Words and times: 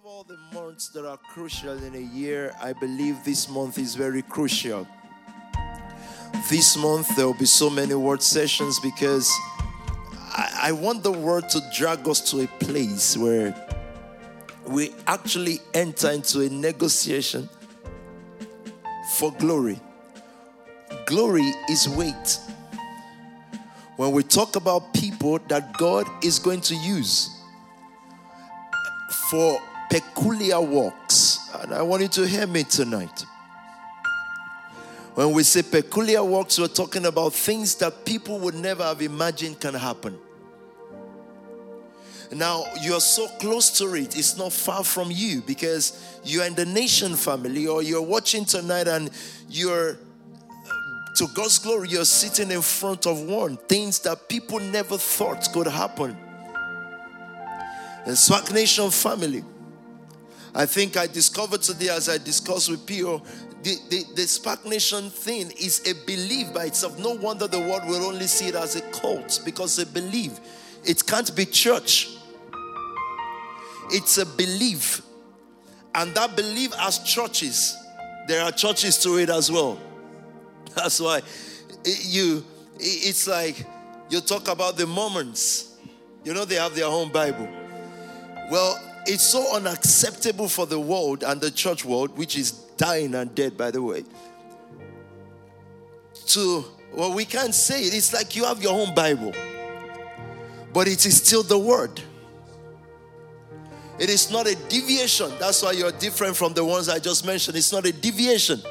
of 0.00 0.06
all 0.06 0.24
the 0.24 0.38
months 0.54 0.88
that 0.88 1.06
are 1.06 1.18
crucial 1.34 1.76
in 1.82 1.94
a 1.94 2.16
year, 2.16 2.54
I 2.62 2.72
believe 2.72 3.22
this 3.22 3.50
month 3.50 3.76
is 3.78 3.94
very 3.94 4.22
crucial. 4.22 4.86
This 6.48 6.76
month, 6.76 7.16
there 7.16 7.26
will 7.26 7.34
be 7.34 7.44
so 7.44 7.68
many 7.68 7.94
word 7.94 8.22
sessions 8.22 8.80
because 8.80 9.30
I, 10.32 10.68
I 10.68 10.72
want 10.72 11.02
the 11.02 11.12
word 11.12 11.50
to 11.50 11.60
drag 11.74 12.08
us 12.08 12.30
to 12.30 12.42
a 12.42 12.46
place 12.46 13.14
where 13.16 13.54
we 14.66 14.94
actually 15.06 15.58
enter 15.74 16.10
into 16.12 16.40
a 16.40 16.48
negotiation 16.48 17.48
for 19.18 19.32
glory. 19.32 19.78
Glory 21.04 21.52
is 21.68 21.88
weight. 21.90 22.38
When 23.96 24.12
we 24.12 24.22
talk 24.22 24.56
about 24.56 24.94
people 24.94 25.40
that 25.48 25.76
God 25.76 26.06
is 26.24 26.38
going 26.38 26.62
to 26.62 26.74
use 26.76 27.28
for 29.30 29.60
peculiar 29.90 30.60
works, 30.60 31.50
and 31.60 31.74
I 31.74 31.82
want 31.82 32.02
you 32.02 32.08
to 32.08 32.26
hear 32.26 32.46
me 32.46 32.62
tonight. 32.62 33.26
When 35.14 35.32
we 35.32 35.42
say 35.42 35.62
peculiar 35.62 36.22
works, 36.22 36.58
we're 36.58 36.68
talking 36.68 37.04
about 37.04 37.34
things 37.34 37.74
that 37.76 38.04
people 38.04 38.38
would 38.38 38.54
never 38.54 38.84
have 38.84 39.02
imagined 39.02 39.60
can 39.60 39.74
happen. 39.74 40.16
Now, 42.32 42.64
you're 42.80 43.00
so 43.00 43.26
close 43.40 43.76
to 43.78 43.92
it, 43.96 44.16
it's 44.16 44.38
not 44.38 44.52
far 44.52 44.84
from 44.84 45.10
you 45.10 45.42
because 45.42 46.20
you're 46.22 46.44
in 46.44 46.54
the 46.54 46.64
nation 46.64 47.16
family 47.16 47.66
or 47.66 47.82
you're 47.82 48.00
watching 48.00 48.44
tonight 48.44 48.86
and 48.86 49.10
you're, 49.48 49.98
to 51.16 51.26
God's 51.34 51.58
glory, 51.58 51.88
you're 51.88 52.04
sitting 52.04 52.52
in 52.52 52.62
front 52.62 53.08
of 53.08 53.20
one. 53.20 53.56
Things 53.56 53.98
that 54.00 54.28
people 54.28 54.60
never 54.60 54.96
thought 54.96 55.52
could 55.52 55.66
happen. 55.66 56.16
The 58.06 58.12
SPAC 58.12 58.54
Nation 58.54 58.90
family. 58.90 59.44
I 60.54 60.66
think 60.66 60.96
I 60.96 61.06
discovered 61.06 61.62
today 61.62 61.88
as 61.88 62.08
I 62.08 62.18
discussed 62.18 62.70
with 62.70 62.86
Pio, 62.86 63.22
the, 63.62 63.76
the, 63.90 64.04
the 64.14 64.22
SPAC 64.22 64.66
Nation 64.66 65.10
thing 65.10 65.50
is 65.52 65.86
a 65.86 65.94
belief 66.06 66.52
by 66.54 66.64
itself. 66.66 66.98
No 66.98 67.10
wonder 67.10 67.46
the 67.46 67.60
world 67.60 67.86
will 67.86 68.04
only 68.04 68.26
see 68.26 68.48
it 68.48 68.54
as 68.54 68.76
a 68.76 68.80
cult 68.90 69.40
because 69.44 69.76
they 69.76 69.84
believe. 69.84 70.40
It 70.84 71.06
can't 71.06 71.34
be 71.36 71.44
church. 71.44 72.08
It's 73.90 74.18
a 74.18 74.24
belief. 74.24 75.02
And 75.94 76.14
that 76.14 76.36
belief 76.36 76.72
as 76.78 77.00
churches, 77.00 77.76
there 78.26 78.42
are 78.42 78.52
churches 78.52 78.98
to 79.02 79.18
it 79.18 79.28
as 79.28 79.50
well. 79.50 79.78
That's 80.74 81.00
why 81.00 81.18
eh, 81.84 81.94
you, 82.02 82.44
eh, 82.76 82.78
it's 82.80 83.26
like 83.26 83.66
you 84.08 84.20
talk 84.20 84.48
about 84.48 84.76
the 84.76 84.86
Mormons. 84.86 85.76
You 86.24 86.32
know, 86.34 86.44
they 86.44 86.56
have 86.56 86.74
their 86.74 86.86
own 86.86 87.10
Bible. 87.10 87.48
Well, 88.50 88.80
it's 89.06 89.24
so 89.24 89.54
unacceptable 89.54 90.48
for 90.48 90.66
the 90.66 90.78
world 90.78 91.22
and 91.22 91.40
the 91.40 91.50
church 91.50 91.84
world, 91.84 92.16
which 92.16 92.36
is 92.36 92.52
dying 92.76 93.14
and 93.14 93.34
dead, 93.34 93.56
by 93.56 93.70
the 93.70 93.82
way, 93.82 94.04
to, 96.26 96.64
well, 96.94 97.14
we 97.14 97.24
can't 97.24 97.54
say 97.54 97.82
it. 97.82 97.94
It's 97.94 98.12
like 98.12 98.36
you 98.36 98.44
have 98.44 98.62
your 98.62 98.72
own 98.72 98.94
Bible, 98.94 99.32
but 100.72 100.88
it 100.88 101.04
is 101.04 101.16
still 101.16 101.42
the 101.42 101.58
Word. 101.58 102.00
It 103.98 104.08
is 104.08 104.30
not 104.30 104.46
a 104.46 104.54
deviation. 104.68 105.30
That's 105.38 105.62
why 105.62 105.72
you're 105.72 105.92
different 105.92 106.34
from 106.34 106.54
the 106.54 106.64
ones 106.64 106.88
I 106.88 106.98
just 106.98 107.26
mentioned. 107.26 107.56
It's 107.56 107.70
not 107.70 107.84
a 107.84 107.92
deviation. 107.92 108.62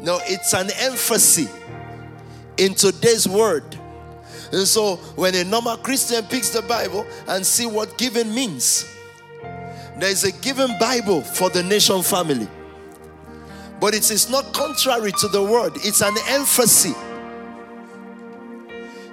No, 0.00 0.18
it's 0.24 0.52
an 0.52 0.68
emphasis 0.80 1.48
in 2.56 2.74
today's 2.74 3.28
word. 3.28 3.78
And 4.52 4.68
so 4.68 4.96
when 5.16 5.34
a 5.34 5.44
normal 5.44 5.78
Christian 5.78 6.24
picks 6.24 6.50
the 6.50 6.62
Bible 6.62 7.06
and 7.28 7.44
see 7.44 7.66
what 7.66 7.96
giving 7.96 8.34
means, 8.34 8.86
there 9.98 10.10
is 10.10 10.24
a 10.24 10.32
given 10.32 10.70
Bible 10.78 11.22
for 11.22 11.48
the 11.48 11.62
nation 11.62 12.02
family. 12.02 12.48
But 13.80 13.94
it 13.94 14.10
is 14.10 14.30
not 14.30 14.52
contrary 14.52 15.12
to 15.12 15.28
the 15.28 15.42
word, 15.42 15.72
it's 15.76 16.02
an 16.02 16.14
emphasis. 16.28 16.94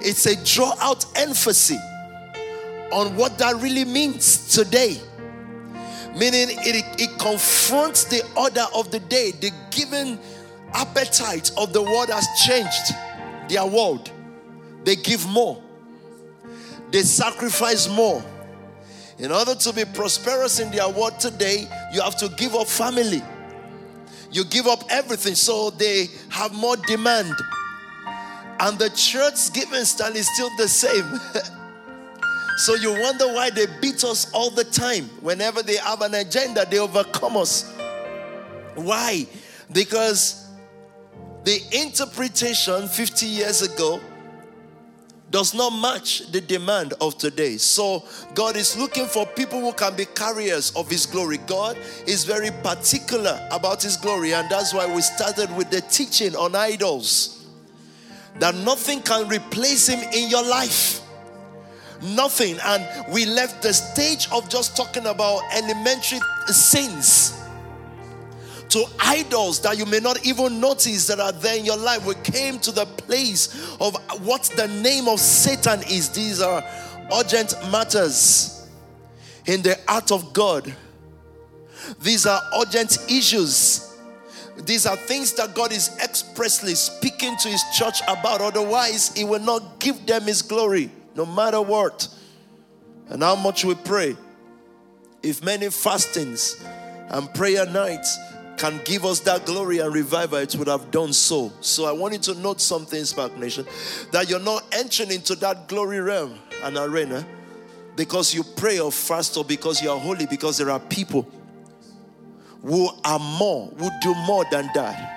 It's 0.01 0.25
a 0.25 0.35
draw 0.45 0.73
out 0.79 1.05
emphasis 1.17 1.79
on 2.91 3.15
what 3.15 3.37
that 3.37 3.55
really 3.57 3.85
means 3.85 4.53
today. 4.53 4.99
Meaning 6.15 6.49
it, 6.51 6.85
it 6.99 7.19
confronts 7.19 8.05
the 8.05 8.23
order 8.35 8.65
of 8.73 8.91
the 8.91 8.99
day. 8.99 9.31
The 9.31 9.51
given 9.71 10.19
appetite 10.73 11.51
of 11.57 11.73
the 11.73 11.81
world 11.81 12.09
has 12.09 12.27
changed 12.45 12.93
their 13.49 13.65
world. 13.65 14.11
They 14.83 14.95
give 14.95 15.27
more, 15.27 15.61
they 16.91 17.01
sacrifice 17.01 17.87
more. 17.87 18.23
In 19.17 19.33
order 19.33 19.53
to 19.53 19.73
be 19.73 19.83
prosperous 19.83 20.61
in 20.61 20.71
their 20.71 20.87
world 20.87 21.19
today, 21.19 21.67
you 21.93 22.01
have 22.01 22.15
to 22.17 22.29
give 22.29 22.55
up 22.55 22.67
family. 22.67 23.21
You 24.31 24.45
give 24.45 24.65
up 24.65 24.83
everything, 24.89 25.35
so 25.35 25.71
they 25.71 26.07
have 26.29 26.53
more 26.53 26.77
demand. 26.77 27.33
And 28.61 28.79
the 28.79 28.89
church 28.91 29.51
giving 29.51 29.83
style 29.83 30.15
is 30.15 30.33
still 30.33 30.49
the 30.57 30.67
same. 30.67 31.19
So 32.59 32.75
you 32.75 32.91
wonder 32.91 33.25
why 33.27 33.51
they 33.51 33.67
beat 33.79 34.03
us 34.03 34.29
all 34.33 34.49
the 34.49 34.65
time. 34.65 35.05
Whenever 35.21 35.63
they 35.63 35.77
have 35.77 36.01
an 36.01 36.13
agenda, 36.13 36.65
they 36.69 36.77
overcome 36.77 37.37
us. 37.37 37.73
Why? 38.75 39.25
Because 39.71 40.49
the 41.45 41.61
interpretation 41.71 42.89
50 42.89 43.25
years 43.25 43.61
ago 43.61 44.01
does 45.31 45.53
not 45.53 45.69
match 45.71 46.31
the 46.31 46.41
demand 46.41 46.93
of 47.01 47.17
today. 47.17 47.57
So 47.57 48.03
God 48.33 48.55
is 48.55 48.77
looking 48.77 49.05
for 49.05 49.25
people 49.25 49.59
who 49.59 49.73
can 49.73 49.95
be 49.95 50.05
carriers 50.05 50.71
of 50.75 50.89
his 50.89 51.05
glory. 51.05 51.37
God 51.45 51.77
is 52.07 52.25
very 52.25 52.51
particular 52.63 53.39
about 53.51 53.83
his 53.83 53.97
glory 53.97 54.33
and 54.33 54.49
that's 54.49 54.73
why 54.73 54.93
we 54.93 55.01
started 55.01 55.55
with 55.55 55.69
the 55.69 55.81
teaching 55.81 56.35
on 56.35 56.55
idols. 56.55 57.47
That 58.39 58.55
nothing 58.55 59.01
can 59.01 59.27
replace 59.27 59.87
him 59.87 59.99
in 60.13 60.29
your 60.29 60.43
life 60.43 61.01
nothing. 62.01 62.57
And 62.63 63.13
we 63.13 63.25
left 63.25 63.61
the 63.61 63.73
stage 63.73 64.29
of 64.31 64.47
just 64.49 64.77
talking 64.77 65.05
about 65.05 65.41
elementary 65.53 66.19
sins 66.47 67.38
to 68.69 68.85
idols 68.99 69.61
that 69.61 69.77
you 69.77 69.85
may 69.85 69.99
not 69.99 70.25
even 70.25 70.59
notice 70.59 71.07
that 71.07 71.19
are 71.19 71.31
there 71.31 71.57
in 71.57 71.65
your 71.65 71.77
life. 71.77 72.05
We 72.05 72.15
came 72.15 72.59
to 72.59 72.71
the 72.71 72.85
place 72.85 73.75
of 73.81 73.95
what 74.23 74.43
the 74.55 74.67
name 74.67 75.07
of 75.07 75.19
Satan 75.19 75.81
is. 75.89 76.09
These 76.09 76.41
are 76.41 76.63
urgent 77.13 77.55
matters 77.71 78.67
in 79.45 79.61
the 79.61 79.77
art 79.87 80.11
of 80.11 80.33
God. 80.33 80.73
These 82.01 82.25
are 82.27 82.41
urgent 82.61 82.97
issues. 83.09 83.85
These 84.57 84.85
are 84.85 84.95
things 84.95 85.33
that 85.33 85.55
God 85.55 85.71
is 85.71 85.89
expressly 86.03 86.75
speaking 86.75 87.35
to 87.37 87.49
His 87.49 87.63
church 87.75 88.01
about. 88.07 88.41
Otherwise, 88.41 89.15
He 89.15 89.23
will 89.23 89.39
not 89.39 89.79
give 89.79 90.05
them 90.05 90.23
His 90.23 90.41
glory 90.41 90.91
no 91.15 91.25
matter 91.25 91.61
what, 91.61 92.07
and 93.09 93.23
how 93.23 93.35
much 93.35 93.65
we 93.65 93.75
pray. 93.75 94.15
If 95.21 95.43
many 95.43 95.69
fastings 95.69 96.63
and 97.09 97.33
prayer 97.33 97.65
nights 97.65 98.17
can 98.59 98.79
give 98.83 99.05
us 99.05 99.21
that 99.21 99.45
glory 99.45 99.79
and 99.79 99.93
revival, 99.93 100.37
it 100.37 100.53
would 100.57 100.67
have 100.67 100.91
done 100.91 101.13
so. 101.13 101.51
So 101.61 101.85
I 101.85 101.93
want 101.93 102.13
you 102.13 102.19
to 102.33 102.35
note 102.35 102.59
something, 102.59 103.01
SPAC 103.01 103.37
Nation, 103.37 103.65
that 104.11 104.29
you're 104.29 104.39
not 104.41 104.65
entering 104.73 105.11
into 105.11 105.33
that 105.35 105.69
glory 105.69 106.01
realm 106.01 106.37
and 106.63 106.77
arena 106.77 107.25
because 107.95 108.33
you 108.33 108.43
pray 108.43 108.79
or 108.79 108.91
fast 108.91 109.37
or 109.37 109.45
because 109.45 109.81
you 109.81 109.89
are 109.89 109.97
holy, 109.97 110.25
because 110.25 110.57
there 110.57 110.69
are 110.69 110.79
people 110.79 111.25
who 112.61 112.89
are 113.05 113.19
more, 113.19 113.67
who 113.77 113.89
do 114.01 114.13
more 114.27 114.43
than 114.51 114.69
that. 114.75 115.15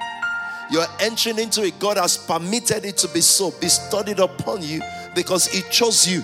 You're 0.70 0.86
entering 1.00 1.40
into 1.40 1.64
it. 1.64 1.78
God 1.80 1.96
has 1.96 2.16
permitted 2.16 2.84
it 2.84 2.96
to 2.98 3.08
be 3.08 3.20
so, 3.20 3.50
be 3.60 3.68
studied 3.68 4.20
upon 4.20 4.62
you 4.62 4.80
because 5.16 5.48
He 5.48 5.62
chose 5.68 6.08
you. 6.08 6.22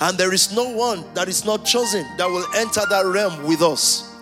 And 0.00 0.18
there 0.18 0.32
is 0.32 0.52
no 0.52 0.68
one 0.68 1.04
that 1.14 1.28
is 1.28 1.44
not 1.44 1.64
chosen 1.64 2.04
that 2.18 2.28
will 2.28 2.44
enter 2.56 2.82
that 2.90 3.06
realm 3.06 3.46
with 3.46 3.62
us. 3.62 4.13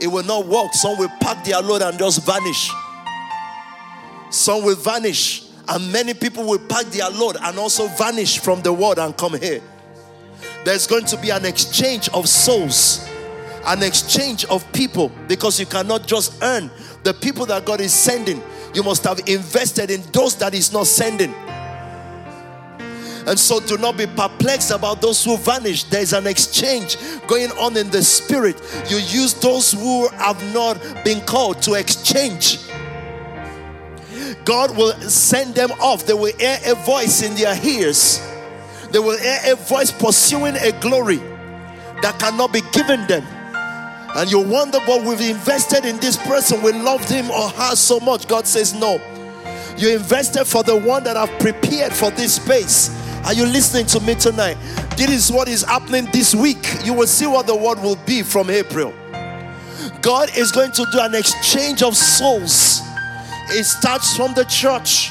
It 0.00 0.06
will 0.06 0.24
not 0.24 0.46
work. 0.46 0.72
Some 0.74 0.98
will 0.98 1.10
pack 1.20 1.44
their 1.44 1.60
load 1.60 1.82
and 1.82 1.98
just 1.98 2.24
vanish. 2.24 2.70
Some 4.30 4.64
will 4.64 4.76
vanish, 4.76 5.46
and 5.68 5.92
many 5.92 6.14
people 6.14 6.44
will 6.44 6.58
pack 6.58 6.86
their 6.86 7.08
load 7.10 7.36
and 7.40 7.58
also 7.58 7.88
vanish 7.88 8.38
from 8.38 8.62
the 8.62 8.72
world 8.72 8.98
and 8.98 9.16
come 9.16 9.38
here. 9.38 9.62
There's 10.64 10.86
going 10.86 11.06
to 11.06 11.16
be 11.16 11.30
an 11.30 11.44
exchange 11.44 12.08
of 12.10 12.28
souls, 12.28 13.08
an 13.64 13.82
exchange 13.82 14.44
of 14.46 14.70
people, 14.72 15.10
because 15.26 15.58
you 15.58 15.66
cannot 15.66 16.06
just 16.06 16.42
earn 16.42 16.70
the 17.04 17.14
people 17.14 17.46
that 17.46 17.64
God 17.64 17.80
is 17.80 17.92
sending. 17.92 18.42
You 18.74 18.82
must 18.82 19.04
have 19.04 19.20
invested 19.26 19.90
in 19.90 20.02
those 20.12 20.36
that 20.36 20.52
He's 20.52 20.72
not 20.72 20.86
sending. 20.86 21.34
And 23.28 23.38
so 23.38 23.60
do 23.60 23.76
not 23.76 23.98
be 23.98 24.06
perplexed 24.06 24.70
about 24.70 25.02
those 25.02 25.22
who 25.22 25.36
vanish. 25.36 25.84
There 25.84 26.00
is 26.00 26.14
an 26.14 26.26
exchange 26.26 26.96
going 27.26 27.50
on 27.58 27.76
in 27.76 27.90
the 27.90 28.02
spirit. 28.02 28.58
You 28.88 28.96
use 28.96 29.34
those 29.34 29.72
who 29.72 30.08
have 30.08 30.42
not 30.54 30.78
been 31.04 31.20
called 31.26 31.60
to 31.64 31.74
exchange. 31.74 32.58
God 34.46 34.74
will 34.74 34.94
send 35.02 35.54
them 35.54 35.70
off. 35.72 36.06
They 36.06 36.14
will 36.14 36.34
hear 36.38 36.58
a 36.64 36.74
voice 36.74 37.22
in 37.22 37.34
their 37.34 37.54
ears. 37.62 38.26
They 38.92 38.98
will 38.98 39.18
hear 39.18 39.40
a 39.52 39.56
voice 39.56 39.92
pursuing 39.92 40.56
a 40.56 40.72
glory. 40.80 41.20
that 42.00 42.18
cannot 42.18 42.52
be 42.52 42.62
given 42.72 43.06
them. 43.08 43.26
And 44.16 44.30
you 44.30 44.40
wonder, 44.40 44.78
but 44.86 45.04
we've 45.04 45.20
invested 45.20 45.84
in 45.84 45.98
this 45.98 46.16
person, 46.16 46.62
we 46.62 46.72
loved 46.72 47.10
him 47.10 47.30
or 47.30 47.50
her 47.50 47.76
so 47.76 48.00
much. 48.00 48.26
God 48.26 48.46
says, 48.46 48.72
No. 48.72 48.98
You 49.76 49.94
invested 49.94 50.46
for 50.46 50.62
the 50.62 50.76
one 50.76 51.04
that 51.04 51.16
I've 51.18 51.38
prepared 51.40 51.92
for 51.92 52.10
this 52.10 52.36
space. 52.36 52.88
Are 53.24 53.34
you 53.34 53.44
listening 53.44 53.86
to 53.86 54.00
me 54.00 54.14
tonight? 54.14 54.56
This 54.96 55.10
is 55.10 55.32
what 55.32 55.48
is 55.48 55.62
happening 55.62 56.08
this 56.12 56.34
week. 56.34 56.84
You 56.84 56.94
will 56.94 57.06
see 57.06 57.26
what 57.26 57.46
the 57.46 57.54
word 57.54 57.80
will 57.80 57.98
be 58.06 58.22
from 58.22 58.50
April. 58.50 58.92
God 60.00 60.30
is 60.36 60.52
going 60.52 60.72
to 60.72 60.86
do 60.92 61.00
an 61.00 61.14
exchange 61.14 61.82
of 61.82 61.96
souls. 61.96 62.80
It 63.50 63.64
starts 63.64 64.16
from 64.16 64.34
the 64.34 64.44
church. 64.44 65.10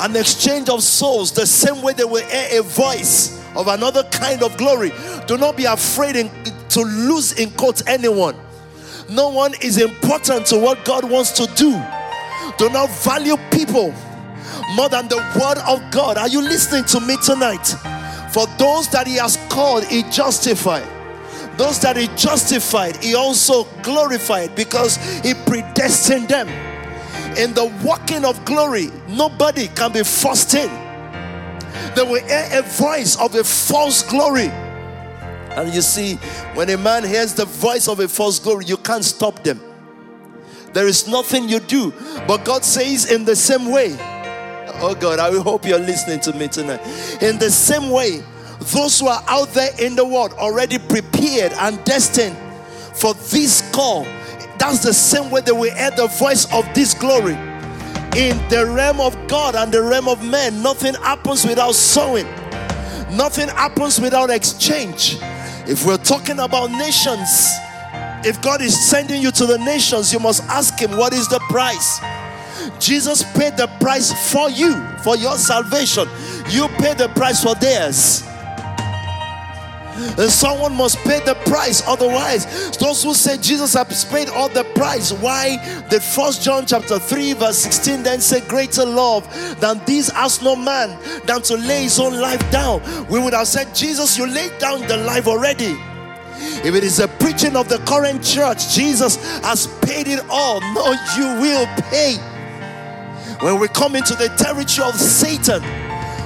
An 0.00 0.16
exchange 0.16 0.68
of 0.68 0.82
souls, 0.82 1.32
the 1.32 1.46
same 1.46 1.82
way 1.82 1.92
they 1.92 2.04
will 2.04 2.24
hear 2.24 2.60
a 2.60 2.62
voice 2.62 3.44
of 3.54 3.68
another 3.68 4.02
kind 4.04 4.42
of 4.42 4.56
glory. 4.56 4.92
Do 5.26 5.36
not 5.38 5.56
be 5.56 5.64
afraid 5.64 6.16
in, 6.16 6.30
to 6.70 6.80
lose 6.80 7.38
in 7.38 7.50
quote 7.52 7.86
anyone. 7.88 8.36
No 9.08 9.28
one 9.28 9.54
is 9.60 9.78
important 9.78 10.46
to 10.46 10.58
what 10.58 10.84
God 10.84 11.08
wants 11.08 11.32
to 11.32 11.46
do. 11.54 11.70
Do 12.58 12.70
not 12.70 12.90
value 13.04 13.36
people 13.50 13.94
more 14.74 14.88
than 14.88 15.08
the 15.08 15.16
word 15.16 15.58
of 15.66 15.90
God. 15.90 16.18
Are 16.18 16.28
you 16.28 16.42
listening 16.42 16.84
to 16.86 17.00
me 17.00 17.16
tonight? 17.24 17.64
For 18.32 18.46
those 18.58 18.88
that 18.90 19.06
He 19.06 19.14
has 19.16 19.36
called, 19.48 19.84
He 19.84 20.02
justified. 20.10 20.86
Those 21.56 21.80
that 21.80 21.96
He 21.96 22.08
justified, 22.16 22.96
He 23.02 23.14
also 23.14 23.64
glorified 23.82 24.54
because 24.56 24.96
He 25.22 25.34
predestined 25.46 26.28
them. 26.28 26.48
In 27.36 27.54
the 27.54 27.72
walking 27.84 28.24
of 28.24 28.44
glory, 28.44 28.90
nobody 29.08 29.68
can 29.68 29.92
be 29.92 30.02
forced 30.02 30.54
in. 30.54 30.68
They 31.94 32.02
will 32.02 32.24
hear 32.24 32.48
a 32.52 32.62
voice 32.62 33.16
of 33.16 33.34
a 33.34 33.44
false 33.44 34.02
glory. 34.02 34.48
And 35.56 35.72
you 35.72 35.82
see, 35.82 36.16
when 36.54 36.68
a 36.70 36.76
man 36.76 37.04
hears 37.04 37.34
the 37.34 37.44
voice 37.44 37.86
of 37.86 38.00
a 38.00 38.08
false 38.08 38.40
glory, 38.40 38.64
you 38.64 38.76
can't 38.76 39.04
stop 39.04 39.44
them. 39.44 39.60
There 40.72 40.88
is 40.88 41.06
nothing 41.06 41.48
you 41.48 41.60
do. 41.60 41.92
But 42.26 42.44
God 42.44 42.64
says, 42.64 43.10
in 43.10 43.24
the 43.24 43.36
same 43.36 43.70
way, 43.70 43.96
oh 44.80 44.96
God, 44.98 45.18
I 45.18 45.36
hope 45.40 45.66
you're 45.66 45.78
listening 45.78 46.20
to 46.20 46.32
me 46.32 46.48
tonight. 46.48 46.80
In 47.22 47.38
the 47.38 47.50
same 47.50 47.90
way, 47.90 48.22
those 48.72 49.00
who 49.00 49.08
are 49.08 49.22
out 49.28 49.48
there 49.48 49.70
in 49.78 49.96
the 49.96 50.04
world 50.04 50.32
already 50.34 50.78
prepared 50.78 51.52
and 51.52 51.82
destined 51.84 52.36
for 52.94 53.14
this 53.14 53.68
call, 53.72 54.04
that's 54.58 54.82
the 54.82 54.94
same 54.94 55.30
way 55.30 55.40
that 55.42 55.54
we 55.54 55.70
hear 55.70 55.90
the 55.90 56.06
voice 56.18 56.50
of 56.52 56.64
this 56.74 56.94
glory. 56.94 57.34
In 58.16 58.36
the 58.48 58.70
realm 58.72 59.00
of 59.00 59.16
God 59.26 59.56
and 59.56 59.72
the 59.72 59.82
realm 59.82 60.08
of 60.08 60.24
men, 60.24 60.62
nothing 60.62 60.94
happens 60.94 61.44
without 61.44 61.74
sowing, 61.74 62.26
nothing 63.16 63.48
happens 63.48 64.00
without 64.00 64.30
exchange. 64.30 65.18
If 65.66 65.84
we're 65.84 65.96
talking 65.98 66.38
about 66.38 66.70
nations, 66.70 67.50
if 68.26 68.40
God 68.40 68.62
is 68.62 68.88
sending 68.88 69.20
you 69.20 69.30
to 69.32 69.46
the 69.46 69.58
nations, 69.58 70.12
you 70.12 70.18
must 70.18 70.42
ask 70.44 70.78
Him, 70.78 70.96
What 70.96 71.12
is 71.12 71.28
the 71.28 71.40
price? 71.50 72.00
Jesus 72.80 73.22
paid 73.34 73.56
the 73.56 73.66
price 73.80 74.32
for 74.32 74.50
you, 74.50 74.74
for 75.02 75.16
your 75.16 75.36
salvation. 75.36 76.08
You 76.48 76.68
pay 76.78 76.94
the 76.94 77.10
price 77.14 77.42
for 77.42 77.54
theirs. 77.54 78.24
And 80.18 80.30
someone 80.30 80.74
must 80.74 80.98
pay 80.98 81.20
the 81.24 81.34
price, 81.46 81.82
otherwise, 81.86 82.76
those 82.78 83.02
who 83.02 83.14
say 83.14 83.38
Jesus 83.38 83.74
has 83.74 84.04
paid 84.04 84.28
all 84.28 84.48
the 84.48 84.64
price. 84.74 85.12
Why 85.12 85.56
did 85.88 86.02
First 86.02 86.42
John 86.42 86.66
chapter 86.66 86.98
3, 86.98 87.34
verse 87.34 87.58
16 87.58 88.02
then 88.02 88.20
say, 88.20 88.40
Greater 88.48 88.84
love 88.84 89.24
than 89.60 89.80
this 89.84 90.08
has 90.10 90.42
no 90.42 90.56
man 90.56 90.98
than 91.26 91.42
to 91.42 91.56
lay 91.56 91.84
his 91.84 92.00
own 92.00 92.20
life 92.20 92.50
down? 92.50 92.82
We 93.08 93.20
would 93.20 93.34
have 93.34 93.46
said, 93.46 93.72
Jesus, 93.74 94.18
you 94.18 94.26
laid 94.26 94.58
down 94.58 94.80
the 94.88 94.96
life 94.96 95.28
already. 95.28 95.76
If 96.64 96.74
it 96.74 96.82
is 96.82 96.98
a 96.98 97.06
preaching 97.06 97.54
of 97.54 97.68
the 97.68 97.78
current 97.78 98.24
church, 98.24 98.74
Jesus 98.74 99.16
has 99.42 99.68
paid 99.82 100.08
it 100.08 100.24
all. 100.28 100.60
No, 100.60 100.92
you 101.16 101.40
will 101.40 101.66
pay. 101.90 102.16
When 103.44 103.58
we 103.58 103.68
come 103.68 103.94
into 103.94 104.14
the 104.14 104.28
territory 104.38 104.88
of 104.88 104.98
Satan, 104.98 105.60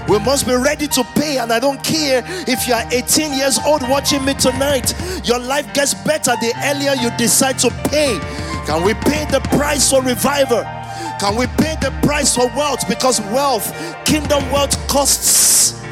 we 0.07 0.21
must 0.21 0.47
be 0.47 0.55
ready 0.55 0.87
to 0.87 1.03
pay. 1.17 1.39
And 1.39 1.53
I 1.53 1.59
don't 1.59 1.83
care 1.83 2.23
if 2.47 2.69
you 2.69 2.75
are 2.75 2.87
18 2.93 3.33
years 3.37 3.59
old 3.67 3.83
watching 3.89 4.25
me 4.25 4.35
tonight, 4.35 4.95
your 5.25 5.41
life 5.41 5.75
gets 5.75 5.95
better 5.95 6.31
the 6.41 6.53
earlier 6.67 6.95
you 6.95 7.11
decide 7.17 7.59
to 7.59 7.71
pay. 7.91 8.21
Can 8.67 8.85
we 8.85 8.95
pay 8.95 9.25
the 9.33 9.41
price 9.57 9.91
for 9.91 10.01
revival? 10.01 10.63
Can 11.19 11.35
we 11.35 11.49
pay 11.59 11.75
the 11.81 11.91
price 12.07 12.37
for 12.37 12.47
wealth? 12.55 12.89
Because 12.89 13.21
wealth, 13.33 13.67
kingdom 14.05 14.49
wealth 14.53 14.79
costs. 14.87 15.83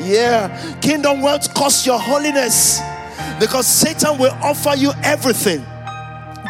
Yeah, 0.00 0.50
kingdom 0.80 1.22
wealth 1.22 1.54
costs 1.54 1.86
your 1.86 2.00
holiness 2.00 2.80
because 3.38 3.68
Satan 3.68 4.18
will 4.18 4.36
offer 4.42 4.74
you 4.74 4.90
everything. 5.04 5.64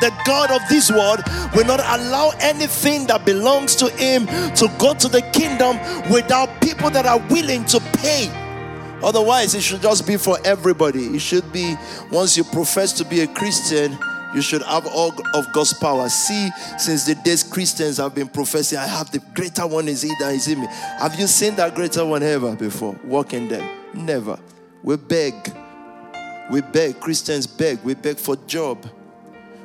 The 0.00 0.12
God 0.26 0.50
of 0.50 0.61
this 0.69 0.91
world 0.91 1.20
will 1.55 1.64
not 1.64 1.81
allow 1.81 2.32
anything 2.41 3.06
that 3.06 3.25
belongs 3.25 3.76
to 3.76 3.88
him 3.91 4.26
to 4.55 4.69
go 4.79 4.94
to 4.94 5.08
the 5.08 5.23
kingdom 5.32 5.79
without 6.12 6.61
people 6.61 6.91
that 6.91 7.06
are 7.06 7.19
willing 7.31 7.64
to 7.67 7.81
pay. 7.99 8.29
Otherwise, 9.02 9.55
it 9.55 9.62
should 9.62 9.82
just 9.82 10.06
be 10.06 10.17
for 10.17 10.38
everybody. 10.44 11.06
It 11.06 11.20
should 11.20 11.52
be 11.52 11.76
once 12.11 12.37
you 12.37 12.44
profess 12.44 12.93
to 12.94 13.05
be 13.05 13.20
a 13.20 13.26
Christian, 13.26 13.96
you 14.35 14.43
should 14.43 14.62
have 14.62 14.87
all 14.87 15.12
of 15.35 15.52
God's 15.52 15.75
power. 15.75 16.08
See, 16.08 16.50
since 16.79 17.05
the 17.05 17.14
days 17.14 17.43
Christians 17.43 17.99
have 17.99 18.14
been 18.14 18.29
professing, 18.29 18.79
I 18.79 18.87
have 18.87 19.11
the 19.12 19.20
greater 19.35 19.67
one 19.67 19.88
is 19.88 20.02
he 20.02 20.12
that 20.20 20.35
is 20.35 20.49
in 20.49 20.61
me. 20.61 20.67
Have 20.99 21.19
you 21.20 21.26
seen 21.26 21.55
that 21.56 21.75
greater 21.75 22.05
one 22.05 22.23
ever 22.23 22.56
before? 22.56 22.99
Walking 23.05 23.49
them? 23.49 23.69
Never. 23.94 24.38
We 24.82 24.96
beg. 24.96 25.35
We 26.50 26.62
beg. 26.62 26.99
Christians 26.99 27.46
beg. 27.46 27.82
We 27.85 27.94
beg 27.94 28.19
for 28.19 28.37
job. 28.37 28.85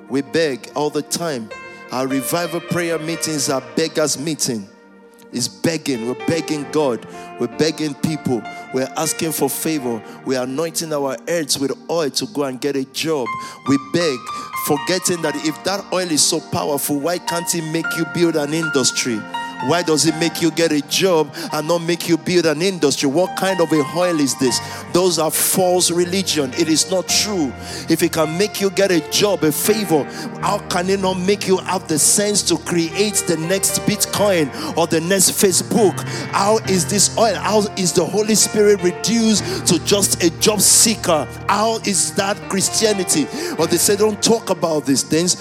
We 0.09 0.21
beg 0.21 0.71
all 0.75 0.89
the 0.89 1.03
time. 1.03 1.49
Our 1.91 2.07
revival 2.07 2.61
prayer 2.61 2.99
meetings 2.99 3.49
are 3.49 3.63
beggars' 3.75 4.17
meeting. 4.17 4.67
It's 5.31 5.47
begging. 5.47 6.07
We're 6.07 6.25
begging 6.25 6.65
God. 6.71 7.05
We're 7.39 7.55
begging 7.57 7.93
people. 7.93 8.41
We're 8.73 8.91
asking 8.97 9.33
for 9.33 9.49
favor. 9.49 10.01
We're 10.25 10.41
anointing 10.41 10.91
our 10.91 11.17
heads 11.27 11.59
with 11.59 11.71
oil 11.89 12.09
to 12.09 12.25
go 12.27 12.45
and 12.45 12.59
get 12.59 12.75
a 12.75 12.85
job. 12.85 13.27
We 13.67 13.77
beg, 13.93 14.17
forgetting 14.65 15.21
that 15.21 15.35
if 15.45 15.63
that 15.65 15.85
oil 15.93 16.09
is 16.09 16.23
so 16.23 16.39
powerful, 16.39 16.99
why 16.99 17.19
can't 17.19 17.49
He 17.51 17.61
make 17.61 17.85
you 17.95 18.05
build 18.13 18.35
an 18.35 18.53
industry? 18.53 19.19
Why 19.65 19.83
does 19.83 20.05
it 20.05 20.15
make 20.15 20.41
you 20.41 20.51
get 20.51 20.71
a 20.71 20.81
job 20.87 21.35
and 21.51 21.67
not 21.67 21.79
make 21.79 22.07
you 22.07 22.17
build 22.17 22.45
an 22.45 22.61
industry? 22.61 23.09
What 23.09 23.37
kind 23.37 23.59
of 23.59 23.71
a 23.73 23.83
oil 23.95 24.19
is 24.19 24.37
this? 24.39 24.59
Those 24.93 25.19
are 25.19 25.29
false 25.29 25.91
religion. 25.91 26.53
It 26.53 26.69
is 26.69 26.89
not 26.89 27.07
true. 27.09 27.51
If 27.89 28.01
it 28.01 28.13
can 28.13 28.37
make 28.37 28.61
you 28.61 28.69
get 28.69 28.91
a 28.91 29.01
job, 29.11 29.43
a 29.43 29.51
favor, 29.51 30.05
how 30.41 30.59
can 30.69 30.89
it 30.89 31.01
not 31.01 31.15
make 31.15 31.47
you 31.47 31.57
have 31.57 31.87
the 31.87 31.99
sense 31.99 32.41
to 32.43 32.57
create 32.57 33.23
the 33.27 33.37
next 33.37 33.79
Bitcoin 33.81 34.49
or 34.77 34.87
the 34.87 35.01
next 35.01 35.31
Facebook? 35.31 35.99
How 36.31 36.57
is 36.69 36.89
this 36.89 37.17
oil? 37.17 37.35
How 37.35 37.59
is 37.75 37.91
the 37.91 38.05
Holy 38.05 38.35
Spirit 38.35 38.81
reduced 38.81 39.67
to 39.67 39.83
just 39.83 40.23
a 40.23 40.29
job 40.39 40.61
seeker? 40.61 41.27
How 41.49 41.77
is 41.79 42.13
that 42.15 42.37
Christianity? 42.49 43.27
But 43.57 43.71
they 43.71 43.77
say, 43.77 43.97
don't 43.97 44.21
talk 44.23 44.49
about 44.49 44.85
these 44.85 45.03
things 45.03 45.35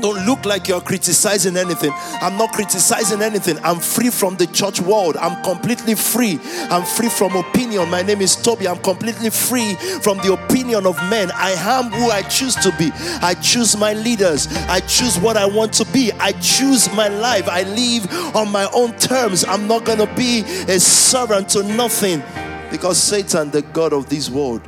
don't 0.00 0.24
look 0.26 0.44
like 0.44 0.68
you're 0.68 0.80
criticizing 0.80 1.56
anything. 1.56 1.92
I'm 2.20 2.36
not 2.36 2.52
criticizing 2.52 3.22
anything. 3.22 3.58
I'm 3.62 3.80
free 3.80 4.10
from 4.10 4.36
the 4.36 4.46
church 4.46 4.80
world. 4.80 5.16
I'm 5.16 5.42
completely 5.42 5.94
free. 5.94 6.38
I'm 6.70 6.84
free 6.84 7.08
from 7.08 7.36
opinion. 7.36 7.88
My 7.90 8.02
name 8.02 8.20
is 8.20 8.36
Tobi. 8.36 8.66
I'm 8.66 8.82
completely 8.82 9.30
free 9.30 9.74
from 10.02 10.18
the 10.18 10.32
opinion 10.32 10.86
of 10.86 10.96
men. 11.08 11.30
I 11.32 11.50
am 11.52 11.90
who 11.90 12.10
I 12.10 12.22
choose 12.22 12.54
to 12.56 12.74
be. 12.78 12.90
I 13.22 13.34
choose 13.34 13.76
my 13.76 13.92
leaders. 13.92 14.48
I 14.68 14.80
choose 14.80 15.18
what 15.18 15.36
I 15.36 15.46
want 15.46 15.72
to 15.74 15.84
be. 15.92 16.12
I 16.12 16.32
choose 16.32 16.92
my 16.94 17.08
life. 17.08 17.48
I 17.48 17.62
live 17.62 18.36
on 18.36 18.50
my 18.50 18.68
own 18.74 18.96
terms. 18.98 19.44
I'm 19.44 19.66
not 19.66 19.84
going 19.84 19.98
to 19.98 20.12
be 20.14 20.40
a 20.68 20.80
servant 20.80 21.48
to 21.50 21.62
nothing 21.62 22.22
because 22.70 22.98
Satan, 22.98 23.50
the 23.50 23.62
God 23.62 23.92
of 23.92 24.08
this 24.08 24.30
world, 24.30 24.62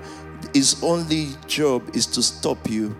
his 0.52 0.82
only 0.82 1.30
job 1.46 1.94
is 1.94 2.06
to 2.06 2.22
stop 2.22 2.68
you 2.68 2.94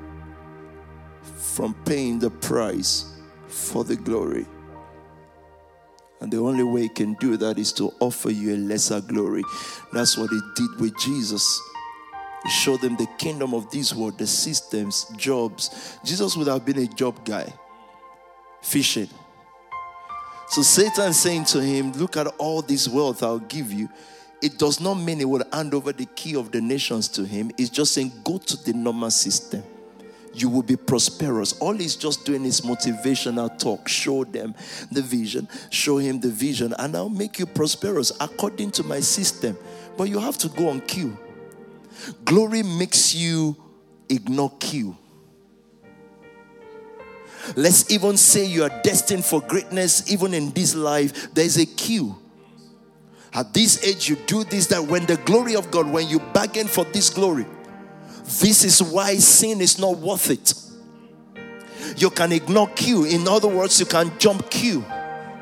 from 1.53 1.75
paying 1.85 2.19
the 2.19 2.31
price 2.31 3.13
for 3.47 3.85
the 3.85 3.97
glory. 3.97 4.47
And 6.21 6.33
the 6.33 6.39
only 6.39 6.63
way 6.63 6.83
he 6.83 6.89
can 6.89 7.15
do 7.15 7.37
that 7.37 7.59
is 7.59 7.73
to 7.75 7.93
offer 8.01 8.31
you 8.31 8.55
a 8.55 8.57
lesser 8.57 9.01
glory. 9.01 9.43
That's 9.93 10.17
what 10.17 10.31
he 10.31 10.41
did 10.57 10.81
with 10.81 10.99
Jesus. 10.99 11.61
He 12.45 12.49
showed 12.49 12.81
them 12.81 12.97
the 12.97 13.09
kingdom 13.19 13.55
of 13.55 13.71
this 13.71 13.95
world, 13.95 14.19
the 14.19 14.27
systems, 14.27 15.07
jobs. 15.17 15.99
Jesus 16.05 16.37
would 16.37 16.47
have 16.47 16.65
been 16.65 16.79
a 16.79 16.87
job 16.87 17.23
guy, 17.25 17.53
fishing. 18.63 19.09
So 20.49 20.63
Satan 20.63 21.13
saying 21.13 21.45
to 21.47 21.61
him, 21.61 21.93
Look 21.93 22.17
at 22.17 22.29
all 22.39 22.63
this 22.63 22.89
wealth 22.89 23.23
I'll 23.23 23.39
give 23.41 23.73
you. 23.73 23.91
It 24.41 24.59
does 24.59 24.81
not 24.81 24.95
mean 24.95 25.19
he 25.19 25.25
will 25.25 25.45
hand 25.53 25.75
over 25.75 25.93
the 25.93 26.07
key 26.07 26.35
of 26.35 26.51
the 26.51 26.61
nations 26.61 27.09
to 27.09 27.25
him. 27.25 27.51
It's 27.59 27.71
just 27.71 27.93
saying, 27.93 28.13
Go 28.25 28.39
to 28.39 28.57
the 28.65 28.73
normal 28.73 29.11
system 29.11 29.63
you 30.35 30.49
will 30.49 30.62
be 30.62 30.77
prosperous. 30.77 31.53
All 31.61 31.75
he's 31.75 31.97
just 31.97 32.25
doing 32.25 32.45
is 32.45 32.62
motivational 32.62 33.59
talk. 33.59 33.89
Show 33.89 34.25
them 34.25 34.55
the 34.91 35.03
vision, 35.03 35.49
show 35.71 35.99
him 35.99 36.21
the 36.21 36.31
vision, 36.31 36.75
and 36.79 36.97
I'll 36.97 37.09
make 37.09 37.39
you 37.39 37.47
prosperous 37.47 38.12
according 38.21 38.71
to 38.73 38.83
my 38.83 39.01
system. 39.01 39.57
But 39.97 40.05
you 40.05 40.19
have 40.19 40.39
to 40.39 40.49
go 40.49 40.69
on 40.69 40.81
cue. 40.81 41.17
Glory 42.25 42.62
makes 42.62 43.15
you 43.15 43.57
ignore 44.09 44.51
Q. 44.59 44.97
Let's 47.57 47.91
even 47.91 48.17
say 48.17 48.45
you 48.45 48.62
are 48.62 48.81
destined 48.83 49.25
for 49.25 49.41
greatness, 49.41 50.11
even 50.11 50.33
in 50.33 50.51
this 50.51 50.75
life, 50.75 51.35
there's 51.35 51.57
a 51.57 51.67
queue. 51.67 52.17
At 53.35 53.53
this 53.53 53.85
age, 53.85 54.09
you 54.09 54.17
do 54.27 54.45
this, 54.45 54.67
that 54.69 54.85
when 54.85 55.07
the 55.07 55.17
glory 55.17 55.57
of 55.57 55.71
God, 55.71 55.91
when 55.91 56.07
you 56.07 56.21
bargain 56.21 56.69
for 56.69 56.85
this 56.85 57.11
glory, 57.11 57.47
this 58.41 58.65
is 58.65 58.83
why 58.83 59.17
sin 59.17 59.61
is 59.61 59.79
not 59.79 59.99
worth 59.99 60.31
it. 60.31 60.55
You 61.97 62.11
can 62.11 62.33
ignore 62.33 62.69
queue. 62.69 63.05
In 63.05 63.29
other 63.29 63.49
words, 63.49 63.79
you 63.79 63.87
can 63.87 64.17
jump 64.19 64.51
queue. 64.51 64.85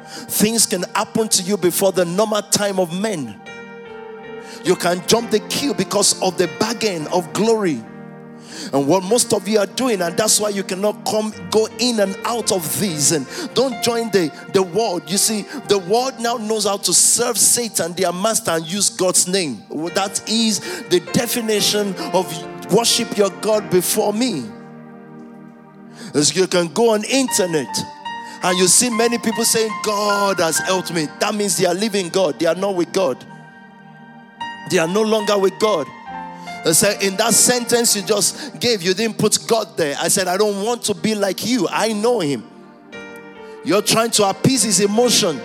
Things 0.07 0.67
can 0.67 0.83
happen 0.95 1.29
to 1.29 1.43
you 1.43 1.57
before 1.57 1.93
the 1.93 2.05
normal 2.05 2.43
time 2.43 2.81
of 2.81 2.99
men. 2.99 3.41
You 4.65 4.77
can 4.77 5.07
jump 5.07 5.31
the 5.31 5.41
queue 5.41 5.75
because 5.75 6.21
of 6.23 6.37
the 6.37 6.49
bargain 6.59 7.07
of 7.09 7.33
glory 7.33 7.83
and 8.73 8.87
what 8.87 9.03
most 9.03 9.33
of 9.33 9.47
you 9.49 9.59
are 9.59 9.67
doing 9.67 10.03
and 10.03 10.17
that's 10.17 10.41
why 10.41 10.49
you 10.49 10.63
cannot 10.63 11.05
come 11.05 11.33
go 11.51 11.67
in 11.79 12.01
and 12.01 12.17
out 12.25 12.53
of 12.53 12.81
these 12.81 13.13
and 13.13 13.27
don't 13.55 13.83
join 13.83 14.11
the 14.11 14.31
the 14.53 14.63
world 14.63 15.09
you 15.11 15.17
see 15.17 15.43
the 15.69 15.79
world 15.79 16.19
now 16.21 16.37
knows 16.37 16.67
how 16.67 16.77
to 16.77 16.93
serve 16.93 17.39
satan 17.39 17.93
their 17.95 18.13
master 18.13 18.51
and 18.51 18.71
use 18.71 18.91
god's 18.91 19.27
name 19.27 19.63
that 19.95 20.23
is 20.29 20.61
the 20.89 21.01
definition 21.13 21.95
of 22.13 22.60
worship 22.73 23.17
your 23.17 23.31
god 23.41 23.69
before 23.71 24.13
me 24.13 24.45
as 26.15 26.35
you 26.35 26.47
can 26.47 26.69
go 26.69 26.91
on 26.91 27.05
internet 27.05 27.69
and 28.43 28.59
you 28.59 28.67
see 28.67 28.91
many 28.91 29.19
people 29.19 29.45
saying 29.45 29.71
god 29.85 30.39
has 30.39 30.59
helped 30.59 30.93
me 30.93 31.07
that 31.21 31.35
means 31.35 31.57
they 31.57 31.67
are 31.67 31.75
living 31.75 32.09
god 32.09 32.39
they 32.39 32.47
are 32.47 32.55
not 32.55 32.75
with 32.75 32.93
god 32.93 33.25
they 34.71 34.79
are 34.79 34.89
no 34.89 35.03
longer 35.03 35.39
with 35.39 35.59
god 35.59 35.87
I 36.63 36.73
said, 36.73 37.03
in 37.03 37.17
that 37.17 37.33
sentence 37.33 37.97
you 37.97 38.03
just 38.03 38.61
gave, 38.61 38.83
you 38.83 38.93
didn't 38.93 39.17
put 39.17 39.39
God 39.47 39.79
there. 39.79 39.97
I 39.99 40.09
said, 40.09 40.29
I 40.29 40.37
don't 40.37 40.63
want 40.63 40.83
to 40.85 40.95
be 40.95 41.15
like 41.15 41.47
you. 41.47 41.67
I 41.71 41.95
know 41.95 42.21
him. 42.21 42.47
You're 43.65 43.81
trying 43.81 44.11
to 44.13 44.29
appease 44.29 44.63
his 44.63 44.81
emotion. 44.81 45.41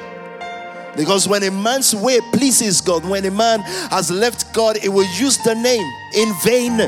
Because 0.98 1.28
when 1.28 1.44
a 1.44 1.52
man's 1.52 1.96
way 1.96 2.20
pleases 2.34 2.82
God, 2.82 3.06
when 3.06 3.26
a 3.26 3.32
man 3.32 3.62
has 3.92 4.12
left 4.12 4.54
God, 4.54 4.78
he 4.78 4.90
will 4.90 5.08
use 5.18 5.38
the 5.38 5.56
name 5.56 5.90
in 6.16 6.34
vain. 6.44 6.80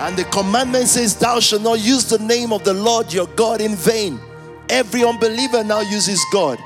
And 0.00 0.16
the 0.16 0.24
commandment 0.24 0.88
says, 0.88 1.16
Thou 1.16 1.40
shalt 1.40 1.62
not 1.62 1.80
use 1.80 2.08
the 2.08 2.18
name 2.18 2.52
of 2.52 2.62
the 2.64 2.74
Lord 2.74 3.12
your 3.12 3.26
God 3.28 3.60
in 3.60 3.74
vain. 3.74 4.20
Every 4.68 5.02
unbeliever 5.02 5.64
now 5.64 5.80
uses 5.80 6.24
God. 6.32 6.58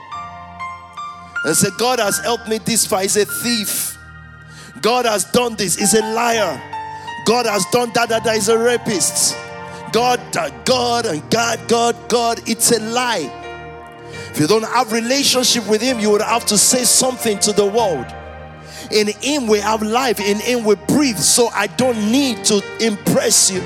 And 1.45 1.57
say, 1.57 1.69
God 1.79 1.99
has 1.99 2.19
helped 2.19 2.49
me 2.49 2.59
this 2.59 2.87
far. 2.87 3.03
He's 3.03 3.17
a 3.17 3.25
thief. 3.25 3.97
God 4.81 5.07
has 5.07 5.25
done 5.27 5.57
this, 5.57 5.77
He's 5.77 5.95
a 5.95 6.03
liar. 6.03 6.61
God 7.25 7.47
has 7.47 7.65
done 7.67 7.91
that, 7.95 8.09
that, 8.09 8.27
is 8.37 8.49
a 8.49 8.59
rapist. 8.59 9.37
God, 9.93 10.21
uh, 10.37 10.51
God, 10.65 11.07
and 11.07 11.29
God, 11.31 11.61
God, 11.69 11.97
God, 12.09 12.41
it's 12.47 12.73
a 12.73 12.81
lie. 12.81 13.31
If 14.31 14.41
you 14.41 14.47
don't 14.47 14.65
have 14.65 14.93
relationship 14.93 15.69
with 15.69 15.81
Him, 15.81 16.01
you 16.01 16.11
would 16.11 16.23
have 16.23 16.47
to 16.47 16.59
say 16.59 16.85
something 16.85 17.39
to 17.41 17.53
the 17.53 17.67
world. 17.67 18.07
In 18.93 19.09
Him 19.21 19.47
we 19.47 19.59
have 19.59 19.83
life, 19.83 20.21
in 20.21 20.39
Him 20.39 20.65
we 20.65 20.75
breathe. 20.75 21.19
So 21.19 21.49
I 21.49 21.67
don't 21.67 22.11
need 22.11 22.45
to 22.47 22.63
impress 22.81 23.51
you. 23.51 23.61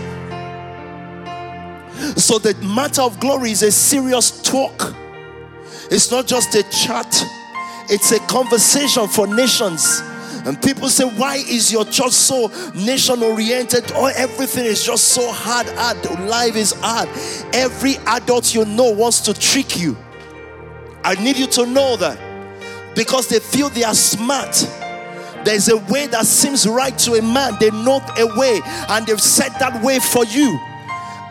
So 2.16 2.38
the 2.38 2.54
matter 2.62 3.02
of 3.02 3.18
glory 3.20 3.50
is 3.50 3.62
a 3.62 3.72
serious 3.72 4.42
talk. 4.42 4.94
It's 5.90 6.10
not 6.10 6.26
just 6.26 6.54
a 6.54 6.62
chat, 6.64 7.24
it's 7.88 8.12
a 8.12 8.18
conversation 8.20 9.08
for 9.08 9.26
nations. 9.26 10.02
And 10.46 10.62
people 10.62 10.88
say, 10.88 11.04
Why 11.04 11.36
is 11.36 11.72
your 11.72 11.84
church 11.84 12.12
so 12.12 12.52
nation 12.74 13.20
oriented? 13.22 13.90
Or 13.92 14.10
oh, 14.10 14.12
everything 14.14 14.64
is 14.64 14.84
just 14.84 15.08
so 15.08 15.32
hard, 15.32 15.66
hard. 15.70 16.04
Life 16.28 16.54
is 16.54 16.72
hard. 16.72 17.08
Every 17.52 17.96
adult 18.06 18.54
you 18.54 18.64
know 18.64 18.90
wants 18.92 19.20
to 19.22 19.34
trick 19.34 19.76
you. 19.76 19.96
I 21.02 21.14
need 21.14 21.36
you 21.36 21.48
to 21.48 21.66
know 21.66 21.96
that 21.96 22.16
because 22.94 23.28
they 23.28 23.40
feel 23.40 23.70
they 23.70 23.82
are 23.82 23.94
smart. 23.94 24.54
There's 25.46 25.68
a 25.68 25.78
way 25.78 26.06
that 26.08 26.26
seems 26.26 26.66
right 26.66 26.96
to 26.98 27.14
a 27.14 27.22
man, 27.22 27.54
they 27.58 27.70
know 27.70 28.00
a 28.18 28.38
way, 28.38 28.60
and 28.90 29.06
they've 29.06 29.20
set 29.20 29.58
that 29.60 29.82
way 29.82 29.98
for 29.98 30.24
you. 30.26 30.58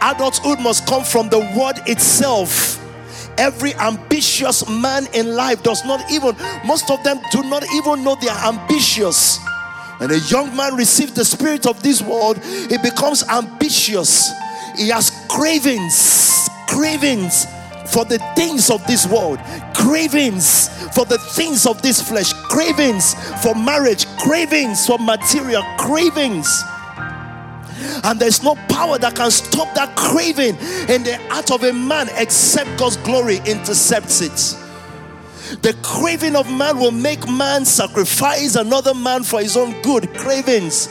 Adulthood 0.02 0.60
must 0.60 0.88
come 0.88 1.04
from 1.04 1.30
the 1.30 1.40
word 1.56 1.80
itself 1.88 2.82
Every 3.38 3.74
ambitious 3.76 4.68
man 4.70 5.08
in 5.14 5.36
life 5.36 5.62
does 5.62 5.84
not 5.84 6.10
even, 6.10 6.36
most 6.66 6.90
of 6.90 7.04
them 7.04 7.20
do 7.32 7.44
not 7.44 7.64
even 7.74 8.04
know 8.04 8.16
they 8.16 8.30
are 8.30 8.54
ambitious. 8.54 9.40
When 9.98 10.12
a 10.12 10.18
young 10.30 10.56
man 10.56 10.76
receives 10.76 11.14
the 11.14 11.26
spirit 11.26 11.66
of 11.66 11.82
this 11.84 12.02
world, 12.02 12.38
he 12.44 12.78
becomes 12.78 13.28
ambitious. 13.28 14.32
He 14.78 14.90
has 14.90 15.12
cravings, 15.30 16.48
cravings 16.68 17.46
for 17.96 18.04
the 18.04 18.20
things 18.36 18.70
of 18.70 18.86
this 18.88 19.08
world, 19.08 19.40
cravings 19.74 20.68
for 20.94 21.06
the 21.06 21.18
things 21.18 21.66
of 21.66 21.82
this 21.82 22.02
flesh, 22.02 22.34
cravings 22.34 23.14
for 23.42 23.56
marriage, 23.56 24.06
cravings 24.18 24.86
for 24.86 25.00
material, 25.00 25.64
cravings 25.78 26.62
and 28.04 28.20
there's 28.20 28.44
no 28.44 28.56
power 28.68 28.98
that 28.98 29.16
can 29.16 29.32
stop 29.32 29.74
that 29.76 29.96
craving 29.96 30.56
in 30.94 31.04
the 31.04 31.18
heart 31.30 31.52
of 31.52 31.64
a 31.64 31.72
man 31.72 32.10
except 32.18 32.78
God's 32.78 32.98
glory 32.98 33.38
intercepts 33.46 34.22
it. 34.22 35.62
The 35.62 35.74
craving 35.82 36.36
of 36.36 36.52
man 36.52 36.78
will 36.80 36.92
make 36.92 37.30
man 37.30 37.64
sacrifice 37.64 38.56
another 38.56 38.94
man 38.94 39.24
for 39.24 39.40
his 39.40 39.56
own 39.56 39.80
good. 39.84 40.14
Cravings. 40.16 40.90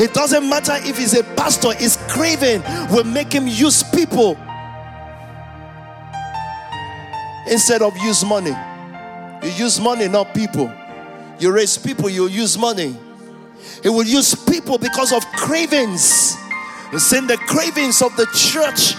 It 0.00 0.14
doesn't 0.14 0.48
matter 0.48 0.74
if 0.76 0.96
he's 0.96 1.14
a 1.14 1.24
pastor, 1.34 1.74
his 1.74 1.98
craving 2.08 2.62
will 2.90 3.04
make 3.04 3.32
him 3.32 3.46
use 3.46 3.82
people 3.82 4.38
instead 7.48 7.82
of 7.82 7.96
use 7.98 8.24
money. 8.24 8.54
You 9.42 9.50
use 9.50 9.80
money, 9.80 10.08
not 10.08 10.34
people. 10.34 10.72
You 11.38 11.52
raise 11.52 11.76
people, 11.78 12.08
you 12.08 12.28
use 12.28 12.56
money. 12.56 12.96
He 13.82 13.88
will 13.88 14.04
use 14.04 14.34
people 14.34 14.78
because 14.78 15.12
of 15.12 15.24
cravings. 15.32 16.36
It's 16.92 17.12
in 17.12 17.26
the 17.26 17.36
cravings 17.36 18.00
of 18.02 18.16
the 18.16 18.26
church 18.34 18.94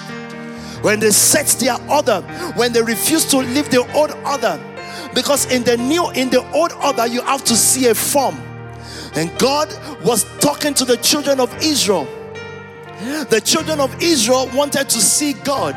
when 0.83 0.99
they 0.99 1.11
set 1.11 1.47
their 1.59 1.77
order, 1.89 2.21
when 2.55 2.73
they 2.73 2.81
refuse 2.81 3.25
to 3.25 3.37
leave 3.37 3.69
the 3.69 3.79
old 3.93 4.11
order. 4.25 4.59
Because 5.13 5.51
in 5.51 5.63
the 5.63 5.77
new, 5.77 6.09
in 6.11 6.29
the 6.29 6.47
old 6.51 6.73
order, 6.73 7.07
you 7.07 7.21
have 7.21 7.43
to 7.45 7.55
see 7.55 7.87
a 7.87 7.95
form. 7.95 8.35
And 9.15 9.35
God 9.39 9.73
was 10.05 10.25
talking 10.39 10.73
to 10.75 10.85
the 10.85 10.97
children 10.97 11.39
of 11.39 11.53
Israel. 11.61 12.07
The 13.29 13.41
children 13.43 13.79
of 13.79 14.01
Israel 14.01 14.49
wanted 14.53 14.89
to 14.89 15.01
see 15.01 15.33
God, 15.33 15.75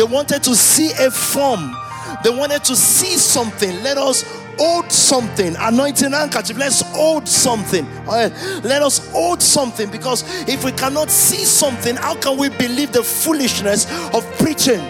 they 0.00 0.04
wanted 0.04 0.42
to 0.42 0.56
see 0.56 0.92
a 0.92 1.10
form, 1.10 1.76
they 2.24 2.30
wanted 2.30 2.64
to 2.64 2.74
see 2.74 3.18
something. 3.18 3.82
Let 3.82 3.98
us 3.98 4.22
hold 4.56 4.90
something. 4.90 5.54
Anointing 5.58 6.12
handkerchief. 6.12 6.56
Let's 6.56 6.80
hold 6.80 7.28
something. 7.28 7.86
Let 8.06 8.80
us 8.80 9.06
hold 9.10 9.42
something 9.42 9.90
because 9.90 10.24
if 10.48 10.64
we 10.64 10.72
cannot 10.72 11.10
see 11.10 11.44
something, 11.44 11.96
how 11.96 12.14
can 12.14 12.38
we 12.38 12.48
believe 12.48 12.92
the 12.92 13.02
foolishness 13.02 13.84
of 14.14 14.24
preaching? 14.38 14.80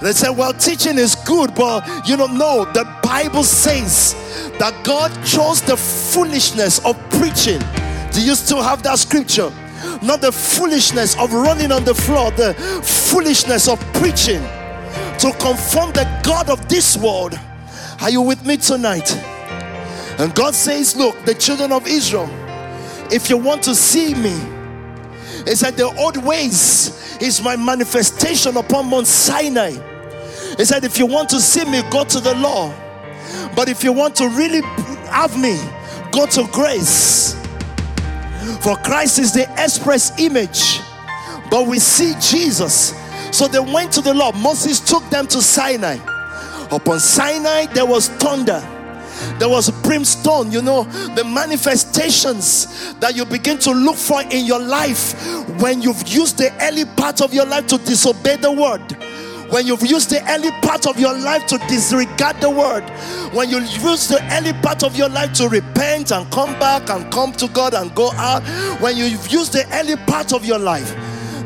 They 0.00 0.12
say, 0.12 0.30
well, 0.30 0.54
teaching 0.54 0.96
is 0.96 1.14
good, 1.14 1.54
but 1.54 1.86
you 2.08 2.16
don't 2.16 2.38
know. 2.38 2.64
The 2.72 2.84
Bible 3.02 3.44
says 3.44 4.14
that 4.58 4.82
God 4.82 5.10
chose 5.26 5.60
the 5.60 5.76
foolishness 5.76 6.82
of 6.86 6.96
preaching. 7.10 7.60
Do 8.12 8.24
you 8.24 8.34
still 8.34 8.62
have 8.62 8.82
that 8.84 8.98
scripture? 8.98 9.52
Not 10.02 10.20
the 10.20 10.32
foolishness 10.32 11.16
of 11.18 11.32
running 11.32 11.72
on 11.72 11.84
the 11.84 11.94
floor, 11.94 12.30
the 12.32 12.54
foolishness 12.82 13.68
of 13.68 13.80
preaching 13.94 14.42
to 15.18 15.32
confirm 15.40 15.92
the 15.92 16.06
God 16.24 16.50
of 16.50 16.68
this 16.68 16.96
world 16.96 17.38
are 18.00 18.10
you 18.10 18.20
with 18.20 18.44
me 18.44 18.56
tonight? 18.56 19.16
And 20.18 20.34
God 20.34 20.54
says, 20.54 20.96
Look, 20.96 21.24
the 21.24 21.34
children 21.34 21.72
of 21.72 21.86
Israel, 21.86 22.28
if 23.10 23.30
you 23.30 23.36
want 23.36 23.62
to 23.64 23.74
see 23.74 24.14
me, 24.14 24.38
He 25.46 25.54
said, 25.54 25.76
The 25.76 25.94
old 25.98 26.16
ways 26.18 27.16
is 27.20 27.42
my 27.42 27.56
manifestation 27.56 28.56
upon 28.56 28.90
Mount 28.90 29.06
Sinai. 29.06 29.70
He 30.56 30.64
said, 30.64 30.84
If 30.84 30.98
you 30.98 31.06
want 31.06 31.30
to 31.30 31.40
see 31.40 31.64
me, 31.64 31.82
go 31.90 32.04
to 32.04 32.20
the 32.20 32.34
law. 32.34 32.72
But 33.54 33.68
if 33.68 33.82
you 33.82 33.92
want 33.92 34.14
to 34.16 34.28
really 34.28 34.60
have 35.08 35.38
me, 35.40 35.58
go 36.12 36.26
to 36.26 36.46
grace. 36.52 37.34
For 38.60 38.76
Christ 38.76 39.18
is 39.18 39.32
the 39.32 39.46
express 39.58 40.18
image, 40.20 40.80
but 41.50 41.66
we 41.66 41.78
see 41.78 42.14
Jesus. 42.20 42.94
So 43.36 43.48
they 43.48 43.60
went 43.60 43.92
to 43.92 44.00
the 44.00 44.14
law. 44.14 44.32
Moses 44.32 44.80
took 44.80 45.08
them 45.10 45.26
to 45.28 45.42
Sinai. 45.42 45.98
Upon 46.70 47.00
Sinai, 47.00 47.66
there 47.66 47.86
was 47.86 48.08
thunder. 48.08 48.60
There 49.38 49.48
was 49.48 49.70
brimstone, 49.82 50.52
you 50.52 50.62
know, 50.62 50.84
the 51.14 51.24
manifestations 51.24 52.94
that 52.96 53.16
you 53.16 53.24
begin 53.24 53.58
to 53.60 53.70
look 53.72 53.96
for 53.96 54.22
in 54.22 54.44
your 54.44 54.60
life 54.60 55.14
when 55.60 55.82
you've 55.82 56.06
used 56.08 56.38
the 56.38 56.52
early 56.62 56.84
part 56.84 57.20
of 57.20 57.32
your 57.32 57.46
life 57.46 57.66
to 57.68 57.78
disobey 57.78 58.36
the 58.36 58.52
word. 58.52 58.82
When 59.50 59.66
you've 59.66 59.86
used 59.86 60.10
the 60.10 60.22
early 60.30 60.50
part 60.62 60.86
of 60.86 60.98
your 60.98 61.16
life 61.16 61.46
to 61.46 61.58
disregard 61.68 62.40
the 62.40 62.50
word, 62.50 62.82
when 63.32 63.48
you 63.48 63.58
use 63.58 64.08
the 64.08 64.20
early 64.32 64.52
part 64.54 64.82
of 64.82 64.96
your 64.96 65.08
life 65.08 65.32
to 65.34 65.48
repent 65.48 66.10
and 66.10 66.30
come 66.32 66.58
back 66.58 66.90
and 66.90 67.10
come 67.12 67.32
to 67.32 67.48
God 67.48 67.74
and 67.74 67.94
go 67.94 68.10
out, 68.12 68.42
when 68.80 68.96
you've 68.96 69.28
used 69.28 69.52
the 69.52 69.66
early 69.72 69.96
part 70.06 70.32
of 70.32 70.44
your 70.44 70.58
life, 70.58 70.94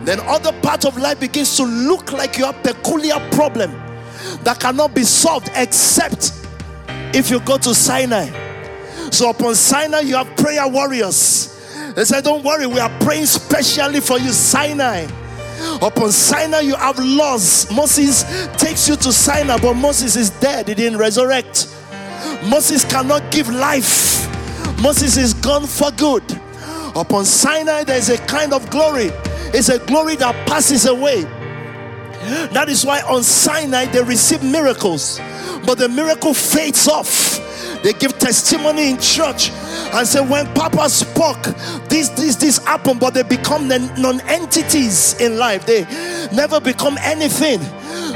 then 0.04 0.18
other 0.20 0.52
part 0.60 0.84
of 0.84 0.96
life 0.96 1.20
begins 1.20 1.56
to 1.56 1.64
look 1.64 2.12
like 2.12 2.38
your 2.38 2.52
peculiar 2.52 3.18
problem 3.32 3.70
that 4.44 4.58
cannot 4.58 4.94
be 4.94 5.02
solved 5.02 5.50
except 5.54 6.32
if 7.14 7.30
you 7.30 7.40
go 7.40 7.58
to 7.58 7.74
Sinai. 7.74 8.28
So 9.10 9.30
upon 9.30 9.54
Sinai, 9.54 10.00
you 10.00 10.16
have 10.16 10.34
prayer 10.36 10.66
warriors. 10.68 11.48
They 11.94 12.04
said, 12.04 12.24
Don't 12.24 12.44
worry, 12.44 12.66
we 12.66 12.78
are 12.78 12.90
praying 13.00 13.26
specially 13.26 14.00
for 14.00 14.18
you, 14.18 14.30
Sinai. 14.30 15.06
Upon 15.82 16.12
Sinai, 16.12 16.60
you 16.60 16.74
have 16.74 16.98
laws. 16.98 17.70
Moses 17.70 18.24
takes 18.56 18.88
you 18.88 18.96
to 18.96 19.12
Sinai, 19.12 19.58
but 19.58 19.74
Moses 19.74 20.16
is 20.16 20.30
dead, 20.30 20.68
he 20.68 20.74
didn't 20.74 20.98
resurrect. 20.98 21.74
Moses 22.48 22.84
cannot 22.84 23.30
give 23.30 23.48
life, 23.48 24.26
Moses 24.80 25.16
is 25.16 25.34
gone 25.34 25.66
for 25.66 25.90
good. 25.92 26.22
Upon 26.96 27.24
Sinai, 27.24 27.84
there 27.84 27.98
is 27.98 28.08
a 28.08 28.18
kind 28.26 28.52
of 28.52 28.68
glory, 28.70 29.10
it's 29.52 29.68
a 29.68 29.78
glory 29.78 30.16
that 30.16 30.34
passes 30.46 30.86
away. 30.86 31.22
That 32.52 32.68
is 32.68 32.84
why 32.84 33.00
on 33.02 33.22
Sinai 33.22 33.86
they 33.86 34.02
receive 34.02 34.42
miracles, 34.42 35.18
but 35.66 35.78
the 35.78 35.88
miracle 35.88 36.34
fades 36.34 36.88
off. 36.88 37.38
They 37.82 37.94
give 37.94 38.18
testimony 38.18 38.90
in 38.90 38.98
church 38.98 39.50
and 39.92 40.06
say, 40.06 40.20
when 40.20 40.46
Papa 40.54 40.88
spoke, 40.88 41.42
this, 41.88 42.08
this, 42.10 42.36
this 42.36 42.58
happened, 42.58 43.00
but 43.00 43.14
they 43.14 43.22
become 43.22 43.68
non 43.68 44.20
entities 44.22 45.20
in 45.20 45.38
life. 45.38 45.66
They 45.66 45.82
never 46.32 46.60
become 46.60 46.96
anything. 46.98 47.60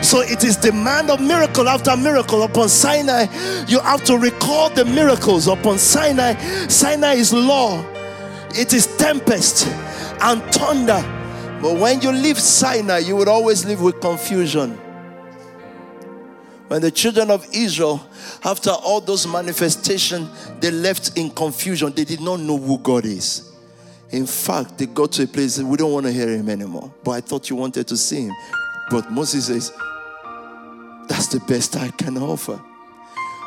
So 0.02 0.20
it 0.20 0.44
is 0.44 0.56
demand 0.56 1.10
of 1.10 1.20
miracle 1.20 1.68
after 1.68 1.96
miracle. 1.96 2.42
Upon 2.42 2.68
Sinai, 2.68 3.26
you 3.66 3.80
have 3.80 4.04
to 4.04 4.18
recall 4.18 4.70
the 4.70 4.84
miracles. 4.84 5.48
Upon 5.48 5.78
Sinai, 5.78 6.34
Sinai 6.68 7.14
is 7.14 7.32
law, 7.32 7.84
it 8.50 8.72
is 8.72 8.86
tempest 8.96 9.66
and 10.20 10.42
thunder. 10.52 11.02
But 11.60 11.78
when 11.78 12.02
you 12.02 12.12
leave 12.12 12.38
Sinai, 12.38 12.98
you 12.98 13.16
would 13.16 13.28
always 13.28 13.64
live 13.64 13.80
with 13.80 14.00
confusion. 14.00 14.78
When 16.74 16.82
the 16.82 16.90
children 16.90 17.30
of 17.30 17.46
Israel, 17.52 18.04
after 18.44 18.70
all 18.70 19.00
those 19.00 19.28
manifestations, 19.28 20.28
they 20.58 20.72
left 20.72 21.16
in 21.16 21.30
confusion. 21.30 21.92
They 21.92 22.02
did 22.02 22.20
not 22.20 22.40
know 22.40 22.58
who 22.58 22.78
God 22.78 23.04
is. 23.04 23.52
In 24.10 24.26
fact, 24.26 24.78
they 24.78 24.86
got 24.86 25.12
to 25.12 25.22
a 25.22 25.26
place 25.28 25.56
we 25.60 25.76
don't 25.76 25.92
want 25.92 26.06
to 26.06 26.10
hear 26.10 26.28
him 26.28 26.48
anymore. 26.48 26.92
But 27.04 27.12
I 27.12 27.20
thought 27.20 27.48
you 27.48 27.54
wanted 27.54 27.86
to 27.86 27.96
see 27.96 28.22
him. 28.22 28.32
But 28.90 29.08
Moses 29.12 29.46
says, 29.46 29.72
That's 31.06 31.28
the 31.28 31.38
best 31.46 31.76
I 31.76 31.90
can 31.90 32.18
offer. 32.18 32.60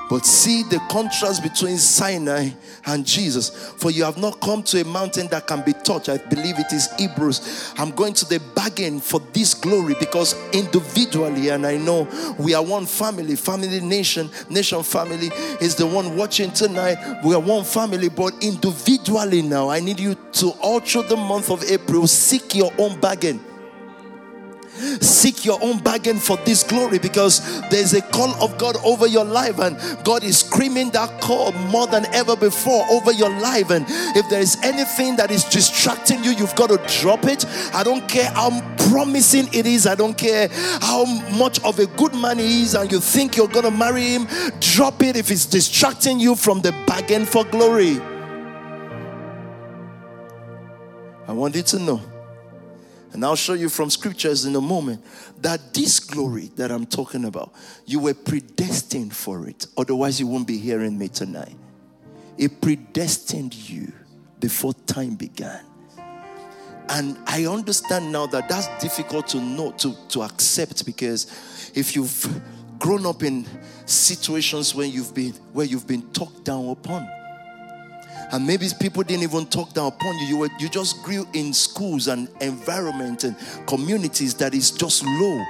But 0.09 0.25
see 0.25 0.63
the 0.63 0.79
contrast 0.89 1.43
between 1.43 1.77
Sinai 1.77 2.51
and 2.85 3.05
Jesus. 3.05 3.49
For 3.49 3.91
you 3.91 4.03
have 4.03 4.17
not 4.17 4.39
come 4.39 4.63
to 4.63 4.81
a 4.81 4.85
mountain 4.85 5.27
that 5.27 5.47
can 5.47 5.61
be 5.63 5.73
touched. 5.73 6.09
I 6.09 6.17
believe 6.17 6.57
it 6.59 6.71
is 6.71 6.89
Hebrews. 6.97 7.73
I'm 7.77 7.91
going 7.91 8.13
to 8.13 8.25
the 8.25 8.39
bargain 8.55 8.99
for 8.99 9.19
this 9.33 9.53
glory 9.53 9.95
because 9.99 10.35
individually, 10.53 11.49
and 11.49 11.65
I 11.65 11.77
know 11.77 12.07
we 12.39 12.53
are 12.53 12.63
one 12.63 12.85
family, 12.85 13.35
family 13.35 13.81
nation, 13.81 14.29
nation 14.49 14.83
family 14.83 15.29
is 15.59 15.75
the 15.75 15.85
one 15.85 16.15
watching 16.15 16.51
tonight. 16.51 16.97
We 17.23 17.35
are 17.35 17.41
one 17.41 17.65
family, 17.65 18.09
but 18.09 18.33
individually 18.41 19.41
now, 19.41 19.69
I 19.69 19.79
need 19.79 19.99
you 19.99 20.15
to 20.33 20.51
all 20.61 20.79
through 20.79 21.03
the 21.03 21.17
month 21.17 21.51
of 21.51 21.63
April 21.69 22.07
seek 22.07 22.55
your 22.55 22.71
own 22.77 22.99
bargain. 22.99 23.39
Seek 25.01 25.45
your 25.45 25.59
own 25.61 25.79
bargain 25.79 26.17
for 26.17 26.37
this 26.37 26.63
glory 26.63 26.99
because 26.99 27.41
there's 27.69 27.93
a 27.93 28.01
call 28.01 28.31
of 28.43 28.57
God 28.57 28.77
over 28.83 29.07
your 29.07 29.25
life, 29.25 29.59
and 29.59 29.77
God 30.03 30.23
is 30.23 30.39
screaming 30.39 30.91
that 30.91 31.21
call 31.21 31.51
more 31.51 31.87
than 31.87 32.05
ever 32.13 32.35
before 32.35 32.85
over 32.91 33.11
your 33.11 33.29
life. 33.29 33.71
And 33.71 33.85
if 34.15 34.29
there 34.29 34.41
is 34.41 34.57
anything 34.63 35.15
that 35.17 35.31
is 35.31 35.43
distracting 35.45 36.23
you, 36.23 36.31
you've 36.31 36.55
got 36.55 36.69
to 36.69 37.01
drop 37.01 37.25
it. 37.25 37.45
I 37.73 37.83
don't 37.83 38.07
care 38.07 38.29
how 38.31 38.61
promising 38.89 39.49
it 39.53 39.65
is, 39.65 39.85
I 39.85 39.95
don't 39.95 40.17
care 40.17 40.49
how 40.81 41.05
much 41.37 41.61
of 41.63 41.79
a 41.79 41.87
good 41.87 42.13
man 42.13 42.39
he 42.39 42.63
is, 42.63 42.75
and 42.75 42.91
you 42.91 42.99
think 42.99 43.35
you're 43.35 43.47
going 43.47 43.65
to 43.65 43.71
marry 43.71 44.09
him, 44.09 44.27
drop 44.59 45.03
it 45.03 45.15
if 45.15 45.31
it's 45.31 45.45
distracting 45.45 46.19
you 46.19 46.35
from 46.35 46.61
the 46.61 46.71
bargain 46.85 47.25
for 47.25 47.43
glory. 47.45 47.99
I 51.27 51.33
want 51.33 51.55
you 51.55 51.63
to 51.63 51.79
know 51.79 52.01
and 53.13 53.23
I'll 53.23 53.35
show 53.35 53.53
you 53.53 53.69
from 53.69 53.89
scriptures 53.89 54.45
in 54.45 54.55
a 54.55 54.61
moment 54.61 55.03
that 55.41 55.73
this 55.73 55.99
glory 55.99 56.51
that 56.55 56.71
I'm 56.71 56.85
talking 56.85 57.25
about, 57.25 57.53
you 57.85 57.99
were 57.99 58.13
predestined 58.13 59.15
for 59.15 59.47
it. 59.47 59.65
Otherwise, 59.77 60.19
you 60.19 60.27
won't 60.27 60.47
be 60.47 60.57
hearing 60.57 60.97
me 60.97 61.07
tonight. 61.07 61.55
It 62.37 62.61
predestined 62.61 63.53
you 63.53 63.91
before 64.39 64.73
time 64.85 65.15
began. 65.15 65.63
And 66.89 67.17
I 67.25 67.45
understand 67.45 68.11
now 68.11 68.27
that 68.27 68.47
that's 68.47 68.67
difficult 68.81 69.27
to 69.29 69.41
know, 69.41 69.71
to, 69.73 69.95
to 70.09 70.23
accept, 70.23 70.85
because 70.85 71.71
if 71.75 71.95
you've 71.95 72.41
grown 72.79 73.05
up 73.05 73.23
in 73.23 73.45
situations 73.85 74.75
where 74.75 74.85
you've 74.85 75.13
been 75.13 75.33
where 75.51 75.65
you've 75.65 75.87
been 75.87 76.03
talked 76.11 76.43
down 76.43 76.69
upon 76.69 77.09
and 78.31 78.45
maybe 78.45 78.67
people 78.79 79.03
didn't 79.03 79.23
even 79.23 79.45
talk 79.45 79.73
down 79.73 79.87
upon 79.87 80.17
you. 80.19 80.25
You 80.25 80.37
were 80.37 80.49
you 80.59 80.69
just 80.69 81.03
grew 81.03 81.27
in 81.33 81.53
schools 81.53 82.07
and 82.07 82.27
environment 82.41 83.23
and 83.23 83.35
communities 83.65 84.33
that 84.35 84.53
is 84.53 84.71
just 84.71 85.03
low. 85.03 85.45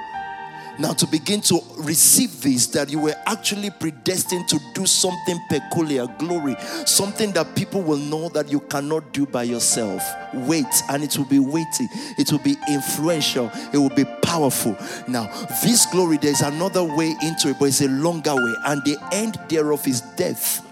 Now 0.80 0.92
to 0.92 1.08
begin 1.08 1.40
to 1.42 1.58
receive 1.78 2.40
this 2.40 2.68
that 2.68 2.88
you 2.88 3.00
were 3.00 3.14
actually 3.26 3.70
predestined 3.70 4.46
to 4.48 4.60
do 4.74 4.86
something 4.86 5.36
peculiar 5.48 6.06
glory 6.18 6.54
something 6.84 7.32
that 7.32 7.56
people 7.56 7.82
will 7.82 7.96
know 7.96 8.28
that 8.28 8.48
you 8.48 8.60
cannot 8.60 9.12
do 9.12 9.26
by 9.26 9.42
yourself. 9.42 10.00
Wait 10.32 10.66
and 10.88 11.02
it 11.02 11.18
will 11.18 11.24
be 11.24 11.40
weighty. 11.40 11.88
It 12.16 12.30
will 12.30 12.38
be 12.38 12.54
influential. 12.68 13.50
It 13.72 13.78
will 13.78 13.88
be 13.90 14.04
powerful. 14.22 14.76
Now 15.08 15.26
this 15.64 15.84
glory 15.86 16.16
there's 16.18 16.42
another 16.42 16.84
way 16.84 17.16
into 17.22 17.48
it 17.48 17.56
but 17.58 17.66
it's 17.66 17.80
a 17.80 17.88
longer 17.88 18.36
way. 18.36 18.54
And 18.66 18.80
the 18.84 18.96
end 19.10 19.36
thereof 19.48 19.84
is 19.88 20.00
death 20.16 20.64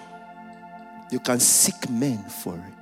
you 1.10 1.20
can 1.20 1.40
seek 1.40 1.88
men 1.88 2.18
for 2.24 2.54
it. 2.54 2.74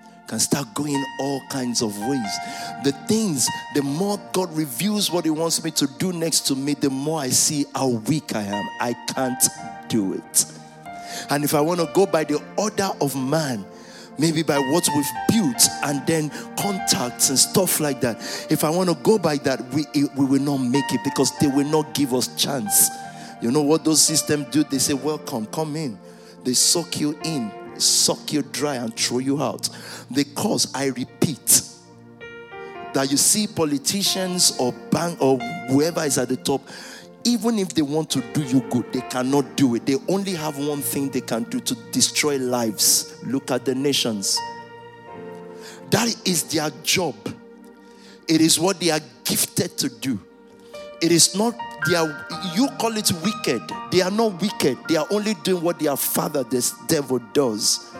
You 0.00 0.28
can 0.28 0.38
start 0.40 0.74
going 0.74 1.02
all 1.20 1.42
kinds 1.48 1.82
of 1.82 1.96
ways. 1.98 2.36
The 2.84 2.92
things, 3.06 3.48
the 3.74 3.82
more 3.82 4.18
God 4.32 4.54
reveals 4.56 5.10
what 5.10 5.24
He 5.24 5.30
wants 5.30 5.62
me 5.62 5.70
to 5.72 5.86
do 5.98 6.12
next 6.12 6.46
to 6.48 6.56
me, 6.56 6.74
the 6.74 6.90
more 6.90 7.20
I 7.20 7.28
see 7.30 7.64
how 7.74 7.88
weak 7.88 8.34
I 8.34 8.42
am. 8.42 8.68
I 8.80 8.94
can't 9.14 9.42
do 9.88 10.14
it. 10.14 10.44
And 11.30 11.44
if 11.44 11.54
I 11.54 11.60
want 11.60 11.80
to 11.80 11.88
go 11.94 12.06
by 12.06 12.24
the 12.24 12.42
order 12.56 12.90
of 13.00 13.16
man, 13.16 13.64
maybe 14.18 14.42
by 14.42 14.58
what 14.58 14.88
we've 14.94 15.06
built 15.28 15.62
and 15.84 16.06
then 16.06 16.30
contacts 16.58 17.28
and 17.28 17.38
stuff 17.38 17.80
like 17.80 18.00
that. 18.00 18.16
If 18.50 18.64
I 18.64 18.70
want 18.70 18.88
to 18.88 18.96
go 18.96 19.18
by 19.18 19.36
that, 19.38 19.62
we, 19.72 19.84
we 20.16 20.24
will 20.24 20.40
not 20.40 20.58
make 20.58 20.92
it 20.92 21.00
because 21.04 21.36
they 21.38 21.48
will 21.48 21.66
not 21.66 21.94
give 21.94 22.14
us 22.14 22.34
chance. 22.36 22.88
You 23.40 23.50
know 23.50 23.62
what 23.62 23.84
those 23.84 24.02
systems 24.02 24.46
do? 24.46 24.64
They 24.64 24.78
say, 24.78 24.94
Welcome, 24.94 25.46
come 25.46 25.76
in. 25.76 25.98
They 26.46 26.54
suck 26.54 27.00
you 27.00 27.18
in, 27.24 27.50
suck 27.76 28.32
you 28.32 28.42
dry, 28.42 28.76
and 28.76 28.96
throw 28.96 29.18
you 29.18 29.42
out. 29.42 29.68
Because 30.14 30.72
I 30.72 30.86
repeat, 30.86 31.62
that 32.94 33.10
you 33.10 33.16
see 33.16 33.48
politicians 33.48 34.56
or 34.60 34.72
bank 34.92 35.20
or 35.20 35.38
whoever 35.68 36.04
is 36.04 36.18
at 36.18 36.28
the 36.28 36.36
top, 36.36 36.62
even 37.24 37.58
if 37.58 37.74
they 37.74 37.82
want 37.82 38.08
to 38.10 38.20
do 38.32 38.44
you 38.44 38.60
good, 38.70 38.90
they 38.92 39.00
cannot 39.00 39.56
do 39.56 39.74
it. 39.74 39.84
They 39.84 39.96
only 40.08 40.34
have 40.34 40.56
one 40.56 40.80
thing 40.82 41.10
they 41.10 41.20
can 41.20 41.42
do 41.42 41.58
to 41.58 41.74
destroy 41.90 42.38
lives. 42.38 43.18
Look 43.26 43.50
at 43.50 43.64
the 43.64 43.74
nations. 43.74 44.38
That 45.90 46.14
is 46.24 46.44
their 46.44 46.70
job. 46.84 47.16
It 48.28 48.40
is 48.40 48.58
what 48.60 48.78
they 48.78 48.92
are 48.92 49.00
gifted 49.24 49.76
to 49.78 49.88
do. 49.88 50.20
It 51.02 51.10
is 51.10 51.36
not 51.36 51.54
they 51.88 51.94
are 51.94 52.26
you 52.54 52.68
call 52.78 52.96
it 52.96 53.10
wicked. 53.22 53.62
They 53.90 54.00
are 54.00 54.10
not 54.10 54.40
wicked. 54.40 54.78
They 54.88 54.96
are 54.96 55.06
only 55.10 55.34
doing 55.34 55.62
what 55.62 55.78
their 55.78 55.96
father, 55.96 56.44
this 56.44 56.74
devil, 56.86 57.18
does. 57.32 57.92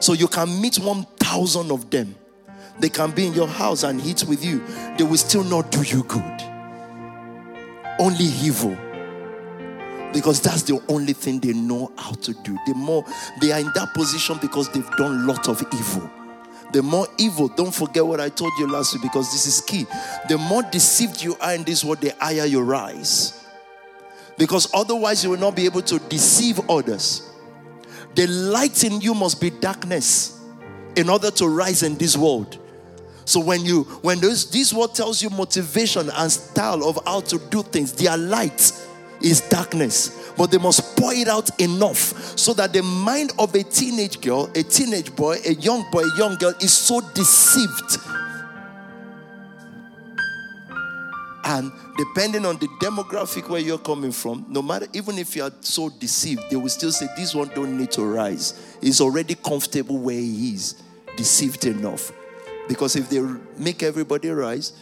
So 0.00 0.12
you 0.12 0.28
can 0.28 0.60
meet 0.60 0.78
1,000 0.78 1.70
of 1.70 1.90
them. 1.90 2.14
They 2.78 2.88
can 2.88 3.10
be 3.10 3.26
in 3.26 3.34
your 3.34 3.48
house 3.48 3.82
and 3.82 4.00
eat 4.00 4.24
with 4.24 4.44
you. 4.44 4.64
They 4.96 5.04
will 5.04 5.18
still 5.18 5.44
not 5.44 5.70
do 5.70 5.82
you 5.82 6.02
good. 6.04 6.42
Only 7.98 8.24
evil. 8.24 8.76
Because 10.12 10.40
that's 10.40 10.62
the 10.62 10.82
only 10.88 11.12
thing 11.12 11.38
they 11.40 11.52
know 11.52 11.92
how 11.96 12.12
to 12.12 12.32
do. 12.32 12.58
The 12.66 12.74
more 12.74 13.04
they 13.40 13.52
are 13.52 13.60
in 13.60 13.70
that 13.74 13.92
position 13.94 14.38
because 14.40 14.68
they've 14.70 14.90
done 14.96 15.22
a 15.22 15.32
lot 15.32 15.48
of 15.48 15.62
evil 15.74 16.10
the 16.72 16.82
more 16.82 17.06
evil. 17.18 17.48
Don't 17.48 17.74
forget 17.74 18.06
what 18.06 18.20
I 18.20 18.28
told 18.28 18.52
you 18.58 18.70
last 18.70 18.94
week 18.94 19.02
because 19.02 19.32
this 19.32 19.46
is 19.46 19.60
key. 19.60 19.86
The 20.28 20.38
more 20.38 20.62
deceived 20.62 21.22
you 21.22 21.36
are 21.40 21.54
in 21.54 21.64
this 21.64 21.84
world, 21.84 22.00
the 22.00 22.14
higher 22.18 22.44
you 22.44 22.60
rise. 22.62 23.44
Because 24.38 24.70
otherwise, 24.72 25.22
you 25.22 25.30
will 25.30 25.38
not 25.38 25.54
be 25.54 25.66
able 25.66 25.82
to 25.82 25.98
deceive 25.98 26.60
others. 26.70 27.30
The 28.14 28.26
light 28.26 28.84
in 28.84 29.00
you 29.00 29.14
must 29.14 29.40
be 29.40 29.50
darkness 29.50 30.40
in 30.96 31.08
order 31.08 31.30
to 31.30 31.46
rise 31.46 31.82
in 31.82 31.96
this 31.96 32.16
world. 32.16 32.58
So 33.24 33.38
when 33.38 33.64
you 33.64 33.84
when 34.02 34.18
those 34.18 34.50
this 34.50 34.72
what 34.72 34.94
tells 34.94 35.22
you 35.22 35.30
motivation 35.30 36.10
and 36.10 36.32
style 36.32 36.84
of 36.88 36.98
how 37.06 37.20
to 37.20 37.38
do 37.50 37.62
things, 37.62 37.92
their 37.92 38.16
light 38.16 38.72
is 39.22 39.40
darkness. 39.48 40.32
But 40.36 40.50
they 40.50 40.58
must 40.58 40.96
pour 40.96 41.12
it 41.12 41.28
out 41.28 41.60
enough 41.60 42.38
so 42.38 42.52
that 42.54 42.72
the 42.72 42.82
mind 42.82 43.32
of 43.38 43.54
a 43.54 43.62
teenage 43.62 44.20
girl, 44.20 44.50
a 44.54 44.62
teenage 44.62 45.14
boy, 45.14 45.38
a 45.46 45.54
young 45.54 45.84
boy, 45.90 46.02
a 46.02 46.16
young 46.16 46.36
girl 46.36 46.54
is 46.60 46.72
so 46.72 47.00
deceived. 47.14 47.98
And 51.44 51.72
depending 51.96 52.46
on 52.46 52.58
the 52.58 52.68
demographic 52.80 53.48
where 53.48 53.60
you're 53.60 53.78
coming 53.78 54.12
from, 54.12 54.46
no 54.48 54.62
matter 54.62 54.86
even 54.92 55.18
if 55.18 55.34
you 55.34 55.42
are 55.42 55.52
so 55.60 55.88
deceived, 55.88 56.42
they 56.48 56.56
will 56.56 56.68
still 56.68 56.92
say 56.92 57.08
this 57.16 57.34
one 57.34 57.48
don't 57.48 57.76
need 57.76 57.90
to 57.92 58.04
rise. 58.04 58.76
He's 58.80 59.00
already 59.00 59.34
comfortable 59.34 59.98
where 59.98 60.14
he 60.14 60.54
is, 60.54 60.80
deceived 61.16 61.64
enough. 61.64 62.12
Because 62.68 62.94
if 62.94 63.10
they 63.10 63.20
make 63.58 63.82
everybody 63.82 64.30
rise, 64.30 64.72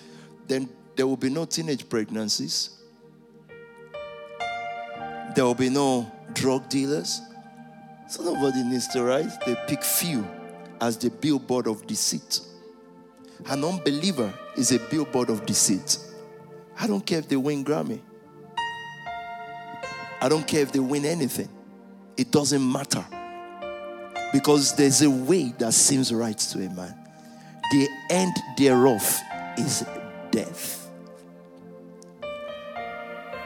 then 0.46 0.68
there 0.94 1.07
will 1.07 1.16
be 1.16 1.31
no 1.31 1.46
teenage 1.46 1.88
pregnancies. 1.88 2.77
There 5.38 5.44
will 5.44 5.55
be 5.55 5.70
no 5.70 6.11
drug 6.33 6.68
dealers. 6.68 7.22
So 8.09 8.24
nobody 8.24 8.64
needs 8.64 8.88
to 8.88 9.05
rise. 9.05 9.38
They 9.46 9.55
pick 9.68 9.85
few 9.85 10.27
as 10.81 10.96
the 10.98 11.11
billboard 11.11 11.68
of 11.68 11.87
deceit. 11.87 12.40
An 13.46 13.62
unbeliever 13.62 14.35
is 14.57 14.72
a 14.72 14.81
billboard 14.81 15.31
of 15.31 15.46
deceit. 15.46 15.98
I 16.81 16.88
don't 16.88 17.07
care 17.07 17.20
if 17.20 17.29
they 17.29 17.37
win 17.37 17.64
Grammy. 17.64 18.01
I 20.20 20.29
don't 20.29 20.44
care 20.44 20.62
if 20.62 20.72
they 20.72 20.81
win 20.81 21.05
anything. 21.05 21.48
It 22.16 22.33
doesn't 22.33 22.72
matter. 22.72 23.07
Because 24.33 24.74
there's 24.74 25.03
a 25.03 25.11
way 25.11 25.55
that 25.59 25.72
seems 25.72 26.12
right 26.12 26.37
to 26.37 26.66
a 26.66 26.70
man 26.70 26.96
the 27.70 27.88
end 28.11 28.35
thereof 28.57 29.20
is 29.57 29.87
death. 30.33 30.90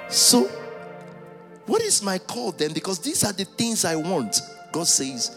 So, 0.09 0.49
what 1.67 1.83
is 1.83 2.03
my 2.03 2.19
call 2.19 2.53
then? 2.53 2.73
Because 2.73 2.99
these 2.99 3.25
are 3.25 3.33
the 3.33 3.45
things 3.45 3.85
I 3.85 3.97
want. 3.97 4.41
God 4.73 4.87
says, 4.87 5.37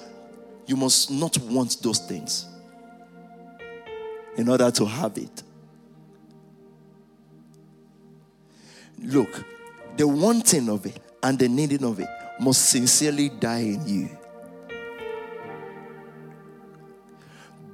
you 0.68 0.76
must 0.76 1.12
not 1.12 1.38
want 1.40 1.82
those 1.82 2.00
things 2.00 2.46
in 4.38 4.50
order 4.50 4.72
to 4.72 4.86
have 4.86 5.18
it. 5.18 5.44
Look, 9.00 9.44
the 9.98 10.08
wanting 10.08 10.70
of 10.70 10.86
it 10.86 11.00
and 11.22 11.38
the 11.38 11.48
needing 11.48 11.84
of 11.84 12.00
it 12.00 12.10
must 12.40 12.70
sincerely 12.70 13.30
die 13.30 13.60
in 13.60 13.88
you. 13.88 14.10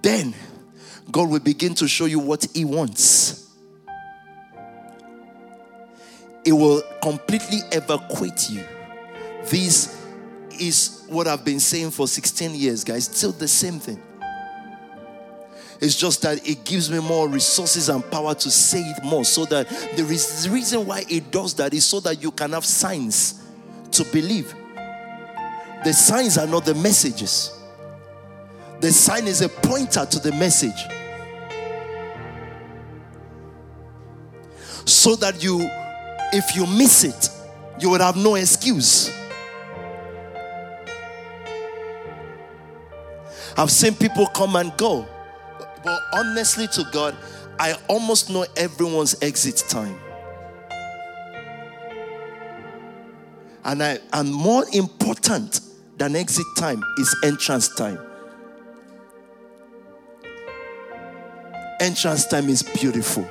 Then 0.02 0.34
God 1.12 1.30
will 1.30 1.40
begin 1.40 1.76
to 1.76 1.88
show 1.88 2.06
you 2.06 2.20
what 2.20 2.46
He 2.54 2.66
wants. 2.66 3.50
It 6.44 6.54
will 6.54 6.82
completely 7.02 7.60
evacuate 7.72 8.50
you. 8.50 8.64
This 9.46 9.98
is 10.60 11.06
what 11.08 11.28
I've 11.28 11.44
been 11.44 11.60
saying 11.60 11.92
for 11.92 12.08
16 12.08 12.54
years, 12.56 12.84
guys. 12.84 13.06
Still 13.06 13.32
the 13.32 13.48
same 13.48 13.80
thing. 13.80 14.02
It's 15.80 15.96
just 15.96 16.22
that 16.22 16.48
it 16.48 16.64
gives 16.64 16.92
me 16.92 17.00
more 17.00 17.28
resources 17.28 17.90
and 17.90 18.10
power 18.12 18.36
to 18.36 18.52
say 18.52 18.82
it 18.82 19.04
more. 19.04 19.26
So 19.26 19.46
that 19.46 19.68
the 19.96 20.04
reason 20.04 20.86
why 20.86 21.04
it 21.10 21.32
does 21.32 21.56
that 21.56 21.74
is 21.74 21.86
so 21.86 22.00
that 22.02 22.22
you 22.22 22.32
can 22.32 22.52
have 22.52 22.66
signs 22.66 23.42
to 23.92 24.04
believe. 24.06 24.54
The 25.84 25.94
signs 25.94 26.38
are 26.38 26.46
not 26.46 26.66
the 26.66 26.76
messages, 26.76 27.58
the 28.80 28.92
sign 28.92 29.26
is 29.26 29.42
a 29.42 29.50
pointer 29.50 30.06
to 30.06 30.20
the 30.20 30.32
message. 30.34 30.88
so 34.86 35.16
that 35.16 35.44
you, 35.44 35.60
if 36.32 36.56
you 36.56 36.66
miss 36.66 37.04
it, 37.04 37.30
you 37.80 37.90
would 37.90 38.02
have 38.02 38.16
no 38.16 38.36
excuse. 38.36 39.12
I've 43.58 43.72
seen 43.72 43.94
people 43.96 44.28
come 44.28 44.56
and 44.56 44.76
go, 44.78 45.08
but 45.84 46.02
honestly, 46.14 46.68
to 46.68 46.86
God, 46.92 47.16
I 47.60 47.76
almost 47.88 48.30
know 48.30 48.46
everyone's 48.56 49.22
exit 49.22 49.64
time. 49.68 50.00
And 53.64 53.84
I 53.84 54.00
and 54.14 54.34
more 54.34 54.66
important 54.74 55.60
than 55.98 56.16
exit 56.16 56.48
time 56.58 56.84
is 56.98 57.16
entrance 57.24 57.68
time. 57.76 58.00
Entrance 61.80 62.26
time 62.26 62.50
is 62.50 62.64
beautiful. 62.64 63.28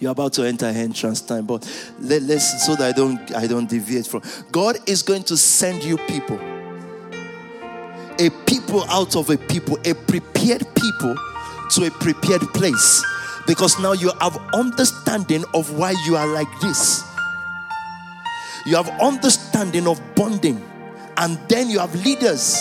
You're 0.00 0.12
about 0.12 0.32
to 0.34 0.44
enter 0.44 0.66
entrance 0.66 1.20
time, 1.20 1.44
but 1.44 1.68
let, 1.98 2.22
us 2.22 2.64
so 2.64 2.76
that 2.76 2.84
I 2.84 2.92
don't 2.92 3.34
I 3.34 3.48
don't 3.48 3.68
deviate 3.68 4.06
from. 4.06 4.22
God 4.52 4.76
is 4.86 5.02
going 5.02 5.24
to 5.24 5.36
send 5.36 5.82
you 5.82 5.96
people, 5.96 6.38
a 8.20 8.30
people 8.46 8.84
out 8.84 9.16
of 9.16 9.28
a 9.30 9.36
people, 9.36 9.76
a 9.84 9.94
prepared 9.94 10.64
people 10.76 11.16
to 11.70 11.86
a 11.86 11.90
prepared 11.90 12.42
place, 12.54 13.04
because 13.48 13.80
now 13.80 13.92
you 13.92 14.12
have 14.20 14.36
understanding 14.54 15.44
of 15.52 15.76
why 15.76 15.94
you 16.06 16.14
are 16.14 16.28
like 16.28 16.48
this. 16.60 17.02
You 18.66 18.76
have 18.76 18.88
understanding 19.00 19.88
of 19.88 20.00
bonding, 20.14 20.62
and 21.16 21.40
then 21.48 21.68
you 21.68 21.80
have 21.80 21.92
leaders 22.04 22.54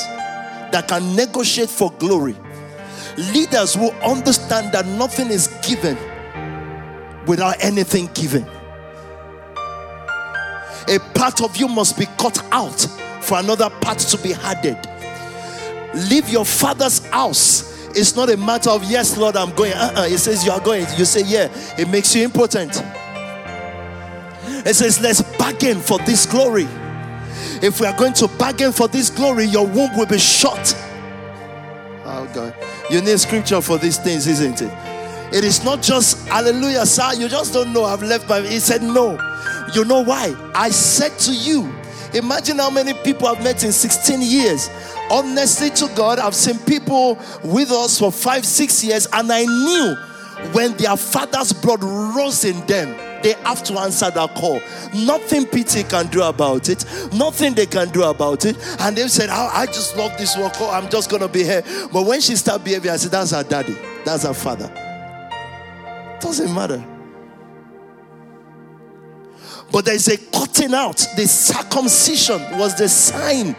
that 0.71 0.88
can 0.88 1.15
negotiate 1.15 1.69
for 1.69 1.91
glory. 2.00 2.36
Leaders 3.32 3.78
will 3.78 3.93
understand 4.02 4.73
that 4.73 4.88
nothing 4.88 5.28
is 5.28 5.47
given 5.67 5.97
without 7.28 7.63
anything 7.63 8.10
given. 8.13 8.46
A 10.90 11.00
part 11.13 11.42
of 11.42 11.58
you 11.58 11.68
must 11.68 11.98
be 11.98 12.06
cut 12.18 12.42
out 12.52 12.80
for 13.22 13.38
another 13.40 13.70
part 13.70 14.00
to 14.00 14.18
be 14.20 14.34
added. 14.34 14.78
Leave 16.10 16.30
your 16.30 16.46
father's 16.46 17.06
house. 17.08 17.76
It's 17.90 18.16
not 18.16 18.30
a 18.30 18.38
matter 18.38 18.70
of, 18.70 18.84
yes, 18.84 19.18
Lord, 19.18 19.36
I'm 19.36 19.54
going. 19.56 19.74
Uh-uh. 19.74 20.06
It 20.06 20.20
says 20.20 20.46
you 20.46 20.52
are 20.52 20.62
going. 20.62 20.86
You 20.98 21.06
say, 21.06 21.24
yeah. 21.26 21.50
It 21.78 21.90
makes 21.90 22.16
you 22.16 22.24
important. 22.24 22.82
It 24.66 24.76
says, 24.76 25.02
let's 25.02 25.22
bargain 25.38 25.80
for 25.80 25.98
this 26.00 26.26
glory. 26.26 26.68
If 27.62 27.82
we 27.82 27.88
are 27.88 27.98
going 27.98 28.13
to 28.13 28.28
bargain 28.28 28.72
for 28.72 28.88
this 28.88 29.10
glory, 29.10 29.46
your 29.46 29.66
womb 29.66 29.98
will 29.98 30.06
be 30.06 30.20
shut. 30.20 30.76
Oh, 32.06 32.30
God. 32.34 32.54
You 32.90 33.02
need 33.02 33.20
scripture 33.20 33.62
for 33.62 33.78
these 33.78 33.98
things, 33.98 34.28
isn't 34.28 34.62
it? 34.62 34.72
It 35.34 35.44
is 35.44 35.63
not 35.63 35.82
just 35.82 36.28
hallelujah, 36.28 36.86
sir. 36.86 37.13
You 37.16 37.28
just 37.28 37.54
don't 37.54 37.74
know. 37.74 37.84
I've 37.84 38.04
left 38.04 38.30
my. 38.30 38.42
He 38.42 38.60
said, 38.60 38.82
No. 38.82 39.18
You 39.74 39.84
know 39.86 40.02
why? 40.04 40.34
I 40.56 40.70
said 40.70 41.18
to 41.20 41.34
you, 41.34 41.74
imagine 42.13 42.58
how 42.58 42.70
many 42.70 42.94
people 42.94 43.28
I've 43.28 43.44
met 43.44 43.63
in 43.63 43.72
16 43.72 44.22
years. 44.22 44.70
Honestly, 45.12 45.70
to 45.72 45.94
God, 45.96 46.20
I've 46.20 46.36
seen 46.36 46.58
people 46.60 47.20
with 47.44 47.72
us 47.72 48.00
for 48.00 48.12
five, 48.12 48.46
six 48.46 48.84
years, 48.84 49.08
and 49.12 49.32
I 49.32 49.44
knew 49.44 49.96
when 50.54 50.76
their 50.78 50.96
father's 50.96 51.52
blood 51.52 51.84
rose 51.84 52.46
in 52.46 52.66
them, 52.66 52.96
they 53.24 53.34
have 53.44 53.63
to 53.63 53.80
answer 53.80 54.10
that 54.12 54.36
call. 54.36 54.62
Nothing 54.94 55.46
PT 55.46 55.90
can 55.90 56.08
do 56.08 56.22
about 56.24 56.70
it. 56.70 56.86
Nothing 57.13 57.54
they 57.54 57.66
can 57.66 57.90
do 57.90 58.04
about 58.04 58.46
it. 58.46 58.56
And 58.80 58.96
they 58.96 59.08
said, 59.08 59.30
oh, 59.32 59.52
I 59.54 59.66
just 59.66 59.98
love 59.98 60.16
this 60.18 60.38
work. 60.38 60.54
Oh, 60.58 60.70
I'm 60.70 60.90
just 60.90 61.10
gonna 61.10 61.28
be 61.28 61.44
here. 61.44 61.63
But 61.92 62.06
when 62.06 62.22
she 62.22 62.36
started 62.36 62.63
behaving, 62.63 62.92
I 62.92 62.98
said, 62.98 63.12
That's 63.12 63.32
her 63.32 63.44
daddy. 63.44 63.76
That's 64.06 64.24
her 64.24 64.34
father. 64.34 64.87
Doesn't 66.19 66.53
matter. 66.53 66.84
But 69.71 69.86
there's 69.86 70.08
a 70.08 70.17
cutting 70.17 70.73
out. 70.73 71.06
The 71.15 71.27
circumcision 71.27 72.41
was 72.58 72.77
the 72.77 72.88
sign 72.88 73.56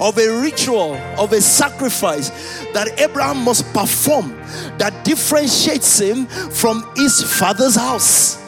of 0.00 0.18
a 0.18 0.40
ritual, 0.40 0.94
of 1.18 1.32
a 1.32 1.40
sacrifice 1.40 2.30
that 2.72 3.00
Abraham 3.00 3.44
must 3.44 3.64
perform 3.72 4.30
that 4.78 5.04
differentiates 5.04 5.98
him 6.00 6.26
from 6.26 6.88
his 6.96 7.22
father's 7.38 7.76
house. 7.76 8.40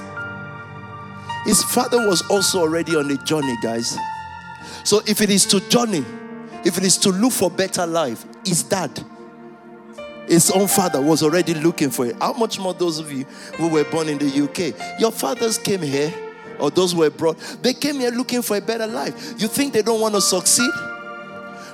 His 1.45 1.63
father 1.63 2.09
was 2.09 2.23
also 2.31 2.61
already 2.61 2.97
on 2.97 3.11
a 3.11 3.17
journey, 3.25 3.57
guys. 3.63 3.97
So 4.85 5.03
if 5.07 5.21
it 5.21 5.31
is 5.31 5.45
to 5.47 5.61
journey, 5.69 6.05
if 6.65 6.79
it 6.79 6.85
is 6.85 6.97
to 6.99 7.11
look 7.11 7.33
for 7.33 7.51
better 7.51 7.87
life, 7.87 8.25
his 8.45 8.63
dad 8.63 9.05
his 10.29 10.51
own 10.51 10.69
father 10.69 11.01
was 11.01 11.23
already 11.23 11.55
looking 11.55 11.91
for 11.91 12.07
it. 12.07 12.17
How 12.19 12.33
much 12.33 12.59
more 12.59 12.75
those 12.75 12.99
of 12.99 13.13
you 13.13 13.25
who 13.57 13.69
were 13.69 13.85
born 13.85 14.09
in 14.09 14.19
the 14.19 14.45
UK? 14.45 15.01
Your 15.01 15.13
fathers 15.13 15.59
came 15.59 15.83
here, 15.83 16.13
or 16.59 16.71
those 16.71 16.93
who 16.93 17.01
were 17.01 17.11
brought, 17.11 17.39
they 17.63 17.75
came 17.75 17.97
here 17.97 18.11
looking 18.11 18.43
for 18.43 18.57
a 18.57 18.61
better 18.61 18.87
life. 18.87 19.35
You 19.39 19.49
think 19.49 19.73
they 19.73 19.83
don't 19.83 20.01
want 20.01 20.15
to 20.15 20.21
succeed? 20.21 20.71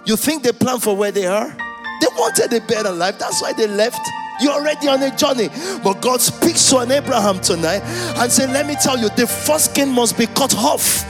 You 0.05 0.17
think 0.17 0.43
they 0.43 0.53
plan 0.53 0.81
for 0.81 0.97
where 0.97 1.13
they 1.13 1.27
are? 1.27 1.49
They 1.49 2.07
wanted 2.17 2.53
a 2.53 2.61
better 2.67 2.91
life. 2.91 3.19
That's 3.19 3.43
why 3.43 3.53
they 3.53 3.67
left. 3.67 4.01
You're 4.41 4.53
already 4.53 4.89
on 4.89 5.03
a 5.03 5.15
journey. 5.15 5.51
But 5.85 6.01
God 6.01 6.21
speaks 6.21 6.69
to 6.71 6.79
an 6.79 6.91
Abraham 6.91 7.41
tonight 7.41 7.83
and 8.17 8.33
said, 8.33 8.51
Let 8.51 8.67
me 8.67 8.75
tell 8.83 8.99
you, 8.99 9.11
the 9.11 9.27
first 9.27 9.73
skin 9.73 9.91
must 9.91 10.17
be 10.17 10.27
cut 10.27 10.57
off. 10.57 11.05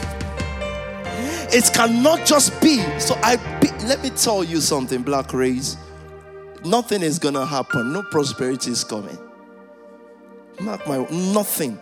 It 1.53 1.71
cannot 1.73 2.27
just 2.27 2.61
be. 2.61 2.83
So 2.99 3.17
I 3.23 3.37
be, 3.61 3.69
let 3.87 4.03
me 4.03 4.11
tell 4.11 4.43
you 4.43 4.61
something, 4.61 5.03
Black 5.03 5.33
Rays 5.33 5.77
nothing 6.65 7.03
is 7.03 7.19
gonna 7.19 7.47
happen. 7.47 7.93
No 7.93 8.03
prosperity 8.03 8.71
is 8.71 8.85
coming. 8.85 9.19
Mark 10.61 10.87
my 10.87 11.07
nothing. 11.11 11.79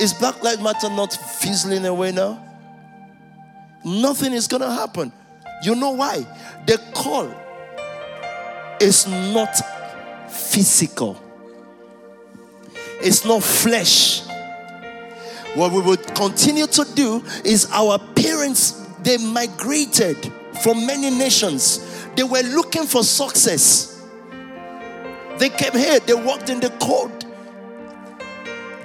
Is 0.00 0.12
Black 0.14 0.42
Lives 0.42 0.62
Matter 0.62 0.90
not 0.90 1.12
fizzling 1.12 1.84
away 1.86 2.12
now? 2.12 2.42
Nothing 3.84 4.32
is 4.32 4.46
gonna 4.46 4.72
happen. 4.72 5.12
You 5.62 5.74
know 5.74 5.90
why? 5.90 6.26
The 6.66 6.78
call 6.92 7.32
is 8.80 9.06
not 9.06 9.56
physical, 10.30 11.20
it's 13.00 13.24
not 13.24 13.42
flesh. 13.42 14.22
What 15.54 15.72
we 15.72 15.80
would 15.80 16.14
continue 16.14 16.66
to 16.66 16.84
do 16.94 17.24
is 17.42 17.66
our 17.72 17.98
parents, 17.98 18.72
they 19.02 19.16
migrated 19.16 20.30
from 20.62 20.86
many 20.86 21.08
nations. 21.08 21.80
They 22.14 22.24
were 22.24 22.42
looking 22.42 22.84
for 22.84 23.02
success. 23.02 23.95
They 25.38 25.50
came 25.50 25.72
here, 25.72 26.00
they 26.00 26.14
walked 26.14 26.48
in 26.48 26.60
the 26.60 26.70
cold. 26.80 27.24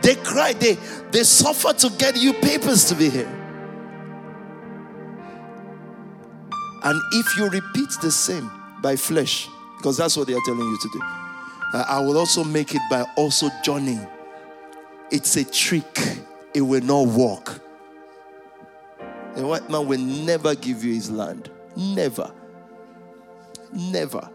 They 0.02 0.16
cried, 0.16 0.60
they, 0.60 0.78
they 1.12 1.24
suffered 1.24 1.78
to 1.80 1.90
get 1.98 2.18
you 2.18 2.34
papers 2.34 2.86
to 2.86 2.96
be 2.96 3.10
here. 3.10 3.38
And 6.84 7.00
if 7.14 7.38
you 7.38 7.48
repeat 7.48 7.90
the 8.02 8.12
same 8.12 8.50
by 8.82 8.96
flesh, 8.96 9.48
because 9.78 9.98
that's 9.98 10.18
what 10.18 10.28
they 10.28 10.34
are 10.34 10.42
telling 10.46 10.62
you 10.62 10.78
to 10.82 10.90
do, 10.90 11.00
uh, 11.02 11.86
I 11.88 12.00
will 12.02 12.18
also 12.18 12.44
make 12.44 12.74
it 12.74 12.82
by 12.90 13.06
also 13.16 13.50
joining. 13.64 14.06
It's 15.12 15.36
a 15.36 15.46
trick, 15.46 16.00
it 16.54 16.62
will 16.62 16.82
not 16.82 17.08
work. 17.08 17.62
A 19.36 19.46
white 19.46 19.70
man 19.70 19.88
will 19.88 20.00
never 20.00 20.56
give 20.56 20.84
you 20.84 20.94
his 20.94 21.10
land. 21.10 21.50
Never. 21.78 22.34
Never. 23.72 24.30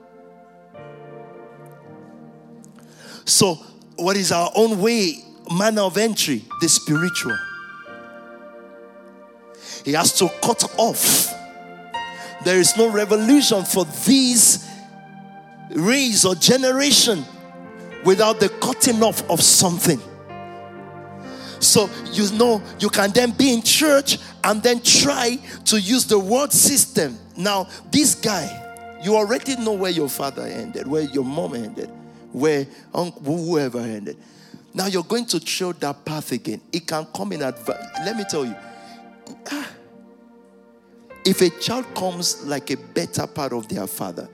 So, 3.26 3.56
what 3.96 4.16
is 4.16 4.32
our 4.32 4.50
own 4.54 4.80
way, 4.80 5.18
manner 5.52 5.82
of 5.82 5.98
entry? 5.98 6.44
The 6.60 6.68
spiritual. 6.68 7.36
He 9.84 9.92
has 9.92 10.16
to 10.18 10.28
cut 10.42 10.64
off. 10.78 11.32
There 12.44 12.58
is 12.58 12.76
no 12.76 12.90
revolution 12.90 13.64
for 13.64 13.84
these 14.06 14.68
race 15.70 16.24
or 16.24 16.36
generation 16.36 17.24
without 18.04 18.38
the 18.38 18.48
cutting 18.48 19.02
off 19.02 19.28
of 19.28 19.42
something. 19.42 20.00
So 21.58 21.90
you 22.12 22.30
know 22.38 22.62
you 22.78 22.88
can 22.88 23.10
then 23.10 23.32
be 23.32 23.52
in 23.52 23.62
church 23.62 24.18
and 24.44 24.62
then 24.62 24.80
try 24.80 25.36
to 25.64 25.80
use 25.80 26.06
the 26.06 26.18
word 26.18 26.52
system. 26.52 27.18
Now, 27.36 27.68
this 27.90 28.14
guy, 28.14 28.98
you 29.02 29.16
already 29.16 29.56
know 29.56 29.72
where 29.72 29.90
your 29.90 30.08
father 30.08 30.42
ended, 30.42 30.86
where 30.86 31.02
your 31.02 31.24
mom 31.24 31.54
ended, 31.54 31.90
where 32.36 32.66
whoever 32.92 33.80
ended. 33.80 34.18
Now 34.74 34.88
you're 34.88 35.04
going 35.04 35.24
to 35.26 35.40
show 35.40 35.72
that 35.72 36.04
path 36.04 36.32
again. 36.32 36.60
It 36.70 36.86
can 36.86 37.06
come 37.16 37.32
in 37.32 37.40
advance. 37.40 37.82
Let 38.04 38.14
me 38.14 38.24
tell 38.28 38.44
you. 38.44 38.54
Ah, 39.50 39.70
if 41.24 41.40
a 41.40 41.48
child 41.48 41.86
comes 41.94 42.44
like 42.44 42.70
a 42.70 42.76
better 42.76 43.26
part 43.26 43.54
of 43.54 43.68
their 43.68 43.86
father, 43.86 44.28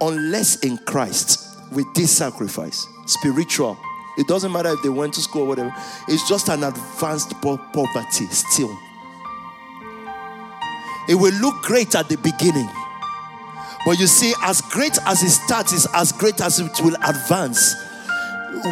unless 0.00 0.60
in 0.60 0.78
Christ 0.78 1.58
with 1.72 1.84
this 1.94 2.16
sacrifice, 2.16 2.86
spiritual, 3.04 3.76
it 4.16 4.26
doesn't 4.26 4.50
matter 4.50 4.70
if 4.70 4.82
they 4.82 4.88
went 4.88 5.12
to 5.14 5.20
school 5.20 5.42
or 5.42 5.48
whatever, 5.48 5.74
it's 6.08 6.26
just 6.26 6.48
an 6.48 6.64
advanced 6.64 7.30
poverty 7.42 8.26
still. 8.28 8.74
It 11.10 11.14
will 11.16 11.34
look 11.34 11.62
great 11.62 11.94
at 11.94 12.08
the 12.08 12.16
beginning. 12.16 12.70
But 13.84 13.98
you 13.98 14.06
see, 14.06 14.32
as 14.42 14.60
great 14.60 14.96
as 15.06 15.22
it 15.22 15.30
starts, 15.30 15.72
is 15.72 15.88
as 15.94 16.12
great 16.12 16.40
as 16.40 16.60
it 16.60 16.80
will 16.82 16.94
advance. 17.04 17.74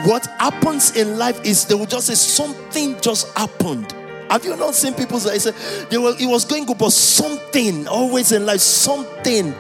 What 0.05 0.27
happens 0.39 0.97
in 0.97 1.19
life 1.19 1.45
is 1.45 1.65
they 1.67 1.75
will 1.75 1.87
just 1.87 2.07
say 2.07 2.15
something 2.15 3.01
just 3.01 3.37
happened. 3.37 3.93
Have 4.31 4.45
you 4.45 4.55
not 4.57 4.75
seen 4.75 4.95
people 4.95 5.19
say, 5.19 5.51
they 5.91 5.99
were, 5.99 6.15
it 6.21 6.27
was 6.27 6.45
going 6.45 6.65
good, 6.65 6.79
but 6.79 6.93
something 6.93 7.89
always 7.89 8.31
in 8.31 8.47
life, 8.47 8.61
something. 8.61 9.53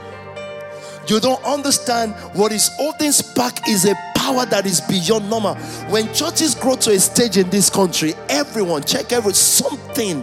You 1.09 1.19
don't 1.19 1.43
understand 1.45 2.13
what 2.35 2.53
is 2.53 2.71
holding 2.77 3.11
back 3.35 3.69
is 3.69 3.85
a 3.85 3.97
power 4.15 4.47
that 4.47 4.67
is 4.67 4.81
beyond 4.83 5.29
normal. 5.29 5.57
When 5.89 6.13
churches 6.15 6.55
grow 6.55 6.77
to 6.77 6.93
a 6.93 7.01
stage 7.01 7.37
in 7.37 7.51
this 7.51 7.69
country, 7.69 8.15
everyone 8.29 8.85
check 8.85 9.11
every 9.11 9.33
something 9.33 10.23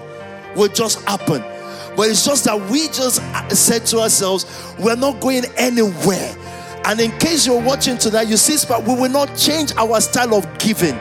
will 0.56 0.70
just 0.70 1.02
happen. 1.02 1.44
But 1.98 2.10
it's 2.10 2.24
just 2.24 2.44
that 2.44 2.62
we 2.70 2.86
just 2.90 3.22
uh, 3.22 3.50
said 3.50 3.88
to 3.88 4.02
ourselves, 4.02 4.46
we're 4.78 4.96
not 4.96 5.20
going 5.20 5.46
anywhere. 5.58 6.36
And 6.86 7.00
in 7.00 7.12
case 7.18 7.48
you're 7.48 7.62
watching 7.62 7.98
tonight, 7.98 8.28
you 8.28 8.38
see, 8.38 8.56
but 8.70 8.84
we 8.84 8.94
will 8.94 9.10
not 9.10 9.36
change 9.36 9.74
our 9.76 10.00
style 10.00 10.36
of 10.36 10.46
giving. 10.60 10.96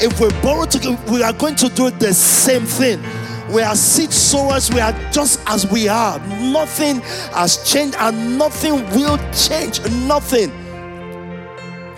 If 0.00 0.18
we 0.18 0.28
borrow 0.42 0.66
to 0.66 0.78
give, 0.80 1.08
we 1.08 1.22
are 1.22 1.32
going 1.32 1.54
to 1.54 1.68
do 1.68 1.88
the 1.90 2.12
same 2.12 2.64
thing. 2.64 3.00
We 3.48 3.62
are 3.62 3.76
seed 3.76 4.12
sowers, 4.12 4.72
we 4.72 4.80
are 4.80 4.92
just 5.12 5.40
as 5.46 5.70
we 5.70 5.86
are. 5.86 6.18
Nothing 6.18 7.00
has 7.30 7.70
changed 7.70 7.96
and 8.00 8.36
nothing 8.36 8.84
will 8.90 9.18
change. 9.32 9.80
Nothing. 10.06 10.50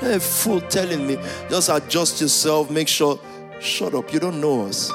A 0.03 0.21
fool 0.21 0.61
telling 0.61 1.07
me, 1.07 1.17
just 1.49 1.71
adjust 1.71 2.21
yourself, 2.21 2.71
make 2.71 2.87
sure. 2.87 3.19
Shut 3.61 3.95
up, 3.95 4.13
you 4.13 4.21
don't 4.21 4.43
know 4.43 4.67
us. 4.67 4.93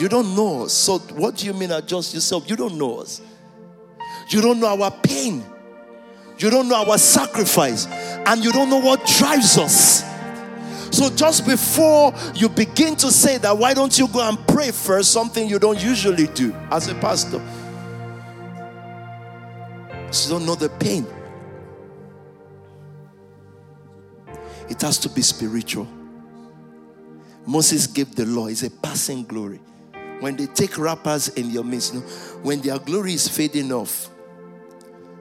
You 0.00 0.08
don't 0.08 0.34
know 0.34 0.62
us. 0.62 0.72
So, 0.72 0.98
what 0.98 1.36
do 1.36 1.44
you 1.44 1.52
mean 1.52 1.70
adjust 1.70 2.14
yourself? 2.14 2.48
You 2.48 2.56
don't 2.56 2.78
know 2.78 3.00
us. 3.00 3.20
You 4.30 4.40
don't 4.40 4.58
know 4.58 4.82
our 4.82 4.90
pain. 4.90 5.44
You 6.38 6.48
don't 6.48 6.68
know 6.68 6.86
our 6.86 6.96
sacrifice. 6.96 7.86
And 7.86 8.42
you 8.42 8.50
don't 8.50 8.70
know 8.70 8.78
what 8.78 9.04
drives 9.04 9.58
us. 9.58 10.02
So 10.90 11.10
just 11.10 11.46
before 11.46 12.14
you 12.34 12.48
begin 12.48 12.96
to 12.96 13.12
say 13.12 13.36
that, 13.38 13.58
why 13.58 13.74
don't 13.74 13.96
you 13.98 14.08
go 14.08 14.26
and 14.26 14.38
pray 14.48 14.70
first? 14.70 15.12
Something 15.12 15.46
you 15.46 15.58
don't 15.58 15.78
usually 15.78 16.28
do 16.28 16.54
as 16.70 16.88
a 16.88 16.94
pastor. 16.94 17.36
You 20.24 20.30
don't 20.30 20.46
know 20.46 20.54
the 20.54 20.70
pain. 20.80 21.06
It 24.70 24.80
has 24.80 24.96
to 25.00 25.10
be 25.10 25.20
spiritual. 25.20 25.86
Moses 27.46 27.86
gave 27.86 28.14
the 28.14 28.24
law, 28.24 28.46
it's 28.46 28.62
a 28.62 28.70
passing 28.70 29.24
glory. 29.24 29.60
When 30.20 30.36
they 30.36 30.46
take 30.46 30.78
rappers 30.78 31.28
in 31.28 31.50
your 31.50 31.64
midst, 31.64 31.94
when 32.42 32.60
their 32.60 32.78
glory 32.78 33.14
is 33.14 33.26
fading 33.26 33.72
off, 33.72 34.08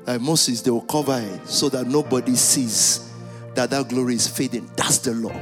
like 0.06 0.22
Moses, 0.22 0.62
they 0.62 0.72
will 0.72 0.82
cover 0.82 1.20
it 1.20 1.48
so 1.48 1.70
that 1.70 1.88
nobody 1.88 2.36
sees 2.36 3.10
that 3.56 3.70
that 3.72 3.90
glory 3.90 4.16
is 4.16 4.28
fading. 4.28 4.70
That's 4.76 5.00
the 5.00 5.14
law. 5.14 5.34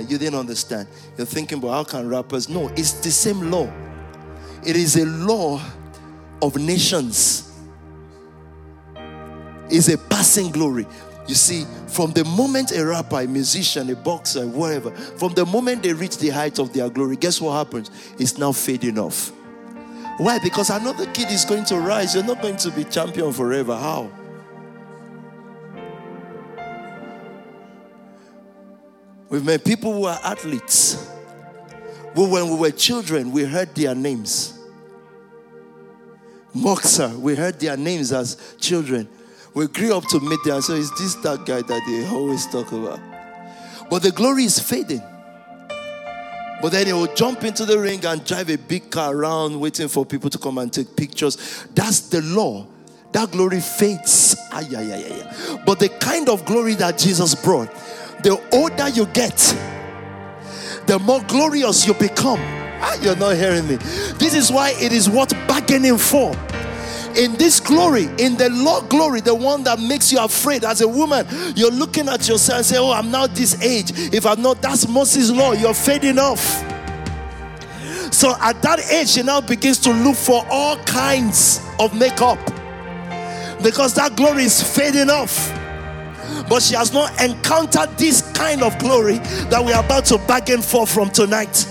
you 0.08 0.18
didn't 0.18 0.38
understand. 0.38 0.88
You're 1.16 1.26
thinking, 1.26 1.60
but 1.60 1.70
how 1.70 1.84
can 1.84 2.08
rappers? 2.08 2.48
No, 2.48 2.68
it's 2.76 2.92
the 2.92 3.10
same 3.10 3.50
law. 3.50 3.70
It 4.64 4.76
is 4.76 4.96
a 4.96 5.04
law 5.06 5.60
of 6.42 6.56
nations. 6.56 7.52
It's 9.68 9.88
a 9.88 9.98
passing 9.98 10.50
glory. 10.50 10.86
You 11.26 11.34
see, 11.34 11.66
from 11.88 12.12
the 12.12 12.24
moment 12.24 12.70
a 12.72 12.84
rapper, 12.84 13.20
a 13.20 13.26
musician, 13.26 13.90
a 13.90 13.96
boxer, 13.96 14.46
whatever, 14.46 14.92
from 14.92 15.34
the 15.34 15.44
moment 15.44 15.82
they 15.82 15.92
reach 15.92 16.18
the 16.18 16.28
height 16.28 16.58
of 16.58 16.72
their 16.72 16.88
glory, 16.88 17.16
guess 17.16 17.40
what 17.40 17.54
happens? 17.54 17.90
It's 18.18 18.38
now 18.38 18.52
fading 18.52 18.98
off. 18.98 19.32
Why? 20.18 20.38
Because 20.38 20.70
another 20.70 21.06
kid 21.12 21.30
is 21.30 21.44
going 21.44 21.64
to 21.66 21.78
rise. 21.78 22.14
You're 22.14 22.24
not 22.24 22.40
going 22.40 22.56
to 22.58 22.70
be 22.70 22.84
champion 22.84 23.32
forever. 23.32 23.76
How? 23.76 24.10
We've 29.28 29.44
met 29.44 29.64
people 29.64 29.92
who 29.92 30.04
are 30.04 30.18
athletes. 30.22 31.10
Who, 32.14 32.30
when 32.30 32.48
we 32.48 32.56
were 32.56 32.70
children, 32.70 33.32
we 33.32 33.44
heard 33.44 33.74
their 33.74 33.94
names. 33.94 34.58
Boxer, 36.54 37.08
we 37.08 37.34
heard 37.34 37.60
their 37.60 37.76
names 37.76 38.12
as 38.12 38.56
children. 38.58 39.08
We 39.56 39.66
grew 39.68 39.96
up 39.96 40.04
to 40.08 40.20
meet 40.20 40.44
them. 40.44 40.60
So 40.60 40.74
is 40.74 40.90
this 40.98 41.14
that 41.16 41.46
guy 41.46 41.62
that 41.62 41.82
they 41.86 42.06
always 42.14 42.46
talk 42.46 42.70
about? 42.72 43.00
But 43.88 44.02
the 44.02 44.10
glory 44.10 44.44
is 44.44 44.58
fading. 44.58 45.02
But 46.60 46.72
then 46.72 46.86
he 46.86 46.92
will 46.92 47.12
jump 47.14 47.42
into 47.42 47.64
the 47.64 47.78
ring 47.78 48.04
and 48.04 48.22
drive 48.22 48.50
a 48.50 48.58
big 48.58 48.90
car 48.90 49.16
around, 49.16 49.58
waiting 49.58 49.88
for 49.88 50.04
people 50.04 50.28
to 50.28 50.36
come 50.36 50.58
and 50.58 50.70
take 50.70 50.94
pictures. 50.94 51.66
That's 51.74 52.00
the 52.00 52.20
law. 52.20 52.66
That 53.12 53.30
glory 53.30 53.60
fades. 53.60 54.36
Ay, 54.52 54.68
ay, 54.76 54.92
ay, 54.92 55.22
ay. 55.22 55.62
But 55.64 55.78
the 55.78 55.88
kind 55.88 56.28
of 56.28 56.44
glory 56.44 56.74
that 56.74 56.98
Jesus 56.98 57.34
brought, 57.34 57.72
the 58.22 58.38
older 58.52 58.90
you 58.90 59.06
get, 59.06 59.38
the 60.86 60.98
more 60.98 61.22
glorious 61.28 61.86
you 61.86 61.94
become. 61.94 62.40
Ah, 62.82 62.98
you're 63.00 63.16
not 63.16 63.36
hearing 63.36 63.66
me. 63.66 63.76
This 64.18 64.34
is 64.34 64.52
why 64.52 64.74
it 64.76 64.92
is 64.92 65.08
worth 65.08 65.32
bargaining 65.48 65.96
for. 65.96 66.36
In 67.16 67.34
this 67.36 67.60
glory, 67.60 68.04
in 68.18 68.36
the 68.36 68.50
law 68.50 68.82
glory, 68.82 69.20
the 69.20 69.34
one 69.34 69.64
that 69.64 69.80
makes 69.80 70.12
you 70.12 70.18
afraid 70.20 70.64
as 70.64 70.82
a 70.82 70.88
woman, 70.88 71.26
you're 71.54 71.70
looking 71.70 72.08
at 72.08 72.28
yourself 72.28 72.58
and 72.58 72.66
say, 72.66 72.78
Oh, 72.78 72.92
I'm 72.92 73.10
now 73.10 73.26
this 73.26 73.60
age. 73.62 73.90
If 74.12 74.26
I'm 74.26 74.42
not, 74.42 74.60
that's 74.60 74.86
Moses' 74.86 75.30
law. 75.30 75.52
You're 75.52 75.74
fading 75.74 76.18
off. 76.18 76.40
So 78.12 78.34
at 78.40 78.60
that 78.62 78.80
age, 78.90 79.08
she 79.08 79.22
now 79.22 79.40
begins 79.40 79.78
to 79.80 79.92
look 79.92 80.16
for 80.16 80.44
all 80.50 80.76
kinds 80.84 81.60
of 81.78 81.98
makeup 81.98 82.38
because 83.62 83.94
that 83.94 84.14
glory 84.16 84.44
is 84.44 84.62
fading 84.62 85.10
off. 85.10 85.50
But 86.48 86.62
she 86.62 86.74
has 86.74 86.92
not 86.92 87.20
encountered 87.20 87.96
this 87.98 88.22
kind 88.32 88.62
of 88.62 88.78
glory 88.78 89.18
that 89.48 89.64
we 89.64 89.72
are 89.72 89.84
about 89.84 90.04
to 90.06 90.18
bargain 90.18 90.62
for 90.62 90.86
from 90.86 91.10
tonight. 91.10 91.66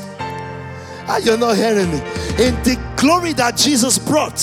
Ah, 1.07 1.13
are 1.13 1.19
you 1.19 1.37
not 1.37 1.55
hearing 1.55 1.91
me? 1.91 1.97
In 2.37 2.55
the 2.63 2.81
glory 2.97 3.33
that 3.33 3.57
Jesus 3.57 3.97
brought, 3.97 4.39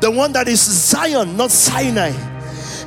the 0.00 0.10
one 0.10 0.32
that 0.32 0.48
is 0.48 0.60
Zion, 0.60 1.36
not 1.36 1.50
Sinai. 1.50 2.12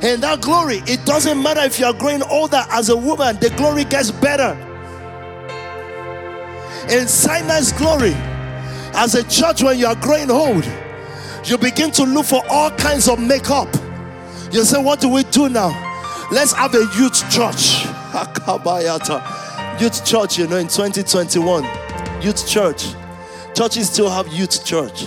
And 0.02 0.22
that 0.22 0.40
glory, 0.40 0.82
it 0.86 1.04
doesn't 1.04 1.40
matter 1.40 1.60
if 1.60 1.78
you 1.78 1.86
are 1.86 1.92
growing 1.92 2.22
older 2.24 2.64
as 2.70 2.88
a 2.88 2.96
woman, 2.96 3.38
the 3.38 3.50
glory 3.50 3.84
gets 3.84 4.10
better. 4.10 4.58
In 6.90 7.06
Sinai's 7.06 7.72
glory, 7.72 8.14
as 8.94 9.14
a 9.14 9.22
church, 9.22 9.62
when 9.62 9.78
you 9.78 9.86
are 9.86 9.94
growing 9.94 10.30
old, 10.30 10.68
you 11.44 11.56
begin 11.56 11.90
to 11.92 12.04
look 12.04 12.26
for 12.26 12.42
all 12.48 12.70
kinds 12.72 13.08
of 13.08 13.20
makeup. 13.20 13.68
You 14.50 14.64
say, 14.64 14.82
What 14.82 15.00
do 15.00 15.08
we 15.08 15.22
do 15.24 15.48
now? 15.48 15.70
Let's 16.30 16.52
have 16.52 16.74
a 16.74 16.84
youth 16.98 17.18
church. 17.30 17.86
youth 19.80 20.04
church, 20.04 20.38
you 20.38 20.46
know, 20.46 20.56
in 20.56 20.68
2021. 20.68 21.64
Youth 22.22 22.48
church. 22.48 22.94
Churches 23.54 23.90
still 23.90 24.10
have 24.10 24.28
youth 24.28 24.64
church. 24.64 25.06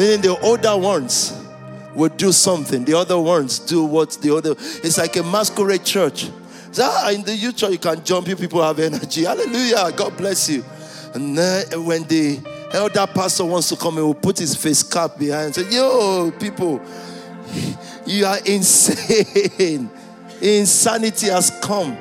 Meaning 0.00 0.22
the 0.22 0.40
older 0.40 0.74
ones 0.78 1.38
will 1.94 2.08
do 2.08 2.32
something, 2.32 2.86
the 2.86 2.96
other 2.96 3.18
ones 3.20 3.58
do 3.58 3.84
what 3.84 4.08
the 4.22 4.34
other. 4.34 4.52
It's 4.52 4.96
like 4.96 5.14
a 5.16 5.22
masquerade 5.22 5.84
church. 5.84 6.30
So, 6.72 7.08
in 7.10 7.22
the 7.22 7.36
youth 7.36 7.58
church, 7.58 7.72
you 7.72 7.78
can 7.78 8.02
jump, 8.02 8.26
you 8.26 8.34
people 8.34 8.62
have 8.62 8.78
energy. 8.78 9.24
Hallelujah. 9.24 9.92
God 9.94 10.16
bless 10.16 10.48
you. 10.48 10.64
And 11.12 11.36
then 11.36 11.84
when 11.84 12.04
the 12.04 12.40
elder 12.72 13.06
pastor 13.12 13.44
wants 13.44 13.68
to 13.68 13.76
come, 13.76 13.96
he 13.96 14.00
will 14.00 14.14
put 14.14 14.38
his 14.38 14.56
face 14.56 14.82
cap 14.82 15.18
behind 15.18 15.54
and 15.54 15.54
say, 15.54 15.70
Yo, 15.70 16.30
people, 16.40 16.80
you 18.06 18.24
are 18.24 18.38
insane. 18.46 19.90
Insanity 20.40 21.26
has 21.26 21.50
come. 21.60 21.94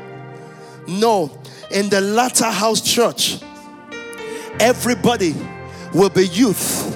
No, 0.88 1.38
in 1.70 1.90
the 1.90 2.00
latter 2.00 2.50
house 2.50 2.80
church, 2.80 3.42
everybody 4.58 5.36
will 5.94 6.10
be 6.10 6.26
youth 6.28 6.89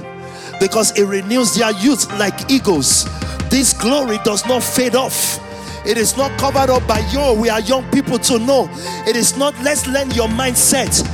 because 0.63 0.97
it 0.97 1.03
renews 1.03 1.55
their 1.55 1.73
youth 1.73 2.09
like 2.17 2.49
eagles. 2.49 3.03
This 3.49 3.73
glory 3.73 4.17
does 4.23 4.45
not 4.45 4.63
fade 4.63 4.95
off. 4.95 5.37
It 5.85 5.97
is 5.97 6.15
not 6.15 6.31
covered 6.39 6.69
up 6.69 6.87
by 6.87 6.99
yo. 7.11 7.33
We 7.33 7.49
are 7.49 7.59
young 7.59 7.83
people 7.91 8.17
to 8.19 8.39
know. 8.39 8.69
It 9.05 9.17
is 9.17 9.35
not 9.35 9.53
let's 9.61 9.87
learn 9.87 10.11
your 10.11 10.29
mindset. 10.29 11.05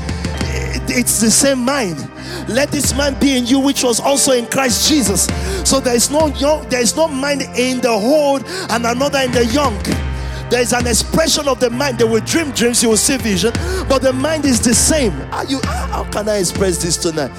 It's 0.88 1.20
the 1.20 1.32
same 1.32 1.66
mind. 1.66 1.98
Let 2.48 2.70
this 2.70 2.96
mind 2.96 3.20
be 3.20 3.38
in 3.38 3.48
you, 3.48 3.60
which 3.60 3.84
was 3.84 4.00
also 4.00 4.34
in 4.34 4.46
Christ 4.46 4.88
Jesus. 4.88 5.26
So 5.68 5.80
there 5.80 5.96
is 5.96 6.12
no 6.12 6.28
young, 6.28 6.70
there 6.70 6.82
is 6.82 6.96
no 6.96 7.08
mind 7.08 7.42
in 7.42 7.82
the 7.82 7.90
old 7.90 8.44
and 8.70 8.86
another 8.86 9.18
in 9.18 9.32
the 9.32 9.46
young. 9.48 9.76
There 10.50 10.62
is 10.62 10.74
an 10.74 10.88
expression 10.88 11.48
of 11.48 11.60
the 11.60 11.70
mind. 11.70 12.00
They 12.00 12.06
will 12.06 12.22
dream 12.22 12.52
dreams, 12.52 12.82
you 12.82 12.90
will 12.90 12.98
see 12.98 13.18
vision, 13.18 13.52
but 13.88 14.00
the 14.02 14.14
mind 14.14 14.46
is 14.46 14.60
the 14.60 14.74
same. 14.74 15.14
Are 15.32 15.46
you 15.46 15.62
how 15.66 16.06
can 16.06 16.28
I 16.28 16.38
express 16.38 16.82
this 16.82 16.98
tonight? 16.98 17.32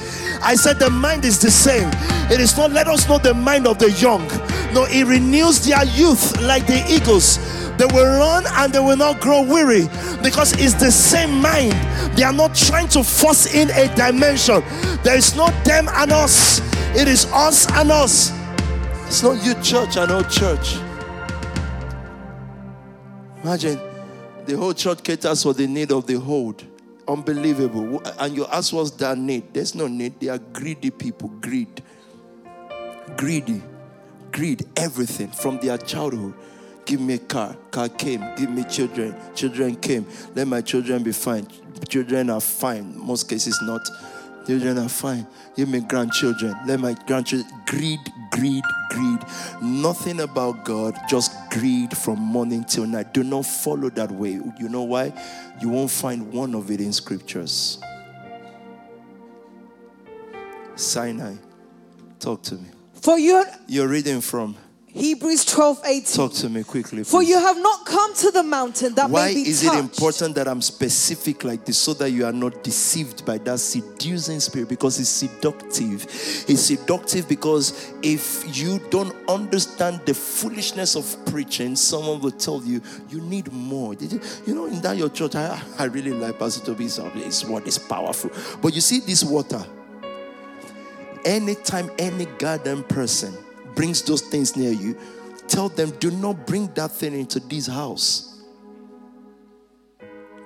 I 0.43 0.55
said 0.55 0.79
the 0.79 0.91
mind 0.91 1.25
is 1.25 1.41
the 1.41 1.51
same. 1.51 1.89
It 2.31 2.41
is 2.41 2.57
not 2.57 2.71
let 2.71 2.87
us 2.87 3.09
know 3.09 3.19
the 3.19 3.35
mind 3.35 3.67
of 3.67 3.79
the 3.79 3.91
young. 3.93 4.27
No, 4.73 4.85
it 4.89 5.07
renews 5.07 5.67
their 5.67 5.85
youth 5.85 6.41
like 6.41 6.67
the 6.67 6.85
eagles. 6.89 7.39
They 7.77 7.87
will 7.87 8.19
run 8.19 8.45
and 8.47 8.73
they 8.73 8.79
will 8.79 8.97
not 8.97 9.21
grow 9.21 9.43
weary 9.43 9.89
because 10.23 10.53
it's 10.61 10.75
the 10.75 10.93
same 10.93 11.41
mind. 11.41 11.73
They 12.17 12.23
are 12.23 12.33
not 12.33 12.55
trying 12.55 12.89
to 12.89 13.03
force 13.03 13.55
in 13.55 13.71
a 13.71 13.93
dimension. 13.97 14.63
There 15.03 15.17
is 15.17 15.35
not 15.35 15.53
them 15.65 15.89
and 15.89 16.13
us, 16.13 16.61
it 16.95 17.09
is 17.09 17.27
us 17.33 17.71
and 17.73 17.91
us. 17.91 18.33
It's 19.07 19.23
not 19.23 19.43
you, 19.45 19.55
church, 19.63 19.97
and 19.97 20.13
old 20.13 20.31
church. 20.31 20.77
Imagine 23.43 23.81
the 24.45 24.57
whole 24.57 24.75
church 24.75 25.03
caters 25.03 25.43
for 25.43 25.55
the 25.55 25.67
need 25.67 25.93
of 25.93 26.07
the 26.07 26.19
whole. 26.19 26.55
Unbelievable. 27.09 28.03
And 28.19 28.37
you 28.37 28.47
ask 28.47 28.73
what's 28.73 28.91
that 28.93 29.17
need? 29.17 29.53
There's 29.55 29.75
no 29.75 29.87
need. 29.87 30.21
They 30.21 30.29
are 30.29 30.39
greedy 30.39 30.91
people. 30.91 31.29
Greed. 31.29 31.83
Greedy. 33.17 33.63
Greed. 34.31 34.69
Everything 34.77 35.29
from 35.29 35.59
their 35.59 35.79
childhood. 35.79 36.35
Give 36.85 37.01
me 37.01 37.15
a 37.15 37.19
car. 37.19 37.57
Car 37.71 37.89
came. 37.89 38.25
Give 38.37 38.51
me 38.51 38.65
children. 38.65 39.15
Children 39.35 39.77
came. 39.77 40.07
Let 40.35 40.47
my 40.47 40.61
children 40.61 41.03
be 41.03 41.13
fine. 41.13 41.47
Children 41.89 42.31
are 42.31 42.41
fine. 42.41 42.97
Most 42.99 43.29
cases 43.29 43.59
not. 43.63 43.89
Children 44.51 44.79
are 44.79 44.89
fine. 44.89 45.29
Give 45.55 45.69
me 45.69 45.79
grandchildren. 45.79 46.57
Let 46.67 46.81
my 46.81 46.97
grandchildren. 47.07 47.49
Greed, 47.67 48.01
greed, 48.33 48.65
greed. 48.89 49.21
Nothing 49.63 50.19
about 50.23 50.65
God, 50.65 50.99
just 51.09 51.31
greed 51.51 51.97
from 51.97 52.19
morning 52.19 52.65
till 52.65 52.85
night. 52.85 53.15
Do 53.15 53.23
not 53.23 53.47
follow 53.47 53.91
that 53.91 54.11
way. 54.11 54.41
You 54.59 54.69
know 54.69 54.83
why? 54.83 55.13
You 55.61 55.69
won't 55.69 55.93
find 55.93 56.33
one 56.33 56.57
of 56.57 56.69
it 56.73 56.81
in 56.81 56.93
scriptures. 56.93 57.79
Sinai, 60.75 61.37
talk 62.19 62.43
to 62.43 62.57
me. 62.57 62.71
For 62.95 63.21
you, 63.21 63.45
you're 63.69 63.87
reading 63.87 64.21
from 64.21 64.57
Hebrews 64.93 65.45
12 65.45 65.83
18. 65.85 66.17
Talk 66.17 66.33
to 66.33 66.49
me 66.49 66.65
quickly. 66.65 66.99
Please. 66.99 67.11
For 67.11 67.23
you 67.23 67.39
have 67.39 67.57
not 67.59 67.87
come 67.87 68.13
to 68.17 68.33
the 68.33 68.43
mountain 68.43 68.95
that 68.97 69.09
Why 69.09 69.29
may 69.29 69.35
be 69.35 69.49
is 69.49 69.63
touched. 69.63 69.77
it 69.77 69.79
important 69.79 70.35
that 70.35 70.49
I'm 70.49 70.61
specific 70.61 71.45
like 71.45 71.65
this 71.65 71.79
so 71.79 71.95
that 71.95 72.11
you 72.11 72.25
are 72.25 72.33
not 72.33 72.65
deceived 72.65 73.25
by 73.25 73.39
that 73.39 73.61
seducing 73.61 74.41
spirit? 74.41 74.69
Because 74.69 74.99
it's 74.99 75.09
seductive. 75.09 76.05
It's 76.49 76.63
seductive 76.63 77.29
because 77.29 77.93
if 78.03 78.45
you 78.57 78.81
don't 78.91 79.15
understand 79.29 80.01
the 80.07 80.15
foolishness 80.15 80.97
of 80.97 81.17
preaching, 81.27 81.77
someone 81.77 82.21
will 82.21 82.33
tell 82.33 82.61
you 82.65 82.83
you 83.09 83.21
need 83.21 83.53
more. 83.53 83.95
Did 83.95 84.15
you, 84.15 84.21
you 84.45 84.55
know, 84.57 84.67
in 84.67 84.81
that 84.81 84.97
your 84.97 85.11
church, 85.11 85.37
I, 85.37 85.63
I 85.79 85.85
really 85.85 86.13
like 86.13 86.37
Pastor 86.41 86.67
Tobi's 86.67 86.99
uh, 86.99 87.09
His 87.11 87.45
word 87.47 87.69
is 87.69 87.79
powerful. 87.79 88.31
But 88.61 88.75
you 88.75 88.81
see 88.81 88.99
this 88.99 89.23
water. 89.23 89.65
Anytime 91.25 91.91
any 91.99 92.25
garden 92.39 92.83
person 92.83 93.37
brings 93.75 94.03
those 94.03 94.23
things 94.23 94.57
near 94.57 94.73
you, 94.73 94.97
tell 95.49 95.69
them, 95.69 95.91
do 95.99 96.11
not 96.11 96.47
bring 96.47 96.69
that 96.75 96.93
thing 96.93 97.15
into 97.15 97.41
this 97.41 97.67
house. 97.67 98.43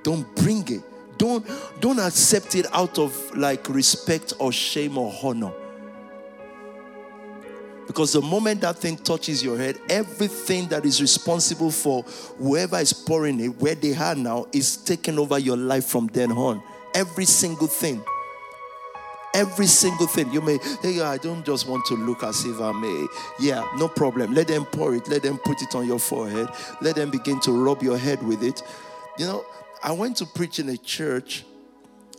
Don't 0.03 0.35
bring 0.37 0.69
it. 0.69 0.83
Don't 1.17 1.47
don't 1.81 1.99
accept 1.99 2.55
it 2.55 2.67
out 2.75 2.99
of 2.99 3.37
like 3.37 3.69
respect 3.69 4.35
or 4.39 4.53
shame 4.53 4.99
or 4.99 5.13
honor. 5.23 5.53
Because 7.87 8.13
the 8.13 8.21
moment 8.23 8.63
that 8.63 8.77
thing 8.77 8.97
touches 8.97 9.43
your 9.43 9.57
head, 9.57 9.79
everything 9.89 10.69
that 10.69 10.85
is 10.85 11.01
responsible 11.01 11.71
for 11.71 12.03
whoever 12.39 12.79
is 12.79 12.93
pouring 12.93 13.41
it, 13.41 13.49
where 13.61 13.75
they 13.75 13.95
are 13.95 14.15
now, 14.15 14.47
is 14.53 14.77
taking 14.79 15.19
over 15.19 15.39
your 15.39 15.57
life 15.57 15.87
from 15.87 16.07
then 16.09 16.33
on. 16.33 16.63
Every 16.95 17.25
single 17.25 17.67
thing. 17.67 18.03
Every 19.35 19.67
single 19.67 20.07
thing. 20.07 20.33
You 20.33 20.41
may, 20.41 20.59
hey, 20.81 21.01
I 21.01 21.19
don't 21.19 21.45
just 21.45 21.69
want 21.69 21.85
to 21.87 21.95
look 21.95 22.23
as 22.23 22.45
if 22.45 22.61
I'm 22.61 22.83
a, 22.85 23.09
yeah, 23.41 23.69
no 23.77 23.89
problem. 23.89 24.33
Let 24.33 24.47
them 24.47 24.65
pour 24.65 24.95
it. 24.95 25.09
Let 25.09 25.23
them 25.25 25.39
put 25.39 25.61
it 25.61 25.75
on 25.75 25.87
your 25.87 25.99
forehead. 25.99 26.49
Let 26.81 26.95
them 26.95 27.11
begin 27.11 27.41
to 27.41 27.53
rub 27.53 27.83
your 27.83 27.99
head 27.99 28.23
with 28.23 28.45
it. 28.45 28.63
You 29.19 29.27
know, 29.27 29.45
I 29.83 29.93
went 29.93 30.17
to 30.19 30.27
preach 30.27 30.61
in 30.61 30.69
a 30.69 30.77
church. 30.77 31.45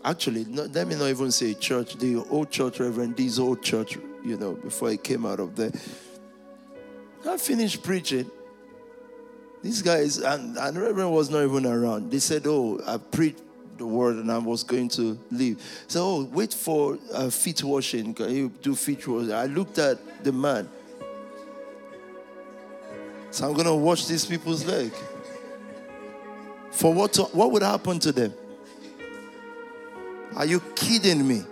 Actually, 0.04 0.44
let 0.46 0.88
me 0.88 0.96
not 0.96 1.08
even 1.08 1.32
say 1.32 1.54
church. 1.54 1.96
The 1.96 2.18
old 2.30 2.52
church, 2.52 2.80
Reverend 2.80 3.16
D's 3.16 3.40
old 3.40 3.64
church, 3.64 3.98
you 4.24 4.38
know, 4.38 4.54
before 4.54 4.90
I 4.90 4.98
came 4.98 5.26
out 5.26 5.40
of 5.40 5.56
there. 5.56 5.72
I 7.28 7.38
finished 7.38 7.82
preaching. 7.82 8.30
These 9.64 9.82
guys, 9.82 10.20
and, 10.20 10.58
and 10.58 10.78
Reverend 10.78 11.12
was 11.12 11.32
not 11.32 11.44
even 11.44 11.66
around. 11.66 12.12
They 12.12 12.20
said, 12.20 12.44
Oh, 12.46 12.80
I 12.86 12.98
preached 12.98 13.42
the 13.78 13.86
word 13.86 14.16
and 14.18 14.32
I 14.32 14.38
was 14.38 14.64
going 14.64 14.90
to 14.90 15.18
leave. 15.32 15.62
So, 15.88 16.04
oh, 16.04 16.24
wait 16.32 16.54
for 16.54 16.98
uh, 17.14 17.30
feet 17.30 17.64
washing. 17.64 18.14
Can 18.14 18.30
you 18.36 18.50
do 18.62 18.76
feet 18.76 19.08
washing? 19.08 19.34
I 19.34 19.46
looked 19.46 19.78
at 19.78 20.24
the 20.24 20.32
man. 20.32 20.70
So 23.32 23.48
I'm 23.48 23.54
going 23.54 23.66
to 23.66 23.76
wash 23.76 24.06
these 24.06 24.26
people's 24.26 24.66
leg. 24.66 24.94
For 26.72 26.94
what? 26.94 27.14
To, 27.14 27.24
what 27.24 27.52
would 27.52 27.64
happen 27.64 28.00
to 28.00 28.12
them? 28.12 28.34
Are 30.36 30.46
you 30.46 30.60
kidding 30.76 31.28
me? 31.28 31.44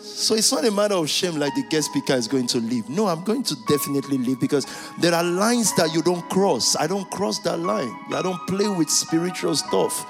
So 0.00 0.34
it's 0.34 0.50
not 0.52 0.64
a 0.64 0.70
matter 0.70 0.94
of 0.94 1.08
shame 1.08 1.36
like 1.36 1.54
the 1.54 1.64
guest 1.70 1.90
speaker 1.90 2.14
is 2.14 2.26
going 2.28 2.46
to 2.48 2.58
leave. 2.58 2.88
No, 2.88 3.06
I'm 3.06 3.24
going 3.24 3.42
to 3.44 3.56
definitely 3.68 4.18
leave 4.18 4.40
because 4.40 4.66
there 5.00 5.14
are 5.14 5.24
lines 5.24 5.74
that 5.76 5.94
you 5.94 6.02
don't 6.02 6.28
cross. 6.28 6.76
I 6.76 6.86
don't 6.86 7.08
cross 7.10 7.38
that 7.40 7.58
line. 7.58 7.94
I 8.12 8.22
don't 8.22 8.44
play 8.46 8.68
with 8.68 8.90
spiritual 8.90 9.54
stuff. 9.54 10.04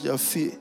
Their 0.00 0.18
feet. 0.18 0.58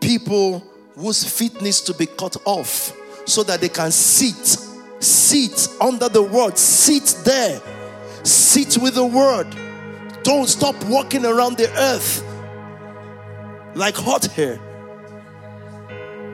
People 0.00 0.62
whose 0.94 1.24
feet 1.24 1.60
needs 1.62 1.80
to 1.82 1.94
be 1.94 2.06
cut 2.06 2.36
off 2.44 2.96
so 3.24 3.42
that 3.42 3.60
they 3.60 3.68
can 3.68 3.90
sit, 3.90 4.58
sit 5.00 5.68
under 5.80 6.08
the 6.08 6.22
word, 6.22 6.56
sit 6.58 7.16
there, 7.24 7.60
sit 8.22 8.76
with 8.78 8.94
the 8.94 9.06
word. 9.06 9.46
Don't 10.22 10.48
stop 10.48 10.74
walking 10.84 11.24
around 11.24 11.56
the 11.56 11.70
earth 11.78 12.24
like 13.74 13.94
hot 13.94 14.26
hair. 14.26 14.58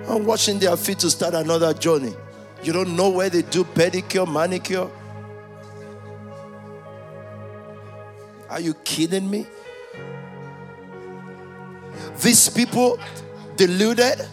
I'm 0.08 0.24
washing 0.24 0.58
their 0.58 0.76
feet 0.76 0.98
to 1.00 1.10
start 1.10 1.34
another 1.34 1.74
journey. 1.74 2.14
You 2.62 2.72
don't 2.72 2.94
know 2.96 3.10
where 3.10 3.28
they 3.28 3.42
do 3.42 3.64
pedicure, 3.64 4.30
manicure. 4.30 4.88
Are 8.53 8.61
you 8.61 8.74
kidding 8.84 9.30
me? 9.30 9.46
These 12.20 12.50
people, 12.50 12.98
deluded, 13.57 14.28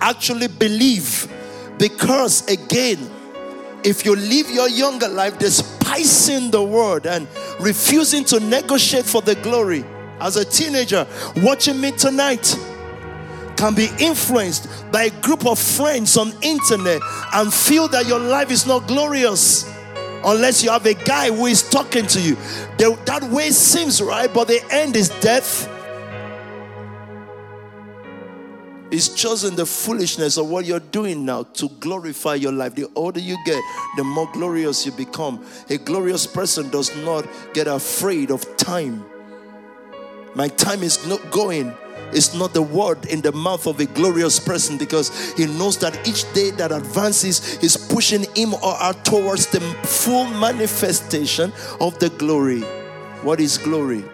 actually 0.00 0.46
believe 0.46 1.28
because, 1.76 2.46
again, 2.48 3.10
if 3.82 4.04
you 4.04 4.14
live 4.14 4.48
your 4.48 4.68
younger 4.68 5.08
life 5.08 5.40
despising 5.40 6.52
the 6.52 6.62
word 6.62 7.06
and 7.06 7.26
refusing 7.58 8.24
to 8.26 8.38
negotiate 8.38 9.06
for 9.06 9.22
the 9.22 9.34
glory, 9.34 9.84
as 10.20 10.36
a 10.36 10.44
teenager 10.44 11.04
watching 11.38 11.80
me 11.80 11.90
tonight 11.90 12.56
can 13.56 13.74
be 13.74 13.88
influenced 13.98 14.68
by 14.92 15.04
a 15.04 15.10
group 15.20 15.44
of 15.46 15.58
friends 15.58 16.16
on 16.16 16.32
internet 16.42 17.02
and 17.34 17.52
feel 17.52 17.88
that 17.88 18.06
your 18.06 18.20
life 18.20 18.52
is 18.52 18.68
not 18.68 18.86
glorious 18.86 19.73
unless 20.24 20.62
you 20.62 20.70
have 20.70 20.86
a 20.86 20.94
guy 20.94 21.30
who 21.30 21.46
is 21.46 21.68
talking 21.68 22.06
to 22.08 22.20
you. 22.20 22.36
The, 22.78 22.98
that 23.06 23.22
way 23.24 23.50
seems 23.50 24.00
right, 24.02 24.32
but 24.32 24.48
the 24.48 24.60
end 24.70 24.96
is 24.96 25.08
death. 25.20 25.70
He's 28.90 29.08
chosen 29.08 29.56
the 29.56 29.66
foolishness 29.66 30.36
of 30.36 30.48
what 30.48 30.66
you're 30.66 30.78
doing 30.78 31.24
now 31.24 31.42
to 31.54 31.68
glorify 31.80 32.36
your 32.36 32.52
life. 32.52 32.76
The 32.76 32.88
older 32.94 33.18
you 33.18 33.36
get, 33.44 33.60
the 33.96 34.04
more 34.04 34.30
glorious 34.32 34.86
you 34.86 34.92
become. 34.92 35.44
A 35.68 35.78
glorious 35.78 36.28
person 36.28 36.70
does 36.70 36.94
not 36.98 37.26
get 37.54 37.66
afraid 37.66 38.30
of 38.30 38.56
time. 38.56 39.04
My 40.36 40.48
time 40.48 40.82
is 40.82 41.04
not 41.08 41.30
going 41.30 41.74
is 42.12 42.34
not 42.34 42.52
the 42.52 42.62
word 42.62 43.06
in 43.06 43.20
the 43.20 43.32
mouth 43.32 43.66
of 43.66 43.80
a 43.80 43.86
glorious 43.86 44.38
person 44.38 44.76
because 44.78 45.32
he 45.34 45.46
knows 45.46 45.78
that 45.78 45.96
each 46.06 46.30
day 46.32 46.50
that 46.52 46.72
advances 46.72 47.58
is 47.62 47.76
pushing 47.76 48.24
him 48.34 48.54
or 48.54 48.74
her 48.74 48.92
towards 49.04 49.46
the 49.46 49.60
full 49.84 50.26
manifestation 50.26 51.52
of 51.80 51.98
the 51.98 52.10
glory. 52.10 52.60
What 53.22 53.40
is 53.40 53.58
glory? 53.58 54.04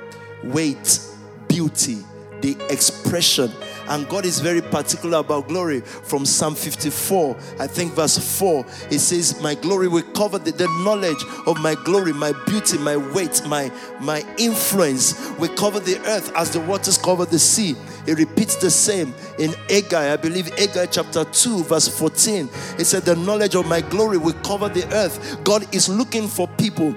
Weight, 0.45 1.01
beauty, 1.49 1.99
the 2.41 2.57
expression 2.71 3.51
and 3.91 4.09
God 4.09 4.25
is 4.25 4.41
very 4.41 4.63
particular 4.63 5.19
about 5.19 5.49
glory. 5.49 5.81
From 5.81 6.25
Psalm 6.25 6.55
54, 6.55 7.37
I 7.59 7.67
think 7.67 7.93
verse 7.93 8.39
4, 8.39 8.65
it 8.91 9.01
says, 9.01 9.43
My 9.43 9.55
glory 9.55 9.89
will 9.89 10.05
cover 10.15 10.39
the, 10.39 10.53
the 10.53 10.69
knowledge 10.85 11.23
of 11.47 11.61
my 11.61 11.75
glory, 11.85 12.13
my 12.13 12.33
beauty, 12.47 12.79
my 12.79 12.97
weight, 12.97 13.43
my, 13.47 13.71
my 14.01 14.25
influence 14.39 15.31
will 15.39 15.55
cover 15.57 15.81
the 15.81 15.99
earth 16.07 16.33
as 16.37 16.53
the 16.53 16.61
waters 16.61 16.97
cover 16.97 17.27
the 17.27 17.39
sea. 17.39 17.75
It 18.07 18.17
repeats 18.17 18.57
the 18.57 18.71
same 18.71 19.13
in 19.39 19.53
Haggai, 19.69 20.13
I 20.13 20.17
believe 20.17 20.47
Haggai 20.57 20.87
chapter 20.87 21.25
2, 21.25 21.65
verse 21.65 21.89
14. 21.89 22.49
It 22.79 22.85
said, 22.85 23.03
The 23.03 23.17
knowledge 23.17 23.57
of 23.57 23.67
my 23.67 23.81
glory 23.81 24.19
will 24.19 24.35
cover 24.45 24.69
the 24.69 24.87
earth. 24.95 25.43
God 25.43 25.67
is 25.75 25.89
looking 25.89 26.29
for 26.29 26.47
people 26.47 26.95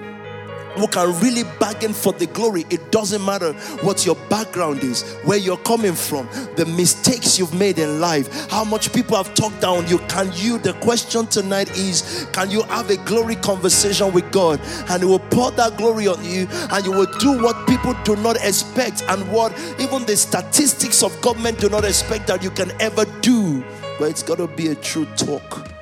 who 0.76 0.86
can 0.88 1.18
really 1.20 1.44
bargain 1.58 1.92
for 1.92 2.12
the 2.12 2.26
glory. 2.26 2.64
It 2.70 2.90
doesn't 2.90 3.24
matter 3.24 3.52
what 3.82 4.04
your 4.06 4.16
background 4.28 4.82
is, 4.82 5.02
where 5.24 5.38
you're 5.38 5.56
coming 5.58 5.94
from, 5.94 6.28
the 6.56 6.66
mistakes 6.76 7.38
you've 7.38 7.54
made 7.54 7.78
in 7.78 8.00
life, 8.00 8.50
how 8.50 8.64
much 8.64 8.92
people 8.92 9.16
have 9.16 9.34
talked 9.34 9.60
down 9.60 9.86
you. 9.88 9.98
Can 10.08 10.30
you, 10.34 10.58
the 10.58 10.72
question 10.74 11.26
tonight 11.26 11.70
is, 11.76 12.26
can 12.32 12.50
you 12.50 12.62
have 12.64 12.90
a 12.90 12.96
glory 12.98 13.36
conversation 13.36 14.12
with 14.12 14.30
God 14.32 14.60
and 14.88 15.02
He 15.02 15.08
will 15.08 15.18
pour 15.18 15.50
that 15.52 15.76
glory 15.76 16.06
on 16.06 16.24
you 16.24 16.46
and 16.50 16.84
you 16.84 16.92
will 16.92 17.12
do 17.18 17.42
what 17.42 17.66
people 17.66 17.94
do 18.04 18.16
not 18.16 18.36
expect 18.36 19.02
and 19.08 19.30
what 19.30 19.52
even 19.78 20.04
the 20.06 20.16
statistics 20.16 21.02
of 21.02 21.18
government 21.20 21.58
do 21.58 21.68
not 21.68 21.84
expect 21.84 22.26
that 22.26 22.42
you 22.42 22.50
can 22.50 22.70
ever 22.80 23.04
do. 23.20 23.64
But 23.98 24.10
it's 24.10 24.22
got 24.22 24.38
to 24.38 24.46
be 24.46 24.68
a 24.68 24.74
true 24.74 25.06
talk. 25.16 25.73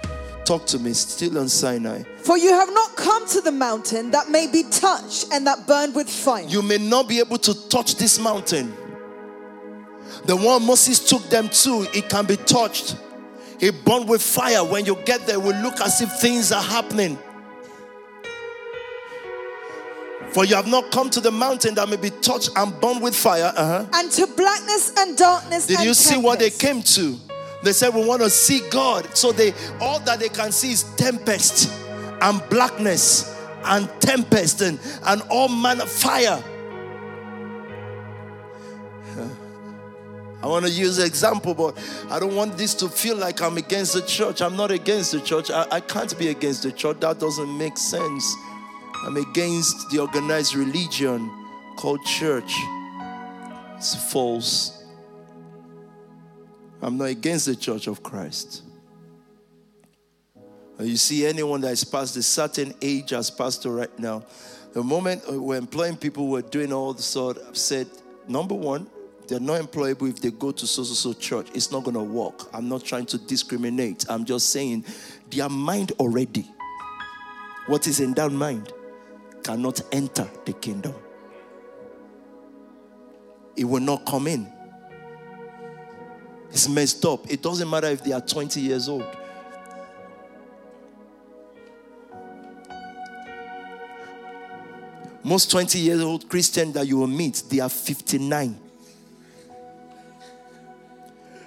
To 0.53 0.79
me, 0.79 0.93
still 0.93 1.39
on 1.39 1.49
Sinai. 1.49 2.03
For 2.19 2.37
you 2.37 2.53
have 2.53 2.69
not 2.75 2.95
come 2.95 3.27
to 3.29 3.41
the 3.41 3.51
mountain 3.51 4.11
that 4.11 4.29
may 4.29 4.47
be 4.47 4.65
touched 4.65 5.33
and 5.33 5.47
that 5.47 5.67
burned 5.67 5.95
with 5.95 6.11
fire. 6.11 6.45
You 6.47 6.61
may 6.61 6.77
not 6.77 7.09
be 7.09 7.21
able 7.21 7.39
to 7.39 7.69
touch 7.71 7.95
this 7.95 8.19
mountain. 8.19 8.71
The 10.27 10.37
one 10.37 10.67
Moses 10.67 11.09
took 11.09 11.23
them 11.31 11.49
to, 11.49 11.87
it 11.95 12.11
can 12.11 12.27
be 12.27 12.37
touched. 12.37 12.97
It 13.61 13.83
burned 13.87 14.11
with 14.11 14.21
fire. 14.21 14.63
When 14.63 14.85
you 14.85 14.97
get 15.07 15.27
there, 15.27 15.37
it 15.37 15.43
will 15.43 15.57
look 15.63 15.81
as 15.81 16.03
if 16.03 16.13
things 16.21 16.53
are 16.53 16.63
happening. 16.63 17.19
For 20.33 20.45
you 20.45 20.55
have 20.55 20.67
not 20.67 20.91
come 20.93 21.09
to 21.11 21.21
the 21.21 21.31
mountain 21.31 21.75
that 21.77 21.89
may 21.89 21.97
be 21.97 22.11
touched 22.11 22.51
and 22.57 22.79
burned 22.79 23.01
with 23.03 23.17
fire. 23.17 23.55
Uh-huh. 23.57 23.87
And 23.95 24.11
to 24.13 24.27
blackness 24.27 24.93
and 24.99 25.17
darkness. 25.17 25.67
Did 25.67 25.79
and 25.79 25.87
you 25.87 25.95
see 25.95 26.19
what 26.19 26.41
they 26.41 26.51
came 26.51 26.83
to? 26.83 27.19
They 27.63 27.73
said 27.73 27.95
we 27.95 28.05
want 28.05 28.23
to 28.23 28.31
see 28.31 28.69
God. 28.71 29.17
So 29.17 29.33
they 29.33 29.53
all 29.81 30.01
that 30.01 30.19
they 30.19 30.29
can 30.29 30.53
see 30.53 30.73
is 30.73 30.83
tempest 30.97 31.71
and 32.21 32.43
blackness 32.49 33.37
and 33.65 33.89
tempest 34.01 34.61
and, 34.63 34.79
and 35.05 35.23
all 35.31 35.49
manner 35.49 35.85
of 35.85 35.91
fire. 35.91 36.43
I 40.43 40.47
want 40.47 40.67
to 40.67 40.73
use 40.73 40.99
an 40.99 41.07
example, 41.07 41.55
but 41.55 41.79
I 42.11 42.19
don't 42.19 42.35
want 42.35 42.59
this 42.59 42.75
to 42.75 42.89
feel 42.89 43.17
like 43.17 43.41
I'm 43.41 43.59
against 43.59 43.95
the 43.95 44.03
church. 44.03 44.43
I'm 44.43 44.57
not 44.57 44.73
against 44.73 45.13
the 45.13 45.21
church. 45.21 45.53
I, 45.53 45.67
I 45.71 45.79
can't 45.79 46.19
be 46.19 46.29
against 46.29 46.65
the 46.65 46.73
church. 46.73 46.99
That 46.99 47.21
doesn't 47.21 47.59
make 47.59 47.79
sense. 47.79 48.35
I'm 49.07 49.17
against 49.17 49.91
the 49.91 50.01
organized 50.01 50.57
religion 50.57 51.31
called 51.77 52.05
church. 52.05 52.53
It's 53.77 53.95
false. 54.13 54.82
I'm 56.83 56.99
not 56.99 57.05
against 57.05 57.47
the 57.47 57.55
church 57.55 57.87
of 57.87 58.03
Christ. 58.03 58.65
You 60.81 60.97
see, 60.97 61.25
anyone 61.25 61.61
that 61.61 61.71
is 61.71 61.85
past 61.85 62.17
a 62.17 62.23
certain 62.23 62.75
age 62.83 63.13
as 63.13 63.31
pastor 63.31 63.71
right 63.71 63.99
now, 64.01 64.25
the 64.73 64.83
moment 64.83 65.23
uh, 65.31 65.41
we're 65.41 65.59
employing 65.59 65.97
people 65.97 66.27
who 66.27 66.35
are 66.37 66.43
doing 66.43 66.73
all 66.73 66.93
the 66.93 67.03
sort, 67.03 67.39
I've 67.47 67.57
said, 67.57 67.87
number 68.27 68.55
one, 68.55 68.91
they're 69.29 69.39
not 69.39 69.61
employable 69.61 70.11
if 70.11 70.21
they 70.21 70.33
go 70.33 70.51
to 70.51 70.67
so 70.67 70.83
so 70.83 70.95
so 70.95 71.13
church. 71.13 71.47
It's 71.55 71.71
not 71.71 71.85
going 71.85 71.95
to 71.95 72.03
work. 72.03 72.53
I'm 72.53 72.69
not 72.69 72.85
trying 72.85 73.07
to 73.07 73.19
discriminate. 73.19 74.05
I'm 74.09 74.25
just 74.25 74.51
saying 74.51 74.85
their 75.31 75.49
mind 75.49 75.93
already, 76.01 76.51
what 77.67 77.87
is 77.87 78.01
in 78.01 78.13
that 78.15 78.33
mind, 78.33 78.73
cannot 79.45 79.81
enter 79.93 80.29
the 80.47 80.53
kingdom. 80.55 80.95
It 83.57 83.65
will 83.65 83.81
not 83.81 84.05
come 84.05 84.27
in. 84.27 84.52
It's 86.53 86.69
messed 86.69 87.05
up. 87.07 87.31
It 87.31 87.43
doesn't 87.43 87.69
matter 87.69 87.87
if 87.89 88.05
they 88.05 88.13
are 88.13 88.21
20 88.21 88.61
years 88.61 88.89
old. 88.89 89.07
Most 95.25 95.51
20 95.51 95.79
year 95.79 96.01
old 96.03 96.29
Christians 96.29 96.75
that 96.75 96.87
you 96.87 96.99
will 96.99 97.07
meet, 97.07 97.43
they 97.49 97.61
are 97.61 97.71
59. 97.71 98.59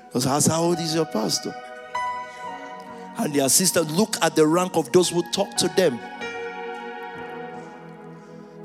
Because 0.08 0.26
ask 0.26 0.50
how 0.50 0.64
old 0.64 0.80
is 0.80 0.96
your 0.96 1.06
pastor? 1.06 1.54
And 3.18 3.34
their 3.34 3.50
sister 3.50 3.82
look 3.82 4.16
at 4.24 4.36
the 4.36 4.48
rank 4.48 4.76
of 4.76 4.92
those 4.92 5.10
who 5.10 5.22
talk 5.32 5.56
to 5.58 5.68
them. 5.70 6.00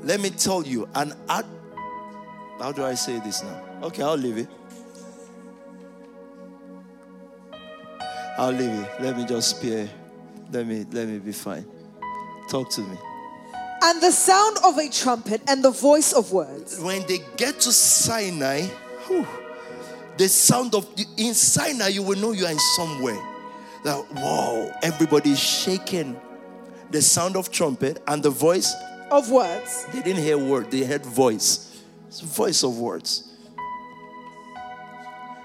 Let 0.03 0.19
me 0.19 0.31
tell 0.31 0.65
you, 0.65 0.89
and 0.95 1.13
how 1.27 2.71
do 2.71 2.83
I 2.83 2.95
say 2.95 3.19
this 3.19 3.43
now? 3.43 3.63
Okay, 3.83 4.01
I'll 4.01 4.15
leave 4.17 4.37
it. 4.37 4.49
I'll 8.41 8.51
leave 8.51 8.71
it. 8.71 8.89
Let 8.99 9.15
me 9.17 9.25
just 9.27 9.57
spare. 9.57 9.87
Let 10.51 10.65
me 10.65 10.83
let 10.91 11.07
me 11.07 11.19
be 11.19 11.31
fine. 11.31 11.63
Talk 12.49 12.71
to 12.71 12.81
me. 12.81 12.97
And 13.83 14.01
the 14.01 14.11
sound 14.11 14.57
of 14.65 14.79
a 14.79 14.89
trumpet 14.89 15.43
and 15.47 15.63
the 15.63 15.69
voice 15.69 16.11
of 16.11 16.31
words. 16.31 16.79
When 16.79 17.05
they 17.05 17.19
get 17.37 17.59
to 17.59 17.71
Sinai, 17.71 18.61
whew, 19.05 19.27
the 20.17 20.27
sound 20.27 20.73
of 20.73 20.87
in 21.17 21.35
Sinai, 21.35 21.89
you 21.89 22.01
will 22.01 22.17
know 22.17 22.31
you 22.31 22.47
are 22.47 22.51
in 22.51 22.57
somewhere. 22.75 23.21
That 23.83 24.11
wow, 24.15 24.71
everybody 24.81 25.33
is 25.33 25.39
shaking. 25.39 26.19
The 26.89 27.03
sound 27.03 27.35
of 27.35 27.51
trumpet 27.51 28.01
and 28.07 28.23
the 28.23 28.31
voice. 28.31 28.73
Of 29.11 29.29
words. 29.29 29.85
They 29.93 30.01
didn't 30.01 30.23
hear 30.23 30.39
word, 30.39 30.71
they 30.71 30.83
heard 30.83 31.05
voice. 31.05 31.79
It's 32.07 32.21
voice 32.21 32.63
of 32.63 32.79
words. 32.79 33.27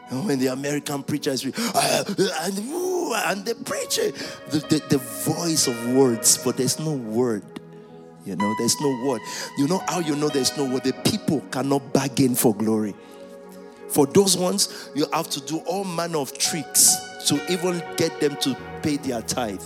And 0.08 0.24
when 0.24 0.38
the 0.38 0.46
American 0.46 1.02
preachers 1.02 1.44
"Ah, 1.74 2.04
and, 3.14 3.24
ooh, 3.26 3.30
and 3.30 3.44
the 3.44 3.54
preacher, 3.64 4.10
the, 4.50 4.58
the, 4.68 4.82
the 4.88 4.98
voice 4.98 5.66
of 5.66 5.94
words, 5.94 6.38
but 6.38 6.56
there's 6.56 6.78
no 6.78 6.92
word. 6.92 7.42
You 8.24 8.34
know, 8.34 8.54
there's 8.58 8.80
no 8.80 9.06
word. 9.06 9.20
You 9.56 9.68
know 9.68 9.82
how 9.86 10.00
you 10.00 10.16
know 10.16 10.28
there's 10.28 10.56
no 10.56 10.64
word? 10.64 10.82
The 10.82 10.92
people 10.92 11.40
cannot 11.52 11.92
bargain 11.92 12.34
for 12.34 12.54
glory. 12.54 12.94
For 13.88 14.04
those 14.06 14.36
ones, 14.36 14.90
you 14.94 15.06
have 15.12 15.30
to 15.30 15.40
do 15.40 15.58
all 15.58 15.84
manner 15.84 16.18
of 16.18 16.36
tricks 16.36 16.96
to 17.26 17.40
even 17.52 17.82
get 17.96 18.18
them 18.20 18.36
to 18.38 18.56
pay 18.82 18.96
their 18.96 19.22
tithe. 19.22 19.62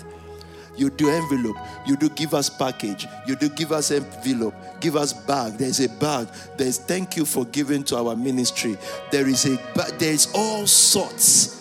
You 0.77 0.89
do 0.89 1.11
envelope, 1.11 1.57
you 1.87 1.97
do 1.97 2.09
give 2.11 2.33
us 2.33 2.49
package, 2.49 3.07
you 3.27 3.37
do 3.37 3.49
give 3.49 3.73
us 3.73 3.91
envelope, 3.91 4.55
give 4.81 4.97
us 4.97 5.13
bag. 5.13 5.55
There's 5.55 5.81
a 5.81 5.89
bag. 5.89 6.29
There's 6.57 6.79
thank 6.79 7.17
you 7.17 7.25
for 7.25 7.45
giving 7.47 7.83
to 7.85 7.97
our 7.99 8.17
ministry. 8.17 8.79
There 9.11 9.29
is 9.29 9.47
a 9.47 9.57
ba- 9.75 9.93
there 9.99 10.13
is 10.13 10.31
all 10.35 10.67
sorts. 10.67 11.60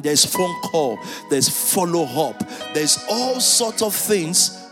There's 0.00 0.24
phone 0.24 0.54
call, 0.62 0.98
there's 1.30 1.48
follow 1.48 2.04
up, 2.04 2.42
there's 2.74 2.98
all 3.10 3.40
sorts 3.40 3.82
of 3.82 3.94
things 3.94 4.62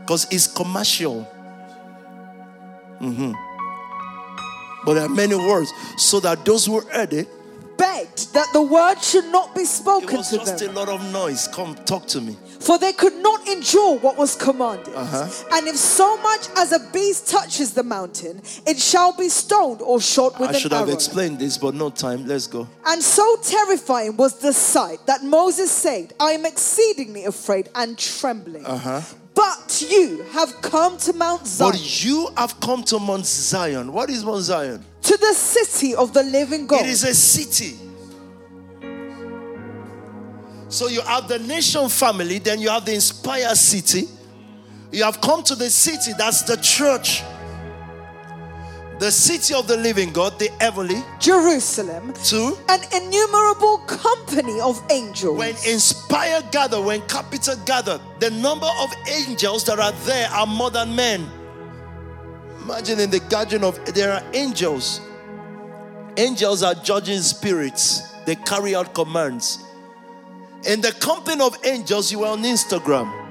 because 0.00 0.26
it's 0.30 0.46
commercial. 0.46 1.26
Mm-hmm. 3.00 3.32
But 4.84 4.94
there 4.94 5.06
are 5.06 5.08
many 5.08 5.34
words 5.34 5.72
so 5.96 6.20
that 6.20 6.44
those 6.44 6.66
who 6.66 6.80
heard 6.80 7.12
it 7.12 7.28
begged 7.76 8.32
that 8.34 8.48
the 8.52 8.62
word 8.62 9.00
should 9.02 9.26
not 9.26 9.54
be 9.54 9.64
spoken 9.64 10.08
to 10.08 10.14
them. 10.14 10.18
it 10.18 10.20
was 10.20 10.30
to 10.30 10.36
just 10.38 10.62
a 10.62 10.72
lot 10.72 10.88
of 10.88 11.00
noise. 11.12 11.48
Come 11.48 11.74
talk 11.74 12.06
to 12.08 12.20
me. 12.20 12.36
For 12.60 12.78
they 12.78 12.92
could 12.92 13.14
not 13.16 13.46
endure 13.48 13.98
what 13.98 14.16
was 14.16 14.34
commanded. 14.36 14.94
Uh-huh. 14.94 15.28
And 15.52 15.68
if 15.68 15.76
so 15.76 16.16
much 16.22 16.48
as 16.56 16.72
a 16.72 16.80
beast 16.92 17.28
touches 17.28 17.74
the 17.74 17.82
mountain, 17.82 18.40
it 18.66 18.78
shall 18.78 19.16
be 19.16 19.28
stoned 19.28 19.82
or 19.82 20.00
shot 20.00 20.38
with 20.40 20.50
I 20.50 20.52
an 20.52 20.54
arrow. 20.54 20.56
I 20.56 20.60
should 20.60 20.72
have 20.72 20.88
explained 20.88 21.38
this, 21.38 21.58
but 21.58 21.74
no 21.74 21.90
time. 21.90 22.26
Let's 22.26 22.46
go. 22.46 22.66
And 22.86 23.02
so 23.02 23.36
terrifying 23.42 24.16
was 24.16 24.38
the 24.38 24.52
sight 24.52 25.06
that 25.06 25.22
Moses 25.24 25.70
said, 25.70 26.14
I 26.18 26.32
am 26.32 26.46
exceedingly 26.46 27.24
afraid 27.24 27.68
and 27.74 27.98
trembling. 27.98 28.64
Uh-huh. 28.64 29.00
But 29.34 29.84
you 29.90 30.22
have 30.32 30.62
come 30.62 30.96
to 30.98 31.12
Mount 31.12 31.46
Zion, 31.46 31.72
But 31.72 32.04
you 32.04 32.28
have 32.36 32.58
come 32.60 32.82
to 32.84 32.98
Mount 32.98 33.26
Zion. 33.26 33.92
What 33.92 34.08
is 34.10 34.24
Mount 34.24 34.42
Zion? 34.42 34.84
to 35.02 35.16
the 35.18 35.34
city 35.34 35.94
of 35.94 36.14
the 36.14 36.22
living 36.22 36.66
God. 36.66 36.80
It 36.80 36.88
is 36.88 37.04
a 37.04 37.14
city. 37.14 37.76
So 40.70 40.88
you 40.88 41.02
have 41.02 41.28
the 41.28 41.38
nation 41.40 41.88
family, 41.90 42.38
then 42.38 42.58
you 42.60 42.70
have 42.70 42.84
the 42.86 42.94
inspired 42.94 43.56
city. 43.56 44.08
You 44.90 45.04
have 45.04 45.20
come 45.20 45.42
to 45.44 45.54
the 45.54 45.68
city, 45.68 46.12
that's 46.16 46.42
the 46.42 46.56
church. 46.56 47.22
The 48.98 49.10
city 49.10 49.54
of 49.54 49.66
the 49.66 49.76
living 49.76 50.12
God, 50.12 50.38
the 50.38 50.50
heavenly. 50.60 51.02
Jerusalem, 51.18 52.12
to 52.12 52.56
an 52.68 52.80
innumerable 52.94 53.78
company 53.78 54.60
of 54.60 54.80
angels. 54.90 55.36
when 55.36 55.56
inspired 55.66 56.50
gather, 56.52 56.80
when 56.80 57.02
capital 57.02 57.56
gather, 57.66 58.00
the 58.20 58.30
number 58.30 58.68
of 58.80 58.94
angels 59.08 59.64
that 59.64 59.80
are 59.80 59.92
there 60.06 60.28
are 60.30 60.46
more 60.46 60.70
than 60.70 60.94
men. 60.94 61.28
Imagine 62.62 63.00
in 63.00 63.10
the 63.10 63.20
gathering 63.20 63.64
of 63.64 63.84
there 63.94 64.12
are 64.12 64.22
angels. 64.32 65.00
Angels 66.16 66.62
are 66.62 66.74
judging 66.74 67.20
spirits, 67.20 68.12
they 68.26 68.36
carry 68.36 68.76
out 68.76 68.94
commands. 68.94 69.58
In 70.66 70.80
the 70.80 70.92
company 70.92 71.42
of 71.42 71.58
angels, 71.64 72.12
you 72.12 72.22
are 72.24 72.32
on 72.32 72.42
Instagram. 72.44 73.23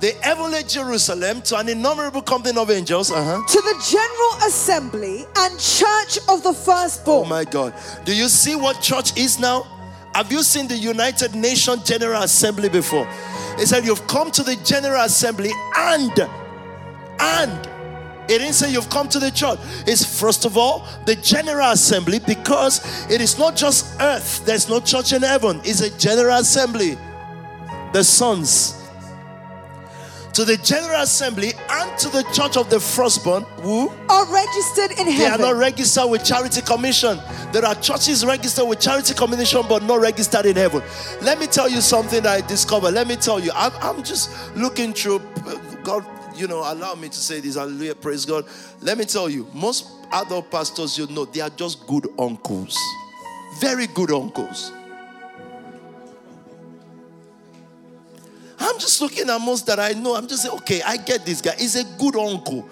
The 0.00 0.12
heavenly 0.22 0.62
Jerusalem 0.66 1.42
to 1.42 1.58
an 1.58 1.68
innumerable 1.68 2.22
company 2.22 2.58
of 2.58 2.70
angels. 2.70 3.10
Uh-huh. 3.10 3.42
to 3.46 3.60
the 3.60 3.84
general 3.90 4.48
assembly 4.48 5.26
and 5.36 5.60
church 5.60 6.18
of 6.28 6.42
the 6.42 6.54
firstborn. 6.54 7.26
Oh 7.26 7.28
my 7.28 7.44
God. 7.44 7.74
Do 8.04 8.16
you 8.16 8.28
see 8.28 8.56
what 8.56 8.80
church 8.80 9.16
is 9.18 9.38
now? 9.38 9.66
Have 10.14 10.32
you 10.32 10.42
seen 10.42 10.66
the 10.66 10.76
United 10.76 11.34
Nations 11.34 11.84
General 11.84 12.22
Assembly 12.22 12.68
before? 12.68 13.06
It 13.58 13.68
said 13.68 13.84
you've 13.84 14.06
come 14.06 14.30
to 14.32 14.42
the 14.42 14.56
General 14.64 15.04
Assembly 15.04 15.50
and, 15.76 16.18
and, 17.20 17.66
it 18.24 18.38
didn't 18.38 18.54
say 18.54 18.72
you've 18.72 18.88
come 18.90 19.08
to 19.08 19.18
the 19.18 19.30
church. 19.30 19.58
It's 19.86 20.04
first 20.20 20.44
of 20.44 20.56
all 20.56 20.86
the 21.04 21.16
General 21.16 21.72
Assembly 21.72 22.20
because 22.20 22.80
it 23.10 23.20
is 23.20 23.38
not 23.38 23.56
just 23.56 24.00
earth, 24.00 24.44
there's 24.46 24.68
no 24.68 24.80
church 24.80 25.12
in 25.12 25.22
heaven, 25.22 25.60
it's 25.64 25.80
a 25.80 25.96
General 25.98 26.38
Assembly. 26.38 26.96
The 27.92 28.04
sons. 28.04 28.79
To 30.34 30.44
the 30.44 30.56
General 30.58 31.02
Assembly 31.02 31.52
and 31.70 31.98
to 31.98 32.08
the 32.08 32.22
church 32.32 32.56
of 32.56 32.70
the 32.70 32.78
firstborn, 32.78 33.42
who? 33.62 33.88
are 34.08 34.32
registered 34.32 34.92
in 34.92 35.06
heaven. 35.06 35.18
They 35.18 35.26
are 35.26 35.38
not 35.38 35.56
registered 35.56 36.08
with 36.08 36.24
Charity 36.24 36.62
Commission. 36.62 37.18
There 37.52 37.64
are 37.64 37.74
churches 37.74 38.24
registered 38.24 38.68
with 38.68 38.80
Charity 38.80 39.14
Commission 39.14 39.62
but 39.68 39.82
not 39.82 40.00
registered 40.00 40.46
in 40.46 40.54
heaven. 40.56 40.82
Let 41.20 41.40
me 41.40 41.46
tell 41.46 41.68
you 41.68 41.80
something 41.80 42.22
that 42.22 42.44
I 42.44 42.46
discovered. 42.46 42.92
Let 42.92 43.08
me 43.08 43.16
tell 43.16 43.40
you, 43.40 43.50
I'm, 43.54 43.72
I'm 43.82 44.04
just 44.04 44.54
looking 44.56 44.92
through. 44.92 45.20
God, 45.82 46.06
you 46.36 46.46
know, 46.46 46.60
allow 46.60 46.94
me 46.94 47.08
to 47.08 47.16
say 47.16 47.40
this. 47.40 47.56
Hallelujah, 47.56 47.96
praise 47.96 48.24
God. 48.24 48.46
Let 48.82 48.98
me 48.98 49.04
tell 49.04 49.28
you, 49.28 49.48
most 49.52 49.88
adult 50.12 50.50
pastors 50.50 50.96
you 50.96 51.06
know, 51.08 51.24
they 51.24 51.40
are 51.40 51.50
just 51.50 51.86
good 51.88 52.06
uncles, 52.18 52.78
very 53.58 53.88
good 53.88 54.12
uncles. 54.12 54.72
I'm 58.60 58.78
just 58.78 59.00
looking 59.00 59.28
at 59.30 59.40
most 59.40 59.66
that 59.66 59.80
I 59.80 59.92
know. 59.92 60.14
I'm 60.14 60.28
just 60.28 60.42
saying, 60.42 60.54
okay, 60.58 60.82
I 60.82 60.98
get 60.98 61.24
this 61.24 61.40
guy. 61.40 61.54
He's 61.58 61.76
a 61.76 61.84
good 61.98 62.14
uncle. 62.14 62.68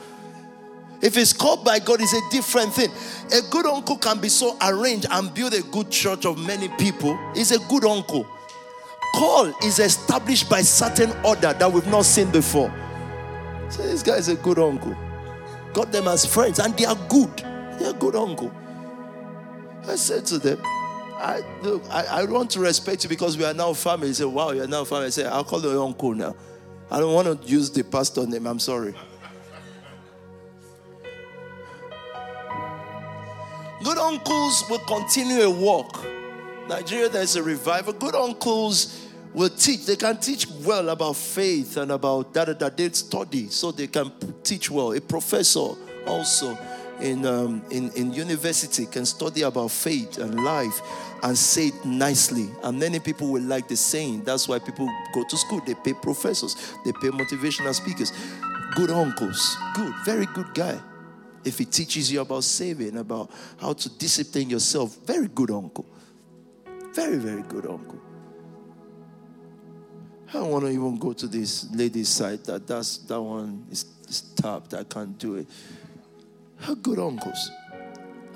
If 1.01 1.16
it's 1.16 1.32
called 1.32 1.64
by 1.64 1.78
God, 1.78 2.01
it's 2.01 2.12
a 2.12 2.20
different 2.30 2.74
thing. 2.74 2.91
A 3.32 3.41
good 3.51 3.66
uncle 3.66 3.97
can 3.97 4.20
be 4.20 4.28
so 4.28 4.57
arranged 4.61 5.07
and 5.11 5.32
build 5.32 5.55
a 5.55 5.62
good 5.62 5.91
church 5.91 6.26
of 6.26 6.39
many 6.39 6.68
people. 6.70 7.18
He's 7.34 7.53
a 7.53 7.59
good 7.68 7.84
uncle. 7.84 8.26
Call 9.14 9.47
is 9.64 9.78
established 9.78 10.51
by 10.51 10.61
certain 10.61 11.11
order 11.24 11.53
that 11.53 11.72
we've 11.72 11.86
not 11.86 12.05
seen 12.05 12.30
before. 12.30 12.72
So 13.70 13.82
this 13.82 14.03
guy 14.03 14.16
is 14.16 14.28
a 14.28 14.34
good 14.34 14.59
uncle. 14.59 14.97
Got 15.72 15.93
them 15.93 16.09
as 16.09 16.26
friends, 16.26 16.59
and 16.59 16.76
they 16.76 16.84
are 16.84 16.99
good. 17.09 17.34
They're 17.78 17.91
a 17.91 17.95
good 17.95 18.16
uncle. 18.16 18.53
I 19.86 19.95
said 19.95 20.26
to 20.26 20.39
them, 20.39 20.61
I 21.18 21.42
look, 21.62 21.82
I, 21.90 22.04
I 22.04 22.24
want 22.24 22.50
to 22.52 22.60
respect 22.60 23.02
you 23.02 23.08
because 23.08 23.36
we 23.36 23.44
are 23.44 23.54
now 23.54 23.72
family. 23.72 24.08
He 24.08 24.14
said, 24.14 24.26
Wow, 24.26 24.52
you're 24.52 24.68
now 24.68 24.84
family. 24.84 25.06
I 25.06 25.10
said, 25.10 25.26
I'll 25.26 25.44
call 25.44 25.60
you 25.60 25.82
uncle 25.82 26.14
now. 26.14 26.36
I 26.90 27.00
don't 27.00 27.12
want 27.12 27.42
to 27.42 27.48
use 27.48 27.70
the 27.70 27.82
pastor 27.82 28.26
name. 28.26 28.46
I'm 28.46 28.60
sorry. 28.60 28.94
Good 33.82 33.98
uncles 33.98 34.64
will 34.70 34.78
continue 34.80 35.42
a 35.42 35.50
walk. 35.50 36.04
Nigeria, 36.68 37.08
there's 37.08 37.36
a 37.36 37.42
revival. 37.42 37.92
Good 37.92 38.14
uncles 38.14 39.08
will 39.34 39.48
teach. 39.48 39.86
They 39.86 39.96
can 39.96 40.18
teach 40.18 40.46
well 40.64 40.88
about 40.88 41.16
faith 41.16 41.76
and 41.76 41.92
about 41.92 42.32
that 42.34 42.58
that 42.58 42.76
they 42.76 42.90
study, 42.90 43.48
so 43.48 43.72
they 43.72 43.86
can 43.86 44.12
teach 44.42 44.70
well. 44.70 44.92
A 44.92 45.00
professor 45.00 45.70
also 46.06 46.56
in, 47.01 47.24
um, 47.26 47.62
in 47.70 47.90
in 47.92 48.12
university 48.12 48.86
can 48.86 49.07
study 49.07 49.42
about 49.42 49.70
faith 49.70 50.18
and 50.18 50.42
life 50.42 50.80
and 51.22 51.36
say 51.36 51.68
it 51.68 51.84
nicely. 51.84 52.49
And 52.62 52.78
many 52.78 53.01
people 53.01 53.30
will 53.30 53.42
like 53.42 53.68
the 53.68 53.76
saying. 53.76 54.24
That's 54.24 54.49
why 54.49 54.59
people 54.59 54.88
go 55.14 55.24
to 55.24 55.36
school. 55.36 55.61
They 55.66 55.74
pay 55.74 55.94
professors. 55.94 56.55
They 56.84 56.92
pay 56.92 57.09
motivational 57.09 57.74
speakers. 57.74 58.12
Good 58.74 58.90
uncles. 58.90 59.57
Good, 59.74 59.94
very 60.05 60.26
good 60.26 60.55
guy 60.55 60.78
if 61.44 61.59
he 61.59 61.64
teaches 61.64 62.12
you 62.12 62.20
about 62.20 62.44
saving, 62.44 62.96
about 62.96 63.30
how 63.61 63.72
to 63.72 63.88
discipline 63.99 64.51
yourself, 64.51 64.96
very 65.07 65.28
good 65.28 65.51
uncle. 65.51 65.86
Very, 66.94 67.16
very 67.16 67.42
good 67.42 67.66
uncle. 67.66 68.01
I 70.28 70.32
don't 70.34 70.51
want 70.51 70.64
to 70.64 70.70
even 70.70 70.99
go 70.99 71.12
to 71.14 71.26
this 71.26 71.70
lady's 71.74 72.09
side. 72.09 72.44
That 72.44 72.66
that's 72.66 72.99
that 72.99 73.20
one 73.20 73.64
is, 73.70 73.86
is 74.07 74.20
tapped. 74.36 74.74
I 74.74 74.84
can't 74.84 75.18
do 75.18 75.36
it. 75.36 75.46
How 76.61 76.74
good 76.74 76.98
uncles. 76.98 77.50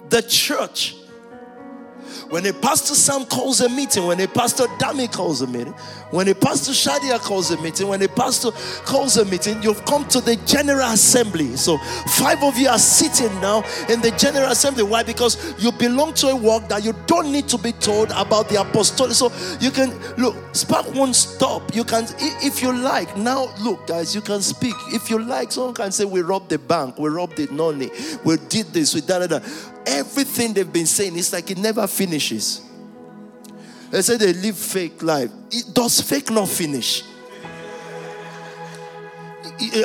The 0.09 0.23
church. 0.23 0.97
When 2.29 2.47
a 2.47 2.53
pastor 2.53 2.95
Sam 2.95 3.25
calls 3.27 3.61
a 3.61 3.69
meeting, 3.69 4.07
when 4.07 4.21
a 4.21 4.29
pastor 4.29 4.65
Dami 4.79 5.13
calls 5.13 5.43
a 5.43 5.47
meeting, 5.47 5.73
when 6.11 6.29
a 6.29 6.35
pastor 6.35 6.73
Shadia 6.73 7.19
calls 7.19 7.51
a 7.51 7.61
meeting, 7.63 7.89
when 7.89 8.03
a 8.03 8.09
pastor 8.09 8.51
calls 8.85 9.17
a 9.17 9.25
meeting, 9.25 9.63
you've 9.63 9.85
come 9.85 10.07
to 10.09 10.21
the 10.21 10.37
general 10.47 10.91
assembly. 10.91 11.57
So 11.57 11.79
five 12.19 12.43
of 12.43 12.57
you 12.59 12.69
are 12.69 12.79
sitting 12.79 13.33
now 13.41 13.65
in 13.89 14.01
the 14.01 14.15
general 14.19 14.51
assembly. 14.51 14.83
Why? 14.83 15.03
Because 15.03 15.55
you 15.63 15.73
belong 15.73 16.15
to 16.15 16.29
a 16.29 16.37
work 16.37 16.69
that 16.69 16.85
you 16.85 16.95
don't 17.07 17.33
need 17.33 17.49
to 17.49 17.59
be 17.59 17.73
told 17.73 18.11
about 18.11 18.49
the 18.49 18.61
apostolic. 18.61 19.15
So 19.15 19.33
you 19.61 19.71
can 19.71 19.91
look, 20.17 20.37
spark 20.55 20.93
won't 20.95 21.17
stop. 21.17 21.75
You 21.75 21.85
can, 21.85 22.05
if 22.19 22.63
you 22.63 22.73
like, 22.73 23.17
now 23.17 23.55
look, 23.61 23.87
guys, 23.87 24.15
you 24.15 24.21
can 24.21 24.43
speak. 24.43 24.75
If 24.89 25.09
you 25.09 25.19
like, 25.19 25.53
someone 25.53 25.75
can 25.75 25.93
say, 25.93 26.05
We 26.05 26.21
robbed 26.21 26.51
the 26.51 26.59
bank, 26.59 26.99
we 26.99 27.09
robbed 27.09 27.37
the 27.37 27.47
nonny, 27.53 27.91
we 28.25 28.37
did 28.49 28.67
this, 28.67 28.95
we 28.95 29.01
did 29.01 29.31
that. 29.31 29.43
Everything 29.87 30.53
they've 30.53 30.73
been 30.73 30.87
saying, 30.87 31.17
it's 31.19 31.33
like 31.33 31.51
it 31.51 31.59
never 31.59 31.87
finishes. 31.87 32.63
They 33.91 34.03
say 34.03 34.17
they 34.17 34.33
live 34.33 34.57
fake 34.57 35.03
life. 35.03 35.31
It, 35.51 35.75
does 35.75 36.01
fake 36.01 36.31
not 36.31 36.49
finish? 36.49 37.03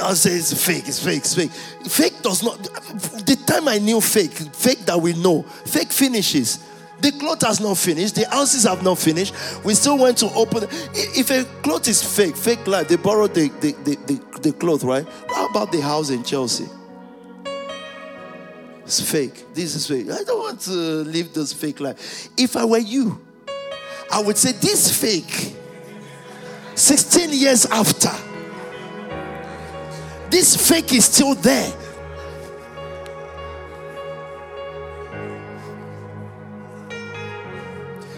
I- 0.02 0.14
say 0.14 0.32
it's 0.32 0.66
fake, 0.66 0.88
it's 0.88 1.04
fake, 1.04 1.18
it's 1.18 1.36
fake. 1.36 1.52
Fake 1.52 2.22
does 2.22 2.42
not. 2.44 2.58
The 2.64 3.38
time 3.46 3.68
I 3.68 3.80
knew 3.80 4.02
fake, 4.02 4.32
fake 4.32 4.86
that 4.86 5.00
we 5.00 5.14
know, 5.14 5.44
fake 5.44 5.92
finishes. 5.92 6.60
The 7.00 7.12
cloth 7.12 7.44
has 7.44 7.60
not 7.60 7.78
finished. 7.78 8.16
The 8.16 8.28
houses 8.28 8.64
have 8.64 8.82
not 8.84 8.98
finished. 8.98 9.34
We 9.64 9.76
still 9.76 10.00
went 10.00 10.18
to 10.20 10.34
open. 10.34 10.64
If 10.94 11.30
a 11.30 11.44
cloth 11.62 11.88
is 11.88 12.02
fake, 12.02 12.36
fake 12.36 12.66
life, 12.66 12.88
they 12.88 12.96
borrowed 12.96 13.36
the, 13.36 13.50
the, 13.62 13.74
the, 13.84 13.96
the, 14.08 14.40
the 14.42 14.54
cloth, 14.54 14.84
right? 14.84 15.06
How 15.30 15.48
about 15.48 15.72
the 15.72 15.80
house 15.80 16.10
in 16.10 16.24
Chelsea? 16.24 16.66
It's 18.88 19.02
fake. 19.02 19.54
This 19.54 19.76
is 19.76 19.86
fake. 19.86 20.10
I 20.10 20.24
don't 20.24 20.40
want 20.40 20.62
to 20.62 20.72
live 20.72 21.34
this 21.34 21.52
fake 21.52 21.82
life. 21.82 22.30
If 22.38 22.56
I 22.56 22.64
were 22.64 22.78
you, 22.78 23.20
I 24.10 24.22
would 24.22 24.38
say, 24.38 24.54
This 24.54 24.98
fake, 24.98 25.54
16 26.74 27.32
years 27.34 27.66
after, 27.66 28.10
this 30.30 30.70
fake 30.70 30.94
is 30.94 31.04
still 31.04 31.36
there. 31.36 31.74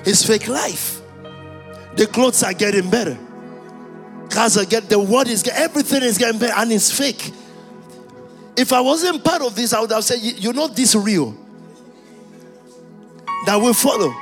It's 0.05 0.23
fake 0.23 0.47
life. 0.47 1.01
The 1.95 2.05
clothes 2.05 2.43
are 2.43 2.53
getting 2.53 2.91
better. 2.91 3.17
Cars 4.29 4.55
are 4.55 4.65
getting, 4.65 4.89
the 4.89 4.99
world 4.99 5.29
is 5.29 5.47
everything 5.47 6.03
is 6.03 6.19
getting 6.19 6.39
better, 6.39 6.53
and 6.55 6.71
it's 6.71 6.95
fake. 6.95 7.33
If 8.59 8.73
I 8.73 8.81
wasn't 8.81 9.23
part 9.23 9.41
of 9.41 9.55
this, 9.55 9.71
I 9.71 9.79
would 9.79 9.91
have 9.91 10.03
said, 10.03 10.19
you 10.19 10.51
know, 10.51 10.67
this 10.67 10.93
real. 10.93 11.33
That 13.45 13.55
will 13.55 13.73
follow. 13.73 14.13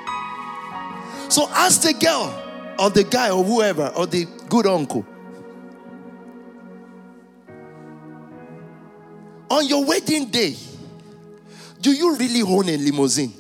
So 1.28 1.50
ask 1.50 1.82
the 1.82 1.94
girl 1.94 2.76
or 2.78 2.92
the 2.92 3.04
guy 3.04 3.32
or 3.32 3.44
whoever 3.44 3.88
or 3.96 4.06
the 4.06 4.28
good 4.48 4.68
uncle. 4.68 5.04
On 9.50 9.66
your 9.66 9.84
wedding 9.84 10.26
day, 10.28 10.56
do 11.82 11.92
you 11.92 12.16
really 12.16 12.44
own 12.44 12.70
a 12.70 12.78
limousine? 12.78 13.34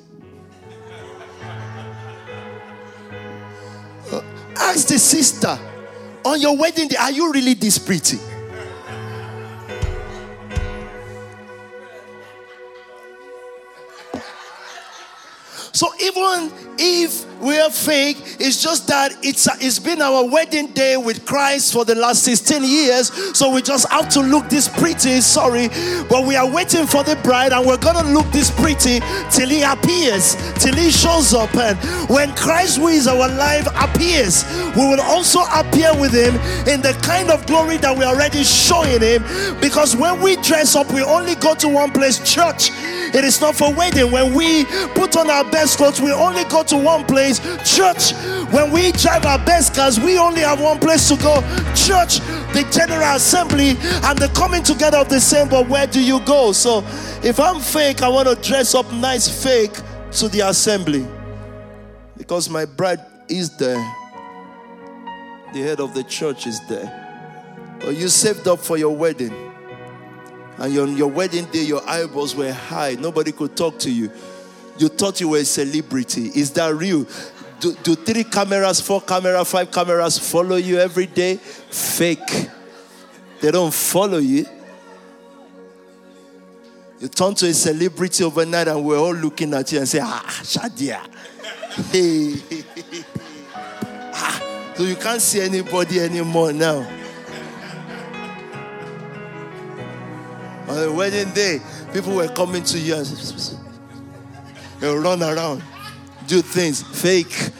Uh, 4.11 4.21
ask 4.55 4.87
the 4.87 4.97
sister, 4.97 5.59
on 6.25 6.41
your 6.41 6.57
wedding 6.57 6.87
day, 6.87 6.97
are 6.97 7.11
you 7.11 7.31
really 7.31 7.53
this 7.53 7.77
pretty? 7.77 8.17
So 15.77 15.93
even 15.99 16.49
if 16.77 17.27
we 17.41 17.59
are 17.59 17.69
fake, 17.69 18.17
it's 18.39 18.61
just 18.61 18.87
that 18.87 19.13
it's 19.21 19.47
it's 19.61 19.79
been 19.79 20.01
our 20.01 20.27
wedding 20.27 20.67
day 20.67 20.97
with 20.97 21.25
Christ 21.25 21.71
for 21.73 21.85
the 21.85 21.95
last 21.95 22.23
16 22.23 22.63
years. 22.63 23.11
So 23.37 23.51
we 23.53 23.61
just 23.61 23.87
have 23.89 24.09
to 24.09 24.21
look 24.21 24.49
this 24.49 24.67
pretty. 24.67 25.21
Sorry, 25.21 25.69
but 26.09 26.25
we 26.25 26.35
are 26.35 26.49
waiting 26.49 26.87
for 26.87 27.03
the 27.03 27.15
bride, 27.17 27.53
and 27.53 27.65
we're 27.65 27.77
gonna 27.77 28.09
look 28.11 28.25
this 28.31 28.49
pretty 28.49 28.99
till 29.29 29.49
he 29.49 29.61
appears, 29.61 30.35
till 30.55 30.75
he 30.75 30.89
shows 30.89 31.33
up. 31.33 31.53
And 31.55 31.77
when 32.09 32.33
Christ, 32.35 32.77
who 32.77 32.87
is 32.87 33.07
our 33.07 33.29
life, 33.29 33.67
appears, 33.75 34.43
we 34.75 34.87
will 34.87 35.01
also 35.01 35.41
appear 35.53 35.93
with 35.99 36.13
him 36.13 36.35
in 36.67 36.81
the 36.81 36.97
kind 37.03 37.29
of 37.29 37.45
glory 37.45 37.77
that 37.77 37.95
we're 37.95 38.05
already 38.05 38.43
showing 38.43 39.01
him. 39.01 39.23
Because 39.61 39.95
when 39.95 40.21
we 40.21 40.35
dress 40.37 40.75
up, 40.75 40.91
we 40.91 41.03
only 41.03 41.35
go 41.35 41.53
to 41.55 41.67
one 41.67 41.91
place, 41.91 42.17
church. 42.19 42.71
It 43.13 43.23
is 43.23 43.39
not 43.39 43.55
for 43.55 43.73
wedding. 43.73 44.11
When 44.11 44.33
we 44.33 44.65
put 44.93 45.15
on 45.15 45.29
our 45.29 45.49
best 45.49 45.77
clothes, 45.77 46.01
we 46.01 46.11
only 46.11 46.43
go 46.45 46.63
to 46.67 46.77
one 46.77 47.05
place, 47.05 47.39
church. 47.65 48.13
When 48.51 48.71
we 48.71 48.91
drive 48.93 49.25
our 49.25 49.37
best 49.39 49.75
cars, 49.75 49.99
we 49.99 50.17
only 50.17 50.41
have 50.41 50.61
one 50.61 50.79
place 50.79 51.07
to 51.09 51.15
go, 51.17 51.41
church. 51.75 52.19
The 52.53 52.67
general 52.71 53.15
assembly 53.15 53.71
and 54.03 54.17
the 54.17 54.31
coming 54.35 54.63
together 54.63 54.97
of 54.97 55.09
the 55.09 55.19
same, 55.19 55.49
but 55.49 55.67
where 55.67 55.87
do 55.87 56.01
you 56.01 56.19
go? 56.25 56.51
So 56.51 56.79
if 57.23 57.39
I'm 57.39 57.59
fake, 57.59 58.01
I 58.01 58.09
want 58.09 58.27
to 58.27 58.35
dress 58.35 58.75
up 58.75 58.91
nice 58.93 59.43
fake 59.43 59.73
to 60.13 60.27
the 60.29 60.41
assembly 60.41 61.05
because 62.17 62.49
my 62.49 62.65
bride 62.65 63.01
is 63.29 63.55
there. 63.57 63.83
The 65.53 65.61
head 65.61 65.79
of 65.79 65.93
the 65.93 66.03
church 66.03 66.47
is 66.47 66.59
there. 66.67 67.03
But 67.79 67.95
you 67.95 68.07
saved 68.07 68.47
up 68.47 68.59
for 68.59 68.77
your 68.77 68.95
wedding 68.95 69.33
and 70.57 70.77
on 70.79 70.97
your 70.97 71.07
wedding 71.07 71.45
day, 71.45 71.61
your 71.61 71.87
eyeballs 71.87 72.35
were 72.35 72.51
high. 72.51 72.95
Nobody 72.95 73.31
could 73.31 73.55
talk 73.55 73.77
to 73.79 73.91
you. 73.91 74.11
You 74.77 74.89
thought 74.89 75.19
you 75.19 75.29
were 75.29 75.39
a 75.39 75.45
celebrity. 75.45 76.31
Is 76.35 76.51
that 76.51 76.73
real? 76.75 77.05
Do, 77.59 77.73
do 77.83 77.95
three 77.95 78.23
cameras, 78.23 78.79
four 78.81 79.01
cameras, 79.01 79.49
five 79.49 79.71
cameras 79.71 80.19
follow 80.19 80.57
you 80.57 80.77
every 80.79 81.07
day? 81.07 81.37
Fake. 81.37 82.49
They 83.41 83.51
don't 83.51 83.73
follow 83.73 84.19
you. 84.19 84.45
You 86.99 87.07
turn 87.07 87.35
to 87.35 87.47
a 87.47 87.53
celebrity 87.53 88.23
overnight 88.23 88.67
and 88.67 88.83
we're 88.83 88.97
all 88.97 89.13
looking 89.13 89.53
at 89.53 89.71
you 89.71 89.79
and 89.79 89.87
say, 89.87 89.99
Ah, 90.01 90.23
Shadia. 90.41 91.01
Hey. 91.91 92.63
ah, 94.13 94.73
so 94.75 94.83
you 94.83 94.95
can't 94.95 95.21
see 95.21 95.41
anybody 95.41 95.99
anymore 95.99 96.53
now. 96.53 96.87
On 100.67 100.75
the 100.75 100.91
wedding 100.91 101.31
day, 101.33 101.61
people 101.93 102.15
were 102.15 102.27
coming 102.27 102.63
to 102.63 102.77
you 102.79 102.95
and 102.95 103.07
they 104.79 104.95
run 104.95 105.21
around, 105.23 105.63
do 106.27 106.41
things 106.41 106.81
fake. 106.83 107.51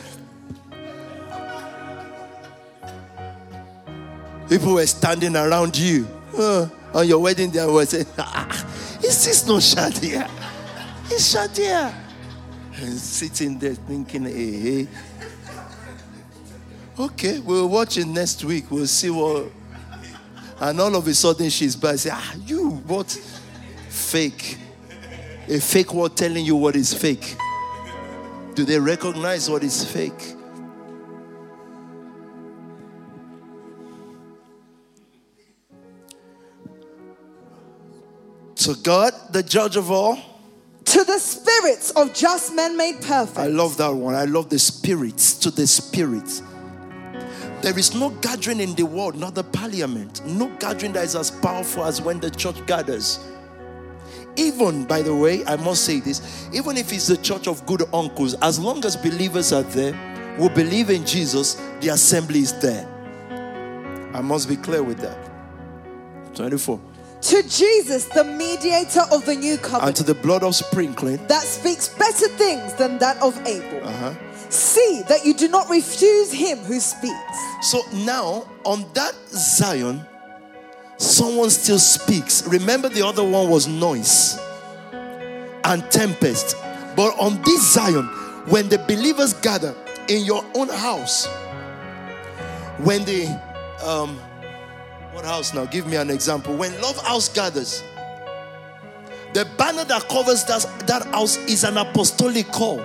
People 4.49 4.76
were 4.76 4.86
standing 4.86 5.36
around 5.36 5.78
you 5.78 6.07
uh, 6.38 6.68
on 6.93 7.07
your 7.07 7.20
wedding 7.20 7.51
day 7.51 7.59
and 7.59 7.74
were 7.74 7.86
saying, 7.86 8.05
ah, 8.18 8.47
Is 9.03 9.26
this 9.26 9.45
not 9.45 9.61
Shadia? 9.61 10.30
It's 11.05 11.36
Shadia. 11.36 11.93
And 12.76 12.97
sitting 12.97 13.57
there 13.57 13.76
thinking, 13.76 14.24
hey, 14.24 14.59
hey. 14.59 14.88
Okay, 16.99 17.39
we'll 17.39 17.68
watch 17.68 17.97
it 17.97 18.07
next 18.07 18.43
week. 18.43 18.72
We'll 18.72 18.88
see 18.88 19.09
what 19.09 19.51
and 20.59 20.80
all 20.80 20.95
of 20.95 21.07
a 21.07 21.13
sudden 21.13 21.49
she's 21.49 21.76
back. 21.76 21.97
Say, 21.97 22.09
ah, 22.11 22.34
you 22.45 22.70
what? 22.70 23.11
Fake. 23.89 24.57
A 25.50 25.60
fake 25.60 25.93
world 25.93 26.18
telling 26.18 26.45
you 26.45 26.56
what 26.56 26.76
is 26.76 26.93
fake. 26.93 27.38
Do 28.56 28.66
they 28.66 28.80
recognize 28.80 29.50
what 29.50 29.64
is 29.64 29.86
fake? 29.86 30.36
To 38.56 38.76
God, 38.84 39.14
the 39.32 39.43
judge 39.43 39.78
of 39.78 39.89
all. 39.91 40.18
To 40.86 41.04
the 41.04 41.20
spirits 41.20 41.91
of 41.91 42.14
just 42.14 42.54
men 42.56 42.76
made 42.76 43.02
perfect. 43.02 43.38
I 43.38 43.48
love 43.48 43.78
that 43.78 43.93
one. 43.93 44.16
I 44.16 44.26
love 44.26 44.50
the 44.50 44.60
spirits. 44.60 45.38
To 45.39 45.52
the 45.52 45.68
spirits 45.68 46.41
there 47.62 47.78
is 47.78 47.95
no 47.95 48.12
gathering 48.22 48.60
in 48.60 48.76
the 48.76 48.86
world, 48.86 49.16
not 49.16 49.34
the 49.34 49.43
parliament, 49.43 50.24
no 50.26 50.48
gathering 50.60 50.93
that 50.93 51.04
is 51.06 51.16
as 51.16 51.32
powerful 51.32 51.84
as 51.84 52.02
when 52.02 52.20
the 52.20 52.30
church 52.30 52.64
gathers. 52.68 53.20
Even, 54.38 54.86
by 54.86 55.02
the 55.02 55.14
way, 55.14 55.44
I 55.46 55.56
must 55.58 55.84
say 55.84 56.00
this 56.00 56.48
even 56.54 56.78
if 56.78 56.94
it's 56.94 57.08
the 57.08 57.18
church 57.18 57.48
of 57.48 57.66
good 57.66 57.84
uncles, 57.94 58.36
as 58.36 58.60
long 58.60 58.86
as 58.86 58.96
believers 58.96 59.52
are 59.52 59.64
there 59.64 59.94
who 60.38 60.50
believe 60.50 60.90
in 60.90 61.06
Jesus, 61.06 61.56
the 61.82 61.90
assembly 61.90 62.40
is 62.40 62.58
there. 62.60 62.88
I 64.14 64.22
must 64.22 64.48
be 64.48 64.56
clear 64.56 64.84
with 64.84 65.00
that. 65.00 65.18
24 66.36 66.80
to 67.20 67.44
Jesus, 67.50 68.06
the 68.06 68.24
mediator 68.24 69.02
of 69.12 69.26
the 69.26 69.36
new 69.36 69.58
covenant, 69.58 69.88
and 69.88 69.96
to 69.96 70.04
the 70.04 70.14
blood 70.14 70.44
of 70.44 70.56
sprinkling 70.56 71.18
that 71.28 71.42
speaks 71.42 71.90
better 71.90 72.28
things 72.30 72.74
than 72.76 73.00
that 73.00 73.18
of 73.22 73.36
Abel. 73.48 73.86
Uh-huh. 73.88 74.14
See 74.50 75.04
that 75.10 75.26
you 75.26 75.34
do 75.34 75.48
not 75.48 75.70
refuse 75.70 76.32
him 76.32 76.60
who 76.60 76.80
speaks. 76.80 77.16
So 77.62 77.82
now, 78.06 78.48
on 78.64 78.86
that 78.94 79.14
Zion, 79.30 80.06
someone 80.98 81.50
still 81.50 81.80
speaks. 81.80 82.45
Remember, 82.48 82.89
the 82.89 83.06
other 83.06 83.24
one 83.24 83.50
was 83.50 83.68
noise 83.68 84.38
and 85.64 85.89
tempest. 85.91 86.56
But 86.95 87.18
on 87.20 87.41
this 87.43 87.74
Zion, 87.74 88.06
when 88.48 88.70
the 88.70 88.80
believers 88.80 89.34
gather 89.34 89.76
in 90.08 90.26
your 90.26 90.43
own 90.56 90.70
house, 90.70 91.28
when 92.80 93.04
the 93.06 93.28
um, 93.86 94.18
what 95.14 95.26
house 95.26 95.54
now? 95.54 95.66
Give 95.66 95.88
me 95.88 95.95
an 95.98 96.10
example. 96.10 96.56
When 96.56 96.80
Love 96.82 96.98
House 97.06 97.30
gathers, 97.30 97.84
the 99.34 99.45
banner 99.58 99.84
that 99.86 100.08
covers 100.10 100.43
that, 100.45 100.66
that 100.88 101.06
house 101.08 101.38
is 101.38 101.64
an 101.64 101.78
apostolic 101.78 102.48
call 102.48 102.84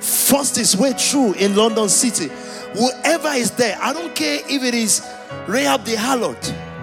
forced 0.00 0.56
his 0.56 0.76
way 0.76 0.92
through 0.92 1.32
in 1.34 1.56
London 1.56 1.88
City. 1.88 2.28
Whoever 2.74 3.28
is 3.28 3.52
there, 3.52 3.78
I 3.80 3.92
don't 3.92 4.14
care 4.14 4.40
if 4.48 4.62
it 4.62 4.74
is 4.74 5.06
Rahab 5.46 5.84
the 5.84 5.92
harlot 5.92 6.73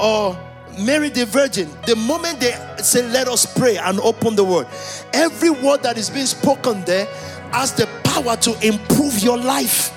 or 0.00 0.38
Mary 0.78 1.08
the 1.08 1.26
Virgin, 1.26 1.68
the 1.86 1.96
moment 1.96 2.40
they 2.40 2.52
say, 2.78 3.06
Let 3.08 3.28
us 3.28 3.46
pray 3.58 3.76
and 3.76 3.98
open 4.00 4.36
the 4.36 4.44
word, 4.44 4.66
every 5.12 5.50
word 5.50 5.82
that 5.82 5.98
is 5.98 6.10
being 6.10 6.26
spoken 6.26 6.84
there 6.84 7.06
has 7.52 7.72
the 7.72 7.86
power 8.04 8.36
to 8.36 8.66
improve 8.66 9.18
your 9.18 9.36
life. 9.36 9.96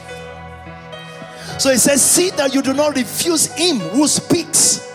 So 1.59 1.69
it 1.69 1.79
says, 1.79 2.01
See 2.01 2.31
that 2.31 2.53
you 2.53 2.61
do 2.61 2.73
not 2.73 2.95
refuse 2.95 3.53
him 3.53 3.79
who 3.79 4.07
speaks. 4.07 4.89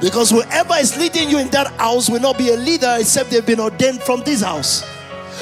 Because 0.00 0.30
whoever 0.30 0.74
is 0.74 0.98
leading 0.98 1.30
you 1.30 1.38
in 1.38 1.48
that 1.50 1.68
house 1.74 2.10
will 2.10 2.20
not 2.20 2.36
be 2.36 2.50
a 2.50 2.56
leader 2.56 2.96
except 2.98 3.30
they've 3.30 3.46
been 3.46 3.60
ordained 3.60 4.02
from 4.02 4.20
this 4.22 4.42
house. 4.42 4.84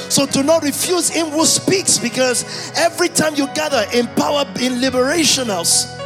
So 0.08 0.26
do 0.26 0.42
not 0.42 0.62
refuse 0.62 1.08
him 1.08 1.28
who 1.28 1.46
speaks 1.46 1.98
because 1.98 2.70
every 2.76 3.08
time 3.08 3.34
you 3.34 3.46
gather 3.54 3.84
in 3.94 4.06
power 4.08 4.44
in 4.60 4.80
liberation 4.80 5.46
house, 5.48 6.01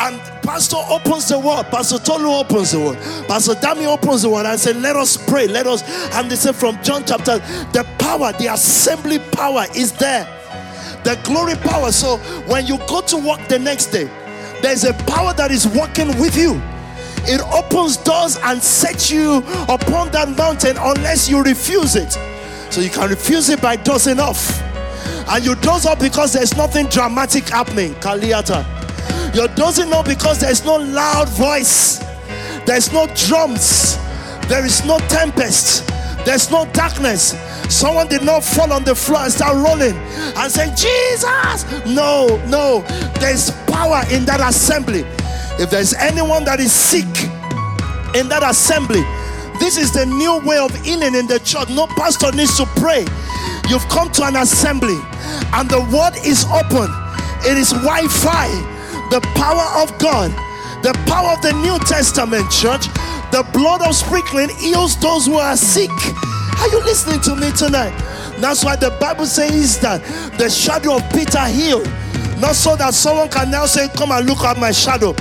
and 0.00 0.18
pastor 0.42 0.76
opens 0.88 1.28
the 1.28 1.38
word 1.38 1.64
pastor 1.64 1.98
tolu 1.98 2.28
opens 2.28 2.72
the 2.72 2.80
word 2.80 2.96
pastor 3.28 3.54
dami 3.54 3.86
opens 3.86 4.22
the 4.22 4.30
word 4.30 4.46
and 4.46 4.58
say 4.58 4.72
let 4.72 4.96
us 4.96 5.16
pray 5.28 5.46
let 5.46 5.66
us 5.66 5.82
and 6.14 6.30
they 6.30 6.36
say 6.36 6.52
from 6.52 6.80
john 6.82 7.04
chapter 7.06 7.38
the 7.72 7.86
power 7.98 8.32
the 8.32 8.46
assembly 8.46 9.18
power 9.32 9.64
is 9.74 9.92
there 9.92 10.24
the 11.04 11.18
glory 11.24 11.54
power 11.56 11.92
so 11.92 12.16
when 12.46 12.66
you 12.66 12.78
go 12.88 13.00
to 13.00 13.16
work 13.16 13.46
the 13.48 13.58
next 13.58 13.86
day 13.86 14.04
there's 14.62 14.84
a 14.84 14.92
power 15.04 15.32
that 15.34 15.50
is 15.50 15.66
working 15.68 16.08
with 16.18 16.36
you 16.36 16.60
it 17.24 17.40
opens 17.52 17.98
doors 17.98 18.38
and 18.44 18.62
sets 18.62 19.10
you 19.10 19.38
upon 19.68 20.10
that 20.10 20.34
mountain 20.36 20.76
unless 20.78 21.28
you 21.28 21.42
refuse 21.42 21.94
it 21.94 22.16
so 22.70 22.80
you 22.80 22.88
can 22.88 23.10
refuse 23.10 23.48
it 23.48 23.60
by 23.60 23.74
dozing 23.74 24.20
off. 24.20 24.62
And 25.28 25.44
you 25.44 25.56
doze 25.56 25.86
off 25.86 25.98
because 25.98 26.32
there's 26.32 26.56
nothing 26.56 26.86
dramatic 26.86 27.48
happening. 27.48 27.94
Kaliata. 27.94 28.79
You're 29.34 29.48
dozing 29.48 29.92
off 29.92 30.06
because 30.06 30.40
there's 30.40 30.64
no 30.64 30.76
loud 30.76 31.28
voice, 31.30 31.98
there's 32.66 32.92
no 32.92 33.06
drums, 33.14 33.96
there 34.48 34.64
is 34.64 34.84
no 34.84 34.98
tempest, 35.08 35.86
there's 36.24 36.50
no 36.50 36.66
darkness. 36.72 37.36
Someone 37.68 38.08
did 38.08 38.24
not 38.24 38.42
fall 38.42 38.72
on 38.72 38.82
the 38.82 38.94
floor 38.94 39.20
and 39.20 39.32
start 39.32 39.54
rolling 39.54 39.94
and 39.94 40.50
say, 40.50 40.66
Jesus! 40.74 41.86
No, 41.86 42.42
no, 42.46 42.82
there's 43.20 43.52
power 43.66 44.02
in 44.10 44.24
that 44.24 44.40
assembly. 44.42 45.04
If 45.62 45.70
there's 45.70 45.94
anyone 45.94 46.44
that 46.44 46.58
is 46.58 46.72
sick 46.72 47.06
in 48.16 48.28
that 48.28 48.42
assembly, 48.42 49.02
this 49.60 49.76
is 49.76 49.92
the 49.92 50.06
new 50.06 50.40
way 50.44 50.58
of 50.58 50.74
healing 50.84 51.14
in 51.14 51.28
the 51.28 51.38
church. 51.38 51.68
No 51.68 51.86
pastor 51.86 52.32
needs 52.32 52.56
to 52.56 52.66
pray. 52.80 53.06
You've 53.68 53.86
come 53.88 54.10
to 54.12 54.24
an 54.24 54.36
assembly 54.36 54.98
and 55.54 55.70
the 55.70 55.80
word 55.94 56.16
is 56.26 56.44
open. 56.50 56.90
It 57.46 57.56
is 57.56 57.70
Wi 57.70 58.08
Fi. 58.08 58.79
The 59.10 59.20
power 59.34 59.82
of 59.82 59.98
God, 59.98 60.30
the 60.84 60.92
power 61.06 61.30
of 61.32 61.42
the 61.42 61.52
New 61.62 61.78
Testament 61.80 62.48
church, 62.48 62.86
the 63.32 63.44
blood 63.52 63.82
of 63.82 63.96
sprinkling 63.96 64.50
heals 64.50 64.96
those 65.00 65.26
who 65.26 65.34
are 65.34 65.56
sick. 65.56 65.90
Are 66.60 66.68
you 66.68 66.78
listening 66.84 67.20
to 67.22 67.34
me 67.34 67.50
tonight? 67.50 67.90
That's 68.38 68.64
why 68.64 68.76
the 68.76 68.90
Bible 69.00 69.26
says 69.26 69.80
that 69.80 70.00
the 70.38 70.48
shadow 70.48 70.96
of 70.96 71.12
Peter 71.12 71.44
healed. 71.46 71.90
Not 72.38 72.54
so 72.54 72.76
that 72.76 72.94
someone 72.94 73.28
can 73.28 73.50
now 73.50 73.66
say, 73.66 73.88
Come 73.96 74.12
and 74.12 74.26
look 74.26 74.44
at 74.44 74.58
my 74.58 74.70
shadow. 74.70 75.14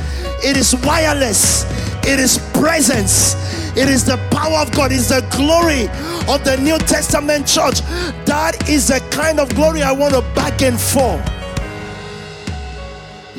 It 0.44 0.56
is 0.56 0.76
wireless, 0.86 1.66
it 2.08 2.20
is 2.20 2.38
presence, 2.54 3.34
it 3.76 3.90
is 3.90 4.06
the 4.06 4.18
power 4.30 4.60
of 4.60 4.72
God, 4.72 4.92
it's 4.92 5.10
the 5.10 5.26
glory 5.36 5.90
of 6.32 6.44
the 6.46 6.58
New 6.62 6.78
Testament 6.78 7.48
church. 7.48 7.82
That 8.26 8.70
is 8.70 8.90
the 8.90 9.00
kind 9.10 9.40
of 9.40 9.50
glory 9.56 9.82
I 9.82 9.92
want 9.92 10.14
to 10.14 10.22
back 10.36 10.62
and 10.62 10.80
for. 10.80 11.39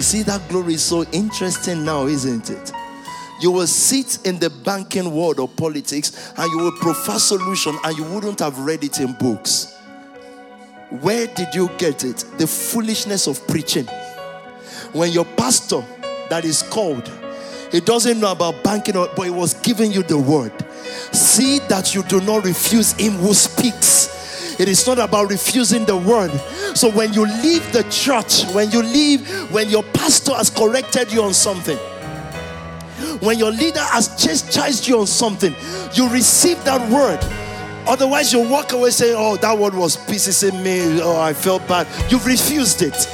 You 0.00 0.04
see, 0.04 0.22
that 0.22 0.48
glory 0.48 0.72
is 0.72 0.82
so 0.82 1.04
interesting 1.12 1.84
now, 1.84 2.06
isn't 2.06 2.48
it? 2.48 2.72
You 3.42 3.50
will 3.50 3.66
sit 3.66 4.26
in 4.26 4.38
the 4.38 4.48
banking 4.48 5.14
world 5.14 5.38
of 5.38 5.54
politics 5.56 6.32
and 6.38 6.50
you 6.50 6.56
will 6.56 6.72
profess 6.72 7.24
solution 7.24 7.76
and 7.84 7.98
you 7.98 8.04
wouldn't 8.04 8.38
have 8.38 8.58
read 8.60 8.82
it 8.82 8.98
in 8.98 9.12
books. 9.12 9.76
Where 11.02 11.26
did 11.26 11.54
you 11.54 11.68
get 11.76 12.02
it? 12.04 12.24
The 12.38 12.46
foolishness 12.46 13.26
of 13.26 13.46
preaching. 13.46 13.84
When 14.94 15.12
your 15.12 15.26
pastor 15.26 15.84
that 16.30 16.46
is 16.46 16.62
called 16.62 17.06
he 17.70 17.80
doesn't 17.80 18.18
know 18.18 18.32
about 18.32 18.64
banking, 18.64 18.94
but 18.94 19.22
he 19.24 19.30
was 19.30 19.52
giving 19.52 19.92
you 19.92 20.02
the 20.02 20.16
word. 20.16 20.52
See 21.12 21.58
that 21.68 21.94
you 21.94 22.04
do 22.04 22.22
not 22.22 22.46
refuse 22.46 22.92
him 22.92 23.12
who 23.12 23.34
speaks. 23.34 24.19
It 24.60 24.68
is 24.68 24.86
not 24.86 24.98
about 24.98 25.30
refusing 25.30 25.86
the 25.86 25.96
word. 25.96 26.30
So 26.76 26.90
when 26.90 27.14
you 27.14 27.22
leave 27.22 27.72
the 27.72 27.82
church, 27.84 28.44
when 28.54 28.70
you 28.70 28.82
leave, 28.82 29.26
when 29.50 29.70
your 29.70 29.82
pastor 29.82 30.34
has 30.34 30.50
corrected 30.50 31.10
you 31.10 31.22
on 31.22 31.32
something, 31.32 31.78
when 33.20 33.38
your 33.38 33.52
leader 33.52 33.80
has 33.80 34.08
chastised 34.22 34.86
you 34.86 35.00
on 35.00 35.06
something, 35.06 35.54
you 35.94 36.10
receive 36.10 36.62
that 36.64 36.80
word. 36.90 37.18
Otherwise, 37.88 38.34
you 38.34 38.46
walk 38.50 38.72
away 38.72 38.90
saying, 38.90 39.14
Oh, 39.16 39.36
that 39.36 39.56
word 39.56 39.72
was 39.72 39.96
pieces 39.96 40.42
in 40.42 40.62
me. 40.62 41.00
Oh, 41.00 41.18
I 41.18 41.32
felt 41.32 41.66
bad. 41.66 41.86
You've 42.12 42.26
refused 42.26 42.82
it. 42.82 43.08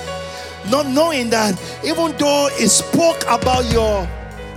Not 0.68 0.88
knowing 0.88 1.30
that 1.30 1.55
even 1.84 2.16
though 2.16 2.49
it 2.55 2.70
spoke 2.70 3.22
about 3.28 3.64
your 3.72 4.09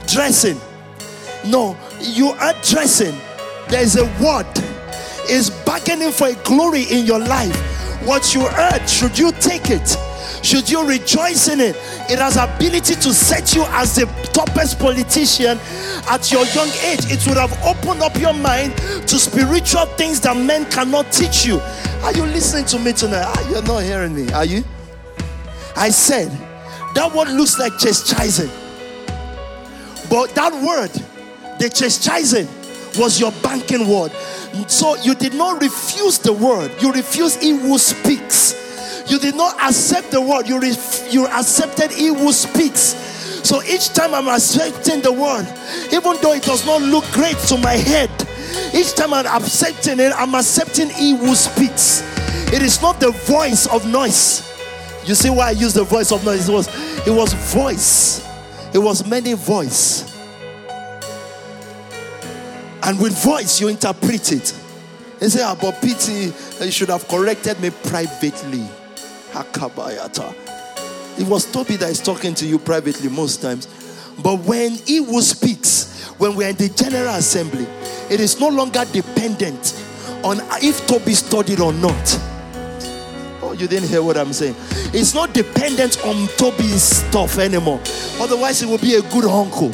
dressing. 0.08 0.60
No, 1.46 1.78
you 2.02 2.30
are 2.30 2.54
dressing. 2.64 3.16
There's 3.70 3.96
a 3.96 4.06
word. 4.20 4.69
Is 5.30 5.50
bargaining 5.50 6.12
for 6.12 6.28
a 6.28 6.34
glory 6.44 6.84
in 6.84 7.06
your 7.06 7.20
life. 7.20 7.56
What 8.06 8.34
you 8.34 8.48
heard, 8.48 8.90
should 8.90 9.18
you 9.18 9.32
take 9.34 9.70
it? 9.70 9.98
Should 10.44 10.70
you 10.70 10.88
rejoice 10.88 11.48
in 11.50 11.60
it? 11.60 11.76
It 12.10 12.20
has 12.20 12.38
ability 12.38 12.96
to 12.96 13.14
set 13.14 13.54
you 13.54 13.64
as 13.70 13.96
the 13.96 14.06
toppest 14.34 14.80
politician 14.80 15.60
at 16.10 16.32
your 16.32 16.46
young 16.48 16.70
age. 16.84 17.12
It 17.12 17.26
would 17.28 17.38
have 17.38 17.52
opened 17.64 18.02
up 18.02 18.18
your 18.18 18.34
mind 18.34 18.76
to 18.78 19.20
spiritual 19.20 19.86
things 19.98 20.20
that 20.22 20.38
men 20.38 20.66
cannot 20.72 21.12
teach 21.12 21.46
you. 21.46 21.60
Are 22.04 22.14
you 22.14 22.24
listening 22.24 22.66
to 22.66 22.80
me 22.80 22.94
tonight? 22.94 23.26
Ah, 23.28 23.50
you're 23.50 23.64
not 23.64 23.84
hearing 23.84 24.16
me, 24.16 24.32
are 24.32 24.46
you? 24.46 24.64
I 25.76 25.90
said 25.90 26.30
that 26.96 27.14
word 27.14 27.30
looks 27.30 27.60
like 27.60 27.78
chastising. 27.78 28.50
But 30.10 30.34
that 30.36 30.54
word, 30.54 30.92
the 31.60 31.70
chastising, 31.70 32.48
was 32.98 33.20
your 33.20 33.32
banking 33.44 33.88
word. 33.88 34.12
So 34.68 34.96
you 34.96 35.16
did 35.16 35.34
not 35.34 35.62
refuse 35.62 36.20
the 36.20 36.34
word, 36.34 36.72
you 36.82 36.92
refused 36.92 37.42
he 37.42 37.52
who 37.52 37.78
speaks. 37.78 38.56
You 39.10 39.20
did 39.20 39.36
not 39.36 39.56
accept 39.62 40.12
the 40.12 40.22
word, 40.22 40.48
you, 40.48 40.60
ref- 40.60 41.12
you 41.12 41.26
accepted 41.28 41.92
he 41.92 42.08
who 42.08 42.32
speaks. 42.32 42.96
So 43.44 43.64
each 43.64 43.90
time 43.90 44.14
I'm 44.14 44.28
accepting 44.28 45.02
the 45.02 45.12
word, 45.12 45.48
even 45.92 46.18
though 46.22 46.34
it 46.34 46.44
does 46.44 46.66
not 46.66 46.82
look 46.82 47.06
great 47.12 47.38
to 47.48 47.58
my 47.58 47.74
head, 47.74 48.10
each 48.74 48.94
time 48.94 49.14
I'm 49.14 49.26
accepting 49.26 50.00
it, 50.00 50.14
I'm 50.16 50.36
accepting 50.36 50.90
he 50.90 51.16
who 51.16 51.34
speaks. 51.34 52.04
It 52.54 52.62
is 52.62 52.82
not 52.82 53.00
the 53.00 53.12
voice 53.12 53.66
of 53.68 53.88
noise. 53.88 54.46
You 55.06 55.16
see 55.16 55.30
why 55.30 55.48
I 55.48 55.52
use 55.52 55.74
the 55.74 55.84
voice 55.84 56.12
of 56.12 56.24
noise? 56.24 56.48
It 56.50 56.52
was 56.52 56.68
it 57.08 57.12
was 57.12 57.34
voice 57.54 58.28
it 58.74 58.78
was 58.78 59.06
many 59.08 59.34
voice. 59.34 60.19
And 62.84 63.00
with 63.00 63.22
voice, 63.24 63.60
you 63.60 63.68
interpret 63.68 64.32
it. 64.32 64.54
They 65.20 65.28
say, 65.28 65.42
about 65.42 65.76
ah, 65.76 65.80
pity, 65.82 66.34
you 66.64 66.72
should 66.72 66.90
have 66.90 67.08
corrected 67.08 67.60
me 67.60 67.72
privately. 67.72 68.66
Hakabayata. 69.32 70.34
It 71.20 71.28
was 71.28 71.46
Tobi 71.46 71.78
that 71.80 71.90
is 71.90 72.00
talking 72.02 72.34
to 72.36 72.48
you 72.48 72.58
privately 72.58 73.10
most 73.10 73.42
times. 73.42 73.68
But 74.24 74.40
when 74.40 74.72
he 74.72 74.98
who 74.98 75.22
speaks, 75.22 76.06
when 76.18 76.36
we're 76.36 76.50
in 76.50 76.56
the 76.56 76.70
general 76.70 77.16
assembly, 77.16 77.68
it 78.10 78.20
is 78.20 78.40
no 78.40 78.48
longer 78.48 78.86
dependent 78.92 79.74
on 80.24 80.38
if 80.62 80.88
Tobi 80.88 81.14
studied 81.14 81.60
or 81.60 81.74
not. 81.74 82.20
Oh, 83.42 83.56
you 83.58 83.68
didn't 83.68 83.90
hear 83.90 84.04
what 84.04 84.18
I'm 84.18 84.32
saying. 84.32 84.56
It's 84.94 85.14
not 85.14 85.34
dependent 85.34 86.04
on 86.06 86.16
Tobi's 86.38 86.84
stuff 86.84 87.38
anymore. 87.40 87.82
Otherwise, 88.22 88.62
it 88.62 88.68
will 88.68 88.78
be 88.78 88.96
a 88.96 89.02
good 89.02 89.26
uncle. 89.26 89.74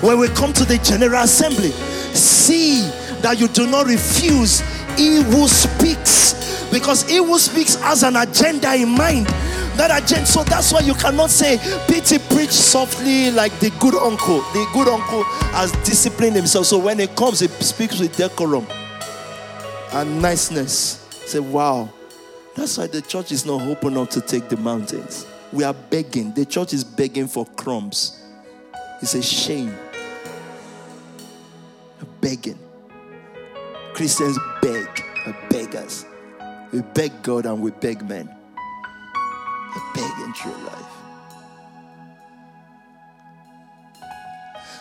When 0.00 0.18
we 0.18 0.28
come 0.28 0.52
to 0.54 0.64
the 0.64 0.78
General 0.78 1.24
Assembly, 1.24 1.70
see 2.14 2.82
that 3.22 3.36
you 3.38 3.48
do 3.48 3.66
not 3.66 3.86
refuse 3.86 4.60
he 4.96 5.22
who 5.22 5.48
speaks 5.48 6.68
because 6.70 7.08
he 7.08 7.16
who 7.16 7.38
speaks 7.38 7.76
has 7.76 8.02
an 8.02 8.16
agenda 8.16 8.74
in 8.74 8.88
mind 8.88 9.26
that 9.76 9.90
agenda 10.02 10.26
so 10.26 10.44
that's 10.44 10.70
why 10.72 10.80
you 10.80 10.92
cannot 10.94 11.30
say 11.30 11.56
Pity 11.88 12.18
preach 12.34 12.50
softly 12.50 13.30
like 13.30 13.58
the 13.60 13.70
good 13.80 13.94
uncle 13.94 14.40
the 14.52 14.68
good 14.74 14.88
uncle 14.88 15.22
has 15.54 15.72
disciplined 15.84 16.36
himself 16.36 16.66
so 16.66 16.78
when 16.78 16.98
he 16.98 17.06
comes 17.06 17.40
he 17.40 17.48
speaks 17.48 17.98
with 18.00 18.14
decorum 18.16 18.66
and 19.92 20.20
niceness 20.20 21.08
say 21.24 21.38
wow 21.38 21.88
that's 22.54 22.76
why 22.76 22.86
the 22.86 23.00
church 23.00 23.32
is 23.32 23.46
not 23.46 23.62
open 23.62 23.96
up 23.96 24.10
to 24.10 24.20
take 24.20 24.48
the 24.48 24.58
mountains. 24.58 25.26
We 25.52 25.64
are 25.64 25.72
begging. 25.74 26.32
The 26.34 26.44
church 26.44 26.74
is 26.74 26.84
begging 26.84 27.26
for 27.26 27.46
crumbs. 27.46 28.21
It's 29.02 29.14
a 29.14 29.22
shame. 29.22 29.76
Begging. 32.20 32.58
Christians 33.94 34.38
beg, 34.62 35.04
beggars. 35.50 36.06
We 36.72 36.80
beg 36.80 37.22
God 37.22 37.46
and 37.46 37.60
we 37.60 37.72
beg 37.72 38.08
men. 38.08 38.30
We 39.74 39.80
beg 39.94 40.18
in 40.24 40.32
true 40.32 40.52
life. 40.52 40.92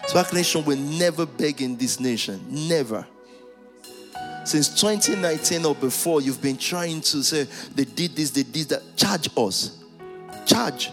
SPAC 0.07 0.33
Nation 0.33 0.63
will 0.65 0.77
never 0.77 1.25
beg 1.25 1.61
in 1.61 1.75
this 1.75 1.99
nation. 1.99 2.39
Never 2.47 3.07
since 4.43 4.69
2019 4.81 5.65
or 5.65 5.75
before, 5.75 6.21
you've 6.21 6.41
been 6.41 6.57
trying 6.57 7.01
to 7.01 7.23
say, 7.23 7.43
they 7.75 7.85
did 7.85 8.15
this, 8.15 8.31
they 8.31 8.43
did 8.43 8.69
that. 8.69 8.95
Charge 8.95 9.29
us. 9.37 9.77
Charge. 10.45 10.91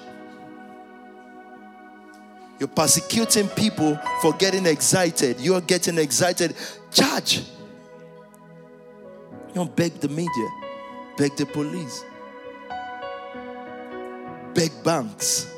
You're 2.59 2.68
persecuting 2.68 3.48
people 3.48 3.98
for 4.20 4.32
getting 4.32 4.66
excited. 4.66 5.40
You're 5.40 5.61
getting 5.61 5.98
excited. 5.98 6.54
Charge. 6.90 7.38
You 9.48 9.54
don't 9.54 9.74
beg 9.74 9.94
the 10.00 10.09
media, 10.09 10.48
beg 11.16 11.36
the 11.36 11.46
police, 11.46 12.04
beg 14.54 14.70
banks, 14.84 15.50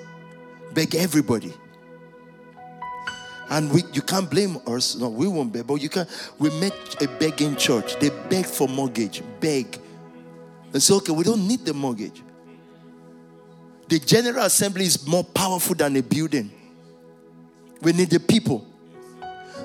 beg 0.72 0.94
everybody. 0.94 1.52
And 3.48 3.72
we, 3.72 3.82
you 3.92 4.02
can't 4.02 4.30
blame 4.30 4.58
us. 4.68 4.94
No, 4.94 5.08
we 5.08 5.26
won't 5.26 5.52
beg, 5.52 5.66
but 5.66 5.82
you 5.82 5.88
can. 5.88 6.06
We 6.38 6.50
met 6.60 7.02
a 7.02 7.08
begging 7.18 7.56
church. 7.56 7.98
They 7.98 8.10
beg 8.28 8.46
for 8.46 8.68
mortgage, 8.68 9.22
beg. 9.40 9.76
And 10.72 10.80
say, 10.80 10.94
okay, 10.94 11.12
we 11.12 11.24
don't 11.24 11.48
need 11.48 11.64
the 11.64 11.74
mortgage. 11.74 12.22
The 13.88 13.98
General 13.98 14.44
Assembly 14.44 14.84
is 14.84 15.04
more 15.04 15.24
powerful 15.24 15.74
than 15.74 15.96
a 15.96 16.02
building. 16.02 16.52
We 17.82 17.92
need 17.92 18.10
the 18.10 18.20
people. 18.20 18.66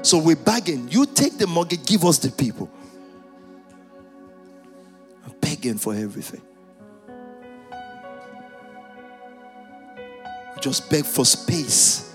So 0.01 0.17
we 0.19 0.35
begging. 0.35 0.87
You 0.89 1.05
take 1.05 1.37
the 1.37 1.47
mortgage, 1.47 1.85
give 1.85 2.05
us 2.05 2.19
the 2.19 2.31
people. 2.31 2.69
I'm 5.25 5.33
begging 5.41 5.77
for 5.77 5.93
everything. 5.93 6.41
We 10.55 10.61
just 10.61 10.89
beg 10.89 11.05
for 11.05 11.25
space, 11.25 12.13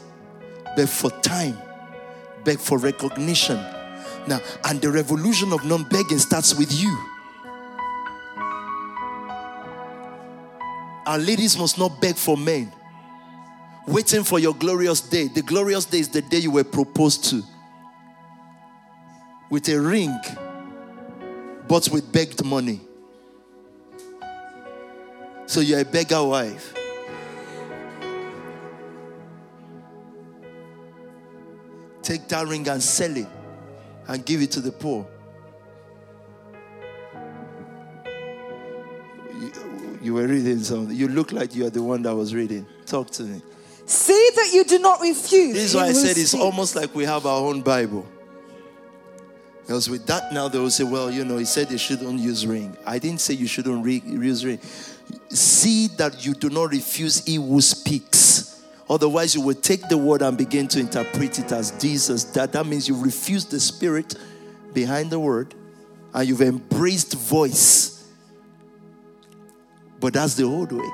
beg 0.76 0.88
for 0.88 1.11
time, 1.20 1.59
beg 2.44 2.59
for 2.59 2.78
recognition. 2.78 3.57
Now, 4.26 4.40
and 4.64 4.80
the 4.80 4.90
revolution 4.90 5.53
of 5.53 5.64
non 5.64 5.84
begging 5.84 6.18
starts 6.18 6.55
with 6.55 6.72
you. 6.72 6.96
Our 11.07 11.18
ladies 11.18 11.59
must 11.59 11.76
not 11.76 12.01
beg 12.01 12.14
for 12.14 12.36
men. 12.36 12.72
Waiting 13.86 14.22
for 14.24 14.38
your 14.38 14.54
glorious 14.54 15.00
day. 15.00 15.28
The 15.28 15.42
glorious 15.42 15.84
day 15.84 15.98
is 15.98 16.08
the 16.08 16.22
day 16.22 16.38
you 16.38 16.50
were 16.50 16.64
proposed 16.64 17.24
to. 17.30 17.42
With 19.50 19.68
a 19.68 19.80
ring, 19.80 20.16
but 21.66 21.88
with 21.88 22.12
begged 22.12 22.44
money. 22.44 22.80
So 25.46 25.60
you're 25.60 25.80
a 25.80 25.84
beggar 25.84 26.22
wife. 26.22 26.74
Take 32.02 32.28
that 32.28 32.46
ring 32.46 32.68
and 32.68 32.82
sell 32.82 33.16
it 33.16 33.26
and 34.06 34.24
give 34.24 34.42
it 34.42 34.52
to 34.52 34.60
the 34.60 34.72
poor. 34.72 35.06
You, 39.40 39.52
you 40.02 40.14
were 40.14 40.26
reading 40.26 40.60
something. 40.60 40.96
You 40.96 41.08
look 41.08 41.32
like 41.32 41.54
you 41.54 41.66
are 41.66 41.70
the 41.70 41.82
one 41.82 42.02
that 42.02 42.14
was 42.14 42.34
reading. 42.34 42.66
Talk 42.86 43.10
to 43.12 43.24
me. 43.24 43.42
See 43.91 44.30
that 44.36 44.51
you 44.53 44.62
do 44.62 44.78
not 44.78 45.01
refuse. 45.01 45.53
This 45.53 45.64
is 45.64 45.74
why 45.74 45.86
I 45.86 45.93
said 45.93 46.16
it's 46.16 46.32
almost 46.32 46.76
like 46.76 46.95
we 46.95 47.03
have 47.03 47.26
our 47.26 47.41
own 47.41 47.61
Bible. 47.61 48.07
Because 49.62 49.91
with 49.91 50.07
that 50.07 50.32
now 50.32 50.47
they 50.47 50.61
will 50.61 50.70
say, 50.70 50.84
well, 50.84 51.11
you 51.11 51.24
know, 51.24 51.38
he 51.38 51.45
said 51.45 51.68
they 51.68 51.76
shouldn't 51.76 52.20
use 52.20 52.47
ring. 52.47 52.76
I 52.86 53.01
didn't 53.01 53.20
say 53.20 53.34
you 53.34 53.49
shouldn't 53.49 53.84
re- 53.84 54.01
use 54.07 54.45
ring. 54.45 54.61
See 55.30 55.88
that 55.99 56.24
you 56.24 56.34
do 56.34 56.51
not 56.51 56.70
refuse 56.70 57.24
he 57.24 57.34
who 57.34 57.61
speaks. 57.61 58.62
Otherwise, 58.88 59.34
you 59.34 59.41
will 59.41 59.55
take 59.55 59.88
the 59.88 59.99
word 59.99 60.22
and 60.22 60.38
begin 60.38 60.68
to 60.68 60.78
interpret 60.78 61.41
it 61.41 61.51
as 61.51 61.72
Jesus. 61.72 62.22
That, 62.22 62.53
that 62.53 62.66
means 62.66 62.88
you 62.88 62.97
refuse 62.97 63.45
the 63.45 63.59
spirit 63.59 64.14
behind 64.72 65.11
the 65.11 65.18
word 65.18 65.53
and 66.14 66.28
you've 66.28 66.43
embraced 66.43 67.14
voice. 67.14 68.09
But 69.99 70.12
that's 70.12 70.36
the 70.36 70.45
old 70.45 70.70
way. 70.70 70.88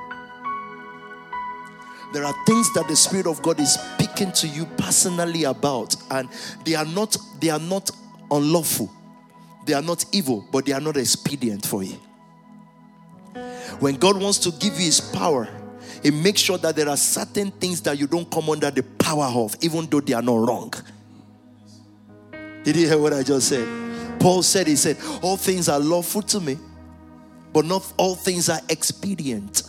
There 2.13 2.25
are 2.25 2.35
things 2.47 2.73
that 2.75 2.89
the 2.89 2.97
Spirit 2.97 3.27
of 3.27 3.43
God 3.43 3.61
is 3.61 3.75
speaking 3.75 4.33
to 4.33 4.49
you 4.49 4.67
personally 4.77 5.45
about, 5.45 5.97
and 6.11 6.29
they 6.65 6.75
are 6.75 6.85
not 6.85 7.17
they 7.41 7.51
are 7.51 7.59
not 7.59 7.91
unlawful, 8.31 8.91
they 9.67 9.75
are 9.75 9.83
not 9.83 10.05
evil, 10.13 10.47
but 10.53 10.65
they 10.67 10.73
are 10.73 10.81
not 10.81 10.97
expedient 10.97 11.67
for 11.67 11.83
you. 11.83 11.99
When 13.81 13.97
God 13.97 14.21
wants 14.21 14.39
to 14.39 14.51
give 14.53 14.75
you 14.75 14.87
his 14.87 15.01
power, 15.01 15.49
he 16.03 16.11
makes 16.11 16.41
sure 16.41 16.59
that 16.59 16.77
there 16.77 16.89
are 16.89 16.97
certain 16.97 17.51
things 17.51 17.81
that 17.83 17.99
you 17.99 18.07
don't 18.07 18.31
come 18.31 18.49
under 18.49 18.71
the 18.71 18.83
power 18.83 19.27
of, 19.27 19.57
even 19.61 19.87
though 19.87 20.01
they 20.01 20.15
are 20.15 20.23
not 20.23 20.37
wrong. 20.49 20.73
Did 22.63 22.77
you 22.77 22.89
hear 22.89 22.99
what 22.99 23.13
I 23.13 23.23
just 23.23 23.49
said? 23.49 24.21
Paul 24.21 24.43
said, 24.43 24.67
He 24.67 24.77
said, 24.77 24.97
All 25.23 25.37
things 25.37 25.69
are 25.69 25.79
lawful 25.79 26.23
to 26.23 26.41
me, 26.41 26.59
but 27.53 27.65
not 27.65 27.93
all 27.97 28.15
things 28.15 28.49
are 28.49 28.61
expedient. 28.69 29.63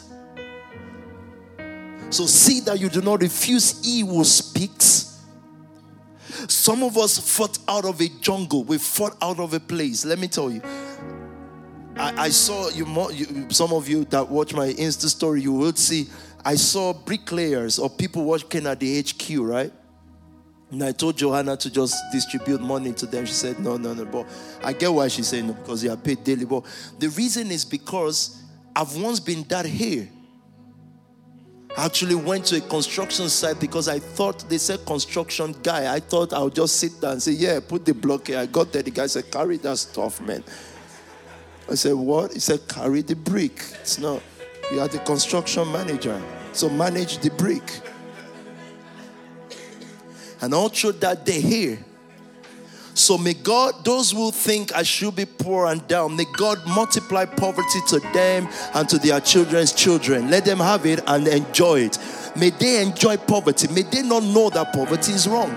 So 2.09 2.25
see 2.25 2.61
that 2.61 2.79
you 2.79 2.89
do 2.89 3.01
not 3.01 3.21
refuse 3.21 3.83
he 3.83 4.01
who 4.01 4.23
speaks. 4.23 5.23
Some 6.47 6.83
of 6.83 6.97
us 6.97 7.17
fought 7.17 7.57
out 7.67 7.85
of 7.85 7.99
a 7.99 8.07
jungle, 8.21 8.63
we 8.63 8.77
fought 8.77 9.17
out 9.21 9.39
of 9.39 9.53
a 9.53 9.59
place. 9.59 10.05
Let 10.05 10.19
me 10.19 10.27
tell 10.27 10.49
you, 10.49 10.61
I, 11.97 12.25
I 12.25 12.29
saw 12.29 12.69
you, 12.69 12.85
you, 13.11 13.49
some 13.49 13.73
of 13.73 13.89
you 13.89 14.05
that 14.05 14.29
watch 14.29 14.53
my 14.53 14.67
Insta 14.67 15.07
story, 15.07 15.41
you 15.41 15.51
will 15.51 15.73
see 15.73 16.07
I 16.45 16.55
saw 16.55 16.93
bricklayers 16.93 17.79
or 17.79 17.89
people 17.89 18.23
working 18.23 18.67
at 18.67 18.79
the 18.79 19.01
HQ, 19.01 19.39
right? 19.39 19.73
And 20.71 20.83
I 20.83 20.93
told 20.93 21.17
Johanna 21.17 21.57
to 21.57 21.69
just 21.69 21.95
distribute 22.11 22.61
money 22.61 22.93
to 22.93 23.05
them. 23.05 23.25
She 23.25 23.33
said, 23.33 23.59
no, 23.59 23.77
no, 23.77 23.93
no. 23.93 24.05
But 24.05 24.27
I 24.63 24.73
get 24.73 24.93
why 24.93 25.07
she's 25.07 25.27
saying 25.27 25.47
no, 25.47 25.53
because 25.53 25.81
they 25.81 25.89
are 25.89 25.97
paid 25.97 26.23
daily. 26.23 26.45
But 26.45 26.63
the 26.99 27.09
reason 27.09 27.51
is 27.51 27.65
because 27.65 28.41
I've 28.75 28.95
once 28.95 29.19
been 29.19 29.43
that 29.49 29.65
here. 29.65 30.07
I 31.77 31.85
actually 31.85 32.15
went 32.15 32.45
to 32.45 32.57
a 32.57 32.61
construction 32.61 33.29
site 33.29 33.59
because 33.59 33.87
I 33.87 33.99
thought 33.99 34.49
they 34.49 34.57
said 34.57 34.83
construction 34.83 35.55
guy. 35.61 35.93
I 35.93 35.99
thought 35.99 36.33
I 36.33 36.39
would 36.39 36.55
just 36.55 36.77
sit 36.77 36.99
there 36.99 37.11
and 37.11 37.21
say, 37.21 37.33
Yeah, 37.33 37.59
put 37.59 37.85
the 37.85 37.93
block 37.93 38.27
here. 38.27 38.39
I 38.39 38.47
got 38.47 38.73
there. 38.73 38.81
The 38.81 38.89
guy 38.89 39.05
said, 39.05 39.29
Carry 39.29 39.57
that 39.57 39.77
stuff, 39.77 40.19
man. 40.19 40.43
I 41.69 41.75
said, 41.75 41.93
What? 41.93 42.33
He 42.33 42.39
said, 42.39 42.67
Carry 42.67 43.03
the 43.03 43.15
brick. 43.15 43.63
It's 43.81 43.99
not, 43.99 44.23
you 44.71 44.79
are 44.79 44.87
the 44.87 44.97
construction 44.99 45.71
manager. 45.71 46.19
So 46.51 46.67
manage 46.67 47.19
the 47.19 47.29
brick. 47.29 47.79
And 50.41 50.55
all 50.55 50.69
through 50.69 50.93
that 50.93 51.27
day 51.27 51.39
here. 51.39 51.85
So 52.97 53.15
may 53.15 53.35
God, 53.35 53.85
those 53.85 54.11
who 54.11 54.31
think 54.31 54.73
I 54.75 54.81
should 54.81 55.15
be 55.15 55.25
poor 55.25 55.67
and 55.67 55.87
down, 55.87 56.15
may 56.15 56.25
God 56.35 56.57
multiply 56.65 57.25
poverty 57.25 57.79
to 57.89 57.99
them 58.11 58.49
and 58.73 58.89
to 58.89 58.97
their 58.97 59.19
children's 59.19 59.71
children. 59.71 60.31
Let 60.31 60.45
them 60.45 60.57
have 60.57 60.83
it 60.87 61.01
and 61.05 61.27
enjoy 61.27 61.81
it. 61.81 61.99
May 62.35 62.49
they 62.49 62.81
enjoy 62.81 63.17
poverty. 63.17 63.67
May 63.67 63.83
they 63.83 64.01
not 64.01 64.23
know 64.23 64.49
that 64.49 64.73
poverty 64.73 65.11
is 65.11 65.27
wrong. 65.27 65.53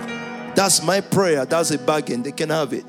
That's 0.55 0.83
my 0.83 1.01
prayer. 1.01 1.45
That's 1.45 1.71
a 1.71 1.79
bargain. 1.79 2.21
They 2.21 2.31
can 2.31 2.49
have 2.49 2.73
it. 2.73 2.85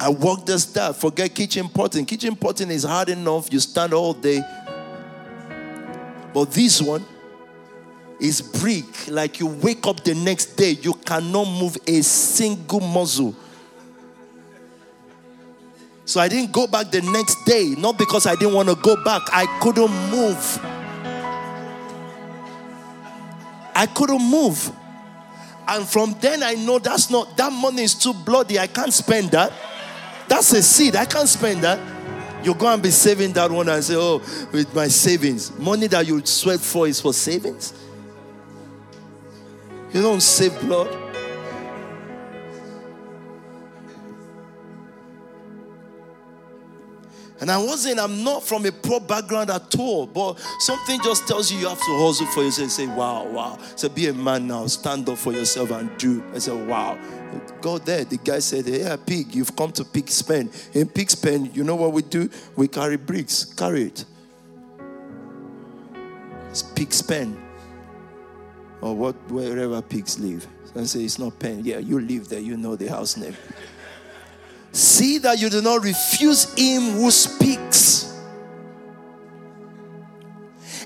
I 0.00 0.08
work 0.08 0.46
the 0.46 0.58
staff. 0.58 0.96
Forget 0.96 1.34
kitchen 1.34 1.68
potting. 1.68 2.06
Kitchen 2.06 2.34
potting 2.34 2.70
is 2.70 2.84
hard 2.84 3.10
enough. 3.10 3.52
You 3.52 3.60
stand 3.60 3.92
all 3.92 4.14
day. 4.14 4.40
But 6.32 6.50
this 6.52 6.80
one 6.80 7.04
is 8.20 8.40
brick. 8.40 9.08
Like 9.08 9.40
you 9.40 9.46
wake 9.46 9.86
up 9.86 10.02
the 10.04 10.14
next 10.14 10.56
day, 10.56 10.70
you 10.70 10.94
cannot 10.94 11.44
move 11.44 11.76
a 11.86 12.02
single 12.02 12.80
muscle. 12.80 13.34
So 16.04 16.20
I 16.20 16.28
didn't 16.28 16.52
go 16.52 16.66
back 16.66 16.90
the 16.90 17.02
next 17.02 17.44
day, 17.44 17.74
not 17.76 17.98
because 17.98 18.26
I 18.26 18.34
didn't 18.34 18.54
want 18.54 18.68
to 18.70 18.76
go 18.76 18.96
back. 19.04 19.22
I 19.30 19.44
couldn't 19.60 19.90
move. 20.10 20.58
I 23.74 23.86
couldn't 23.94 24.22
move. 24.22 24.72
And 25.68 25.86
from 25.86 26.16
then 26.18 26.42
I 26.42 26.54
know 26.54 26.78
that's 26.78 27.10
not 27.10 27.36
that 27.36 27.52
money 27.52 27.82
is 27.82 27.94
too 27.94 28.14
bloody. 28.14 28.58
I 28.58 28.66
can't 28.66 28.92
spend 28.92 29.32
that. 29.32 29.52
That's 30.26 30.52
a 30.52 30.62
seed. 30.62 30.96
I 30.96 31.04
can't 31.04 31.28
spend 31.28 31.62
that. 31.62 31.78
You 32.42 32.54
go 32.54 32.72
and 32.72 32.82
be 32.82 32.90
saving 32.90 33.32
that 33.34 33.50
one 33.50 33.68
and 33.68 33.84
say, 33.84 33.94
Oh, 33.96 34.18
with 34.50 34.74
my 34.74 34.88
savings. 34.88 35.56
Money 35.58 35.88
that 35.88 36.06
you 36.06 36.24
sweat 36.24 36.60
for 36.60 36.88
is 36.88 37.00
for 37.00 37.12
savings. 37.12 37.74
You 39.92 40.02
don't 40.02 40.20
save 40.20 40.58
blood. 40.60 40.96
And 47.40 47.52
I 47.52 47.58
wasn't, 47.58 48.00
I'm 48.00 48.24
not 48.24 48.42
from 48.42 48.66
a 48.66 48.72
poor 48.72 48.98
background 49.00 49.50
at 49.50 49.78
all, 49.78 50.06
but 50.06 50.40
something 50.58 51.00
just 51.02 51.28
tells 51.28 51.52
you 51.52 51.58
you 51.58 51.68
have 51.68 51.78
to 51.78 51.98
hustle 51.98 52.26
for 52.26 52.42
yourself. 52.42 52.70
Say, 52.70 52.86
wow, 52.88 53.24
wow. 53.26 53.58
So 53.76 53.88
be 53.88 54.08
a 54.08 54.12
man 54.12 54.48
now, 54.48 54.66
stand 54.66 55.08
up 55.08 55.18
for 55.18 55.32
yourself 55.32 55.70
and 55.70 55.96
do. 55.98 56.24
I 56.34 56.38
said, 56.38 56.66
wow. 56.66 56.98
Go 57.60 57.78
there. 57.78 58.04
The 58.04 58.16
guy 58.16 58.40
said, 58.40 58.66
yeah, 58.66 58.96
pig, 58.96 59.34
you've 59.34 59.54
come 59.54 59.70
to 59.72 59.84
pig's 59.84 60.20
pen. 60.20 60.50
In 60.74 60.88
pig's 60.88 61.14
pen, 61.14 61.50
you 61.54 61.62
know 61.62 61.76
what 61.76 61.92
we 61.92 62.02
do? 62.02 62.28
We 62.56 62.66
carry 62.66 62.96
bricks. 62.96 63.44
Carry 63.44 63.84
it. 63.84 64.04
It's 66.50 66.62
pig's 66.62 67.02
pen. 67.02 67.47
Or 68.80 68.94
what, 68.94 69.14
wherever 69.30 69.82
pigs 69.82 70.18
live. 70.18 70.46
And 70.74 70.88
say, 70.88 71.00
it's 71.00 71.18
not 71.18 71.38
pen. 71.38 71.62
Yeah, 71.64 71.78
you 71.78 72.00
live 72.00 72.28
there. 72.28 72.40
You 72.40 72.56
know 72.56 72.76
the 72.76 72.86
house 72.86 73.16
name. 73.16 73.36
See 74.72 75.18
that 75.18 75.40
you 75.40 75.50
do 75.50 75.60
not 75.60 75.82
refuse 75.82 76.54
him 76.54 76.92
who 76.92 77.10
speaks. 77.10 78.16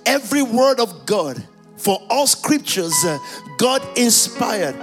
Every 0.06 0.42
word 0.42 0.80
of 0.80 1.04
God, 1.04 1.42
for 1.76 2.00
all 2.08 2.26
scriptures, 2.26 2.94
uh, 3.04 3.18
God 3.58 3.82
inspired. 3.98 4.76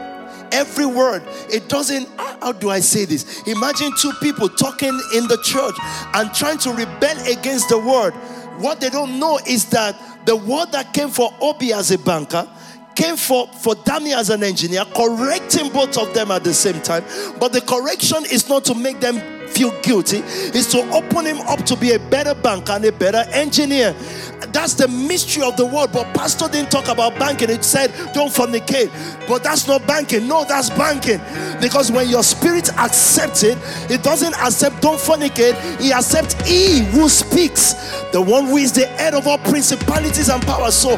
Every 0.52 0.86
word, 0.86 1.24
it 1.52 1.70
doesn't, 1.70 2.08
how 2.18 2.52
do 2.52 2.70
I 2.70 2.80
say 2.80 3.06
this? 3.06 3.42
Imagine 3.48 3.94
two 3.98 4.12
people 4.22 4.50
talking 4.50 5.00
in 5.16 5.28
the 5.28 5.38
church 5.44 5.76
and 6.14 6.34
trying 6.34 6.58
to 6.60 6.72
rebel 6.72 7.18
against 7.32 7.70
the 7.70 7.78
word. 7.78 8.14
What 8.60 8.82
they 8.82 8.90
don't 8.90 9.20
know 9.20 9.40
is 9.48 9.66
that 9.70 10.26
the 10.26 10.36
word 10.36 10.72
that 10.72 10.94
came 10.94 11.10
for 11.10 11.34
Obi 11.40 11.72
as 11.74 11.92
a 11.92 11.98
banker 11.98 12.48
came 13.00 13.16
for, 13.16 13.48
for 13.48 13.76
Danny 13.76 14.14
as 14.14 14.30
an 14.30 14.44
engineer, 14.44 14.84
correcting 14.94 15.72
both 15.72 15.98
of 15.98 16.14
them 16.14 16.32
at 16.32 16.44
the 16.44 16.54
same 16.54 16.82
time. 16.82 17.06
But 17.40 17.54
the 17.54 17.62
correction 17.62 18.26
is 18.30 18.50
not 18.50 18.66
to 18.66 18.76
make 18.76 19.00
them 19.00 19.48
feel 19.48 19.72
guilty, 19.82 20.18
is 20.18 20.68
to 20.68 20.80
open 20.92 21.26
him 21.26 21.40
up 21.42 21.64
to 21.66 21.78
be 21.78 21.94
a 21.94 22.00
better 22.00 22.36
banker 22.36 22.74
and 22.74 22.84
a 22.84 22.92
better 22.92 23.24
engineer. 23.32 23.96
That's 24.48 24.74
the 24.74 24.88
mystery 24.88 25.44
of 25.44 25.58
the 25.58 25.66
word. 25.66 25.92
But 25.92 26.14
Pastor 26.14 26.48
didn't 26.48 26.72
talk 26.72 26.88
about 26.88 27.18
banking. 27.20 27.50
It 27.50 27.64
said, 27.64 27.92
don't 28.14 28.32
fornicate. 28.32 28.90
But 29.28 29.44
that's 29.44 29.68
not 29.68 29.86
banking. 29.86 30.28
No, 30.28 30.46
that's 30.46 30.70
banking. 30.70 31.20
Because 31.62 31.92
when 31.92 32.10
your 32.10 32.24
spirit 32.24 32.70
accepts 32.78 33.44
it, 33.44 33.58
it 33.90 34.02
doesn't 34.04 34.34
accept 34.36 34.82
don't 34.82 35.00
fornicate. 35.00 35.60
He 35.80 35.92
accepts 35.92 36.34
he 36.48 36.80
who 36.86 37.10
speaks. 37.10 37.74
the 38.12 38.22
one 38.22 38.46
who 38.46 38.58
is 38.58 38.72
the 38.72 38.86
head 38.88 39.14
of 39.14 39.28
all 39.28 39.38
principalities 39.38 40.30
and 40.30 40.42
powers. 40.44 40.76
So, 40.76 40.98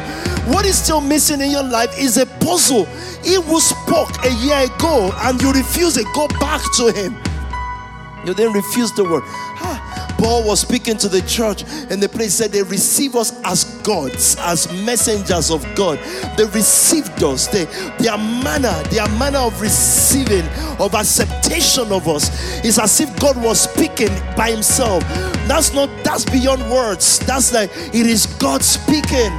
what 0.50 0.64
is 0.64 0.78
still 0.82 1.00
missing 1.00 1.40
in 1.40 1.50
your 1.50 1.62
life 1.62 1.96
is 1.98 2.16
a 2.16 2.26
puzzle. 2.26 2.86
He 3.24 3.34
who 3.34 3.60
spoke 3.60 4.10
a 4.24 4.32
year 4.44 4.64
ago 4.64 5.12
and 5.22 5.40
you 5.40 5.52
refuse 5.52 5.96
it, 5.96 6.06
go 6.14 6.26
back 6.40 6.60
to 6.76 6.92
him. 6.92 7.16
You 8.24 8.34
then 8.34 8.52
refuse 8.52 8.92
the 8.92 9.04
word. 9.04 9.22
Ah, 9.26 9.91
Paul 10.22 10.44
was 10.44 10.60
speaking 10.60 10.96
to 10.98 11.08
the 11.08 11.20
church, 11.22 11.64
and 11.90 12.00
the 12.00 12.08
place 12.08 12.34
said 12.34 12.52
they 12.52 12.62
receive 12.62 13.16
us 13.16 13.32
as 13.42 13.64
gods, 13.82 14.36
as 14.38 14.72
messengers 14.84 15.50
of 15.50 15.66
God. 15.74 15.98
They 16.38 16.44
received 16.44 17.24
us. 17.24 17.48
They, 17.48 17.64
their 17.98 18.16
manner, 18.16 18.80
their 18.90 19.08
manner 19.18 19.40
of 19.40 19.60
receiving, 19.60 20.46
of 20.78 20.94
acceptation 20.94 21.90
of 21.90 22.06
us, 22.06 22.64
is 22.64 22.78
as 22.78 23.00
if 23.00 23.18
God 23.18 23.36
was 23.42 23.62
speaking 23.62 24.14
by 24.36 24.52
Himself. 24.52 25.02
That's 25.48 25.74
not. 25.74 25.90
That's 26.04 26.24
beyond 26.24 26.70
words. 26.70 27.18
That's 27.26 27.52
like 27.52 27.72
it 27.76 28.06
is 28.06 28.26
God 28.38 28.62
speaking. 28.62 29.32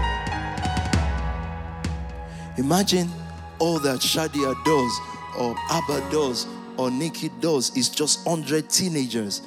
Imagine 2.57 3.09
all 3.57 3.79
that 3.79 4.01
Shadia 4.01 4.53
does, 4.65 4.99
or 5.39 5.55
Abba 5.71 6.05
does, 6.11 6.45
or 6.75 6.91
Nikki 6.91 7.29
does 7.39 7.73
is 7.77 7.88
just 7.88 8.25
100 8.25 8.69
teenagers 8.69 9.41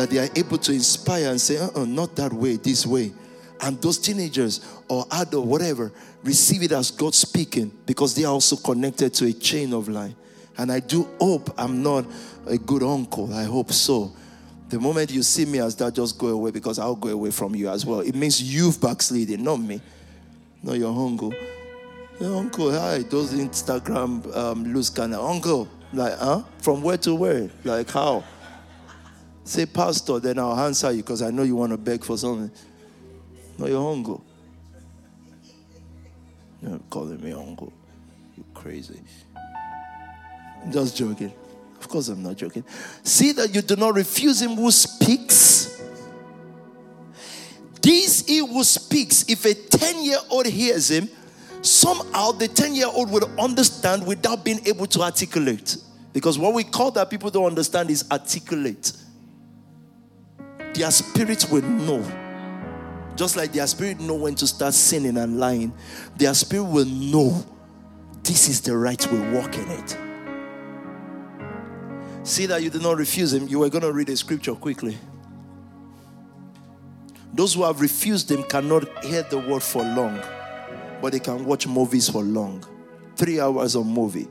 that 0.00 0.08
they 0.08 0.18
are 0.18 0.28
able 0.34 0.56
to 0.56 0.72
inspire 0.72 1.28
and 1.28 1.38
say, 1.38 1.58
uh-uh, 1.58 1.84
not 1.84 2.16
that 2.16 2.32
way, 2.32 2.56
this 2.56 2.86
way. 2.86 3.12
And 3.60 3.80
those 3.82 3.98
teenagers 3.98 4.66
or 4.88 5.04
adult, 5.12 5.46
whatever, 5.46 5.92
receive 6.24 6.62
it 6.62 6.72
as 6.72 6.90
God 6.90 7.14
speaking 7.14 7.70
because 7.84 8.14
they 8.14 8.24
are 8.24 8.32
also 8.32 8.56
connected 8.56 9.12
to 9.14 9.26
a 9.26 9.32
chain 9.34 9.74
of 9.74 9.90
life. 9.90 10.14
And 10.56 10.72
I 10.72 10.80
do 10.80 11.06
hope 11.20 11.52
I'm 11.58 11.82
not 11.82 12.06
a 12.46 12.56
good 12.56 12.82
uncle. 12.82 13.30
I 13.34 13.44
hope 13.44 13.72
so. 13.72 14.10
The 14.70 14.80
moment 14.80 15.10
you 15.10 15.22
see 15.22 15.44
me 15.44 15.58
as 15.58 15.76
that, 15.76 15.94
just 15.94 16.16
go 16.16 16.28
away 16.28 16.50
because 16.50 16.78
I'll 16.78 16.96
go 16.96 17.10
away 17.10 17.30
from 17.30 17.54
you 17.54 17.68
as 17.68 17.84
well. 17.84 18.00
It 18.00 18.14
means 18.14 18.40
you've 18.40 18.80
backsliding, 18.80 19.44
not 19.44 19.58
me. 19.58 19.82
Not 20.62 20.78
your 20.78 20.98
uncle. 20.98 21.34
Your 22.18 22.38
uncle, 22.38 22.72
hi, 22.72 23.00
those 23.00 23.34
Instagram 23.34 24.34
um, 24.34 24.64
loose 24.64 24.88
kind 24.88 25.12
of 25.12 25.22
uncle. 25.22 25.68
Like, 25.92 26.16
huh? 26.16 26.42
From 26.62 26.80
where 26.82 26.96
to 26.98 27.14
where? 27.14 27.50
Like, 27.64 27.90
how? 27.90 28.24
Say, 29.50 29.66
Pastor, 29.66 30.20
then 30.20 30.38
I'll 30.38 30.56
answer 30.60 30.92
you 30.92 30.98
because 30.98 31.22
I 31.22 31.32
know 31.32 31.42
you 31.42 31.56
want 31.56 31.72
to 31.72 31.76
beg 31.76 32.04
for 32.04 32.16
something. 32.16 32.52
No, 33.58 33.66
you're 33.66 33.92
uncle. 33.92 34.22
You're 36.62 36.78
calling 36.88 37.20
me 37.20 37.32
uncle. 37.32 37.72
You're 38.36 38.46
crazy. 38.54 39.00
I'm 40.62 40.70
just 40.70 40.96
joking. 40.96 41.32
Of 41.80 41.88
course, 41.88 42.06
I'm 42.06 42.22
not 42.22 42.36
joking. 42.36 42.62
See 43.02 43.32
that 43.32 43.52
you 43.52 43.60
do 43.60 43.74
not 43.74 43.96
refuse 43.96 44.40
him 44.40 44.50
who 44.50 44.70
speaks. 44.70 45.82
This 47.82 48.24
he 48.26 48.38
who 48.38 48.62
speaks, 48.62 49.24
if 49.28 49.44
a 49.46 49.54
10 49.54 50.04
year 50.04 50.18
old 50.30 50.46
hears 50.46 50.92
him, 50.92 51.08
somehow 51.60 52.30
the 52.30 52.46
10 52.46 52.76
year 52.76 52.86
old 52.86 53.10
will 53.10 53.28
understand 53.36 54.06
without 54.06 54.44
being 54.44 54.64
able 54.68 54.86
to 54.86 55.00
articulate. 55.00 55.76
Because 56.12 56.38
what 56.38 56.54
we 56.54 56.62
call 56.62 56.92
that 56.92 57.10
people 57.10 57.30
don't 57.30 57.46
understand 57.46 57.90
is 57.90 58.04
articulate. 58.12 58.92
Their 60.74 60.90
spirit 60.90 61.46
will 61.50 61.62
know. 61.62 62.04
Just 63.16 63.36
like 63.36 63.52
their 63.52 63.66
spirit 63.66 64.00
know 64.00 64.14
when 64.14 64.34
to 64.36 64.46
start 64.46 64.72
sinning 64.72 65.18
and 65.18 65.38
lying, 65.38 65.72
their 66.16 66.32
spirit 66.32 66.64
will 66.64 66.86
know 66.86 67.44
this 68.22 68.48
is 68.48 68.60
the 68.60 68.76
right 68.76 69.04
way, 69.12 69.30
walk 69.32 69.56
in 69.56 69.68
it. 69.68 69.98
See 72.22 72.46
that 72.46 72.62
you 72.62 72.70
did 72.70 72.82
not 72.82 72.96
refuse 72.96 73.32
him. 73.32 73.48
You 73.48 73.58
were 73.58 73.68
going 73.68 73.82
to 73.82 73.92
read 73.92 74.08
a 74.08 74.16
scripture 74.16 74.54
quickly. 74.54 74.96
Those 77.32 77.54
who 77.54 77.64
have 77.64 77.80
refused 77.80 78.30
him 78.30 78.42
cannot 78.44 79.04
hear 79.04 79.22
the 79.22 79.38
word 79.38 79.62
for 79.62 79.82
long, 79.82 80.20
but 81.00 81.12
they 81.12 81.20
can 81.20 81.44
watch 81.44 81.66
movies 81.66 82.08
for 82.08 82.22
long. 82.22 82.64
Three 83.16 83.40
hours 83.40 83.74
of 83.74 83.86
movie, 83.86 84.28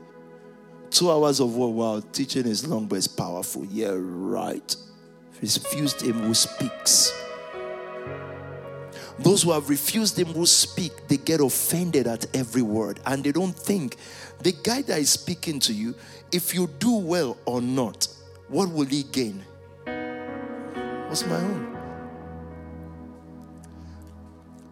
two 0.90 1.10
hours 1.10 1.40
of 1.40 1.56
word. 1.56 1.68
Wow, 1.68 2.02
teaching 2.12 2.46
is 2.46 2.66
long, 2.66 2.86
but 2.86 2.96
it's 2.96 3.06
powerful. 3.06 3.64
Yeah, 3.66 3.92
right. 3.96 4.74
Refused 5.40 6.02
him 6.02 6.20
who 6.20 6.34
speaks. 6.34 7.12
Those 9.18 9.42
who 9.42 9.52
have 9.52 9.68
refused 9.68 10.18
him 10.18 10.28
who 10.28 10.46
speak, 10.46 11.08
they 11.08 11.18
get 11.18 11.40
offended 11.40 12.06
at 12.06 12.24
every 12.34 12.62
word 12.62 13.00
and 13.04 13.22
they 13.22 13.32
don't 13.32 13.54
think 13.54 13.96
the 14.42 14.52
guy 14.52 14.80
that 14.82 14.98
is 14.98 15.10
speaking 15.10 15.60
to 15.60 15.74
you, 15.74 15.94
if 16.32 16.54
you 16.54 16.66
do 16.78 16.96
well 16.96 17.36
or 17.44 17.60
not, 17.60 18.08
what 18.48 18.70
will 18.70 18.86
he 18.86 19.02
gain? 19.02 19.44
What's 21.08 21.26
my 21.26 21.36
own? 21.36 21.76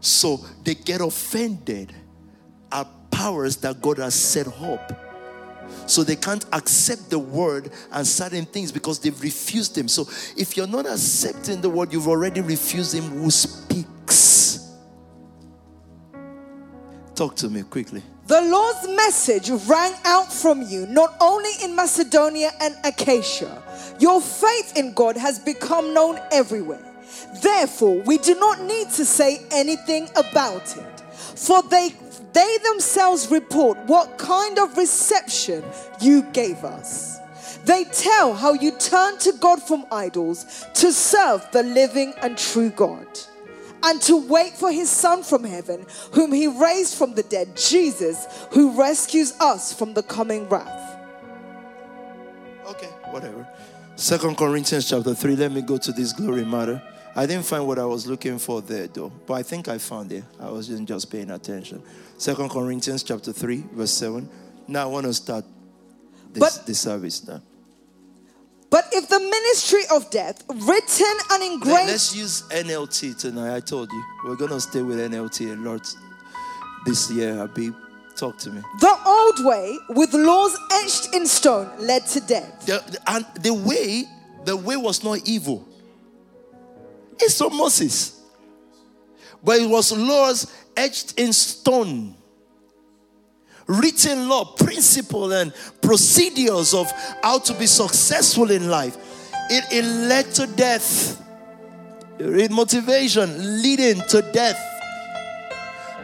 So 0.01 0.45
they 0.65 0.75
get 0.75 1.01
offended 1.01 1.93
at 2.73 2.87
powers 3.11 3.57
that 3.59 3.83
God 3.83 3.99
has 3.99 4.15
set 4.15 4.47
up. 4.47 5.08
So 5.87 6.03
they 6.03 6.17
can't 6.17 6.45
accept 6.53 7.11
the 7.11 7.19
word 7.19 7.71
and 7.93 8.07
certain 8.07 8.45
things 8.45 8.73
because 8.73 8.99
they've 8.99 9.21
refused 9.21 9.77
him. 9.77 9.89
So 9.89 10.03
if 10.37 10.57
you're 10.57 10.67
not 10.67 10.87
accepting 10.87 11.61
the 11.61 11.71
word, 11.71 11.93
you've 11.93 12.09
already 12.09 12.41
refused 12.41 12.95
him 12.95 13.05
who 13.05 13.31
speaks. 13.31 14.75
Talk 17.15 17.35
to 17.37 17.49
me 17.49 17.63
quickly. 17.63 18.03
The 18.29 18.43
Lord's 18.43 18.87
message 18.89 19.51
rang 19.67 19.95
out 20.05 20.31
from 20.31 20.61
you 20.63 20.87
not 20.87 21.17
only 21.21 21.51
in 21.65 21.75
Macedonia 21.75 22.51
and 22.61 22.77
Achaia. 22.85 23.63
Your 23.99 24.21
faith 24.21 24.77
in 24.77 24.93
God 24.93 25.17
has 25.17 25.39
become 25.39 25.95
known 25.95 26.21
everywhere. 26.31 26.85
Therefore, 27.43 28.03
we 28.03 28.19
do 28.19 28.35
not 28.35 28.61
need 28.61 28.91
to 28.91 29.05
say 29.05 29.41
anything 29.51 30.09
about 30.15 30.77
it. 30.77 31.01
For 31.11 31.63
they 31.63 31.95
they 32.39 32.59
themselves 32.63 33.31
report 33.33 33.77
what 33.87 34.17
kind 34.17 34.61
of 34.61 34.77
reception 34.77 35.65
you 36.01 36.23
gave 36.33 36.63
us. 36.65 37.19
They 37.65 37.83
tell 37.85 38.33
how 38.33 38.53
you 38.53 38.71
turned 38.79 39.19
to 39.21 39.33
God 39.33 39.61
from 39.61 39.85
idols 39.91 40.65
to 40.75 40.93
serve 40.93 41.45
the 41.51 41.65
living 41.65 42.15
and 42.23 42.39
true 42.39 42.71
God 42.71 43.07
and 43.83 44.01
to 44.03 44.17
wait 44.29 44.53
for 44.53 44.71
his 44.71 44.89
Son 44.89 45.25
from 45.25 45.43
heaven, 45.43 45.85
whom 46.13 46.33
he 46.33 46.47
raised 46.47 46.95
from 46.97 47.15
the 47.15 47.25
dead, 47.25 47.57
Jesus, 47.57 48.27
who 48.53 48.79
rescues 48.79 49.33
us 49.41 49.73
from 49.73 49.95
the 49.95 50.03
coming 50.05 50.49
wrath. 50.49 50.97
Okay, 52.67 52.91
whatever. 53.11 53.47
Second 53.97 54.37
Corinthians 54.37 54.89
chapter 54.89 55.13
3. 55.13 55.35
Let 55.35 55.51
me 55.51 55.63
go 55.63 55.77
to 55.77 55.91
this 55.91 56.13
glory 56.13 56.45
matter. 56.45 56.81
I 57.19 57.27
didn't 57.27 57.47
find 57.47 57.67
what 57.67 57.81
I 57.81 57.85
was 57.85 58.07
looking 58.07 58.39
for 58.39 58.63
there 58.63 58.87
though, 58.87 59.11
but 59.27 59.35
I 59.35 59.43
think 59.43 59.67
I 59.67 59.79
found 59.79 60.13
it. 60.13 60.23
I 60.39 60.51
wasn't 60.51 60.87
just 60.89 61.11
paying 61.11 61.31
attention. 61.33 61.83
Second 62.17 62.49
Corinthians 62.49 63.03
chapter 63.03 63.33
3, 63.33 63.65
verse 63.73 63.91
7. 63.91 64.29
Now 64.69 64.83
I 64.83 64.87
want 64.87 65.07
to 65.07 65.13
start 65.15 65.45
this, 66.33 66.41
But- 66.41 66.67
this 66.67 66.79
service 66.79 67.27
now. 67.27 67.43
But 68.71 68.85
if 68.93 69.09
the 69.09 69.19
ministry 69.19 69.81
of 69.91 70.11
death, 70.11 70.45
written 70.49 71.17
and 71.33 71.43
engraved. 71.43 71.89
Let's 71.89 72.15
use 72.15 72.43
NLT 72.51 73.19
tonight. 73.19 73.57
I 73.57 73.61
told 73.61 73.91
you. 73.91 74.05
We're 74.25 74.37
going 74.37 74.51
to 74.51 74.61
stay 74.61 74.83
with 74.83 74.99
NLT 75.01 75.53
a 75.55 75.57
lot 75.57 75.93
this 76.87 77.11
year, 77.11 77.41
Abi. 77.41 77.73
Talk 78.15 78.37
to 78.39 78.51
me. 78.51 78.61
the 78.81 78.95
old 79.07 79.45
way, 79.45 79.77
with 79.91 80.13
laws 80.13 80.57
etched 80.83 81.15
in 81.15 81.27
stone, 81.27 81.69
led 81.81 82.07
to 82.09 82.21
death. 82.21 82.67
The, 82.67 82.83
the- 82.93 83.11
and 83.11 83.25
the 83.43 83.55
way, 83.55 84.05
the 84.45 84.57
way 84.57 84.77
was 84.77 85.03
not 85.03 85.27
evil. 85.27 85.68
It's 87.21 87.39
from 87.39 87.57
Moses. 87.57 88.21
But 89.43 89.61
it 89.61 89.69
was 89.69 89.93
laws 89.97 90.53
etched 90.77 91.19
in 91.19 91.33
stone. 91.33 92.15
Written 93.67 94.29
law, 94.29 94.45
principle, 94.45 95.33
and 95.33 95.53
procedures 95.83 96.73
of 96.73 96.91
how 97.23 97.39
to 97.39 97.55
be 97.55 97.67
successful 97.67 98.51
in 98.51 98.69
life. 98.69 98.97
It, 99.51 99.65
it 99.71 99.85
led 99.85 100.33
to 100.35 100.47
death. 100.47 101.23
Read 102.19 102.51
motivation 102.51 103.63
leading 103.63 104.01
to 104.09 104.23
death. 104.33 104.78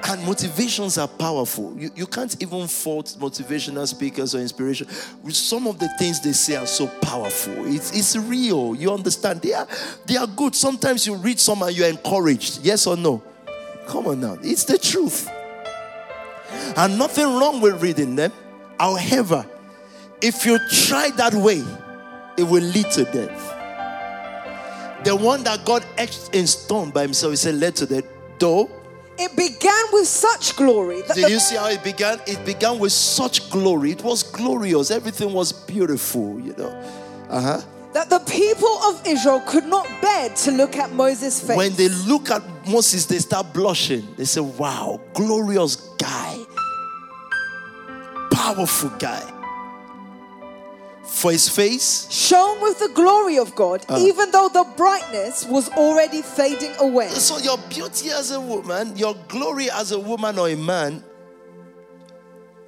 And 0.07 0.23
motivations 0.27 0.99
are 0.99 1.09
powerful. 1.09 1.75
You, 1.79 1.91
you 1.95 2.07
can't 2.07 2.41
even 2.43 2.67
fault 2.67 3.17
motivational 3.19 3.89
speakers 3.89 4.35
or 4.35 4.39
inspiration. 4.41 4.87
Some 5.31 5.67
of 5.67 5.79
the 5.79 5.89
things 5.99 6.21
they 6.21 6.33
say 6.33 6.57
are 6.57 6.67
so 6.67 6.89
powerful. 7.01 7.55
It's, 7.67 7.97
it's 7.97 8.15
real. 8.15 8.75
You 8.75 8.93
understand? 8.93 9.41
They 9.41 9.55
are, 9.55 9.67
they 10.05 10.17
are 10.17 10.27
good. 10.27 10.55
Sometimes 10.55 11.07
you 11.07 11.17
read 11.17 11.41
some 11.41 11.63
and 11.63 11.75
you're 11.75 11.89
encouraged. 11.89 12.61
Yes 12.63 12.87
or 12.87 12.99
no? 12.99 13.23
Come 13.87 14.07
on 14.09 14.21
now. 14.21 14.37
It's 14.43 14.65
the 14.65 14.77
truth. 14.77 15.27
And 16.77 16.99
nothing 16.99 17.25
wrong 17.25 17.63
with 17.63 17.83
reading 17.83 18.15
them. 18.15 18.33
However, 18.79 19.47
if 20.21 20.45
you 20.45 20.59
try 20.87 21.11
that 21.17 21.33
way, 21.33 21.65
it 22.37 22.43
will 22.43 22.63
lead 22.63 22.91
to 22.93 23.05
death. 23.05 23.51
The 25.05 25.17
one 25.17 25.45
that 25.45 25.65
God 25.65 25.85
etched 25.97 26.35
in 26.35 26.47
stone 26.47 26.91
by 26.91 27.03
himself, 27.03 27.33
he 27.33 27.37
said, 27.37 27.55
led 27.55 27.77
to 27.77 27.87
death. 27.87 28.05
Though 28.39 28.71
It 29.17 29.37
began 29.37 29.85
with 29.93 30.09
such 30.09 30.57
glory 30.57 31.03
that 31.03 31.15
did 31.17 31.31
you 31.31 31.39
see 31.39 31.57
how 31.57 31.69
it 31.69 31.85
began? 31.85 32.19
It 32.27 32.45
began 32.45 32.79
with 32.79 32.93
such 32.93 33.49
glory. 33.51 33.93
It 33.93 34.03
was 34.03 34.23
glorious. 34.25 34.91
Everything 34.91 35.33
was 35.33 35.53
beautiful, 35.53 36.41
you 36.41 36.55
know. 36.59 36.71
Uh 37.29 37.41
huh. 37.41 37.61
that 37.93 38.11
the 38.11 38.19
people 38.21 38.69
of 38.89 39.01
Israel 39.07 39.41
could 39.47 39.65
not 39.67 39.87
bear 40.03 40.29
to 40.31 40.51
look 40.51 40.77
at 40.77 40.93
Moses' 40.93 41.41
face. 41.41 41.57
When 41.57 41.73
they 41.75 41.89
look 41.89 42.29
at 42.31 42.43
Moses, 42.69 43.07
they 43.07 43.19
start 43.19 43.53
blushing. 43.55 44.05
They 44.17 44.25
say, 44.25 44.41
Wow, 44.41 45.01
glorious 45.15 45.77
guy, 45.99 46.37
powerful 48.33 48.91
guy. 48.99 49.23
For 51.15 51.31
his 51.31 51.49
face, 51.49 52.11
shone 52.11 52.61
with 52.61 52.81
the 52.81 52.89
glory 52.89 53.39
of 53.39 53.55
God, 53.55 53.87
ah. 53.89 53.99
even 53.99 54.33
though 54.33 54.49
the 54.49 54.65
brightness 54.77 55.47
was 55.47 55.69
already 55.71 56.23
fading 56.23 56.73
away. 56.81 57.09
so 57.09 57.39
your 57.39 57.57
beauty 57.71 58.11
as 58.11 58.33
a 58.33 58.41
woman, 58.41 58.97
your 58.97 59.15
glory 59.29 59.71
as 59.71 59.93
a 59.93 59.99
woman 59.99 60.39
or 60.41 60.49
a 60.49 60.57
man 60.57 61.05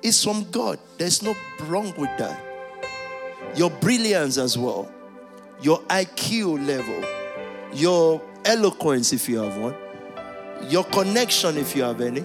is 0.01 0.23
from 0.23 0.49
God. 0.53 0.79
There's 0.97 1.23
no 1.23 1.35
wrong 1.65 1.93
with 1.99 2.17
that. 2.19 2.41
Your 3.57 3.69
brilliance 3.69 4.39
as 4.39 4.57
well, 4.57 4.91
your 5.61 5.81
IQ 5.91 6.65
level, 6.67 7.03
your 7.75 8.23
eloquence 8.45 9.13
if 9.13 9.29
you 9.29 9.39
have 9.43 9.59
one, 9.59 9.75
your 10.71 10.85
connection 10.85 11.59
if 11.59 11.75
you 11.75 11.83
have 11.83 12.01
any, 12.01 12.21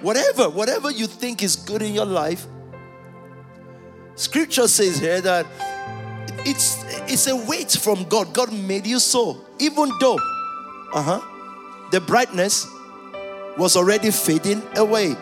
whatever, 0.00 0.48
whatever 0.48 0.90
you 0.90 1.06
think 1.06 1.42
is 1.42 1.56
good 1.56 1.82
in 1.82 1.92
your 1.92 2.06
life. 2.06 2.46
Scripture 4.18 4.66
says 4.66 4.98
here 4.98 5.20
that 5.20 5.46
it's 6.44 6.82
it's 7.06 7.28
a 7.28 7.36
weight 7.36 7.70
from 7.70 8.02
God. 8.08 8.34
God 8.34 8.52
made 8.52 8.84
you 8.84 8.98
so, 8.98 9.36
even 9.60 9.92
though, 10.00 10.18
uh 10.92 11.02
huh, 11.02 11.20
the 11.92 12.00
brightness 12.00 12.66
was 13.56 13.76
already 13.76 14.10
fading 14.10 14.60
away. 14.76 15.14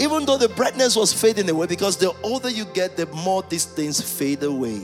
Even 0.00 0.26
though 0.26 0.36
the 0.36 0.48
brightness 0.48 0.96
was 0.96 1.12
fading 1.12 1.48
away, 1.48 1.68
because 1.68 1.96
the 1.96 2.12
older 2.24 2.50
you 2.50 2.64
get, 2.66 2.96
the 2.96 3.06
more 3.06 3.44
these 3.48 3.66
things 3.66 4.00
fade 4.00 4.42
away. 4.42 4.80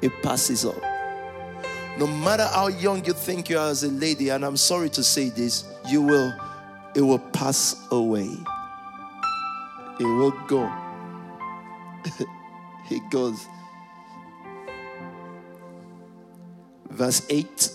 It 0.00 0.12
passes 0.22 0.64
off. 0.64 0.82
No 1.98 2.06
matter 2.06 2.46
how 2.46 2.68
young 2.68 3.04
you 3.04 3.12
think 3.12 3.50
you 3.50 3.58
are 3.58 3.68
as 3.68 3.84
a 3.84 3.88
lady, 3.88 4.30
and 4.30 4.42
I'm 4.42 4.56
sorry 4.56 4.88
to 4.90 5.04
say 5.04 5.28
this, 5.28 5.64
you 5.86 6.00
will, 6.00 6.32
it 6.94 7.02
will 7.02 7.18
pass 7.18 7.86
away. 7.90 8.30
It 10.00 10.04
will 10.04 10.32
go. 10.48 10.72
it 12.90 13.02
goes. 13.10 13.46
Verse 16.90 17.26
8. 17.28 17.70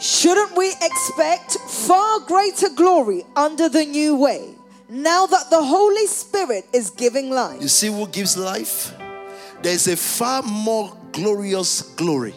Shouldn't 0.00 0.56
we 0.56 0.70
expect 0.82 1.52
far 1.68 2.20
greater 2.20 2.68
glory 2.70 3.24
under 3.36 3.68
the 3.68 3.84
new 3.84 4.16
way 4.16 4.54
now 4.88 5.26
that 5.26 5.50
the 5.50 5.62
Holy 5.62 6.06
Spirit 6.06 6.66
is 6.72 6.90
giving 6.90 7.30
life? 7.30 7.60
You 7.60 7.68
see 7.68 7.88
who 7.88 8.06
gives 8.08 8.36
life? 8.36 8.92
There's 9.62 9.86
a 9.88 9.96
far 9.96 10.42
more 10.42 10.96
glorious 11.12 11.82
glory. 11.82 12.34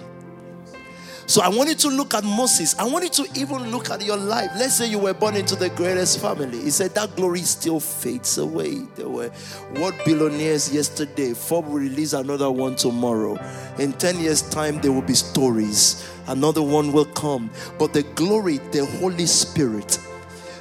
So 1.28 1.42
I 1.42 1.50
want 1.50 1.68
you 1.68 1.76
to 1.76 1.90
look 1.90 2.14
at 2.14 2.24
Moses. 2.24 2.74
I 2.80 2.86
want 2.86 3.04
you 3.04 3.26
to 3.26 3.40
even 3.40 3.70
look 3.70 3.90
at 3.90 4.02
your 4.02 4.16
life. 4.16 4.50
Let's 4.56 4.76
say 4.76 4.90
you 4.90 4.98
were 4.98 5.14
born 5.14 5.36
into 5.36 5.58
the 5.58 5.68
greatest 5.68 6.22
family. 6.22 6.62
He 6.62 6.70
said 6.70 6.96
that 6.96 7.18
glory 7.18 7.42
still 7.42 7.82
fades 7.82 8.38
away. 8.38 8.76
There 8.96 9.10
were 9.10 9.28
what 9.72 9.94
billionaires 10.06 10.74
yesterday. 10.74 11.34
Forbes 11.34 11.68
will 11.68 11.80
release 11.80 12.14
another 12.14 12.50
one 12.50 12.78
tomorrow. 12.78 13.38
In 13.78 13.92
10 13.92 14.22
years' 14.22 14.42
time, 14.42 14.80
there 14.80 14.94
will 14.94 15.02
be 15.02 15.16
stories. 15.16 16.10
Another 16.28 16.64
one 16.64 16.94
will 16.94 17.06
come. 17.06 17.50
But 17.78 17.92
the 17.92 18.04
glory, 18.04 18.60
the 18.72 18.86
Holy 18.86 19.26
Spirit, 19.26 20.00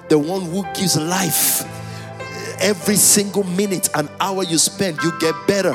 the 0.08 0.18
one 0.18 0.42
who 0.42 0.64
gives 0.74 0.98
life, 0.98 1.62
every 2.60 2.96
single 2.96 3.44
minute 3.44 3.88
and 3.94 4.08
hour 4.18 4.42
you 4.42 4.58
spend, 4.58 4.98
you 5.04 5.12
get 5.20 5.34
better. 5.46 5.74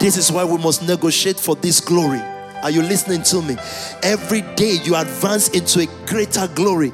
This 0.00 0.16
is 0.16 0.32
why 0.32 0.46
we 0.46 0.56
must 0.56 0.82
negotiate 0.88 1.38
for 1.38 1.56
this 1.56 1.78
glory. 1.78 2.22
Are 2.62 2.70
you 2.70 2.82
listening 2.82 3.22
to 3.24 3.42
me? 3.42 3.56
Every 4.02 4.42
day 4.54 4.78
you 4.82 4.96
advance 4.96 5.48
into 5.48 5.80
a 5.80 6.06
greater 6.06 6.46
glory. 6.48 6.92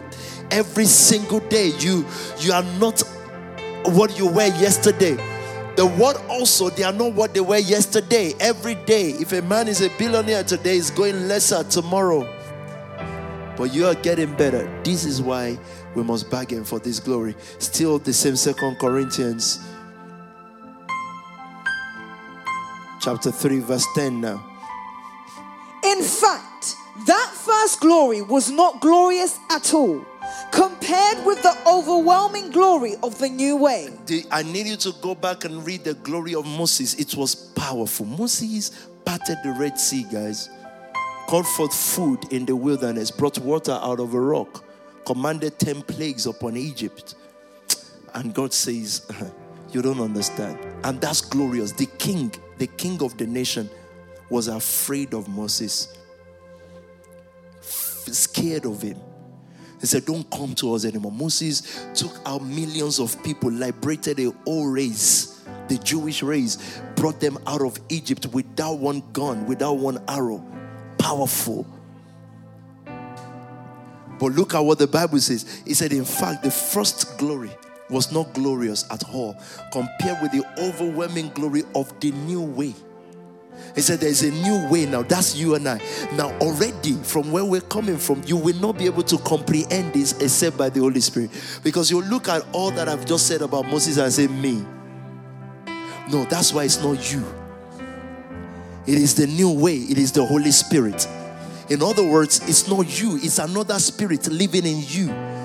Every 0.51 0.85
single 0.85 1.41
day 1.41 1.73
you 1.79 2.07
you 2.39 2.53
are 2.53 2.63
not 2.79 3.03
what 3.87 4.19
you 4.19 4.27
were 4.27 4.47
yesterday. 4.47 5.17
The 5.77 5.85
word 5.87 6.17
also, 6.31 6.71
they 6.71 6.85
are 6.85 6.93
not 6.93 7.13
what 7.13 7.35
they 7.35 7.41
were 7.41 7.59
yesterday. 7.59 8.33
Every 8.41 8.77
day, 8.87 9.11
if 9.11 9.33
a 9.33 9.43
man 9.43 9.69
is 9.69 9.83
a 9.83 9.91
billionaire 9.99 10.43
today, 10.43 10.77
is 10.77 10.91
going 10.91 11.29
lesser 11.29 11.65
tomorrow. 11.65 12.25
But 13.59 13.75
you 13.75 13.87
are 13.87 13.95
getting 13.95 14.35
better. 14.37 14.65
This 14.85 15.05
is 15.05 15.21
why 15.21 15.59
we 15.95 16.03
must 16.03 16.31
bargain 16.31 16.65
for 16.65 16.79
this 16.79 16.99
glory. 16.99 17.35
Still 17.59 17.99
the 17.99 18.13
same 18.13 18.37
Second 18.37 18.79
Corinthians 18.79 19.61
chapter 23.01 23.31
3, 23.31 23.61
verse 23.61 23.87
10 23.95 24.21
now. 24.21 24.56
In 25.85 26.03
fact, 26.03 26.77
that 27.07 27.31
first 27.35 27.81
glory 27.81 28.23
was 28.23 28.51
not 28.51 28.81
glorious 28.81 29.39
at 29.51 29.75
all 29.75 30.05
compared 30.51 31.25
with 31.25 31.43
the 31.43 31.57
overwhelming 31.67 32.51
glory 32.51 32.95
of 33.03 33.19
the 33.19 33.29
new 33.29 33.57
way. 33.57 33.89
I 34.31 34.43
need 34.43 34.67
you 34.67 34.77
to 34.77 34.93
go 35.01 35.15
back 35.15 35.45
and 35.45 35.65
read 35.67 35.85
the 35.85 35.95
glory 35.95 36.35
of 36.35 36.47
Moses. 36.47 36.95
It 36.95 37.15
was 37.15 37.35
powerful. 37.35 38.07
Moses 38.07 38.89
parted 39.05 39.39
the 39.45 39.53
Red 39.53 39.79
Sea, 39.79 40.05
guys, 40.11 40.49
called 41.29 41.47
forth 41.47 41.75
food 41.75 42.33
in 42.33 42.47
the 42.47 42.57
wilderness, 42.57 43.11
brought 43.11 43.39
water 43.39 43.79
out 43.83 44.01
of 44.01 44.15
a 44.15 44.21
rock, 44.21 44.65
commanded 45.05 45.59
10 45.59 45.83
plagues 45.83 46.27
upon 46.27 46.57
Egypt. 46.57 47.15
And 48.15 48.35
God 48.35 48.53
says, 48.53 49.07
You 49.73 49.83
don't 49.83 50.01
understand. 50.01 50.59
And 50.85 51.01
that's 51.01 51.21
glorious. 51.21 51.73
The 51.73 51.87
king, 51.99 52.33
the 52.59 52.67
king 52.67 53.03
of 53.03 53.17
the 53.19 53.27
nation, 53.27 53.69
was 54.29 54.49
afraid 54.49 55.15
of 55.15 55.29
Moses, 55.29 55.97
scared 57.61 58.67
of 58.67 58.83
him. 58.83 58.99
He 59.81 59.87
said, 59.87 60.05
Don't 60.05 60.29
come 60.31 60.55
to 60.57 60.75
us 60.75 60.85
anymore. 60.85 61.13
Moses 61.13 61.87
took 61.95 62.19
out 62.25 62.43
millions 62.43 62.99
of 62.99 63.23
people, 63.23 63.51
liberated 63.51 64.19
a 64.21 64.31
whole 64.45 64.67
race, 64.67 65.45
the 65.69 65.79
Jewish 65.79 66.23
race, 66.23 66.81
brought 66.95 67.21
them 67.21 67.39
out 67.47 67.63
of 67.63 67.79
Egypt 67.89 68.27
without 68.33 68.79
one 68.79 69.03
gun, 69.13 69.47
without 69.47 69.75
one 69.75 70.03
arrow. 70.09 70.45
Powerful. 70.99 71.67
But 74.19 74.33
look 74.33 74.55
at 74.55 74.61
what 74.61 74.79
the 74.79 74.87
Bible 74.87 75.19
says. 75.19 75.63
It 75.67 75.75
said, 75.75 75.93
In 75.93 76.05
fact, 76.05 76.43
the 76.43 76.51
first 76.51 77.19
glory 77.19 77.51
was 77.91 78.11
not 78.11 78.33
glorious 78.33 78.85
at 78.91 79.09
all 79.11 79.37
compared 79.73 80.21
with 80.23 80.33
the 80.33 80.45
overwhelming 80.59 81.29
glory 81.31 81.63
of 81.75 81.99
the 82.01 82.11
new 82.13 82.43
way. 82.43 82.75
He 83.75 83.81
said, 83.81 84.01
There's 84.01 84.23
a 84.23 84.31
new 84.31 84.69
way 84.69 84.87
now. 84.87 85.03
That's 85.03 85.37
you 85.37 85.55
and 85.55 85.69
I. 85.69 85.81
Now, 86.15 86.33
already 86.39 86.95
from 86.95 87.31
where 87.31 87.45
we're 87.45 87.61
coming 87.61 87.99
from, 87.99 88.23
you 88.27 88.37
will 88.37 88.57
not 88.57 88.79
be 88.79 88.87
able 88.87 89.03
to 89.05 89.19
comprehend 89.19 89.93
this 89.93 90.19
except 90.21 90.57
by 90.57 90.69
the 90.69 90.81
Holy 90.81 91.01
Spirit. 91.01 91.31
Because 91.63 91.91
you 91.91 92.03
look 92.03 92.29
at 92.29 92.45
all 92.53 92.71
that 92.73 92.89
I've 92.89 93.05
just 93.05 93.27
said 93.27 93.43
about 93.43 93.67
Moses 93.67 93.99
and 93.99 94.13
say, 94.13 94.27
Me. 94.27 94.65
No, 96.11 96.25
that's 96.25 96.53
why 96.53 96.65
it's 96.65 96.83
not 96.83 97.13
you. 97.13 97.25
It 98.87 98.99
is 98.99 99.15
the 99.15 99.27
new 99.27 99.51
way, 99.51 99.77
it 99.77 99.99
is 99.99 100.13
the 100.13 100.25
Holy 100.25 100.53
Spirit. 100.53 101.07
In 101.69 101.83
other 101.83 102.07
words, 102.07 102.41
it's 102.49 102.69
not 102.69 103.01
you, 103.01 103.17
it's 103.17 103.39
another 103.41 103.79
spirit 103.81 104.29
living 104.29 104.65
in 104.65 104.83
you. 104.87 105.36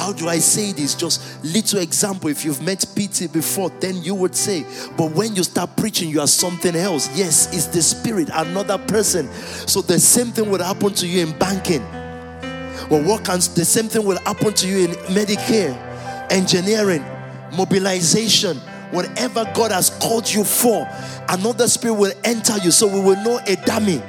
How 0.00 0.12
do 0.14 0.30
I 0.30 0.38
say 0.38 0.72
this? 0.72 0.94
Just 0.94 1.44
little 1.44 1.78
example. 1.80 2.30
If 2.30 2.42
you've 2.42 2.62
met 2.62 2.86
PT 2.96 3.30
before, 3.30 3.68
then 3.68 4.02
you 4.02 4.14
would 4.14 4.34
say, 4.34 4.64
but 4.96 5.12
when 5.12 5.36
you 5.36 5.44
start 5.44 5.76
preaching, 5.76 6.08
you 6.08 6.20
are 6.20 6.26
something 6.26 6.74
else. 6.74 7.14
Yes, 7.14 7.54
it's 7.54 7.66
the 7.66 7.82
spirit, 7.82 8.30
another 8.32 8.78
person. 8.78 9.30
So 9.68 9.82
the 9.82 10.00
same 10.00 10.28
thing 10.28 10.50
would 10.50 10.62
happen 10.62 10.94
to 10.94 11.06
you 11.06 11.26
in 11.26 11.38
banking. 11.38 11.82
Well, 12.88 13.02
what 13.04 13.26
can 13.26 13.40
the 13.40 13.64
same 13.66 13.88
thing 13.88 14.06
will 14.06 14.18
happen 14.20 14.54
to 14.54 14.66
you 14.66 14.86
in 14.86 14.92
Medicare, 15.12 15.76
engineering, 16.32 17.04
mobilization, 17.54 18.56
whatever 18.92 19.44
God 19.54 19.70
has 19.70 19.90
called 19.90 20.32
you 20.32 20.44
for, 20.44 20.88
another 21.28 21.68
spirit 21.68 21.94
will 21.94 22.14
enter 22.24 22.56
you. 22.64 22.70
So 22.70 22.86
we 22.86 23.00
will 23.00 23.22
know 23.22 23.38
a 23.46 23.54
dummy. 23.66 24.00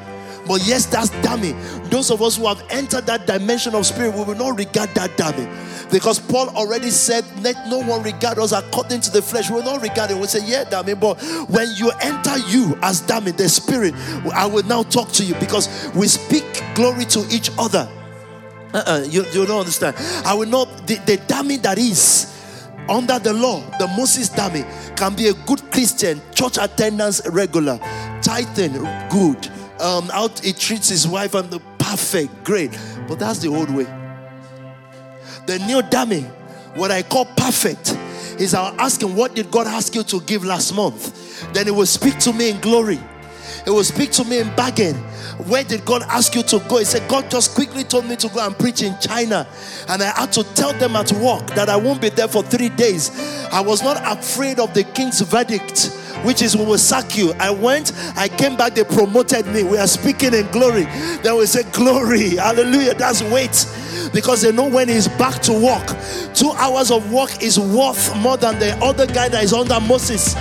But 0.52 0.68
yes, 0.68 0.86
that's 0.86 1.12
dummy. 1.22 1.54
Those 1.90 2.12
of 2.12 2.22
us 2.22 2.36
who 2.36 2.46
have 2.46 2.62
entered 2.70 3.06
that 3.06 3.26
dimension 3.26 3.74
of 3.74 3.86
spirit, 3.86 4.14
we 4.14 4.26
will 4.26 4.36
not 4.36 4.58
regard 4.58 4.90
that 4.96 5.16
dummy. 5.16 5.48
Because 5.90 6.20
Paul 6.20 6.50
already 6.50 6.90
said, 6.90 7.24
Let 7.42 7.56
no 7.70 7.80
one 7.82 8.04
regard 8.04 8.38
us 8.38 8.52
according 8.52 9.00
to 9.00 9.12
the 9.12 9.22
flesh. 9.22 9.50
We 9.50 9.56
will 9.56 9.64
not 9.64 9.82
regard 9.82 10.12
it. 10.12 10.16
We'll 10.16 10.28
say, 10.28 10.46
Yeah, 10.46 10.66
dummy. 10.66 10.96
But 10.96 11.22
when 11.48 11.70
you 11.78 11.90
enter 12.02 12.38
you 12.50 12.78
as 12.82 13.00
dummy, 13.00 13.32
the 13.32 13.48
spirit, 13.48 13.94
I 14.34 14.46
will 14.46 14.64
now 14.64 14.84
talk 14.84 15.14
to 15.14 15.24
you 15.24 15.36
because 15.36 15.90
we 15.96 16.08
speak 16.08 16.44
glory 16.76 17.06
to 17.06 17.26
each 17.32 17.50
other. 17.58 17.90
Uh-uh, 18.74 19.06
you, 19.08 19.24
you 19.28 19.46
don't 19.46 19.62
understand. 19.62 19.96
I 20.26 20.34
will 20.34 20.50
not, 20.50 20.86
the, 20.86 20.96
the 21.06 21.16
dummy 21.28 21.56
that 21.60 21.78
is 21.78 22.28
under 22.90 23.20
the 23.20 23.32
law, 23.32 23.62
the 23.80 23.88
Moses 23.96 24.28
dummy, 24.28 24.66
can 24.98 25.16
be 25.16 25.30
a 25.30 25.34
good 25.34 25.62
Christian, 25.72 26.22
church 26.36 26.58
attendance 26.58 27.26
regular, 27.30 27.80
tithing 28.22 28.74
good, 29.10 29.50
um, 29.82 30.10
out 30.14 30.40
he 30.40 30.54
treats 30.54 30.90
his 30.90 31.08
wife 31.08 31.34
and 31.34 31.50
the 31.50 31.60
perfect, 31.78 32.44
great. 32.44 32.78
But 33.08 33.20
that's 33.20 33.40
the 33.40 33.50
old 33.50 33.70
way. 33.70 33.86
The 35.48 35.60
new 35.66 35.82
dummy, 35.82 36.22
what 36.76 36.92
I 36.92 37.02
call 37.02 37.26
perfect, 37.26 37.98
is 38.40 38.54
I'll 38.54 38.80
ask 38.80 39.02
him, 39.02 39.16
What 39.16 39.36
did 39.36 39.52
God 39.52 39.68
ask 39.68 39.94
you 39.96 40.04
to 40.04 40.22
give 40.22 40.46
last 40.46 40.74
month? 40.76 41.54
Then 41.54 41.66
he 41.66 41.72
will 41.72 41.86
speak 41.86 42.18
to 42.20 42.34
me 42.34 42.52
in 42.52 42.62
glory. 42.62 43.00
He 43.66 43.70
will 43.70 43.84
speak 43.84 44.12
to 44.12 44.24
me 44.24 44.40
in 44.40 44.56
bargain. 44.56 44.96
Where 45.48 45.64
did 45.64 45.86
God 45.86 46.04
ask 46.04 46.36
you 46.36 46.44
to 46.44 46.60
go? 46.68 46.78
He 46.78 46.86
said, 46.86 47.08
God 47.10 47.30
just 47.30 47.56
quickly 47.56 47.84
told 47.84 48.06
me 48.06 48.16
to 48.18 48.28
go 48.30 48.46
and 48.46 48.58
preach 48.58 48.82
in 48.82 48.96
China. 49.00 49.48
And 49.88 50.02
I 50.02 50.12
had 50.20 50.32
to 50.34 50.44
tell 50.56 50.74
them 50.74 50.96
at 50.96 51.12
work 51.14 51.46
that 51.56 51.70
I 51.70 51.76
won't 51.76 52.02
be 52.02 52.10
there 52.10 52.28
for 52.28 52.44
three 52.44 52.70
days. 52.70 53.12
I 53.52 53.62
was 53.62 53.84
not 53.84 54.02
afraid 54.18 54.60
of 54.60 54.74
the 54.74 54.84
king's 54.84 55.22
verdict, 55.22 55.90
which 56.24 56.42
is 56.42 56.56
we 56.56 56.66
will 56.66 56.78
sack 56.78 57.18
you. 57.18 57.34
I 57.40 57.50
went, 57.50 57.94
I 58.16 58.28
came 58.28 58.58
back, 58.58 58.76
they 58.76 58.84
promoted 58.84 59.48
me. 59.48 59.64
We 59.64 59.78
are 59.78 59.88
speaking 59.88 60.34
in 60.34 60.48
glory. 60.52 60.84
Then 61.24 61.38
we 61.38 61.46
say, 61.46 61.64
Glory, 61.72 62.36
hallelujah. 62.36 62.94
That's 62.94 63.22
weight 63.24 63.66
because 64.14 64.42
they 64.42 64.52
know 64.52 64.68
when 64.68 64.88
he's 64.88 65.08
back 65.08 65.42
to 65.44 65.54
work. 65.54 65.86
Two 66.34 66.52
hours 66.52 66.92
of 66.92 67.12
work 67.12 67.42
is 67.42 67.60
worth 67.60 68.16
more 68.18 68.38
than 68.38 68.60
the 68.60 68.76
other 68.84 69.08
guy 69.08 69.30
that 69.30 69.44
is 69.44 69.54
under 69.54 69.80
Moses. 69.80 70.36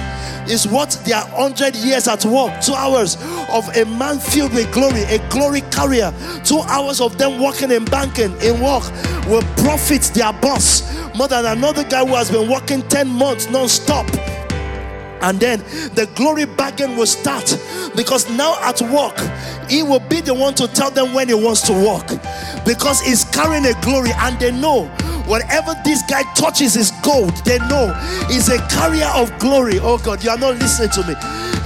Is 0.49 0.67
what 0.67 0.91
their 1.05 1.21
hundred 1.21 1.77
years 1.77 2.09
at 2.09 2.25
work. 2.25 2.61
Two 2.61 2.75
hours 2.75 3.17
of 3.51 3.69
a 3.77 3.85
man 3.85 4.19
filled 4.19 4.53
with 4.53 4.73
glory, 4.73 5.03
a 5.03 5.19
glory 5.29 5.61
carrier. 5.71 6.13
Two 6.45 6.61
hours 6.61 7.01
of 7.01 7.19
them 7.19 7.41
working 7.41 7.71
in 7.71 7.85
banking, 7.85 8.33
in 8.41 8.61
work, 8.61 8.83
will 9.29 9.43
profit 9.63 10.03
their 10.15 10.33
boss 10.33 10.91
more 11.15 11.29
than 11.29 11.45
another 11.45 11.85
guy 11.85 12.05
who 12.05 12.15
has 12.15 12.31
been 12.31 12.51
working 12.51 12.83
10 12.89 13.07
months 13.07 13.49
non-stop 13.51 14.07
and 15.23 15.39
then 15.41 15.59
the 15.95 16.09
glory 16.15 16.45
bargain 16.45 16.97
will 16.97 17.07
start 17.07 17.59
because 17.97 18.29
now 18.31 18.57
at 18.63 18.81
work 18.83 19.19
he 19.69 19.83
will 19.83 20.01
be 20.09 20.21
the 20.21 20.35
one 20.35 20.55
to 20.55 20.67
tell 20.69 20.91
them 20.91 21.13
when 21.15 21.29
he 21.29 21.35
wants 21.35 21.63
to 21.63 21.73
walk 21.73 22.07
because 22.65 23.01
he's 23.01 23.25
carrying 23.27 23.67
a 23.67 23.75
glory 23.83 24.11
and 24.19 24.39
they 24.39 24.51
know 24.51 24.87
whatever 25.27 25.75
this 25.85 26.03
guy 26.09 26.23
touches 26.35 26.77
is 26.77 26.91
gold 27.03 27.35
they 27.45 27.59
know 27.69 27.93
he's 28.29 28.49
a 28.49 28.59
carrier 28.69 29.11
of 29.15 29.37
glory. 29.39 29.79
Oh 29.81 29.99
god 29.99 30.23
you 30.25 30.31
are 30.31 30.39
not 30.39 30.57
listening 30.59 30.91
to 30.91 31.07
me. 31.07 31.15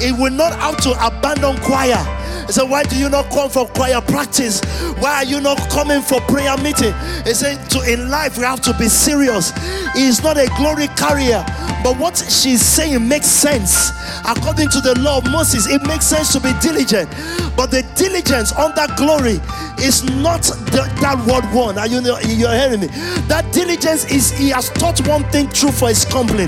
He 0.04 0.12
will 0.12 0.32
not 0.32 0.52
have 0.58 0.76
to 0.82 0.90
abandon 1.06 1.56
choir 1.62 2.02
he 2.46 2.52
said, 2.52 2.68
Why 2.68 2.82
do 2.84 2.96
you 2.96 3.08
not 3.08 3.30
come 3.30 3.50
for 3.50 3.66
choir 3.66 4.00
practice? 4.00 4.60
Why 4.98 5.16
are 5.16 5.24
you 5.24 5.40
not 5.40 5.58
coming 5.70 6.02
for 6.02 6.20
prayer 6.22 6.56
meeting? 6.58 6.94
He 7.24 7.34
said, 7.34 7.58
to, 7.70 7.80
In 7.90 8.10
life, 8.10 8.36
we 8.36 8.44
have 8.44 8.60
to 8.62 8.74
be 8.78 8.88
serious. 8.88 9.52
He 9.94 10.06
is 10.06 10.22
not 10.22 10.36
a 10.36 10.46
glory 10.56 10.88
carrier. 10.88 11.44
But 11.82 11.98
what 11.98 12.16
she's 12.16 12.62
saying 12.62 13.06
makes 13.06 13.26
sense. 13.26 13.90
According 14.26 14.70
to 14.70 14.80
the 14.80 14.98
law 15.00 15.18
of 15.18 15.30
Moses, 15.30 15.66
it 15.66 15.82
makes 15.86 16.06
sense 16.06 16.32
to 16.32 16.40
be 16.40 16.52
diligent. 16.60 17.10
But 17.56 17.70
the 17.70 17.84
diligence 17.94 18.52
under 18.52 18.86
glory 18.96 19.38
is 19.82 20.02
not 20.04 20.42
the, 20.42 20.90
that 21.00 21.18
word 21.26 21.44
one. 21.54 21.76
Are 21.78 21.86
you 21.86 22.00
you're 22.00 22.54
hearing 22.54 22.80
me? 22.80 22.86
That 23.28 23.44
diligence 23.52 24.10
is 24.10 24.30
he 24.32 24.48
has 24.50 24.70
taught 24.70 25.06
one 25.06 25.24
thing 25.24 25.48
true 25.50 25.70
for 25.70 25.88
his 25.88 26.04
company. 26.06 26.46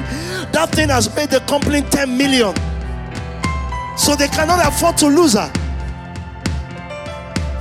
That 0.53 0.71
thing 0.73 0.89
has 0.89 1.15
made 1.15 1.29
the 1.29 1.41
company 1.41 1.83
10 1.83 2.17
million. 2.17 2.55
So 3.99 4.17
they 4.17 4.29
cannot 4.29 4.67
afford 4.67 4.97
to 4.99 5.07
lose 5.09 5.35
her. 5.35 5.53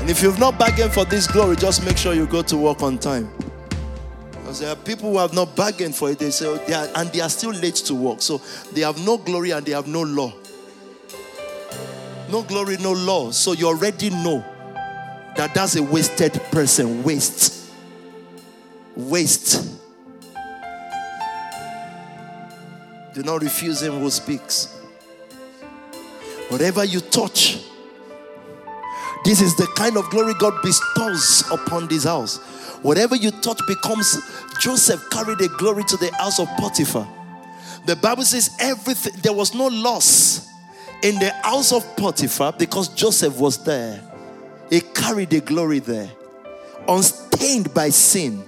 And 0.06 0.12
if 0.12 0.22
you've 0.22 0.38
not 0.38 0.60
bargained 0.60 0.94
for 0.94 1.04
this 1.04 1.26
glory, 1.26 1.56
just 1.56 1.84
make 1.84 1.98
sure 1.98 2.14
you 2.14 2.28
go 2.28 2.44
to 2.44 2.58
work 2.58 2.84
on 2.84 3.00
time. 3.00 3.28
Because 4.30 4.60
there 4.60 4.70
are 4.70 4.76
people 4.76 5.12
who 5.12 5.18
have 5.18 5.34
not 5.34 5.56
bargained 5.56 5.96
for 5.96 6.12
it, 6.12 6.20
they 6.20 6.30
say, 6.30 6.46
oh, 6.46 6.58
they 6.58 6.76
are, 6.76 6.88
and 6.94 7.12
they 7.12 7.22
are 7.22 7.30
still 7.30 7.50
late 7.50 7.74
to 7.74 7.96
work. 7.96 8.22
So 8.22 8.40
they 8.72 8.82
have 8.82 9.04
no 9.04 9.18
glory 9.18 9.50
and 9.50 9.66
they 9.66 9.72
have 9.72 9.88
no 9.88 10.04
law. 10.04 10.32
No 12.30 12.44
glory, 12.44 12.78
no 12.78 12.94
law. 12.94 13.32
So 13.32 13.54
you 13.54 13.66
already 13.66 14.12
know 14.12 14.46
that 15.38 15.56
that's 15.56 15.76
a 15.76 15.82
wasted 15.82 16.34
person. 16.52 17.02
Waste. 17.02 17.72
Waste. 18.96 19.76
Do 23.16 23.24
not 23.24 23.42
refuse 23.42 23.82
him 23.82 23.94
who 23.94 24.12
speaks. 24.12 24.80
Whatever 26.50 26.86
you 26.86 27.00
touch, 27.00 27.64
this 29.26 29.42
is 29.42 29.56
the 29.56 29.66
kind 29.76 29.98
of 29.98 30.08
glory 30.12 30.36
God 30.36 30.62
bestows 30.62 31.44
upon 31.52 31.88
this 31.88 32.04
house. 32.04 32.38
Whatever 32.84 33.16
you 33.16 33.32
touch 33.32 33.60
becomes 33.68 34.22
Joseph 34.60 35.10
carried 35.10 35.40
the 35.40 35.50
glory 35.58 35.84
to 35.86 35.98
the 35.98 36.14
house 36.14 36.40
of 36.40 36.48
Potiphar. 36.60 37.08
The 37.88 37.96
Bible 37.96 38.24
says 38.24 38.56
everything 38.60 39.14
there 39.24 39.34
was 39.34 39.56
no 39.56 39.66
loss 39.66 40.48
in 41.02 41.16
the 41.16 41.32
house 41.42 41.74
of 41.74 41.84
Potiphar 41.98 42.54
because 42.54 42.90
Joseph 42.90 43.40
was 43.40 43.64
there. 43.64 44.00
He 44.70 44.82
carried 44.82 45.32
the 45.32 45.42
glory 45.42 45.80
there, 45.80 46.10
unstained 46.88 47.74
by 47.74 47.90
sin. 47.90 48.44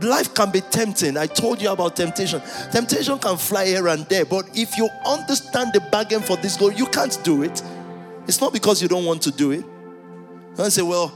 Life 0.00 0.34
can 0.34 0.50
be 0.50 0.62
tempting. 0.62 1.18
I 1.18 1.26
told 1.26 1.60
you 1.60 1.70
about 1.70 1.96
temptation. 1.96 2.40
Temptation 2.72 3.18
can 3.18 3.36
fly 3.36 3.66
here 3.66 3.88
and 3.88 4.06
there, 4.06 4.24
but 4.24 4.48
if 4.54 4.78
you 4.78 4.88
understand 5.06 5.74
the 5.74 5.80
bargain 5.92 6.22
for 6.22 6.38
this 6.38 6.56
glory, 6.56 6.76
you 6.76 6.86
can't 6.86 7.18
do 7.22 7.42
it. 7.42 7.62
It's 8.26 8.40
not 8.40 8.54
because 8.54 8.80
you 8.80 8.88
don't 8.88 9.04
want 9.04 9.20
to 9.22 9.30
do 9.30 9.50
it. 9.50 9.64
I 10.58 10.68
say, 10.68 10.82
well, 10.82 11.12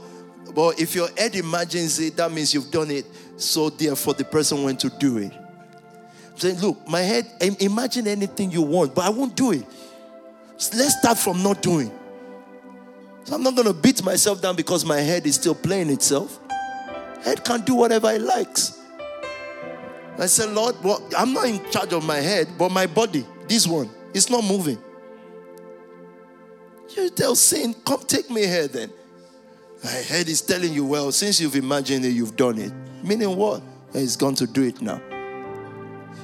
well, 0.53 0.73
if 0.77 0.95
your 0.95 1.09
head 1.17 1.35
imagines 1.35 1.99
it, 1.99 2.17
that 2.17 2.31
means 2.31 2.53
you've 2.53 2.71
done 2.71 2.91
it. 2.91 3.05
So 3.37 3.69
therefore, 3.69 4.15
the 4.15 4.25
person 4.25 4.63
went 4.63 4.79
to 4.81 4.89
do 4.89 5.17
it. 5.17 5.31
I'm 5.31 6.37
saying, 6.37 6.59
look, 6.59 6.87
my 6.87 7.01
head, 7.01 7.25
imagine 7.59 8.07
anything 8.07 8.51
you 8.51 8.61
want, 8.61 8.95
but 8.95 9.05
I 9.05 9.09
won't 9.09 9.35
do 9.35 9.51
it. 9.51 9.65
So 10.57 10.77
let's 10.77 10.97
start 10.99 11.17
from 11.17 11.41
not 11.41 11.61
doing. 11.61 11.91
So 13.23 13.35
I'm 13.35 13.43
not 13.43 13.55
going 13.55 13.67
to 13.67 13.73
beat 13.73 14.03
myself 14.03 14.41
down 14.41 14.55
because 14.55 14.83
my 14.83 14.99
head 14.99 15.25
is 15.25 15.35
still 15.35 15.55
playing 15.55 15.89
itself. 15.89 16.39
Head 17.23 17.43
can 17.45 17.61
do 17.61 17.75
whatever 17.75 18.11
it 18.11 18.21
likes. 18.21 18.79
I 20.17 20.25
said, 20.25 20.49
Lord, 20.49 20.75
well, 20.83 21.07
I'm 21.17 21.31
not 21.31 21.47
in 21.47 21.63
charge 21.71 21.93
of 21.93 22.05
my 22.05 22.17
head, 22.17 22.49
but 22.57 22.71
my 22.71 22.87
body, 22.87 23.25
this 23.47 23.65
one, 23.65 23.89
it's 24.13 24.29
not 24.29 24.43
moving. 24.43 24.77
You 26.89 27.09
tell 27.09 27.35
sin, 27.35 27.73
come 27.85 28.01
take 28.05 28.29
me 28.29 28.45
here 28.45 28.67
then. 28.67 28.91
My 29.83 29.89
head 29.89 30.27
is 30.27 30.41
telling 30.41 30.73
you, 30.73 30.85
well, 30.85 31.11
since 31.11 31.39
you've 31.39 31.55
imagined 31.55 32.05
it, 32.05 32.09
you've 32.09 32.35
done 32.35 32.57
it. 32.57 32.73
Meaning 33.03 33.35
what? 33.35 33.61
He's 33.93 34.15
going 34.15 34.35
to 34.35 34.47
do 34.47 34.63
it 34.63 34.81
now. 34.81 35.01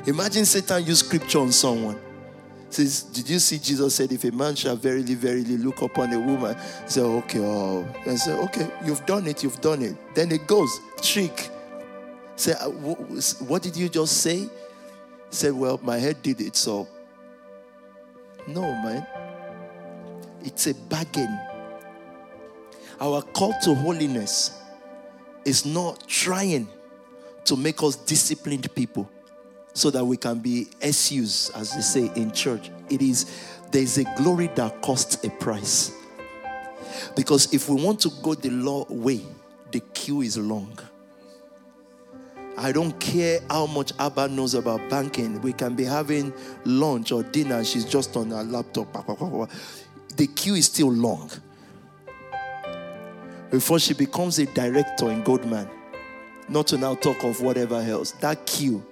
Imagine 0.06 0.46
Satan 0.46 0.86
use 0.86 1.00
scripture 1.00 1.40
on 1.40 1.52
someone. 1.52 2.00
Says, 2.70 3.04
did 3.04 3.30
you 3.30 3.40
see 3.40 3.58
Jesus 3.58 3.96
said, 3.96 4.12
if 4.12 4.24
a 4.26 4.32
man 4.32 4.56
shall 4.56 4.76
verily, 4.76 5.16
verily 5.16 5.58
look 5.58 5.82
upon 5.82 6.12
a 6.12 6.20
woman, 6.20 6.58
say, 6.86 7.02
okay, 7.02 7.40
oh, 7.40 7.88
and 8.06 8.20
say, 8.20 8.34
okay, 8.34 8.70
you've 8.84 9.06
done 9.06 9.26
it, 9.28 9.44
you've 9.44 9.62
done 9.62 9.82
it. 9.82 9.96
Then 10.14 10.32
it 10.32 10.46
goes, 10.46 10.80
trick. 11.02 11.50
Say, 12.36 12.52
uh, 12.54 12.70
what 12.70 13.62
did 13.62 13.78
you 13.78 13.88
just 13.88 14.18
say? 14.22 14.50
Say, 15.30 15.52
well, 15.52 15.80
my 15.82 15.98
head 15.98 16.22
did 16.22 16.42
it, 16.42 16.56
so. 16.56 16.88
No, 18.48 18.62
man. 18.62 19.08
It's 20.44 20.68
a 20.68 20.76
bargain 20.76 21.40
our 23.00 23.22
call 23.22 23.54
to 23.64 23.74
holiness 23.74 24.62
is 25.44 25.66
not 25.66 26.08
trying 26.08 26.68
to 27.46 27.56
make 27.56 27.82
us 27.84 27.96
disciplined 27.96 28.74
people 28.76 29.10
so 29.74 29.90
that 29.92 30.04
we 30.04 30.18
can 30.18 30.40
be 30.40 30.68
SUs, 30.82 31.52
as 31.52 31.76
they 31.76 31.82
say 31.82 32.12
in 32.16 32.32
church. 32.32 32.72
It 32.90 33.02
is 33.02 33.26
there's 33.72 33.98
a 33.98 34.06
glory 34.16 34.48
that 34.56 34.82
costs 34.82 35.24
a 35.26 35.30
price. 35.30 35.92
Because 37.16 37.54
if 37.54 37.68
we 37.68 37.82
want 37.82 38.00
to 38.02 38.10
go 38.22 38.34
the 38.34 38.50
law 38.50 38.86
way, 38.90 39.22
the 39.72 39.82
queue 39.94 40.22
is 40.22 40.38
long. 40.38 40.78
I 42.58 42.72
don't 42.72 42.98
care 43.02 43.42
how 43.50 43.66
much 43.66 43.92
Abba 44.00 44.30
knows 44.30 44.54
about 44.54 44.90
banking. 44.90 45.42
We 45.42 45.52
can 45.52 45.76
be 45.76 45.84
having 45.84 46.34
lunch 46.64 47.12
or 47.12 47.22
dinner, 47.22 47.66
she's 47.66 47.84
just 47.84 48.16
on 48.16 48.32
her 48.32 48.44
laptop. 48.44 48.94
The 50.16 50.28
queue 50.28 50.56
is 50.56 50.68
still 50.68 50.92
long 50.92 51.30
before 53.52 53.80
she 53.80 53.94
becomes 53.94 54.40
a 54.40 54.46
director 54.48 55.12
in 55.12 55.24
Goldman. 55.24 55.70
Not 56.48 56.68
to 56.68 56.78
now 56.78 56.96
talk 56.96 57.24
of 57.24 57.42
whatever 57.42 57.76
else. 57.76 58.12
That 58.12 58.46
queue, 58.46 58.86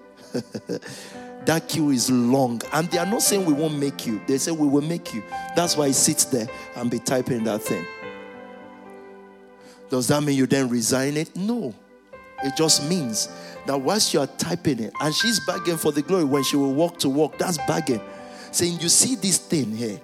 that 1.45 1.67
queue 1.67 1.91
is 1.91 2.09
long. 2.09 2.61
And 2.71 2.89
they 2.89 2.97
are 2.97 3.05
not 3.05 3.21
saying 3.21 3.45
we 3.45 3.53
won't 3.53 3.77
make 3.77 4.05
you, 4.05 4.21
they 4.27 4.37
say 4.37 4.51
we 4.51 4.67
will 4.67 4.81
make 4.81 5.13
you. 5.13 5.23
That's 5.55 5.77
why 5.77 5.87
he 5.87 5.93
sits 5.93 6.25
there 6.25 6.47
and 6.75 6.89
be 6.89 6.99
typing 6.99 7.43
that 7.43 7.61
thing. 7.61 7.85
Does 9.89 10.07
that 10.07 10.23
mean 10.23 10.35
you 10.35 10.47
then 10.47 10.69
resign 10.69 11.17
it? 11.17 11.35
No. 11.35 11.75
It 12.43 12.55
just 12.57 12.89
means 12.89 13.29
that 13.67 13.79
whilst 13.79 14.13
you 14.13 14.19
are 14.19 14.27
typing 14.27 14.79
it, 14.79 14.93
and 14.99 15.13
she's 15.13 15.39
begging 15.45 15.77
for 15.77 15.91
the 15.91 16.01
glory 16.01 16.25
when 16.25 16.43
she 16.43 16.55
will 16.55 16.73
walk 16.73 16.97
to 16.99 17.09
walk, 17.09 17.37
that's 17.37 17.57
begging. 17.67 18.01
Saying, 18.51 18.79
You 18.79 18.89
see 18.89 19.15
this 19.15 19.37
thing 19.37 19.75
here 19.75 20.01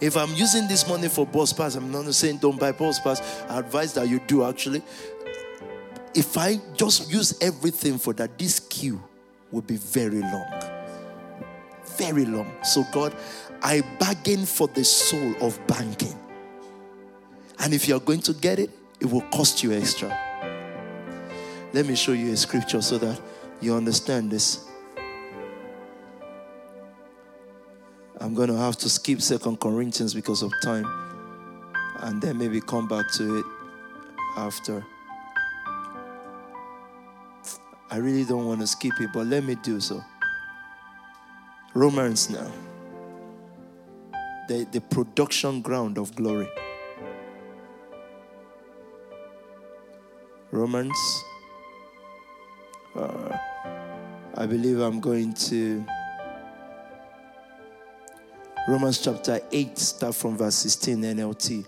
if 0.00 0.16
I'm 0.16 0.34
using 0.34 0.66
this 0.66 0.88
money 0.88 1.08
for 1.08 1.26
bus 1.26 1.52
pass, 1.52 1.74
I'm 1.74 1.90
not 1.92 2.12
saying 2.14 2.38
don't 2.38 2.58
buy 2.58 2.72
bus 2.72 2.98
pass. 3.00 3.20
I 3.48 3.58
advise 3.58 3.92
that 3.94 4.08
you 4.08 4.20
do 4.26 4.44
actually. 4.44 4.82
If 6.14 6.36
I 6.36 6.60
just 6.74 7.10
use 7.10 7.38
everything 7.40 7.98
for 7.98 8.12
that, 8.14 8.38
this 8.38 8.58
queue 8.60 9.02
will 9.52 9.62
be 9.62 9.76
very 9.76 10.20
long. 10.20 10.46
Very 11.96 12.24
long. 12.24 12.50
So, 12.64 12.84
God, 12.92 13.14
I 13.62 13.82
bargain 13.98 14.46
for 14.46 14.68
the 14.68 14.84
soul 14.84 15.34
of 15.40 15.58
banking. 15.66 16.18
And 17.58 17.74
if 17.74 17.86
you're 17.86 18.00
going 18.00 18.22
to 18.22 18.32
get 18.32 18.58
it, 18.58 18.70
it 19.00 19.10
will 19.10 19.20
cost 19.32 19.62
you 19.62 19.72
extra. 19.72 20.08
Let 21.72 21.86
me 21.86 21.94
show 21.94 22.12
you 22.12 22.32
a 22.32 22.36
scripture 22.36 22.82
so 22.82 22.98
that 22.98 23.20
you 23.60 23.74
understand 23.74 24.30
this. 24.30 24.69
I'm 28.20 28.34
going 28.34 28.48
to 28.48 28.56
have 28.56 28.76
to 28.78 28.90
skip 28.90 29.22
Second 29.22 29.60
Corinthians 29.60 30.12
because 30.12 30.42
of 30.42 30.52
time 30.62 30.84
and 32.00 32.20
then 32.20 32.36
maybe 32.36 32.60
come 32.60 32.86
back 32.86 33.10
to 33.12 33.38
it 33.38 33.44
after. 34.36 34.84
I 37.90 37.96
really 37.96 38.24
don't 38.24 38.44
want 38.44 38.60
to 38.60 38.66
skip 38.66 38.92
it, 39.00 39.10
but 39.14 39.26
let 39.26 39.42
me 39.42 39.54
do 39.54 39.80
so. 39.80 40.04
Romans 41.72 42.28
now. 42.28 42.50
The, 44.48 44.66
the 44.70 44.82
production 44.82 45.62
ground 45.62 45.96
of 45.96 46.14
glory. 46.14 46.48
Romans. 50.50 51.24
Uh, 52.94 53.38
I 54.34 54.44
believe 54.44 54.80
I'm 54.80 55.00
going 55.00 55.32
to 55.34 55.84
Romans 58.68 58.98
chapter 58.98 59.40
8, 59.50 59.78
start 59.78 60.14
from 60.14 60.36
verse 60.36 60.54
16 60.56 60.98
NLT, 60.98 61.66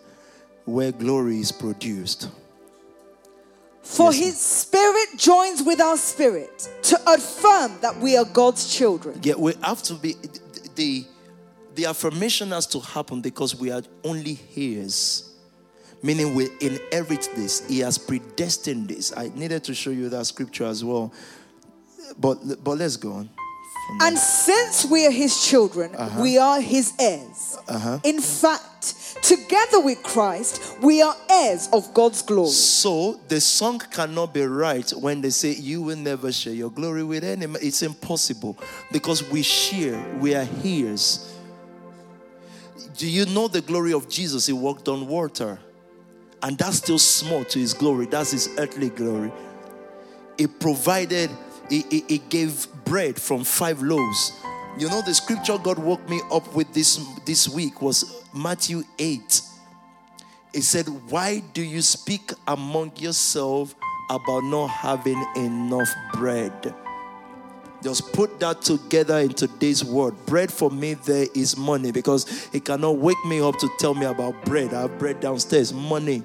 where 0.64 0.92
glory 0.92 1.40
is 1.40 1.50
produced. 1.50 2.28
For 3.82 4.12
yes. 4.12 4.18
his 4.18 4.40
spirit 4.40 5.08
joins 5.16 5.62
with 5.62 5.80
our 5.80 5.96
spirit 5.96 6.68
to 6.82 7.00
affirm 7.06 7.78
that 7.80 7.96
we 7.98 8.16
are 8.16 8.24
God's 8.24 8.72
children. 8.72 9.18
Yeah, 9.22 9.34
we 9.36 9.54
have 9.62 9.82
to 9.84 9.94
be 9.94 10.14
the 10.76 11.04
the 11.74 11.86
affirmation 11.86 12.50
has 12.50 12.66
to 12.66 12.80
happen 12.80 13.20
because 13.20 13.56
we 13.56 13.70
are 13.70 13.82
only 14.04 14.34
his. 14.34 15.30
Meaning 16.02 16.34
we 16.34 16.48
inherit 16.60 17.28
this. 17.34 17.66
He 17.68 17.78
has 17.80 17.96
predestined 17.96 18.88
this. 18.88 19.16
I 19.16 19.30
needed 19.34 19.64
to 19.64 19.74
show 19.74 19.90
you 19.90 20.08
that 20.10 20.26
scripture 20.26 20.64
as 20.64 20.84
well. 20.84 21.12
But 22.18 22.62
but 22.62 22.78
let's 22.78 22.96
go 22.96 23.12
on. 23.12 23.30
And 24.00 24.18
since 24.18 24.84
we 24.84 25.06
are 25.06 25.10
his 25.10 25.44
children, 25.44 25.94
uh-huh. 25.94 26.22
we 26.22 26.38
are 26.38 26.60
his 26.60 26.94
heirs. 26.98 27.58
Uh-huh. 27.68 27.98
In 28.04 28.20
fact, 28.20 29.16
together 29.22 29.80
with 29.80 30.02
Christ, 30.02 30.76
we 30.82 31.02
are 31.02 31.14
heirs 31.28 31.68
of 31.72 31.92
God's 31.92 32.22
glory. 32.22 32.48
So 32.50 33.20
the 33.28 33.40
song 33.40 33.78
cannot 33.78 34.34
be 34.34 34.42
right 34.42 34.88
when 34.92 35.20
they 35.20 35.30
say, 35.30 35.52
You 35.52 35.82
will 35.82 35.96
never 35.96 36.32
share 36.32 36.54
your 36.54 36.70
glory 36.70 37.04
with 37.04 37.24
anyone. 37.24 37.60
It's 37.62 37.82
impossible 37.82 38.58
because 38.90 39.28
we 39.30 39.42
share, 39.42 40.02
we 40.18 40.34
are 40.34 40.44
his. 40.44 41.28
Do 42.96 43.08
you 43.08 43.26
know 43.26 43.48
the 43.48 43.60
glory 43.60 43.92
of 43.92 44.08
Jesus? 44.08 44.46
He 44.46 44.52
walked 44.52 44.88
on 44.88 45.06
water. 45.06 45.58
And 46.42 46.58
that's 46.58 46.78
still 46.78 46.98
small 46.98 47.44
to 47.44 47.58
his 47.58 47.72
glory. 47.72 48.06
That's 48.06 48.32
his 48.32 48.48
earthly 48.58 48.90
glory. 48.90 49.30
He 50.36 50.46
provided 50.48 51.30
he, 51.72 51.86
he, 51.88 52.04
he 52.06 52.18
gave 52.18 52.66
bread 52.84 53.18
from 53.18 53.44
five 53.44 53.80
loaves. 53.80 54.32
You 54.78 54.90
know, 54.90 55.00
the 55.00 55.14
scripture 55.14 55.56
God 55.56 55.78
woke 55.78 56.06
me 56.06 56.20
up 56.30 56.54
with 56.54 56.70
this, 56.74 57.02
this 57.24 57.48
week 57.48 57.80
was 57.80 58.22
Matthew 58.34 58.82
8. 58.98 59.40
It 60.52 60.62
said, 60.64 60.86
Why 61.08 61.42
do 61.54 61.62
you 61.62 61.80
speak 61.80 62.32
among 62.46 62.96
yourself 62.98 63.74
about 64.10 64.44
not 64.44 64.66
having 64.66 65.24
enough 65.34 65.88
bread? 66.12 66.74
Just 67.82 68.12
put 68.12 68.38
that 68.40 68.60
together 68.60 69.20
in 69.20 69.30
today's 69.30 69.82
word. 69.82 70.14
Bread 70.26 70.52
for 70.52 70.70
me 70.70 70.92
there 70.92 71.26
is 71.34 71.56
money 71.56 71.90
because 71.90 72.48
he 72.52 72.60
cannot 72.60 72.98
wake 72.98 73.24
me 73.24 73.40
up 73.40 73.58
to 73.58 73.70
tell 73.78 73.94
me 73.94 74.04
about 74.04 74.44
bread. 74.44 74.74
I 74.74 74.82
have 74.82 74.98
bread 74.98 75.20
downstairs. 75.20 75.72
Money. 75.72 76.22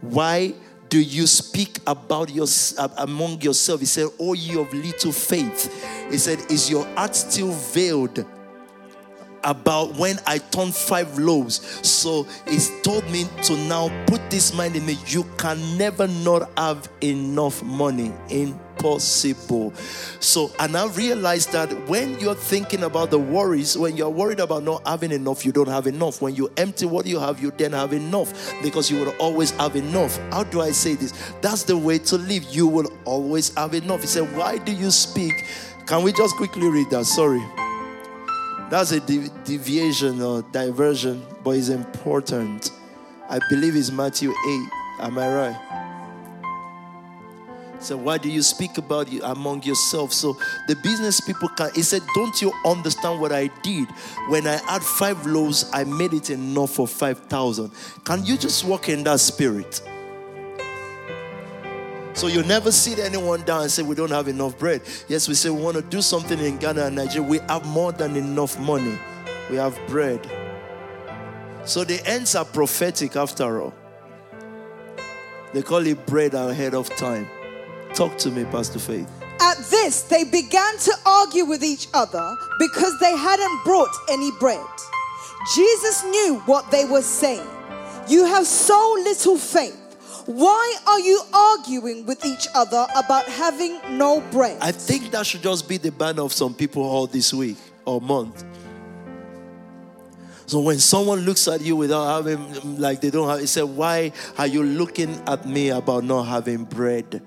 Why 0.00 0.54
do 0.92 1.00
you 1.00 1.26
speak 1.26 1.78
about 1.86 2.28
your 2.28 2.46
uh, 2.76 2.86
among 2.98 3.40
yourself? 3.40 3.80
He 3.80 3.86
said, 3.86 4.08
"Oh, 4.20 4.34
you 4.34 4.60
of 4.60 4.74
little 4.74 5.10
faith." 5.10 5.72
He 6.10 6.18
said, 6.18 6.38
"Is 6.50 6.68
your 6.68 6.84
heart 6.94 7.16
still 7.16 7.50
veiled?" 7.50 8.26
about 9.44 9.96
when 9.96 10.18
I 10.24 10.38
turned 10.38 10.74
five 10.74 11.18
loaves. 11.18 11.54
So 11.82 12.26
he's 12.46 12.70
told 12.82 13.08
me 13.10 13.24
to 13.44 13.56
now 13.56 13.88
put 14.06 14.20
this 14.30 14.54
mind 14.54 14.76
in 14.76 14.86
me. 14.86 14.98
You 15.06 15.24
can 15.36 15.78
never 15.78 16.06
not 16.06 16.48
have 16.56 16.88
enough 17.00 17.60
money. 17.62 18.12
In 18.28 18.56
impossible. 18.72 19.72
So, 20.20 20.50
and 20.58 20.76
I 20.76 20.86
realized 20.88 21.52
that 21.52 21.70
when 21.88 22.18
you're 22.18 22.34
thinking 22.34 22.84
about 22.84 23.10
the 23.10 23.18
worries, 23.18 23.76
when 23.76 23.96
you're 23.96 24.10
worried 24.10 24.40
about 24.40 24.62
not 24.62 24.86
having 24.86 25.12
enough, 25.12 25.44
you 25.44 25.52
don't 25.52 25.68
have 25.68 25.86
enough. 25.86 26.20
When 26.22 26.34
you 26.34 26.50
empty 26.56 26.86
what 26.86 27.06
you 27.06 27.18
have, 27.18 27.40
you 27.40 27.50
then 27.52 27.72
have 27.72 27.92
enough 27.92 28.32
because 28.62 28.90
you 28.90 29.04
will 29.04 29.14
always 29.18 29.50
have 29.52 29.76
enough. 29.76 30.18
How 30.30 30.44
do 30.44 30.60
I 30.60 30.70
say 30.70 30.94
this? 30.94 31.12
That's 31.40 31.64
the 31.64 31.76
way 31.76 31.98
to 31.98 32.16
live. 32.16 32.44
You 32.44 32.66
will 32.66 32.92
always 33.04 33.54
have 33.54 33.74
enough. 33.74 34.00
He 34.00 34.06
said, 34.06 34.36
Why 34.36 34.58
do 34.58 34.72
you 34.72 34.90
speak? 34.90 35.32
Can 35.86 36.02
we 36.02 36.12
just 36.12 36.36
quickly 36.36 36.68
read 36.68 36.90
that? 36.90 37.04
Sorry. 37.04 37.42
That's 38.70 38.92
a 38.92 39.00
deviation 39.00 40.22
or 40.22 40.42
diversion, 40.50 41.22
but 41.44 41.50
it's 41.50 41.68
important. 41.68 42.70
I 43.28 43.38
believe 43.50 43.76
it's 43.76 43.90
Matthew 43.90 44.30
8. 44.30 44.34
Am 45.00 45.18
I 45.18 45.34
right? 45.34 45.71
So 47.82 47.96
why 47.96 48.16
do 48.16 48.30
you 48.30 48.42
speak 48.42 48.78
about 48.78 49.10
you 49.10 49.22
among 49.24 49.64
yourself? 49.64 50.12
So 50.12 50.38
the 50.68 50.76
business 50.76 51.20
people 51.20 51.48
can. 51.48 51.70
He 51.74 51.82
said, 51.82 52.02
"Don't 52.14 52.40
you 52.40 52.52
understand 52.64 53.20
what 53.20 53.32
I 53.32 53.48
did 53.62 53.88
when 54.28 54.46
I 54.46 54.58
had 54.70 54.84
five 54.84 55.26
loaves? 55.26 55.68
I 55.72 55.82
made 55.82 56.12
it 56.12 56.30
enough 56.30 56.70
for 56.70 56.86
five 56.86 57.18
thousand. 57.28 57.72
Can 58.04 58.24
you 58.24 58.38
just 58.38 58.64
walk 58.64 58.88
in 58.88 59.02
that 59.04 59.18
spirit?" 59.18 59.82
So 62.14 62.28
you 62.28 62.44
never 62.44 62.70
sit 62.70 63.00
anyone 63.00 63.42
down 63.42 63.62
and 63.62 63.70
say 63.70 63.82
we 63.82 63.96
don't 63.96 64.12
have 64.12 64.28
enough 64.28 64.56
bread. 64.58 64.82
Yes, 65.08 65.28
we 65.28 65.34
say 65.34 65.50
we 65.50 65.60
want 65.60 65.76
to 65.76 65.82
do 65.82 66.02
something 66.02 66.38
in 66.38 66.58
Ghana 66.58 66.84
and 66.86 66.94
Nigeria. 66.94 67.26
We 67.28 67.40
have 67.48 67.66
more 67.66 67.90
than 67.90 68.14
enough 68.14 68.60
money. 68.60 68.96
We 69.50 69.56
have 69.56 69.76
bread. 69.88 70.20
So 71.64 71.82
the 71.82 72.00
ends 72.06 72.36
are 72.36 72.44
prophetic 72.44 73.16
after 73.16 73.62
all. 73.62 73.74
They 75.52 75.62
call 75.62 75.84
it 75.86 76.06
bread 76.06 76.34
ahead 76.34 76.74
of 76.74 76.88
time. 76.96 77.28
Talk 77.94 78.16
to 78.18 78.30
me, 78.30 78.44
Pastor 78.44 78.78
Faith. 78.78 79.08
At 79.40 79.58
this, 79.70 80.02
they 80.02 80.24
began 80.24 80.78
to 80.78 80.94
argue 81.04 81.44
with 81.44 81.62
each 81.62 81.88
other 81.92 82.36
because 82.58 82.98
they 83.00 83.14
hadn't 83.16 83.64
brought 83.64 83.90
any 84.10 84.30
bread. 84.38 84.64
Jesus 85.54 86.04
knew 86.04 86.40
what 86.46 86.70
they 86.70 86.84
were 86.84 87.02
saying. 87.02 87.46
You 88.08 88.24
have 88.24 88.46
so 88.46 88.96
little 89.02 89.36
faith. 89.36 89.78
Why 90.26 90.76
are 90.86 91.00
you 91.00 91.20
arguing 91.34 92.06
with 92.06 92.24
each 92.24 92.46
other 92.54 92.86
about 92.96 93.24
having 93.26 93.78
no 93.98 94.20
bread? 94.30 94.58
I 94.60 94.72
think 94.72 95.10
that 95.10 95.26
should 95.26 95.42
just 95.42 95.68
be 95.68 95.76
the 95.76 95.90
banner 95.90 96.22
of 96.22 96.32
some 96.32 96.54
people 96.54 96.84
all 96.84 97.06
this 97.06 97.34
week 97.34 97.56
or 97.84 98.00
month. 98.00 98.44
So 100.46 100.60
when 100.60 100.78
someone 100.78 101.20
looks 101.20 101.48
at 101.48 101.60
you 101.60 101.76
without 101.76 102.24
having, 102.24 102.78
like 102.78 103.00
they 103.00 103.10
don't 103.10 103.28
have, 103.28 103.40
he 103.40 103.46
said, 103.46 103.62
Why 103.62 104.12
are 104.38 104.46
you 104.46 104.62
looking 104.62 105.20
at 105.26 105.46
me 105.46 105.70
about 105.70 106.04
not 106.04 106.24
having 106.24 106.64
bread? 106.64 107.22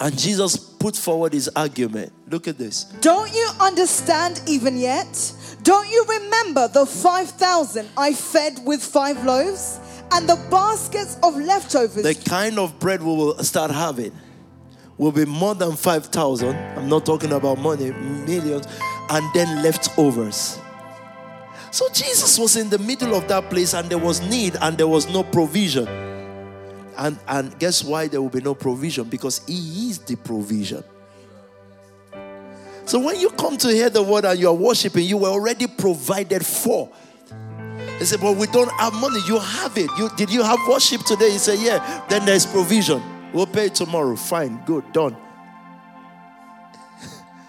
And 0.00 0.18
Jesus 0.18 0.56
put 0.56 0.96
forward 0.96 1.32
his 1.32 1.48
argument. 1.54 2.12
Look 2.28 2.48
at 2.48 2.58
this. 2.58 2.84
Don't 3.00 3.32
you 3.32 3.48
understand 3.60 4.42
even 4.46 4.76
yet? 4.76 5.32
Don't 5.62 5.88
you 5.88 6.04
remember 6.08 6.68
the 6.68 6.84
5,000 6.84 7.88
I 7.96 8.12
fed 8.12 8.60
with 8.64 8.82
five 8.82 9.24
loaves 9.24 9.80
and 10.12 10.28
the 10.28 10.36
baskets 10.50 11.16
of 11.22 11.36
leftovers? 11.36 12.02
The 12.02 12.14
kind 12.28 12.58
of 12.58 12.78
bread 12.78 13.00
we 13.00 13.06
will 13.06 13.38
start 13.44 13.70
having 13.70 14.12
will 14.98 15.12
be 15.12 15.24
more 15.24 15.54
than 15.54 15.74
5,000. 15.76 16.54
I'm 16.76 16.88
not 16.88 17.06
talking 17.06 17.32
about 17.32 17.58
money, 17.58 17.92
millions, 17.92 18.66
and 19.10 19.34
then 19.34 19.62
leftovers. 19.62 20.58
So 21.70 21.88
Jesus 21.92 22.38
was 22.38 22.56
in 22.56 22.68
the 22.68 22.78
middle 22.78 23.14
of 23.14 23.26
that 23.28 23.50
place 23.50 23.74
and 23.74 23.88
there 23.88 23.98
was 23.98 24.20
need 24.20 24.56
and 24.60 24.78
there 24.78 24.86
was 24.86 25.08
no 25.08 25.22
provision. 25.24 25.86
And, 26.96 27.18
and 27.26 27.58
guess 27.58 27.82
why 27.82 28.08
there 28.08 28.22
will 28.22 28.28
be 28.28 28.40
no 28.40 28.54
provision? 28.54 29.04
Because 29.08 29.44
He 29.46 29.90
is 29.90 29.98
the 29.98 30.16
provision. 30.16 30.84
So 32.86 32.98
when 32.98 33.18
you 33.18 33.30
come 33.30 33.56
to 33.58 33.68
hear 33.68 33.88
the 33.88 34.02
word 34.02 34.24
and 34.24 34.38
you 34.38 34.48
are 34.48 34.54
worshiping, 34.54 35.04
you 35.04 35.16
were 35.16 35.28
already 35.28 35.66
provided 35.66 36.44
for. 36.44 36.90
They 37.98 38.04
say, 38.04 38.16
but 38.16 38.36
we 38.36 38.46
don't 38.48 38.70
have 38.72 38.92
money. 38.94 39.20
You 39.26 39.38
have 39.38 39.78
it. 39.78 39.90
You 39.98 40.10
did 40.16 40.30
you 40.30 40.42
have 40.42 40.58
worship 40.68 41.02
today? 41.02 41.32
You 41.32 41.38
say, 41.38 41.56
yeah. 41.64 42.04
Then 42.08 42.26
there's 42.26 42.44
provision. 42.44 43.02
We'll 43.32 43.46
pay 43.46 43.68
tomorrow. 43.68 44.16
Fine, 44.16 44.62
good, 44.66 44.92
done. 44.92 45.16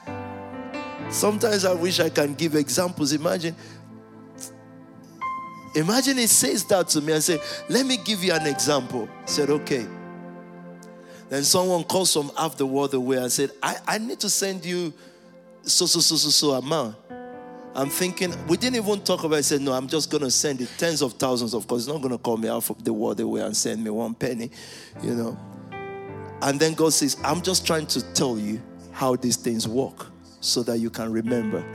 Sometimes 1.09 1.65
I 1.65 1.73
wish 1.73 1.99
I 1.99 2.09
can 2.09 2.33
give 2.33 2.55
examples. 2.55 3.11
Imagine 3.11 3.55
Imagine 5.75 6.17
he 6.17 6.27
says 6.27 6.63
that 6.65 6.87
to 6.89 7.01
me 7.01 7.13
and 7.13 7.23
say, 7.23 7.39
Let 7.69 7.85
me 7.85 7.97
give 7.97 8.23
you 8.23 8.33
an 8.33 8.47
example. 8.47 9.09
I 9.21 9.25
said, 9.25 9.49
Okay. 9.49 9.85
Then 11.29 11.43
someone 11.43 11.83
calls 11.83 12.13
from 12.13 12.31
half 12.37 12.55
the 12.55 12.65
world 12.65 12.93
away 12.93 13.17
and 13.17 13.31
said, 13.31 13.51
I, 13.61 13.75
I 13.87 13.97
need 13.97 14.19
to 14.19 14.29
send 14.29 14.63
you 14.63 14.93
so, 15.63 15.85
so, 15.87 15.99
so, 15.99 16.15
so, 16.15 16.29
so 16.29 16.51
amount. 16.51 16.95
I'm 17.73 17.89
thinking, 17.89 18.33
we 18.47 18.55
didn't 18.55 18.77
even 18.77 19.01
talk 19.01 19.25
about 19.25 19.35
it. 19.35 19.39
I 19.39 19.41
said, 19.41 19.61
no, 19.61 19.73
I'm 19.73 19.87
just 19.87 20.09
going 20.09 20.23
to 20.23 20.31
send 20.31 20.61
it 20.61 20.69
tens 20.77 21.01
of 21.01 21.13
thousands, 21.13 21.53
of 21.53 21.67
course. 21.67 21.87
Not 21.87 21.97
going 21.97 22.13
to 22.13 22.17
call 22.17 22.37
me 22.37 22.47
out 22.47 22.69
of 22.69 22.83
the 22.83 22.93
world 22.93 23.19
away 23.19 23.41
and 23.41 23.57
send 23.57 23.83
me 23.83 23.89
one 23.89 24.13
penny, 24.13 24.49
you 25.03 25.13
know. 25.13 25.37
And 26.41 26.57
then 26.59 26.73
God 26.73 26.93
says, 26.93 27.17
I'm 27.23 27.41
just 27.41 27.67
trying 27.67 27.87
to 27.87 28.13
tell 28.13 28.37
you 28.37 28.61
how 28.91 29.17
these 29.17 29.35
things 29.35 29.67
work 29.67 30.07
so 30.39 30.63
that 30.63 30.77
you 30.77 30.89
can 30.89 31.11
remember. 31.11 31.65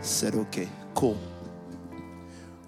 Said, 0.00 0.34
okay, 0.36 0.68
cool. 0.94 1.18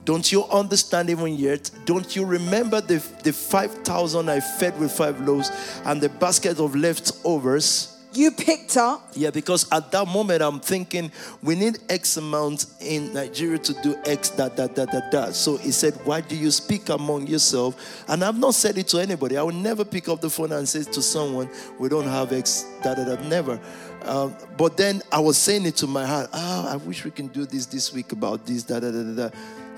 Don't 0.04 0.32
you 0.32 0.44
understand 0.44 1.10
even 1.10 1.36
yet? 1.36 1.70
Don't 1.84 2.16
you 2.16 2.24
remember 2.24 2.80
the, 2.80 2.98
the 3.22 3.32
5,000 3.32 4.28
I 4.28 4.40
fed 4.40 4.78
with 4.80 4.90
five 4.90 5.20
loaves 5.20 5.50
and 5.84 6.00
the 6.00 6.08
basket 6.08 6.58
of 6.58 6.74
leftovers? 6.74 7.88
You 8.14 8.30
picked 8.30 8.76
up. 8.76 9.10
Yeah, 9.14 9.30
because 9.30 9.66
at 9.72 9.90
that 9.92 10.06
moment 10.06 10.42
I'm 10.42 10.60
thinking 10.60 11.10
we 11.42 11.54
need 11.54 11.78
X 11.88 12.18
amount 12.18 12.66
in 12.80 13.14
Nigeria 13.14 13.58
to 13.58 13.72
do 13.82 13.96
X, 14.04 14.28
da 14.30 14.50
da 14.50 14.66
da 14.66 14.84
da 14.84 15.00
da. 15.10 15.30
So 15.30 15.56
he 15.56 15.70
said, 15.70 15.94
Why 16.04 16.20
do 16.20 16.36
you 16.36 16.50
speak 16.50 16.90
among 16.90 17.26
yourself? 17.26 18.04
And 18.08 18.22
I've 18.22 18.38
not 18.38 18.54
said 18.54 18.76
it 18.76 18.88
to 18.88 18.98
anybody. 18.98 19.38
I 19.38 19.42
will 19.42 19.52
never 19.52 19.82
pick 19.82 20.10
up 20.10 20.20
the 20.20 20.28
phone 20.28 20.52
and 20.52 20.68
say 20.68 20.82
to 20.82 21.00
someone, 21.00 21.48
We 21.78 21.88
don't 21.88 22.04
have 22.06 22.32
X, 22.34 22.66
da 22.82 22.94
da 22.94 23.04
da. 23.04 23.28
Never. 23.28 23.58
Um, 24.04 24.34
but 24.58 24.76
then 24.76 25.00
I 25.10 25.20
was 25.20 25.38
saying 25.38 25.64
it 25.64 25.76
to 25.76 25.86
my 25.86 26.04
heart, 26.04 26.28
Ah, 26.34 26.72
I 26.72 26.76
wish 26.76 27.04
we 27.06 27.12
can 27.12 27.28
do 27.28 27.46
this 27.46 27.64
this 27.64 27.94
week 27.94 28.12
about 28.12 28.44
this, 28.44 28.62
da 28.62 28.78
da 28.78 28.90
da 28.90 29.02
da 29.02 29.30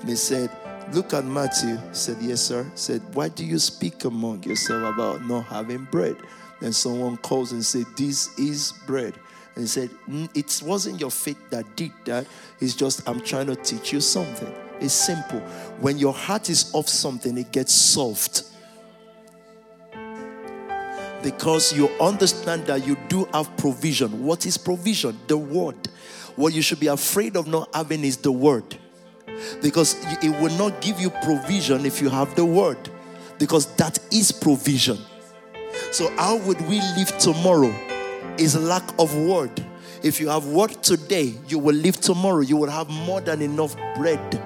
he 0.09 0.15
said, 0.15 0.49
Look 0.93 1.13
at 1.13 1.25
Matthew. 1.25 1.77
He 1.77 1.93
said, 1.93 2.17
Yes, 2.21 2.41
sir. 2.41 2.69
Said, 2.75 3.01
Why 3.13 3.29
do 3.29 3.43
you 3.43 3.59
speak 3.59 4.05
among 4.05 4.43
yourself 4.43 4.93
about 4.93 5.25
not 5.25 5.45
having 5.45 5.85
bread? 5.85 6.15
Then 6.61 6.73
someone 6.73 7.17
calls 7.17 7.51
and 7.51 7.65
said, 7.65 7.85
This 7.97 8.37
is 8.37 8.73
bread. 8.85 9.15
And 9.55 9.63
he 9.63 9.67
said, 9.67 9.89
mm, 10.07 10.29
It 10.35 10.61
wasn't 10.65 10.99
your 10.99 11.11
faith 11.11 11.39
that 11.49 11.75
did 11.75 11.91
that. 12.05 12.27
It's 12.59 12.75
just, 12.75 13.07
I'm 13.07 13.19
trying 13.19 13.47
to 13.47 13.55
teach 13.55 13.93
you 13.93 14.01
something. 14.01 14.53
It's 14.79 14.93
simple. 14.93 15.39
When 15.79 15.97
your 15.97 16.13
heart 16.13 16.49
is 16.49 16.73
off 16.73 16.87
something, 16.87 17.37
it 17.37 17.51
gets 17.51 17.73
soft. 17.73 18.43
Because 21.23 21.75
you 21.75 21.89
understand 21.99 22.67
that 22.67 22.85
you 22.85 22.97
do 23.07 23.25
have 23.33 23.55
provision. 23.57 24.23
What 24.23 24.45
is 24.45 24.57
provision? 24.57 25.17
The 25.27 25.37
word. 25.37 25.87
What 26.35 26.53
you 26.53 26.61
should 26.61 26.79
be 26.79 26.87
afraid 26.87 27.35
of 27.35 27.47
not 27.47 27.73
having 27.73 28.03
is 28.03 28.17
the 28.17 28.31
word. 28.31 28.77
Because 29.61 29.95
it 30.23 30.29
will 30.41 30.55
not 30.57 30.81
give 30.81 30.99
you 30.99 31.09
provision 31.09 31.85
if 31.85 32.01
you 32.01 32.09
have 32.09 32.35
the 32.35 32.45
word. 32.45 32.77
Because 33.37 33.65
that 33.75 33.99
is 34.11 34.31
provision. 34.31 34.97
So, 35.91 36.09
how 36.17 36.37
would 36.37 36.61
we 36.67 36.79
live 36.97 37.17
tomorrow? 37.17 37.73
Is 38.37 38.55
lack 38.57 38.83
of 38.99 39.15
word. 39.15 39.65
If 40.03 40.19
you 40.19 40.27
have 40.29 40.45
word 40.45 40.83
today, 40.83 41.33
you 41.47 41.57
will 41.57 41.75
live 41.75 41.99
tomorrow. 41.99 42.41
You 42.41 42.57
will 42.57 42.69
have 42.69 42.89
more 42.89 43.21
than 43.21 43.41
enough 43.41 43.75
bread. 43.95 44.41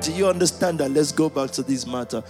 Do 0.00 0.12
you 0.12 0.28
understand 0.28 0.78
that? 0.80 0.90
Let's 0.90 1.12
go 1.12 1.28
back 1.28 1.50
to 1.52 1.62
this 1.62 1.86
matter 1.86 2.22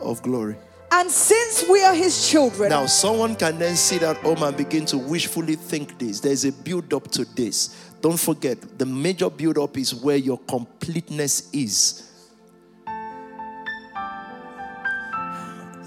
of 0.00 0.22
glory. 0.22 0.56
And 0.90 1.10
since 1.10 1.68
we 1.68 1.82
are 1.82 1.94
his 1.94 2.28
children. 2.30 2.70
Now, 2.70 2.86
someone 2.86 3.34
can 3.34 3.58
then 3.58 3.74
sit 3.74 4.02
at 4.02 4.16
home 4.18 4.38
oh 4.40 4.46
and 4.46 4.56
begin 4.56 4.86
to 4.86 4.98
wishfully 4.98 5.56
think 5.56 5.98
this. 5.98 6.20
There's 6.20 6.44
a 6.44 6.52
build 6.52 6.94
up 6.94 7.10
to 7.12 7.24
this. 7.24 7.90
Don't 8.04 8.20
forget, 8.20 8.58
the 8.78 8.84
major 8.84 9.30
build 9.30 9.56
up 9.56 9.78
is 9.78 9.94
where 9.94 10.18
your 10.18 10.36
completeness 10.40 11.48
is. 11.54 12.10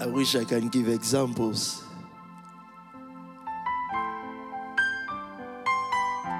I 0.00 0.06
wish 0.06 0.34
I 0.34 0.42
can 0.42 0.68
give 0.68 0.88
examples. 0.88 1.80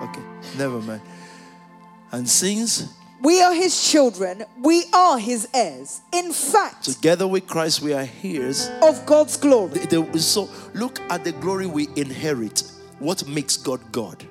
Okay, 0.03 0.23
never 0.59 0.81
mind. 0.81 1.03
And 2.11 2.29
since 2.29 2.93
we 3.23 3.41
are 3.41 3.55
his 3.55 3.89
children, 3.89 4.47
we 4.61 4.83
are 4.93 5.17
his 5.17 5.47
heirs. 5.55 6.01
In 6.13 6.33
fact, 6.33 6.87
together 6.87 7.29
with 7.29 7.47
Christ, 7.47 7.83
we 7.83 7.93
are 7.93 8.09
heirs 8.25 8.69
of 8.83 9.07
God's 9.07 9.37
glory. 9.37 9.79
The, 9.79 10.03
the, 10.11 10.19
so, 10.19 10.51
look 10.75 10.99
at 11.09 11.23
the 11.23 11.31
glory 11.31 11.69
we 11.69 11.87
inherit. 11.95 12.65
What 12.99 13.29
makes 13.29 13.57
God 13.57 13.93
God? 13.93 14.27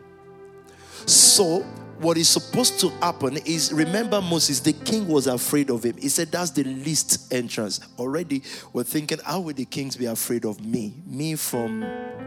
So, 1.07 1.61
what 1.99 2.17
is 2.17 2.27
supposed 2.27 2.79
to 2.81 2.89
happen 2.89 3.37
is 3.37 3.71
remember 3.73 4.21
Moses, 4.21 4.59
the 4.59 4.73
king 4.73 5.07
was 5.07 5.25
afraid 5.25 5.69
of 5.69 5.83
him. 5.83 5.95
He 5.97 6.09
said, 6.09 6.31
That's 6.31 6.51
the 6.51 6.63
least 6.65 7.33
entrance. 7.33 7.79
Already 7.97 8.43
we're 8.73 8.83
thinking, 8.83 9.19
How 9.25 9.39
will 9.39 9.53
the 9.53 9.65
kings 9.65 9.95
be 9.95 10.05
afraid 10.05 10.45
of 10.45 10.63
me? 10.63 10.93
Me 11.07 11.35
from 11.35 11.81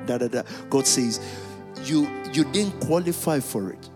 da 0.06 0.18
da 0.18 0.28
da. 0.28 0.42
God 0.70 0.86
says, 0.86 1.20
You 1.84 2.08
you 2.32 2.44
didn't 2.44 2.80
qualify 2.80 3.40
for 3.40 3.70
it. 3.70 3.90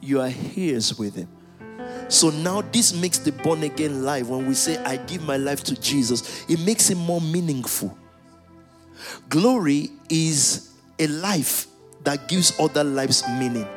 You 0.00 0.20
are 0.20 0.30
heirs 0.56 0.98
with 0.98 1.16
him. 1.16 1.28
So 2.08 2.28
now 2.30 2.60
this 2.60 2.92
makes 2.92 3.18
the 3.18 3.32
born 3.32 3.62
again 3.62 4.04
life. 4.04 4.26
When 4.26 4.46
we 4.46 4.54
say, 4.54 4.76
I 4.84 4.98
give 4.98 5.22
my 5.22 5.38
life 5.38 5.64
to 5.64 5.80
Jesus, 5.80 6.44
it 6.48 6.60
makes 6.60 6.90
it 6.90 6.96
more 6.96 7.20
meaningful. 7.20 7.96
Glory 9.30 9.90
is 10.10 10.74
a 10.98 11.06
life 11.06 11.67
that 12.08 12.26
gives 12.26 12.58
other 12.58 12.82
lives 12.82 13.22
meaning. 13.38 13.68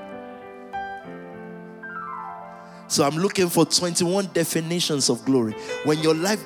So 2.87 3.03
I'm 3.03 3.17
looking 3.17 3.49
for 3.49 3.65
21 3.65 4.29
definitions 4.31 5.09
of 5.09 5.25
glory. 5.25 5.51
When 5.83 5.99
your 5.99 6.15
life 6.15 6.41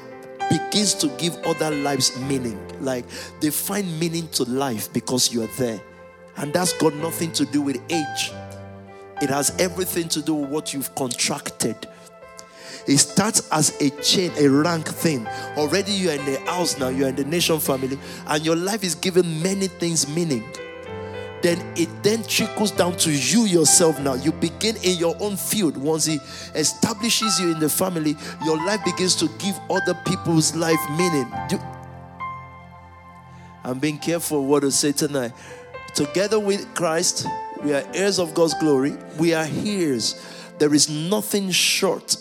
begins 0.49 0.95
to 0.95 1.09
give 1.19 1.35
other 1.45 1.69
lives 1.69 2.19
meaning, 2.21 2.59
like 2.83 3.05
they 3.39 3.51
find 3.51 3.99
meaning 3.99 4.27
to 4.29 4.45
life 4.45 4.91
because 4.93 5.31
you're 5.31 5.45
there. 5.59 5.79
And 6.37 6.51
that's 6.51 6.73
got 6.73 6.95
nothing 6.95 7.31
to 7.33 7.45
do 7.45 7.61
with 7.61 7.77
age, 7.91 8.31
it 9.21 9.29
has 9.29 9.55
everything 9.59 10.09
to 10.09 10.23
do 10.23 10.33
with 10.33 10.49
what 10.49 10.73
you've 10.73 10.95
contracted. 10.95 11.77
It 12.87 12.97
starts 12.97 13.47
as 13.51 13.79
a 13.79 13.91
chain, 14.01 14.31
a 14.39 14.47
rank 14.47 14.87
thing. 14.87 15.27
Already 15.55 15.91
you're 15.91 16.13
in 16.13 16.25
the 16.25 16.39
house 16.47 16.79
now, 16.79 16.87
you're 16.87 17.09
in 17.09 17.15
the 17.15 17.25
nation 17.25 17.59
family, 17.59 17.99
and 18.25 18.43
your 18.43 18.55
life 18.55 18.83
is 18.83 18.95
given 18.95 19.43
many 19.43 19.67
things 19.67 20.07
meaning 20.07 20.43
then 21.45 21.61
it 21.77 21.88
then 22.01 22.23
trickles 22.23 22.72
down 22.72 22.97
to 22.97 23.11
you 23.11 23.41
yourself 23.45 23.99
now. 23.99 24.15
You 24.15 24.31
begin 24.31 24.76
in 24.77 24.97
your 24.97 25.15
own 25.19 25.38
field. 25.38 25.77
Once 25.77 26.05
he 26.05 26.15
establishes 26.55 27.39
you 27.39 27.51
in 27.51 27.59
the 27.59 27.69
family, 27.69 28.17
your 28.43 28.57
life 28.65 28.84
begins 28.84 29.15
to 29.17 29.27
give 29.38 29.55
other 29.69 29.93
people's 30.07 30.55
life 30.55 30.80
meaning. 30.97 31.31
I'm 33.63 33.77
being 33.77 33.99
careful 33.99 34.43
what 34.43 34.61
to 34.61 34.72
say 34.72 34.91
tonight. 34.91 35.34
Together 35.93 36.39
with 36.39 36.73
Christ, 36.73 37.27
we 37.63 37.76
are 37.76 37.84
heirs 37.93 38.17
of 38.17 38.34
God's 38.34 38.55
glory. 38.55 38.97
We 39.19 39.35
are 39.35 39.47
heirs. 39.47 40.19
There 40.57 40.73
is 40.73 40.89
nothing 40.89 41.51
short 41.51 42.17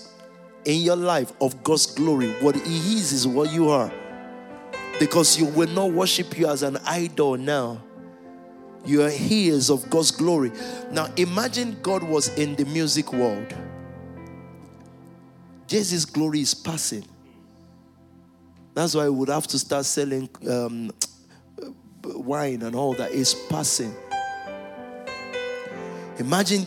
in 0.67 0.83
your 0.83 0.97
life 0.97 1.33
of 1.41 1.65
God's 1.65 1.87
glory. 1.87 2.31
What 2.43 2.57
He 2.57 2.99
is 2.99 3.13
is 3.13 3.27
what 3.27 3.51
you 3.51 3.71
are. 3.71 3.91
Because 5.01 5.39
you 5.39 5.47
will 5.47 5.71
not 5.71 5.93
worship 5.93 6.37
you 6.39 6.47
as 6.47 6.63
an 6.63 6.77
idol 6.85 7.39
now 7.39 7.81
you 8.85 9.03
are 9.03 9.11
heirs 9.13 9.71
of 9.71 9.89
God's 9.91 10.11
glory. 10.11 10.53
Now 10.91 11.09
imagine 11.17 11.79
God 11.83 12.03
was 12.03 12.29
in 12.37 12.55
the 12.57 12.65
music 12.67 13.13
world. 13.13 13.55
Jesus' 15.67 16.05
glory 16.05 16.41
is 16.41 16.55
passing. 16.55 17.05
That's 18.75 18.95
why 18.95 19.05
we 19.05 19.11
would 19.11 19.29
have 19.29 19.47
to 19.49 19.59
start 19.59 19.85
selling 19.87 20.29
um, 20.49 20.91
wine 22.05 22.63
and 22.63 22.75
all 22.75 22.93
that 22.95 23.13
is 23.13 23.35
passing. 23.49 23.95
Imagine 26.19 26.65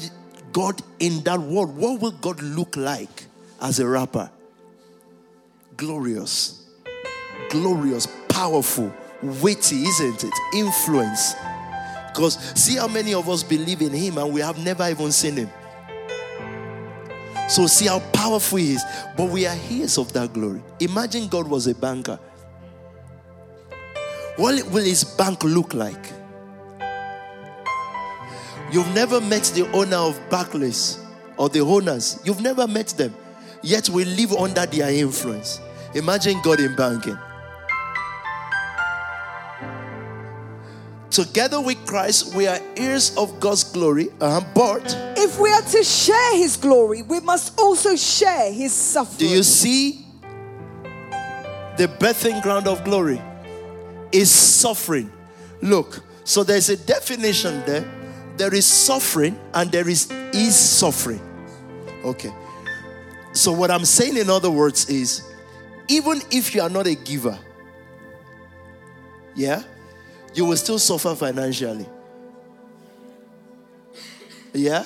God 0.51 0.81
in 0.99 1.21
that 1.23 1.39
world. 1.39 1.75
What 1.75 2.01
will 2.01 2.11
God 2.11 2.41
look 2.41 2.75
like 2.75 3.25
as 3.61 3.79
a 3.79 3.87
rapper? 3.87 4.29
Glorious, 5.75 6.65
glorious, 7.49 8.07
powerful, 8.29 8.91
weighty, 9.21 9.83
isn't 9.83 10.23
it? 10.23 10.33
Influence. 10.55 11.35
Because 12.17 12.39
see 12.59 12.77
how 12.77 12.87
many 12.87 13.13
of 13.13 13.29
us 13.29 13.43
believe 13.43 13.79
in 13.79 13.93
Him 13.93 14.17
and 14.17 14.33
we 14.33 14.41
have 14.41 14.57
never 14.57 14.89
even 14.89 15.11
seen 15.11 15.37
Him. 15.37 15.49
So 17.47 17.67
see 17.67 17.85
how 17.85 17.99
powerful 18.11 18.57
He 18.57 18.73
is. 18.73 18.83
But 19.15 19.29
we 19.29 19.45
are 19.45 19.55
heirs 19.69 19.99
of 19.99 20.11
that 20.13 20.33
glory. 20.33 20.63
Imagine 20.79 21.27
God 21.27 21.47
was 21.47 21.67
a 21.67 21.75
banker. 21.75 22.17
What 24.37 24.65
will 24.71 24.83
His 24.83 25.03
bank 25.03 25.43
look 25.43 25.75
like? 25.75 26.11
You've 28.71 28.93
never 28.95 29.21
met 29.21 29.43
the 29.53 29.69
owner 29.71 29.97
of 29.97 30.19
Barclays 30.31 30.97
or 31.37 31.49
the 31.49 31.59
owners. 31.59 32.19
You've 32.23 32.41
never 32.41 32.65
met 32.67 32.87
them. 32.87 33.13
Yet 33.61 33.89
we 33.89 34.05
live 34.05 34.33
under 34.33 34.65
their 34.65 34.89
influence. 34.91 35.61
Imagine 35.93 36.41
God 36.41 36.61
in 36.61 36.75
banking. 36.75 37.17
Together 41.09 41.61
with 41.61 41.83
Christ, 41.85 42.35
we 42.35 42.47
are 42.47 42.59
heirs 42.75 43.15
of 43.15 43.39
God's 43.39 43.63
glory. 43.63 44.09
Uh-huh. 44.19 44.41
But 44.53 44.95
if 45.17 45.39
we 45.39 45.49
are 45.49 45.61
to 45.61 45.83
share 45.83 46.37
His 46.37 46.57
glory, 46.57 47.01
we 47.01 47.19
must 47.19 47.57
also 47.59 47.95
share 47.95 48.51
His 48.51 48.73
suffering. 48.73 49.17
Do 49.17 49.27
you 49.27 49.43
see 49.43 50.05
the 51.77 51.87
birthing 51.87 52.41
ground 52.43 52.67
of 52.67 52.83
glory? 52.83 53.21
Is 54.11 54.31
suffering. 54.31 55.11
Look, 55.61 56.01
so 56.23 56.43
there's 56.43 56.69
a 56.69 56.77
definition 56.77 57.63
there. 57.65 57.85
There 58.37 58.53
is 58.53 58.65
suffering 58.65 59.39
and 59.53 59.71
there 59.71 59.87
is 59.87 60.11
is 60.31 60.55
suffering. 60.57 61.21
Okay. 62.03 62.33
So 63.33 63.51
what 63.51 63.71
I'm 63.71 63.85
saying 63.85 64.17
in 64.17 64.29
other 64.29 64.49
words 64.49 64.89
is 64.89 65.23
even 65.87 66.21
if 66.31 66.53
you 66.55 66.61
are 66.61 66.69
not 66.69 66.87
a 66.87 66.95
giver, 66.95 67.37
yeah, 69.35 69.63
you 70.37 70.45
will 70.45 70.55
still 70.55 70.77
suffer 70.77 71.15
financially. 71.15 71.87
Yeah? 74.53 74.85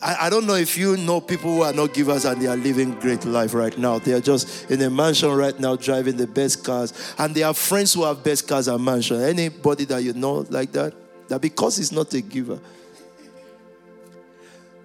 I, 0.00 0.26
I, 0.26 0.30
don't 0.30 0.46
know 0.46 0.54
if 0.54 0.78
you 0.78 0.96
know 0.96 1.20
people 1.20 1.52
who 1.52 1.62
are 1.62 1.72
not 1.72 1.92
givers 1.92 2.24
and 2.24 2.40
they 2.40 2.46
are 2.46 2.56
living 2.56 2.92
great 3.00 3.24
life 3.24 3.54
right 3.54 3.76
now. 3.76 3.98
They 3.98 4.12
are 4.12 4.20
just 4.20 4.70
in 4.70 4.80
a 4.82 4.88
mansion 4.88 5.32
right 5.32 5.58
now, 5.58 5.74
driving 5.74 6.16
the 6.16 6.28
best 6.28 6.64
cars, 6.64 6.92
and 7.18 7.34
they 7.34 7.40
have 7.40 7.58
friends 7.58 7.94
who 7.94 8.04
have 8.04 8.22
best 8.22 8.46
cars 8.46 8.68
and 8.68 8.84
mansion. 8.84 9.20
Anybody 9.20 9.84
that 9.86 10.04
you 10.04 10.12
know 10.12 10.46
like 10.48 10.70
that, 10.72 10.94
that 11.26 11.40
because 11.40 11.78
he's 11.78 11.90
not 11.90 12.14
a 12.14 12.20
giver, 12.20 12.60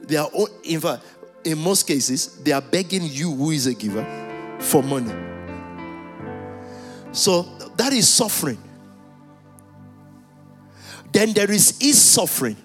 they 0.02 0.16
are 0.16 0.28
all, 0.34 0.50
in 0.64 0.80
fact, 0.80 1.04
in 1.44 1.60
most 1.60 1.86
cases, 1.86 2.42
they 2.44 2.52
are 2.52 2.62
begging 2.62 3.04
you, 3.04 3.32
who 3.32 3.52
is 3.52 3.68
a 3.68 3.74
giver, 3.76 4.06
for 4.60 4.82
money. 4.82 5.14
So 7.12 7.44
that 7.78 7.94
is 7.94 8.10
suffering. 8.10 8.58
Then 11.14 11.32
there 11.34 11.48
his 11.48 11.80
is 11.80 12.02
suffering 12.02 12.58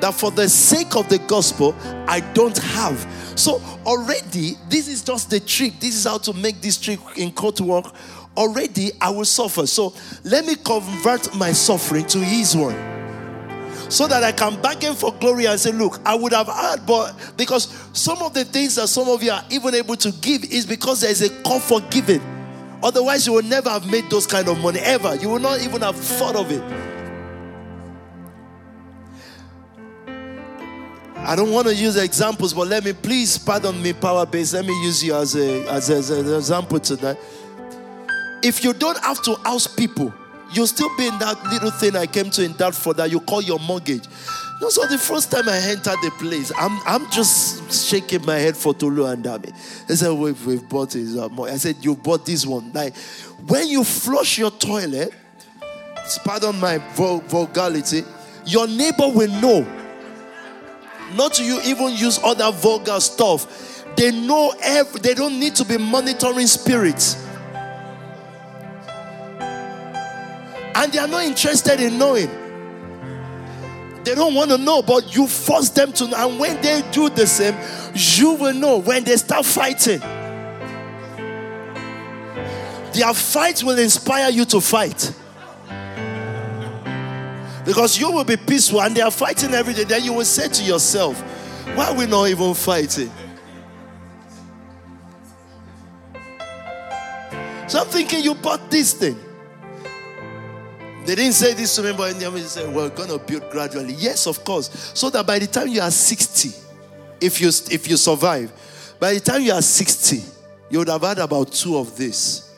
that 0.00 0.12
for 0.12 0.30
the 0.32 0.48
sake 0.48 0.96
of 0.96 1.08
the 1.08 1.18
gospel, 1.18 1.74
I 2.08 2.20
don't 2.34 2.58
have. 2.58 2.98
So 3.36 3.62
already, 3.86 4.54
this 4.68 4.88
is 4.88 5.02
just 5.02 5.30
the 5.30 5.40
trick. 5.40 5.78
This 5.80 5.94
is 5.94 6.04
how 6.04 6.18
to 6.18 6.32
make 6.34 6.60
this 6.60 6.76
trick 6.76 6.98
in 7.16 7.32
court 7.32 7.60
work. 7.60 7.86
Already, 8.36 8.90
I 9.00 9.10
will 9.10 9.24
suffer. 9.24 9.66
So 9.66 9.94
let 10.24 10.44
me 10.44 10.56
convert 10.56 11.34
my 11.36 11.52
suffering 11.52 12.04
to 12.06 12.18
His 12.18 12.56
one. 12.56 12.74
So 13.88 14.08
that 14.08 14.24
I 14.24 14.32
can 14.32 14.60
bargain 14.60 14.94
for 14.94 15.12
glory 15.14 15.46
and 15.46 15.60
say, 15.60 15.70
Look, 15.70 16.00
I 16.04 16.16
would 16.16 16.32
have 16.32 16.48
had, 16.48 16.84
but 16.84 17.14
because 17.36 17.68
some 17.92 18.18
of 18.22 18.34
the 18.34 18.44
things 18.44 18.74
that 18.74 18.88
some 18.88 19.08
of 19.08 19.22
you 19.22 19.30
are 19.30 19.44
even 19.50 19.74
able 19.74 19.94
to 19.96 20.10
give 20.20 20.42
is 20.44 20.66
because 20.66 21.02
there 21.02 21.10
is 21.10 21.22
a 21.22 21.42
call 21.42 21.60
for 21.60 21.80
giving. 21.82 22.20
Otherwise, 22.82 23.26
you 23.26 23.34
will 23.34 23.42
never 23.42 23.70
have 23.70 23.88
made 23.88 24.10
those 24.10 24.26
kind 24.26 24.48
of 24.48 24.58
money 24.60 24.80
ever. 24.80 25.14
You 25.16 25.28
will 25.28 25.38
not 25.38 25.60
even 25.60 25.82
have 25.82 25.96
thought 25.96 26.34
of 26.34 26.50
it. 26.50 26.93
I 31.26 31.34
don't 31.34 31.52
want 31.52 31.66
to 31.68 31.74
use 31.74 31.96
examples, 31.96 32.52
but 32.52 32.68
let 32.68 32.84
me 32.84 32.92
please 32.92 33.38
pardon 33.38 33.82
me, 33.82 33.94
power 33.94 34.26
base. 34.26 34.52
Let 34.52 34.66
me 34.66 34.74
use 34.84 35.02
you 35.02 35.14
as, 35.14 35.34
a, 35.34 35.66
as, 35.70 35.88
a, 35.88 35.94
as 35.94 36.10
an 36.10 36.34
example 36.34 36.78
tonight. 36.78 37.16
If 38.42 38.62
you 38.62 38.74
don't 38.74 38.98
have 39.02 39.22
to 39.22 39.34
house 39.36 39.66
people, 39.66 40.12
you'll 40.52 40.66
still 40.66 40.94
be 40.98 41.06
in 41.06 41.18
that 41.20 41.42
little 41.44 41.70
thing 41.70 41.96
I 41.96 42.04
came 42.04 42.28
to 42.30 42.44
in 42.44 42.52
that 42.58 42.74
for 42.74 42.92
that 42.94 43.10
you 43.10 43.20
call 43.20 43.40
your 43.40 43.58
mortgage. 43.58 44.04
No, 44.60 44.68
so 44.68 44.86
the 44.86 44.98
first 44.98 45.30
time 45.32 45.48
I 45.48 45.56
entered 45.56 45.96
the 46.02 46.12
place, 46.18 46.52
I'm, 46.58 46.78
I'm 46.86 47.10
just 47.10 47.88
shaking 47.88 48.24
my 48.26 48.36
head 48.36 48.54
for 48.54 48.74
Tolu 48.74 49.06
and 49.06 49.24
Dami. 49.24 49.86
They 49.86 49.94
said, 49.94 50.12
we've, 50.12 50.46
we've 50.46 50.68
bought 50.68 50.90
this. 50.90 51.16
Uh, 51.16 51.28
I 51.44 51.56
said, 51.56 51.76
you 51.80 51.96
bought 51.96 52.26
this 52.26 52.44
one. 52.44 52.70
Like, 52.72 52.94
when 53.46 53.66
you 53.66 53.82
flush 53.82 54.36
your 54.38 54.50
toilet, 54.50 55.12
pardon 56.22 56.60
my 56.60 56.78
vulgarity, 56.94 58.02
your 58.44 58.68
neighbor 58.68 59.08
will 59.08 59.40
know 59.40 59.83
not 61.14 61.34
to 61.34 61.44
you 61.44 61.60
even 61.64 61.94
use 61.94 62.18
other 62.22 62.50
vulgar 62.52 63.00
stuff. 63.00 63.84
They 63.96 64.10
know 64.10 64.54
every, 64.60 65.00
they 65.00 65.14
don't 65.14 65.38
need 65.38 65.54
to 65.56 65.64
be 65.64 65.78
monitoring 65.78 66.46
spirits. 66.46 67.16
And 70.76 70.92
they 70.92 70.98
are 70.98 71.06
not 71.06 71.24
interested 71.24 71.80
in 71.80 71.98
knowing. 71.98 72.28
They 74.02 74.14
don't 74.14 74.34
want 74.34 74.50
to 74.50 74.58
know, 74.58 74.82
but 74.82 75.14
you 75.14 75.26
force 75.26 75.70
them 75.70 75.92
to 75.92 76.08
know. 76.08 76.28
And 76.28 76.38
when 76.38 76.60
they 76.60 76.82
do 76.92 77.08
the 77.08 77.26
same, 77.26 77.54
you 77.94 78.32
will 78.34 78.52
know 78.52 78.78
when 78.78 79.04
they 79.04 79.16
start 79.16 79.46
fighting. 79.46 80.00
Their 82.92 83.14
fight 83.14 83.62
will 83.62 83.78
inspire 83.78 84.30
you 84.30 84.44
to 84.46 84.60
fight. 84.60 85.12
Because 87.64 87.98
you 87.98 88.10
will 88.12 88.24
be 88.24 88.36
peaceful 88.36 88.82
and 88.82 88.94
they 88.94 89.00
are 89.00 89.10
fighting 89.10 89.54
every 89.54 89.74
day. 89.74 89.84
Then 89.84 90.04
you 90.04 90.12
will 90.12 90.24
say 90.24 90.48
to 90.48 90.62
yourself, 90.62 91.20
why 91.74 91.88
are 91.88 91.94
we 91.94 92.06
not 92.06 92.28
even 92.28 92.54
fighting? 92.54 93.10
So 97.66 97.80
I'm 97.80 97.86
thinking 97.86 98.22
you 98.22 98.34
bought 98.34 98.70
this 98.70 98.92
thing. 98.92 99.18
They 101.06 101.16
didn't 101.16 101.32
say 101.32 101.52
this 101.54 101.74
to 101.76 101.82
me, 101.82 101.92
but 101.92 102.12
in 102.12 102.18
the 102.18 102.30
they 102.30 102.40
said, 102.40 102.74
We're 102.74 102.88
gonna 102.88 103.18
build 103.18 103.50
gradually. 103.50 103.94
Yes, 103.94 104.26
of 104.26 104.42
course. 104.44 104.92
So 104.94 105.10
that 105.10 105.26
by 105.26 105.38
the 105.38 105.46
time 105.46 105.68
you 105.68 105.80
are 105.80 105.90
60, 105.90 106.50
if 107.20 107.40
you 107.40 107.48
if 107.48 107.88
you 107.88 107.96
survive, 107.96 108.52
by 108.98 109.14
the 109.14 109.20
time 109.20 109.42
you 109.42 109.52
are 109.52 109.60
60, 109.60 110.22
you 110.70 110.78
would 110.78 110.88
have 110.88 111.02
had 111.02 111.18
about 111.18 111.52
two 111.52 111.76
of 111.76 111.96
this. 111.96 112.54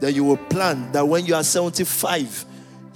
Then 0.00 0.14
you 0.14 0.24
will 0.24 0.36
plan 0.36 0.92
that 0.92 1.06
when 1.06 1.24
you 1.24 1.34
are 1.34 1.42
75, 1.42 2.44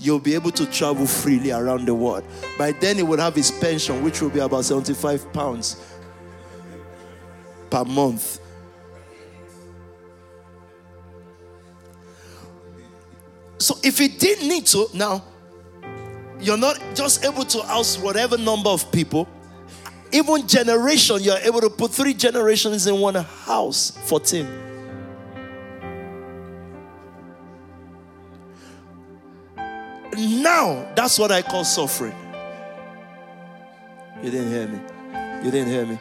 you'll 0.03 0.19
be 0.19 0.35
able 0.35 0.51
to 0.51 0.67
travel 0.67 1.07
freely 1.07 1.53
around 1.53 1.87
the 1.87 1.95
world. 1.95 2.25
By 2.59 2.73
then, 2.73 2.97
he 2.97 3.03
will 3.03 3.19
have 3.19 3.35
his 3.35 3.51
pension, 3.51 4.03
which 4.03 4.21
will 4.21 4.31
be 4.31 4.41
about 4.41 4.65
75 4.65 5.33
pounds 5.33 5.77
per 7.71 7.85
month. 7.85 8.41
So, 13.59 13.77
if 13.85 13.99
he 13.99 14.09
didn't 14.09 14.49
need 14.49 14.67
to, 14.67 14.89
now 14.93 15.23
you're 16.41 16.59
not 16.59 16.81
just 16.95 17.25
able 17.25 17.45
to 17.45 17.63
house 17.63 17.97
whatever 17.97 18.37
number 18.37 18.71
of 18.71 18.91
people, 18.91 19.29
even 20.11 20.47
generation, 20.49 21.19
you're 21.21 21.39
able 21.39 21.61
to 21.61 21.71
put 21.71 21.93
three 21.93 22.13
generations 22.13 22.87
in 22.89 22.99
one 22.99 23.15
house 23.15 23.93
14. 24.07 24.72
Now, 30.17 30.93
that's 30.95 31.19
what 31.19 31.31
I 31.31 31.43
call 31.43 31.65
suffering. 31.65 32.15
You 34.23 34.31
didn't 34.31 34.51
hear 34.51 34.69
me. 34.69 34.81
You 35.45 35.51
didn't 35.51 35.69
hear 35.69 35.87
me. 35.87 35.99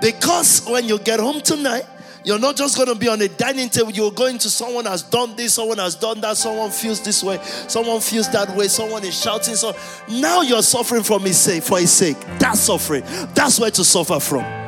Because 0.00 0.66
when 0.66 0.86
you 0.86 0.98
get 0.98 1.18
home 1.18 1.40
tonight, 1.40 1.84
you're 2.24 2.38
not 2.38 2.56
just 2.56 2.76
going 2.76 2.88
to 2.88 2.94
be 2.94 3.08
on 3.08 3.20
a 3.20 3.28
dining 3.28 3.68
table. 3.68 3.90
You're 3.90 4.10
going 4.10 4.38
to 4.38 4.50
someone 4.50 4.86
has 4.86 5.02
done 5.02 5.36
this, 5.36 5.54
someone 5.54 5.78
has 5.78 5.94
done 5.94 6.20
that, 6.22 6.36
someone 6.36 6.70
feels 6.70 7.02
this 7.02 7.22
way, 7.22 7.38
someone 7.42 8.00
feels 8.00 8.30
that 8.32 8.54
way, 8.56 8.68
someone 8.68 9.04
is 9.04 9.20
shouting. 9.20 9.56
So 9.56 9.76
now 10.08 10.42
you're 10.42 10.62
suffering 10.62 11.02
from 11.02 11.22
his 11.22 11.38
sake, 11.38 11.62
for 11.62 11.78
his 11.78 11.92
sake. 11.92 12.18
That's 12.38 12.60
suffering. 12.60 13.02
That's 13.34 13.60
where 13.60 13.70
to 13.72 13.84
suffer 13.84 14.20
from. 14.20 14.63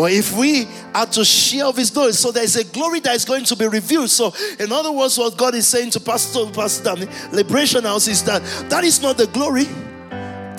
But 0.00 0.12
if 0.12 0.34
we 0.34 0.66
are 0.94 1.04
to 1.04 1.22
share 1.26 1.66
of 1.66 1.76
his 1.76 1.90
glory, 1.90 2.14
so 2.14 2.32
there's 2.32 2.56
a 2.56 2.64
glory 2.64 3.00
that 3.00 3.14
is 3.14 3.26
going 3.26 3.44
to 3.44 3.54
be 3.54 3.68
revealed. 3.68 4.08
So, 4.08 4.32
in 4.58 4.72
other 4.72 4.90
words, 4.90 5.18
what 5.18 5.36
God 5.36 5.54
is 5.54 5.68
saying 5.68 5.90
to 5.90 6.00
Pastor 6.00 6.46
Pastor 6.46 6.84
Danny, 6.84 7.06
Liberation 7.32 7.84
House 7.84 8.08
is 8.08 8.24
that 8.24 8.42
that 8.70 8.82
is 8.82 9.02
not 9.02 9.18
the 9.18 9.26
glory. 9.26 9.66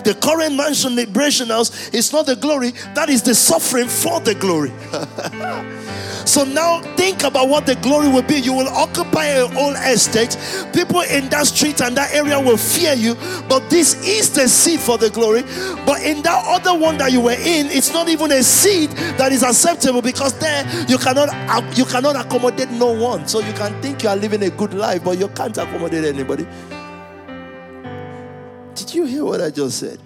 The 0.04 0.16
current 0.16 0.56
mansion 0.56 0.96
liberation 0.96 1.48
house 1.50 1.90
is 1.90 2.12
not 2.12 2.26
the 2.26 2.36
glory, 2.36 2.72
that 2.96 3.10
is 3.10 3.22
the 3.22 3.36
suffering 3.36 3.88
for 3.88 4.20
the 4.20 4.36
glory. 4.36 4.72
So 6.26 6.44
now 6.44 6.82
think 6.96 7.24
about 7.24 7.50
what 7.50 7.66
the 7.66 7.76
glory 7.76 8.08
will 8.08 8.22
be. 8.22 8.36
You 8.36 8.54
will 8.54 8.68
occupy 8.68 9.36
your 9.36 9.50
own 9.58 9.76
estate. 9.76 10.38
People 10.74 11.02
in 11.02 11.30
that 11.30 11.48
street 11.48 11.82
and 11.82 11.96
that 11.98 12.14
area 12.14 12.40
will 12.40 12.58
fear 12.58 12.94
you, 12.94 13.16
but 13.50 13.70
this 13.70 13.96
is 14.08 14.34
the 14.34 14.48
seed 14.48 14.80
for 14.80 14.98
the 14.98 15.10
glory. 15.10 15.42
But 15.86 16.02
in 16.04 16.22
that 16.24 16.44
other 16.48 16.78
one 16.78 16.98
that 17.00 17.12
you 17.12 17.22
were 17.22 17.32
in, 17.32 17.68
it's 17.68 17.92
not 17.92 18.08
even 18.08 18.32
a 18.32 18.44
seed 18.44 18.92
that 19.18 19.32
is 19.32 19.44
acceptable 19.44 20.02
because 20.02 20.38
there 20.40 20.66
you 20.88 20.98
cannot 20.98 21.30
you 21.78 21.86
cannot 21.86 22.16
accommodate 22.16 22.70
no 22.72 22.92
one. 22.92 23.28
So 23.28 23.40
you 23.40 23.54
can 23.54 23.80
think 23.82 24.04
you 24.04 24.10
are 24.10 24.16
living 24.16 24.44
a 24.44 24.50
good 24.50 24.74
life, 24.74 25.04
but 25.04 25.18
you 25.18 25.28
can't 25.30 25.58
accommodate 25.58 26.06
anybody. 26.06 26.46
Did 28.76 28.94
you 28.94 29.06
hear 29.06 29.26
what 29.26 29.42
I 29.42 29.50
just 29.50 29.80
said? 29.80 30.00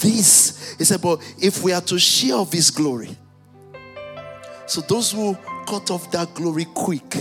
This 0.00 0.76
is 0.80 0.90
about 0.90 1.20
if 1.40 1.62
we 1.62 1.72
are 1.72 1.80
to 1.82 1.98
share 1.98 2.36
of 2.36 2.52
his 2.52 2.70
glory 2.70 3.16
so 4.68 4.82
those 4.82 5.12
who 5.12 5.34
cut 5.66 5.90
off 5.90 6.10
that 6.10 6.34
glory 6.34 6.66
quick, 6.66 7.16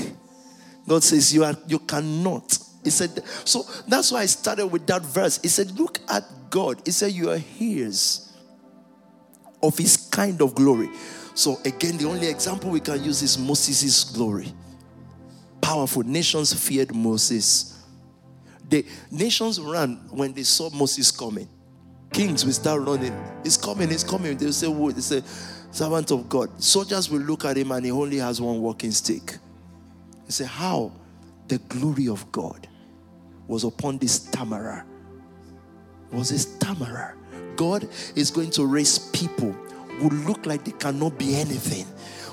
God 0.86 1.02
says 1.02 1.34
you 1.34 1.46
are 1.46 1.56
you 1.66 1.80
cannot. 1.80 2.60
He 2.84 2.90
said, 2.90 3.24
so 3.46 3.66
that's 3.88 4.12
why 4.12 4.20
I 4.20 4.26
started 4.26 4.68
with 4.68 4.86
that 4.88 5.02
verse. 5.02 5.40
He 5.42 5.48
said, 5.48 5.72
Look 5.80 6.00
at 6.10 6.24
God. 6.50 6.82
He 6.84 6.92
said, 6.92 7.14
You 7.14 7.32
are 7.32 7.38
his 7.38 8.34
of 9.64 9.78
his 9.78 9.96
kind 9.96 10.42
of 10.42 10.56
glory. 10.56 10.90
So 11.36 11.58
again, 11.64 11.98
the 11.98 12.06
only 12.06 12.28
example 12.28 12.70
we 12.70 12.82
can 12.82 13.02
use 13.02 13.22
is 13.22 13.38
Moses' 13.38 14.04
glory. 14.04 14.52
Powerful. 15.62 16.04
Nations 16.04 16.54
feared 16.54 16.94
Moses. 16.94 17.77
The 18.70 18.86
nations 19.12 19.60
ran 19.60 19.96
when 20.10 20.34
they 20.34 20.44
saw 20.44 20.70
Moses 20.70 21.12
coming. 21.12 21.48
Kings 22.12 22.46
will 22.46 22.54
start 22.54 22.82
running. 22.82 23.16
He's 23.44 23.58
coming, 23.58 23.90
he's 23.90 24.04
coming. 24.04 24.38
They'll 24.38 24.54
say, 24.54 24.68
What? 24.68 24.96
They 24.96 25.02
say, 25.02 25.22
servant 25.72 26.12
of 26.12 26.28
God. 26.30 26.62
Soldiers 26.62 27.10
will 27.10 27.22
look 27.22 27.46
at 27.46 27.58
him 27.58 27.72
and 27.72 27.86
he 27.86 27.92
only 27.92 28.18
has 28.18 28.42
one 28.42 28.62
walking 28.62 28.92
stick. 28.92 29.38
He 30.26 30.32
said, 30.32 30.48
How 30.48 30.92
the 31.48 31.58
glory 31.60 32.08
of 32.08 32.30
God 32.32 32.68
was 33.48 33.64
upon 33.64 33.98
this 33.98 34.14
stammerer. 34.14 34.86
Was 36.12 36.32
a 36.32 36.40
stammerer. 36.40 37.16
God 37.56 37.88
is 38.16 38.32
going 38.32 38.52
to 38.52 38.66
raise 38.66 39.00
people 39.10 39.52
who 40.00 40.10
look 40.10 40.46
like 40.46 40.64
they 40.64 40.72
cannot 40.72 41.18
be 41.18 41.36
anything, 41.36 41.86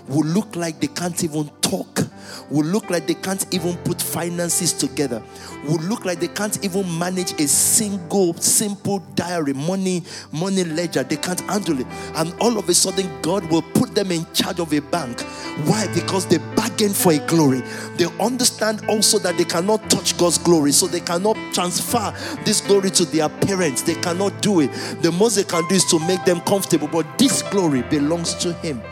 who 0.09 0.23
look 0.23 0.55
like 0.55 0.81
they 0.81 0.87
can't 0.87 1.23
even 1.25 1.49
talk, 1.61 2.01
will 2.51 2.65
look 2.65 2.91
like 2.91 3.07
they 3.07 3.15
can't 3.15 3.53
even 3.53 3.77
put 3.79 4.01
finances 4.01 4.73
together, 4.73 5.23
will 5.65 5.81
look 5.83 6.05
like 6.05 6.21
they 6.21 6.29
can't 6.29 6.65
even 6.65 6.99
manage 6.99 7.33
a 7.41 7.49
single 7.49 8.35
simple 8.35 9.01
diary, 9.15 9.53
money, 9.53 10.03
money 10.33 10.65
ledger. 10.65 11.03
They 11.03 11.17
can't 11.17 11.41
handle 11.43 11.81
it. 11.81 11.87
And 12.15 12.35
all 12.41 12.59
of 12.59 12.69
a 12.69 12.75
sudden, 12.75 13.11
God 13.23 13.49
will 13.51 13.63
put 13.63 13.95
them 13.95 14.11
in 14.11 14.27
charge 14.33 14.61
of 14.61 14.73
a 14.73 14.81
bank. 14.81 15.21
Why? 15.67 15.87
Because 15.95 16.27
they 16.27 16.39
bargain 16.55 16.93
for 16.93 17.13
a 17.13 17.19
glory. 17.27 17.63
They 17.97 18.07
understand 18.21 18.85
also 18.89 19.19
that 19.21 19.37
they 19.37 19.45
cannot 19.45 19.89
touch 19.91 20.17
God's 20.19 20.39
glory, 20.39 20.73
so 20.73 20.87
they 20.87 21.01
cannot 21.01 21.37
transfer 21.53 22.15
this 22.45 22.61
glory 22.61 22.91
to 22.91 23.05
their 23.05 23.29
parents. 23.29 23.83
They 23.83 23.95
cannot 23.95 24.43
do 24.43 24.61
it. 24.61 24.69
The 25.03 25.13
most 25.13 25.37
they 25.37 25.45
can 25.45 25.67
do 25.69 25.75
is 25.75 25.85
to 25.87 25.99
make 26.01 26.25
them 26.25 26.41
comfortable, 26.41 26.89
but 26.89 27.19
this 27.19 27.43
glory 27.43 27.83
belongs 27.83 28.35
to 28.35 28.53
Him. 28.55 28.83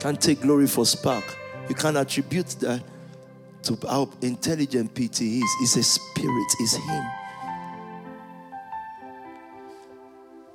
Can't 0.00 0.20
take 0.20 0.40
glory 0.40 0.66
for 0.66 0.84
SPAC. 0.84 1.22
You 1.68 1.74
can't 1.74 1.96
attribute 1.96 2.48
that 2.60 2.82
to 3.64 3.78
how 3.88 4.10
intelligent 4.20 4.94
PT 4.94 5.22
is. 5.22 5.50
It's 5.60 5.76
a 5.76 5.82
spirit, 5.82 6.52
it's 6.60 6.74
Him. 6.76 7.04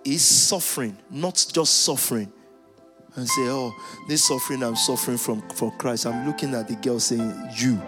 He's 0.03 0.23
suffering, 0.23 0.97
not 1.09 1.45
just 1.51 1.81
suffering. 1.81 2.31
And 3.15 3.27
say, 3.27 3.49
Oh, 3.49 3.73
this 4.07 4.27
suffering 4.27 4.63
I'm 4.63 4.75
suffering 4.75 5.17
from 5.17 5.41
for 5.49 5.71
Christ. 5.71 6.05
I'm 6.05 6.27
looking 6.27 6.53
at 6.53 6.67
the 6.67 6.75
girl 6.75 6.99
saying, 6.99 7.33
You. 7.57 7.81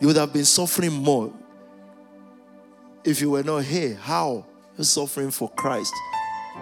You 0.00 0.08
would 0.08 0.16
have 0.16 0.32
been 0.32 0.44
suffering 0.44 0.92
more 0.92 1.32
if 3.04 3.20
you 3.20 3.30
were 3.30 3.42
not 3.42 3.64
here. 3.64 3.94
How? 3.94 4.44
You're 4.76 4.84
suffering 4.84 5.30
for 5.30 5.48
Christ. 5.50 5.94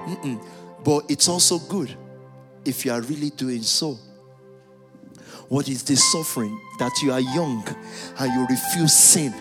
Mm-mm. 0.06 0.44
But 0.84 1.10
it's 1.10 1.28
also 1.28 1.58
good 1.58 1.96
if 2.64 2.84
you 2.84 2.92
are 2.92 3.00
really 3.00 3.30
doing 3.30 3.62
so. 3.62 3.98
What 5.50 5.68
is 5.68 5.82
the 5.82 5.96
suffering? 5.96 6.60
That 6.78 6.92
you 7.02 7.10
are 7.12 7.18
young 7.18 7.66
and 8.20 8.32
you 8.32 8.46
refuse 8.46 8.94
sin, 8.94 9.34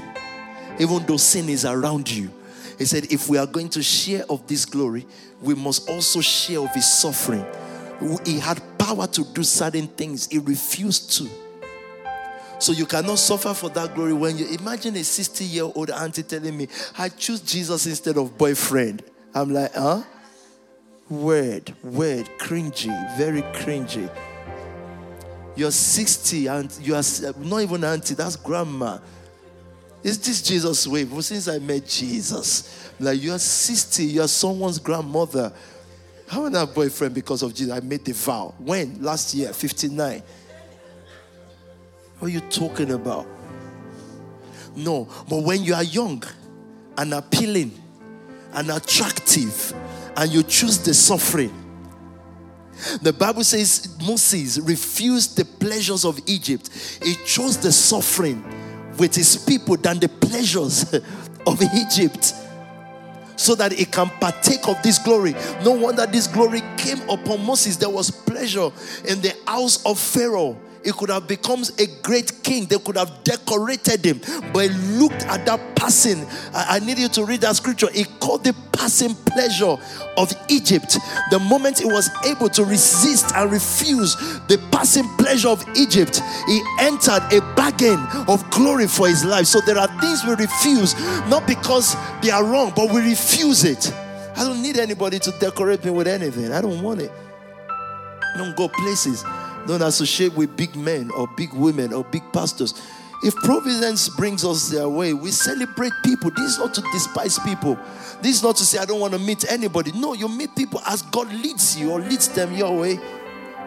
even 0.79 1.05
though 1.05 1.17
sin 1.17 1.47
is 1.49 1.65
around 1.65 2.09
you. 2.09 2.31
He 2.79 2.85
said, 2.85 3.11
if 3.13 3.29
we 3.29 3.37
are 3.37 3.45
going 3.45 3.69
to 3.69 3.83
share 3.83 4.23
of 4.27 4.47
this 4.47 4.65
glory, 4.65 5.05
we 5.39 5.53
must 5.53 5.87
also 5.87 6.19
share 6.19 6.61
of 6.61 6.73
his 6.73 6.91
suffering. 6.91 7.45
He 8.25 8.39
had 8.39 8.59
power 8.79 9.05
to 9.05 9.23
do 9.23 9.43
certain 9.43 9.85
things, 9.85 10.27
he 10.27 10.39
refused 10.39 11.15
to. 11.17 11.29
So 12.57 12.71
you 12.71 12.87
cannot 12.87 13.19
suffer 13.19 13.53
for 13.53 13.69
that 13.69 13.93
glory 13.93 14.13
when 14.13 14.35
you 14.35 14.47
imagine 14.47 14.95
a 14.95 15.03
60 15.03 15.45
year 15.45 15.65
old 15.75 15.91
auntie 15.91 16.23
telling 16.23 16.57
me, 16.57 16.69
I 16.97 17.09
choose 17.09 17.39
Jesus 17.39 17.85
instead 17.85 18.17
of 18.17 18.35
boyfriend. 18.35 19.03
I'm 19.35 19.53
like, 19.53 19.75
huh? 19.75 20.01
Word, 21.07 21.71
word, 21.83 22.27
cringy, 22.39 23.15
very 23.15 23.43
cringy. 23.53 24.09
You're 25.59 25.71
60 25.71 26.47
and 26.47 26.79
you 26.81 26.95
are 26.95 27.03
not 27.39 27.59
even 27.59 27.83
auntie, 27.83 28.13
that's 28.13 28.37
grandma. 28.37 28.97
Is 30.01 30.17
this 30.17 30.41
Jesus' 30.41 30.87
way? 30.87 31.05
Since 31.19 31.49
I 31.49 31.59
met 31.59 31.85
Jesus, 31.85 32.93
like 32.97 33.21
you're 33.21 33.37
60, 33.37 34.05
you're 34.05 34.29
someone's 34.29 34.79
grandmother. 34.79 35.51
How 36.29 36.45
am 36.45 36.55
I 36.55 36.63
boyfriend 36.63 37.13
because 37.13 37.43
of 37.43 37.53
Jesus? 37.53 37.73
I 37.73 37.81
made 37.81 38.05
the 38.05 38.13
vow. 38.13 38.53
When? 38.57 39.03
Last 39.03 39.33
year, 39.33 39.51
59. 39.51 40.23
What 42.19 42.27
are 42.29 42.31
you 42.31 42.39
talking 42.39 42.91
about? 42.91 43.27
No, 44.77 45.09
but 45.27 45.43
when 45.43 45.61
you 45.65 45.73
are 45.73 45.83
young 45.83 46.23
and 46.97 47.13
appealing 47.13 47.73
and 48.53 48.71
attractive 48.71 49.73
and 50.15 50.31
you 50.31 50.41
choose 50.41 50.77
the 50.77 50.93
suffering, 50.93 51.53
the 53.01 53.13
Bible 53.13 53.43
says 53.43 53.95
Moses 54.05 54.59
refused 54.59 55.37
the 55.37 55.45
pleasures 55.45 56.05
of 56.05 56.19
Egypt. 56.27 56.69
He 57.03 57.15
chose 57.25 57.57
the 57.57 57.71
suffering 57.71 58.43
with 58.97 59.15
his 59.15 59.37
people 59.37 59.77
than 59.77 59.99
the 59.99 60.09
pleasures 60.09 60.93
of 61.47 61.61
Egypt 61.61 62.33
so 63.35 63.55
that 63.55 63.71
he 63.71 63.85
can 63.85 64.09
partake 64.19 64.67
of 64.67 64.81
this 64.83 64.99
glory. 64.99 65.33
No 65.63 65.71
wonder 65.71 66.05
this 66.05 66.27
glory 66.27 66.61
came 66.77 67.01
upon 67.09 67.45
Moses. 67.45 67.77
There 67.77 67.89
was 67.89 68.11
pleasure 68.11 68.69
in 69.07 69.21
the 69.21 69.33
house 69.47 69.85
of 69.85 69.97
Pharaoh 69.97 70.59
he 70.83 70.91
could 70.91 71.09
have 71.09 71.27
become 71.27 71.63
a 71.77 71.85
great 72.01 72.43
king. 72.43 72.65
They 72.65 72.77
could 72.77 72.97
have 72.97 73.23
decorated 73.23 74.05
him. 74.05 74.21
But 74.53 74.69
he 74.69 74.77
looked 74.97 75.23
at 75.25 75.45
that 75.45 75.75
passing. 75.75 76.25
I, 76.53 76.77
I 76.77 76.79
need 76.79 76.99
you 76.99 77.09
to 77.09 77.25
read 77.25 77.41
that 77.41 77.55
scripture. 77.55 77.89
He 77.91 78.05
called 78.19 78.43
the 78.43 78.53
passing 78.71 79.15
pleasure 79.15 79.77
of 80.17 80.33
Egypt. 80.47 80.97
The 81.31 81.39
moment 81.39 81.79
he 81.79 81.85
was 81.85 82.09
able 82.25 82.49
to 82.49 82.63
resist 82.63 83.33
and 83.35 83.51
refuse 83.51 84.15
the 84.47 84.57
passing 84.71 85.07
pleasure 85.17 85.49
of 85.49 85.63
Egypt, 85.75 86.21
he 86.47 86.61
entered 86.79 87.23
a 87.31 87.41
bargain 87.55 87.99
of 88.27 88.49
glory 88.49 88.87
for 88.87 89.07
his 89.07 89.25
life. 89.25 89.47
So 89.47 89.59
there 89.61 89.77
are 89.77 89.87
things 89.99 90.23
we 90.23 90.33
refuse, 90.35 90.95
not 91.27 91.45
because 91.45 91.95
they 92.21 92.31
are 92.31 92.43
wrong, 92.43 92.71
but 92.75 92.91
we 92.91 93.01
refuse 93.01 93.63
it. 93.63 93.93
I 94.35 94.45
don't 94.45 94.61
need 94.61 94.77
anybody 94.77 95.19
to 95.19 95.31
decorate 95.39 95.83
me 95.83 95.91
with 95.91 96.07
anything. 96.07 96.53
I 96.53 96.61
don't 96.61 96.81
want 96.81 97.01
it. 97.01 97.11
I 97.69 98.37
don't 98.37 98.55
go 98.55 98.69
places. 98.69 99.23
Don't 99.67 99.81
associate 99.81 100.33
with 100.33 100.55
big 100.55 100.75
men 100.75 101.11
or 101.11 101.27
big 101.35 101.53
women 101.53 101.93
or 101.93 102.03
big 102.03 102.23
pastors. 102.33 102.73
If 103.21 103.35
providence 103.35 104.07
brings 104.09 104.45
us 104.45 104.69
their 104.69 104.87
way, 104.87 105.13
we 105.13 105.31
celebrate 105.31 105.91
people. 106.05 106.31
This 106.31 106.53
is 106.53 106.59
not 106.59 106.73
to 106.75 106.81
despise 106.93 107.37
people. 107.39 107.77
This 108.21 108.37
is 108.37 108.43
not 108.43 108.55
to 108.57 108.63
say, 108.63 108.77
I 108.77 108.85
don't 108.85 109.01
want 109.01 109.13
to 109.13 109.19
meet 109.19 109.51
anybody. 109.51 109.91
No, 109.91 110.13
you 110.13 110.29
meet 110.29 110.55
people 110.55 110.81
as 110.87 111.01
God 111.01 111.31
leads 111.33 111.77
you 111.77 111.91
or 111.91 111.99
leads 111.99 112.29
them 112.29 112.53
your 112.53 112.79
way. 112.79 112.97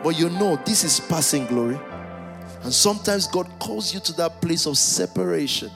But 0.03 0.19
you 0.19 0.31
know, 0.31 0.57
this 0.65 0.85
is 0.85 1.01
passing 1.01 1.47
glory. 1.47 1.79
And 2.63 2.73
sometimes 2.73 3.27
God 3.27 3.49
calls 3.59 3.93
you 3.93 4.01
to 4.01 4.13
that 4.15 4.41
place 4.41 4.67
of 4.67 4.79
separation. 4.79 5.71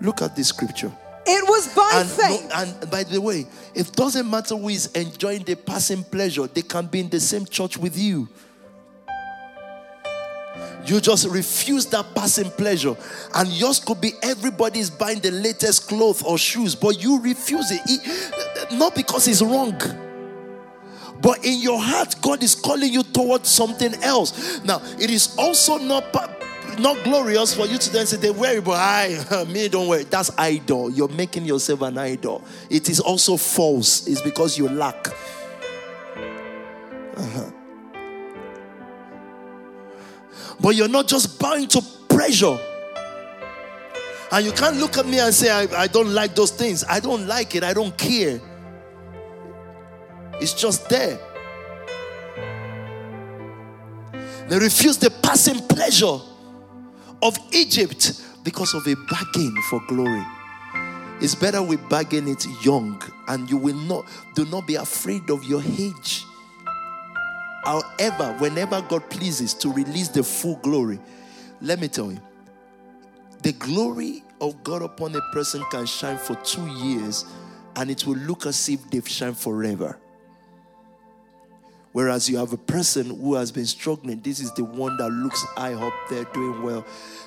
Look 0.00 0.22
at 0.22 0.36
this 0.36 0.48
scripture. 0.48 0.92
It 1.30 1.44
was 1.46 1.74
by 1.74 1.90
and, 1.94 2.08
faith. 2.08 2.48
No, 2.48 2.56
and 2.56 2.90
by 2.90 3.04
the 3.04 3.20
way, 3.20 3.46
it 3.74 3.92
doesn't 3.92 4.28
matter 4.28 4.56
who 4.56 4.70
is 4.70 4.86
enjoying 4.92 5.42
the 5.42 5.56
passing 5.56 6.02
pleasure, 6.02 6.46
they 6.46 6.62
can 6.62 6.86
be 6.86 7.00
in 7.00 7.10
the 7.10 7.20
same 7.20 7.44
church 7.44 7.76
with 7.76 7.98
you. 7.98 8.28
You 10.86 11.00
just 11.02 11.28
refuse 11.28 11.84
that 11.86 12.14
passing 12.14 12.50
pleasure, 12.50 12.96
and 13.34 13.48
yours 13.48 13.78
could 13.78 14.00
be 14.00 14.12
everybody's 14.22 14.88
buying 14.88 15.18
the 15.20 15.30
latest 15.30 15.86
clothes 15.86 16.22
or 16.22 16.38
shoes, 16.38 16.74
but 16.74 17.02
you 17.02 17.20
refuse 17.20 17.70
it. 17.70 17.82
it 17.84 18.72
not 18.72 18.94
because 18.94 19.28
it's 19.28 19.42
wrong. 19.42 19.78
But 21.20 21.44
in 21.44 21.60
your 21.60 21.80
heart, 21.80 22.14
God 22.22 22.42
is 22.42 22.54
calling 22.54 22.92
you 22.92 23.02
towards 23.02 23.50
something 23.50 23.94
else. 24.02 24.62
Now, 24.64 24.80
it 24.98 25.10
is 25.10 25.34
also 25.36 25.76
not 25.76 26.12
not 26.78 27.02
glorious 27.04 27.54
for 27.54 27.66
you 27.66 27.78
to 27.78 27.92
then 27.92 28.06
say 28.06 28.16
they 28.16 28.30
worry, 28.30 28.60
but 28.60 28.76
I 28.76 29.44
me 29.52 29.68
don't 29.68 29.88
worry. 29.88 30.04
That's 30.04 30.30
idol. 30.38 30.90
You're 30.90 31.08
making 31.08 31.44
yourself 31.44 31.82
an 31.82 31.98
idol. 31.98 32.44
It 32.70 32.88
is 32.88 33.00
also 33.00 33.36
false. 33.36 34.06
It's 34.06 34.20
because 34.20 34.58
you 34.58 34.68
lack. 34.68 35.08
Uh-huh. 37.16 37.50
But 40.60 40.74
you're 40.76 40.88
not 40.88 41.08
just 41.08 41.38
bound 41.38 41.70
to 41.70 41.82
pressure. 42.08 42.58
And 44.30 44.44
you 44.44 44.52
can't 44.52 44.76
look 44.76 44.98
at 44.98 45.06
me 45.06 45.20
and 45.20 45.32
say, 45.32 45.50
I, 45.50 45.82
I 45.82 45.86
don't 45.86 46.12
like 46.12 46.34
those 46.34 46.50
things. 46.50 46.84
I 46.84 47.00
don't 47.00 47.26
like 47.26 47.54
it. 47.54 47.64
I 47.64 47.72
don't 47.72 47.96
care. 47.96 48.40
It's 50.34 50.52
just 50.52 50.88
there. 50.88 51.18
They 54.48 54.58
refuse 54.58 54.98
the 54.98 55.10
passing 55.22 55.66
pleasure 55.66 56.18
of 57.22 57.38
Egypt 57.52 58.22
because 58.44 58.74
of 58.74 58.86
a 58.86 58.94
bargain 58.94 59.54
for 59.68 59.80
glory. 59.88 60.24
It's 61.20 61.34
better 61.34 61.62
we 61.62 61.76
bargain 61.76 62.28
it 62.28 62.46
young 62.64 63.02
and 63.26 63.50
you 63.50 63.56
will 63.56 63.74
not, 63.74 64.06
do 64.34 64.44
not 64.46 64.66
be 64.66 64.76
afraid 64.76 65.28
of 65.30 65.44
your 65.44 65.62
age. 65.62 66.24
However, 67.64 68.36
whenever 68.38 68.80
God 68.82 69.10
pleases 69.10 69.52
to 69.54 69.72
release 69.72 70.08
the 70.08 70.22
full 70.22 70.56
glory, 70.56 71.00
let 71.60 71.80
me 71.80 71.88
tell 71.88 72.12
you, 72.12 72.20
the 73.42 73.52
glory 73.52 74.22
of 74.40 74.62
God 74.62 74.82
upon 74.82 75.14
a 75.16 75.20
person 75.32 75.62
can 75.70 75.86
shine 75.86 76.18
for 76.18 76.36
two 76.36 76.66
years 76.66 77.24
and 77.76 77.90
it 77.90 78.06
will 78.06 78.16
look 78.16 78.46
as 78.46 78.68
if 78.68 78.88
they've 78.90 79.06
shined 79.06 79.36
forever. 79.36 79.98
Whereas 81.98 82.30
you 82.30 82.36
have 82.36 82.52
a 82.52 82.56
person 82.56 83.06
who 83.06 83.34
has 83.34 83.50
been 83.50 83.66
struggling, 83.66 84.20
this 84.20 84.38
is 84.38 84.52
the 84.52 84.62
one 84.62 84.96
that 84.98 85.08
looks 85.08 85.42
high 85.56 85.74
up 85.74 85.92
there 86.08 86.22
doing 86.26 86.62
well, 86.62 86.86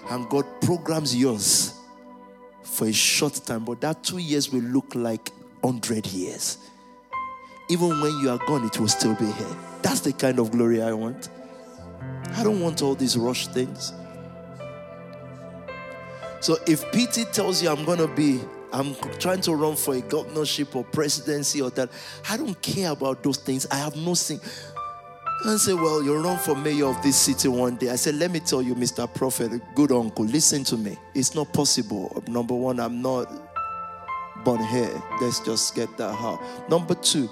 and 0.09 0.29
God 0.29 0.45
programs 0.61 1.13
yours 1.13 1.73
for 2.63 2.87
a 2.87 2.93
short 2.93 3.33
time, 3.45 3.65
but 3.65 3.81
that 3.81 4.01
two 4.01 4.19
years 4.19 4.49
will 4.49 4.61
look 4.61 4.95
like 4.95 5.27
100 5.59 6.07
years. 6.13 6.57
Even 7.67 7.99
when 7.99 8.17
you 8.19 8.29
are 8.29 8.37
gone, 8.47 8.63
it 8.65 8.79
will 8.79 8.87
still 8.87 9.13
be 9.15 9.25
here. 9.25 9.57
That's 9.81 9.99
the 9.99 10.13
kind 10.13 10.39
of 10.39 10.51
glory 10.51 10.81
I 10.81 10.93
want. 10.93 11.27
I 12.37 12.41
don't 12.41 12.61
want 12.61 12.81
all 12.81 12.95
these 12.95 13.17
rush 13.17 13.47
things. 13.47 13.91
So 16.39 16.55
if 16.65 16.89
PT 16.93 17.33
tells 17.33 17.61
you 17.61 17.69
I'm 17.69 17.83
going 17.83 17.99
to 17.99 18.07
be 18.07 18.39
I'm 18.73 18.95
trying 19.19 19.41
to 19.41 19.55
run 19.55 19.75
for 19.75 19.95
a 19.95 20.01
governorship 20.01 20.75
or 20.75 20.83
presidency 20.83 21.61
or 21.61 21.69
that. 21.71 21.89
I 22.29 22.37
don't 22.37 22.59
care 22.61 22.91
about 22.91 23.21
those 23.21 23.37
things. 23.37 23.67
I 23.69 23.75
have 23.75 23.95
no 23.95 24.13
sin. 24.13 24.39
And 25.45 25.59
say, 25.59 25.73
Well, 25.73 26.03
you'll 26.03 26.23
run 26.23 26.37
for 26.37 26.55
mayor 26.55 26.85
of 26.85 27.01
this 27.01 27.17
city 27.17 27.47
one 27.47 27.75
day. 27.75 27.89
I 27.89 27.95
said, 27.95 28.15
Let 28.15 28.31
me 28.31 28.39
tell 28.39 28.61
you, 28.61 28.75
Mr. 28.75 29.11
Prophet, 29.13 29.61
good 29.75 29.91
uncle, 29.91 30.25
listen 30.25 30.63
to 30.65 30.77
me. 30.77 30.97
It's 31.13 31.35
not 31.35 31.51
possible. 31.51 32.23
Number 32.27 32.53
one, 32.53 32.79
I'm 32.79 33.01
not 33.01 33.31
born 34.43 34.63
here. 34.65 35.01
Let's 35.19 35.39
just 35.39 35.75
get 35.75 35.97
that 35.97 36.11
out. 36.11 36.69
Number 36.69 36.95
two, 36.95 37.29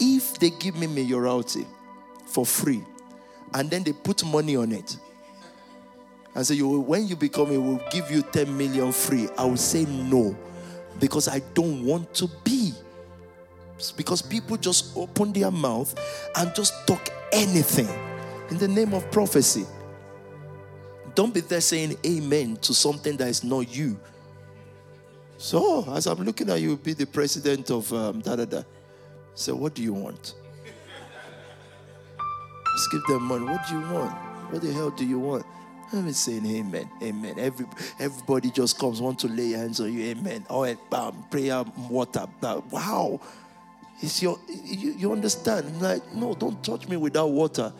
if 0.00 0.38
they 0.38 0.50
give 0.50 0.76
me 0.76 0.86
mayoralty 0.86 1.66
for 2.26 2.44
free 2.44 2.82
and 3.54 3.70
then 3.70 3.84
they 3.84 3.92
put 3.92 4.24
money 4.24 4.56
on 4.56 4.72
it 4.72 4.96
and 6.34 6.46
say, 6.46 6.54
you 6.54 6.80
when 6.80 7.06
you 7.06 7.14
become 7.16 7.52
it, 7.52 7.58
will 7.58 7.80
give 7.90 8.10
you 8.10 8.22
10 8.22 8.56
million 8.56 8.90
free, 8.92 9.28
I 9.36 9.44
will 9.44 9.56
say 9.56 9.84
no 9.84 10.36
because 11.02 11.26
I 11.26 11.40
don't 11.52 11.84
want 11.84 12.14
to 12.14 12.30
be. 12.44 12.72
Because 13.96 14.22
people 14.22 14.56
just 14.56 14.96
open 14.96 15.32
their 15.32 15.50
mouth 15.50 15.92
and 16.36 16.54
just 16.54 16.86
talk 16.86 17.08
anything 17.32 17.88
in 18.50 18.56
the 18.56 18.68
name 18.68 18.94
of 18.94 19.10
prophecy. 19.10 19.66
Don't 21.16 21.34
be 21.34 21.40
there 21.40 21.60
saying 21.60 21.96
amen 22.06 22.56
to 22.58 22.72
something 22.72 23.16
that 23.16 23.26
is 23.26 23.42
not 23.42 23.74
you. 23.74 23.98
So, 25.38 25.92
as 25.92 26.06
I'm 26.06 26.22
looking 26.22 26.48
at 26.50 26.60
you, 26.60 26.76
be 26.76 26.92
the 26.92 27.06
president 27.06 27.72
of 27.72 27.92
um, 27.92 28.20
da 28.20 28.36
da 28.36 28.44
da. 28.44 28.62
So, 29.34 29.56
what 29.56 29.74
do 29.74 29.82
you 29.82 29.94
want? 29.94 30.34
Just 32.76 32.92
give 32.92 33.02
them 33.08 33.24
money. 33.24 33.44
What 33.44 33.66
do 33.68 33.74
you 33.74 33.80
want? 33.80 34.12
What 34.52 34.62
the 34.62 34.72
hell 34.72 34.90
do 34.90 35.04
you 35.04 35.18
want? 35.18 35.44
I'm 35.92 36.12
saying 36.12 36.46
amen, 36.46 36.88
amen. 37.02 37.34
Every, 37.38 37.66
everybody 37.98 38.50
just 38.50 38.78
comes, 38.78 39.00
want 39.00 39.18
to 39.20 39.28
lay 39.28 39.50
hands 39.50 39.78
on 39.80 39.92
you, 39.92 40.04
amen. 40.04 40.46
Oh, 40.48 40.74
bam, 40.90 41.24
prayer, 41.30 41.62
water. 41.90 42.26
Wow. 42.40 43.20
It's 44.00 44.22
your, 44.22 44.38
you, 44.48 44.92
you 44.92 45.12
understand? 45.12 45.80
Like, 45.80 46.02
no, 46.14 46.34
don't 46.34 46.62
touch 46.64 46.88
me 46.88 46.96
without 46.96 47.30
water. 47.30 47.72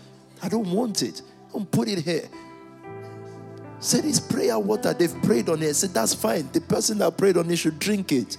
I 0.43 0.48
don't 0.48 0.70
want 0.70 1.02
it. 1.02 1.22
Don't 1.52 1.70
put 1.70 1.89
it 1.89 1.98
here. 1.98 2.28
Said 3.80 4.05
it's 4.05 4.20
prayer 4.20 4.59
water. 4.59 4.93
They've 4.94 5.22
prayed 5.22 5.48
on 5.48 5.62
it. 5.62 5.74
Said 5.74 5.90
that's 5.90 6.14
fine. 6.14 6.48
The 6.52 6.60
person 6.60 6.98
that 6.98 7.16
prayed 7.16 7.36
on 7.36 7.51
it 7.51 7.56
should 7.56 7.78
drink 7.78 8.12
it. 8.12 8.36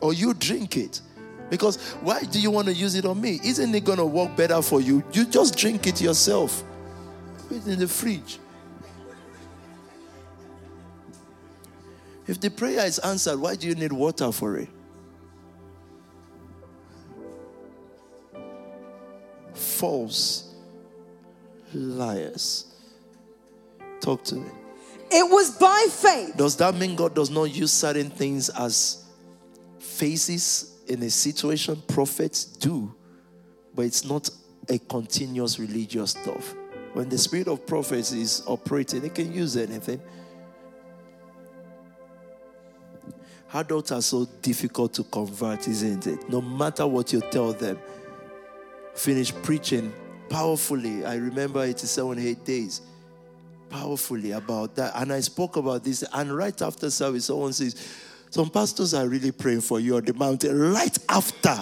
Or 0.00 0.14
you 0.14 0.32
drink 0.32 0.76
it. 0.76 1.02
Because 1.50 1.76
why 2.00 2.22
do 2.22 2.40
you 2.40 2.50
want 2.50 2.68
to 2.68 2.72
use 2.72 2.94
it 2.94 3.04
on 3.04 3.20
me? 3.20 3.40
Isn't 3.44 3.74
it 3.74 3.84
going 3.84 3.98
to 3.98 4.06
work 4.06 4.36
better 4.36 4.62
for 4.62 4.80
you? 4.80 5.02
You 5.12 5.26
just 5.26 5.56
drink 5.56 5.86
it 5.86 6.00
yourself. 6.00 6.64
Put 7.50 7.58
it 7.58 7.66
in 7.66 7.78
the 7.78 7.88
fridge. 7.88 8.38
If 12.26 12.40
the 12.40 12.48
prayer 12.50 12.86
is 12.86 12.98
answered, 13.00 13.38
why 13.38 13.56
do 13.56 13.66
you 13.66 13.74
need 13.74 13.92
water 13.92 14.32
for 14.32 14.56
it? 14.56 14.68
false 19.80 20.54
liars. 21.72 22.66
Talk 24.00 24.22
to 24.24 24.34
me. 24.36 24.50
It 25.10 25.28
was 25.30 25.52
by 25.52 25.86
faith. 25.90 26.36
Does 26.36 26.56
that 26.56 26.74
mean 26.74 26.94
God 26.94 27.14
does 27.14 27.30
not 27.30 27.44
use 27.44 27.72
certain 27.72 28.10
things 28.10 28.50
as 28.50 29.04
phases 29.78 30.76
in 30.86 31.02
a 31.02 31.10
situation? 31.10 31.82
Prophets 31.88 32.44
do, 32.44 32.94
but 33.74 33.86
it's 33.86 34.04
not 34.04 34.28
a 34.68 34.78
continuous 34.78 35.58
religious 35.58 36.10
stuff. 36.10 36.54
When 36.92 37.08
the 37.08 37.18
spirit 37.18 37.48
of 37.48 37.66
prophecy 37.66 38.22
is 38.22 38.42
operating, 38.46 39.04
it 39.04 39.14
can 39.14 39.32
use 39.32 39.56
anything. 39.56 40.00
Adults 43.52 43.92
are 43.92 44.02
so 44.02 44.26
difficult 44.42 44.94
to 44.94 45.04
convert, 45.04 45.66
isn't 45.66 46.06
it? 46.06 46.28
No 46.28 46.40
matter 46.40 46.86
what 46.86 47.12
you 47.12 47.20
tell 47.20 47.52
them, 47.52 47.78
finish 48.94 49.32
preaching 49.42 49.92
powerfully. 50.28 51.04
I 51.04 51.16
remember 51.16 51.64
it's 51.64 51.82
87, 51.82 52.18
8 52.18 52.44
days. 52.44 52.80
Powerfully 53.68 54.32
about 54.32 54.74
that. 54.76 54.92
And 54.96 55.12
I 55.12 55.20
spoke 55.20 55.56
about 55.56 55.84
this. 55.84 56.04
And 56.12 56.36
right 56.36 56.60
after 56.62 56.90
service, 56.90 57.26
someone 57.26 57.52
says, 57.52 57.74
Some 58.30 58.50
pastors 58.50 58.94
are 58.94 59.06
really 59.08 59.32
praying 59.32 59.60
for 59.60 59.80
you 59.80 59.96
on 59.96 60.04
the 60.04 60.14
mountain. 60.14 60.58
Right 60.58 60.96
after. 61.08 61.58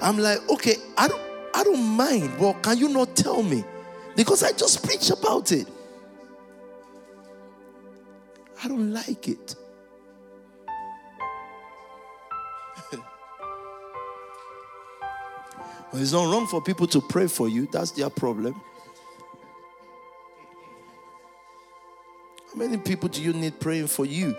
I'm 0.00 0.18
like, 0.18 0.38
okay, 0.50 0.76
I 0.96 1.08
don't 1.08 1.25
I 1.56 1.64
don't 1.64 1.82
mind. 1.82 2.38
Well, 2.38 2.52
can 2.52 2.76
you 2.76 2.90
not 2.90 3.16
tell 3.16 3.42
me? 3.42 3.64
Because 4.14 4.42
I 4.42 4.52
just 4.52 4.84
preach 4.84 5.08
about 5.08 5.52
it. 5.52 5.66
I 8.62 8.68
don't 8.68 8.92
like 8.92 9.26
it. 9.28 9.56
Well, 15.92 16.02
it's 16.02 16.12
not 16.12 16.30
wrong 16.30 16.48
for 16.48 16.60
people 16.60 16.88
to 16.88 17.00
pray 17.00 17.28
for 17.28 17.48
you, 17.48 17.68
that's 17.72 17.92
their 17.92 18.10
problem. 18.10 18.60
How 22.52 22.56
many 22.56 22.76
people 22.76 23.08
do 23.08 23.22
you 23.22 23.32
need 23.32 23.60
praying 23.60 23.86
for 23.86 24.04
you? 24.04 24.34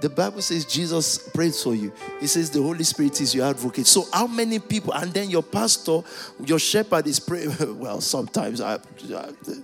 The 0.00 0.08
Bible 0.08 0.40
says 0.40 0.64
Jesus 0.64 1.18
prays 1.18 1.62
for 1.62 1.74
you. 1.74 1.92
He 2.20 2.26
says 2.26 2.48
the 2.50 2.62
Holy 2.62 2.84
Spirit 2.84 3.20
is 3.20 3.34
your 3.34 3.46
advocate. 3.46 3.86
So, 3.86 4.06
how 4.12 4.26
many 4.26 4.58
people? 4.58 4.94
And 4.94 5.12
then 5.12 5.28
your 5.28 5.42
pastor, 5.42 6.00
your 6.44 6.58
shepherd 6.58 7.06
is 7.06 7.20
praying. 7.20 7.50
Well, 7.80 8.00
sometimes, 8.00 8.60
I, 8.60 8.78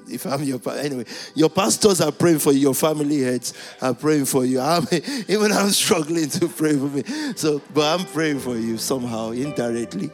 if 0.08 0.26
I'm 0.26 0.42
your 0.42 0.60
anyway, 0.70 1.04
your 1.34 1.50
pastors 1.50 2.00
are 2.00 2.12
praying 2.12 2.38
for 2.38 2.52
you. 2.52 2.60
Your 2.60 2.74
family 2.74 3.22
heads 3.22 3.52
are 3.80 3.94
praying 3.94 4.26
for 4.26 4.44
you. 4.44 4.60
I'm, 4.66 4.86
even 5.28 5.52
I'm 5.52 5.70
struggling 5.70 6.28
to 6.30 6.48
pray 6.48 6.72
for 6.72 6.88
me. 6.88 7.02
So, 7.34 7.62
but 7.72 7.98
I'm 8.00 8.06
praying 8.06 8.40
for 8.40 8.56
you 8.56 8.78
somehow 8.78 9.30
indirectly. 9.30 10.10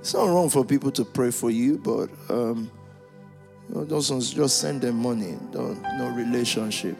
It's 0.00 0.14
not 0.14 0.28
wrong 0.28 0.48
for 0.48 0.64
people 0.64 0.90
to 0.92 1.04
pray 1.04 1.30
for 1.30 1.50
you, 1.50 1.78
but 1.78 2.08
um, 2.30 2.70
those 3.70 4.10
ones 4.10 4.32
just 4.32 4.58
send 4.58 4.80
them 4.80 4.96
money. 4.96 5.36
Don't, 5.52 5.80
no 5.98 6.08
relationship. 6.08 6.96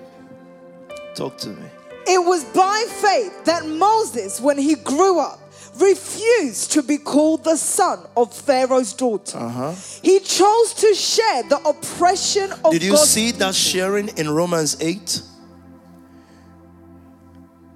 Talk 1.15 1.39
to 1.39 1.51
me. 1.51 1.63
It 2.07 2.25
was 2.25 2.45
by 2.45 2.85
faith 2.89 3.45
that 3.45 3.67
Moses, 3.67 4.41
when 4.41 4.59
he 4.59 4.75
grew 4.77 5.19
up, 5.19 5.41
refused 5.79 6.73
to 6.73 6.83
be 6.83 6.99
called 6.99 7.45
the 7.45 7.57
son 7.57 8.01
of 8.17 8.33
Pharaoh's 8.33 8.93
daughter. 8.93 9.39
Uh-huh. 9.39 9.75
He 10.03 10.21
chose 10.21 10.75
to 10.75 10.95
share 10.95 11.43
the 11.45 11.61
oppression 11.67 12.51
of 12.65 12.73
Did 12.73 12.83
you 12.83 12.93
God's 12.93 13.11
see 13.11 13.31
that 13.33 13.55
sharing 13.55 14.09
in 14.17 14.31
Romans 14.31 14.77
8? 14.81 15.23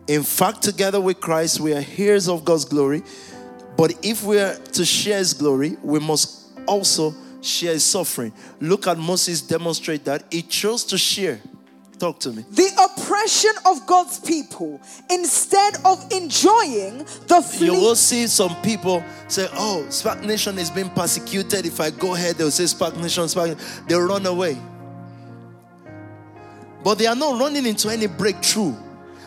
In 0.09 0.23
fact, 0.23 0.63
together 0.63 1.01
with 1.01 1.21
Christ, 1.21 1.61
we 1.61 1.75
are 1.75 1.85
heirs 1.97 2.29
of 2.29 2.45
God's 2.45 2.65
glory. 2.65 3.03
But 3.77 3.95
if 4.03 4.25
we 4.25 4.39
are 4.39 4.55
to 4.57 4.85
share 4.85 5.19
his 5.19 5.33
glory, 5.33 5.77
we 5.83 5.99
must 6.01 6.49
also 6.67 7.15
share 7.45 7.73
his 7.75 7.85
suffering. 7.85 8.33
Look 8.61 8.87
at 8.87 8.99
Moses 8.99 9.41
demonstrate 9.43 10.05
that 10.05 10.25
he 10.31 10.43
chose 10.43 10.85
to 10.85 10.99
share. 10.99 11.41
Talk 11.99 12.19
to 12.21 12.31
me. 12.33 12.45
The 12.51 12.69
oppression 12.97 13.53
of 13.65 13.87
God's 13.87 14.19
people 14.19 14.81
instead 15.09 15.77
of 15.85 16.05
enjoying 16.11 16.99
the 17.29 17.41
fle- 17.41 17.65
You 17.65 17.73
will 17.75 17.95
see 17.95 18.27
some 18.27 18.61
people 18.63 19.05
say, 19.29 19.47
Oh, 19.53 19.85
SPAC 19.89 20.25
Nation 20.25 20.59
is 20.59 20.69
being 20.69 20.91
persecuted. 20.91 21.65
If 21.65 21.81
I 21.81 21.91
go 21.91 22.15
ahead, 22.15 22.37
they'll 22.37 22.51
say 22.51 22.65
SPAC 22.65 22.97
Nation, 23.01 23.25
SPAC 23.25 23.87
They'll 23.87 24.01
run 24.01 24.27
away. 24.27 24.59
But 26.83 26.99
they 26.99 27.07
are 27.07 27.15
not 27.15 27.39
running 27.39 27.67
into 27.67 27.89
any 27.89 28.09
breakthrough. 28.09 28.75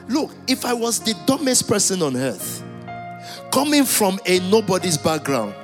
Look, 0.10 0.32
if 0.48 0.66
I 0.66 0.74
was 0.74 1.00
the 1.00 1.14
dumbest 1.26 1.70
person 1.70 2.02
on 2.02 2.18
earth, 2.18 2.62
coming 3.52 3.86
from 3.86 4.20
a 4.26 4.40
nobody's 4.52 4.98
background, 4.98 5.56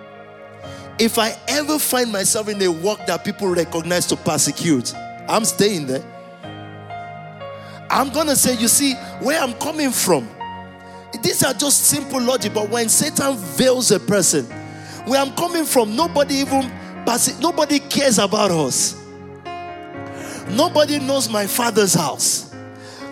if 1.01 1.17
I 1.17 1.35
ever 1.47 1.79
find 1.79 2.11
myself 2.11 2.47
in 2.47 2.61
a 2.61 2.67
work 2.67 3.07
that 3.07 3.25
people 3.25 3.47
recognize 3.47 4.05
to 4.05 4.15
persecute, 4.15 4.93
I'm 5.27 5.45
staying 5.45 5.87
there. 5.87 6.03
I'm 7.89 8.09
gonna 8.11 8.35
say, 8.35 8.55
you 8.55 8.67
see, 8.67 8.93
where 9.19 9.41
I'm 9.41 9.53
coming 9.53 9.89
from, 9.89 10.29
these 11.23 11.43
are 11.43 11.55
just 11.55 11.85
simple 11.85 12.21
logic, 12.21 12.53
but 12.53 12.69
when 12.69 12.87
Satan 12.87 13.35
veils 13.35 13.89
a 13.89 13.99
person, 13.99 14.45
where 15.05 15.19
I'm 15.19 15.33
coming 15.33 15.65
from, 15.65 15.95
nobody 15.95 16.35
even 16.35 16.71
nobody 17.39 17.79
cares 17.79 18.19
about 18.19 18.51
us. 18.51 19.03
Nobody 20.51 20.99
knows 20.99 21.29
my 21.29 21.47
father's 21.47 21.95
house. 21.95 22.50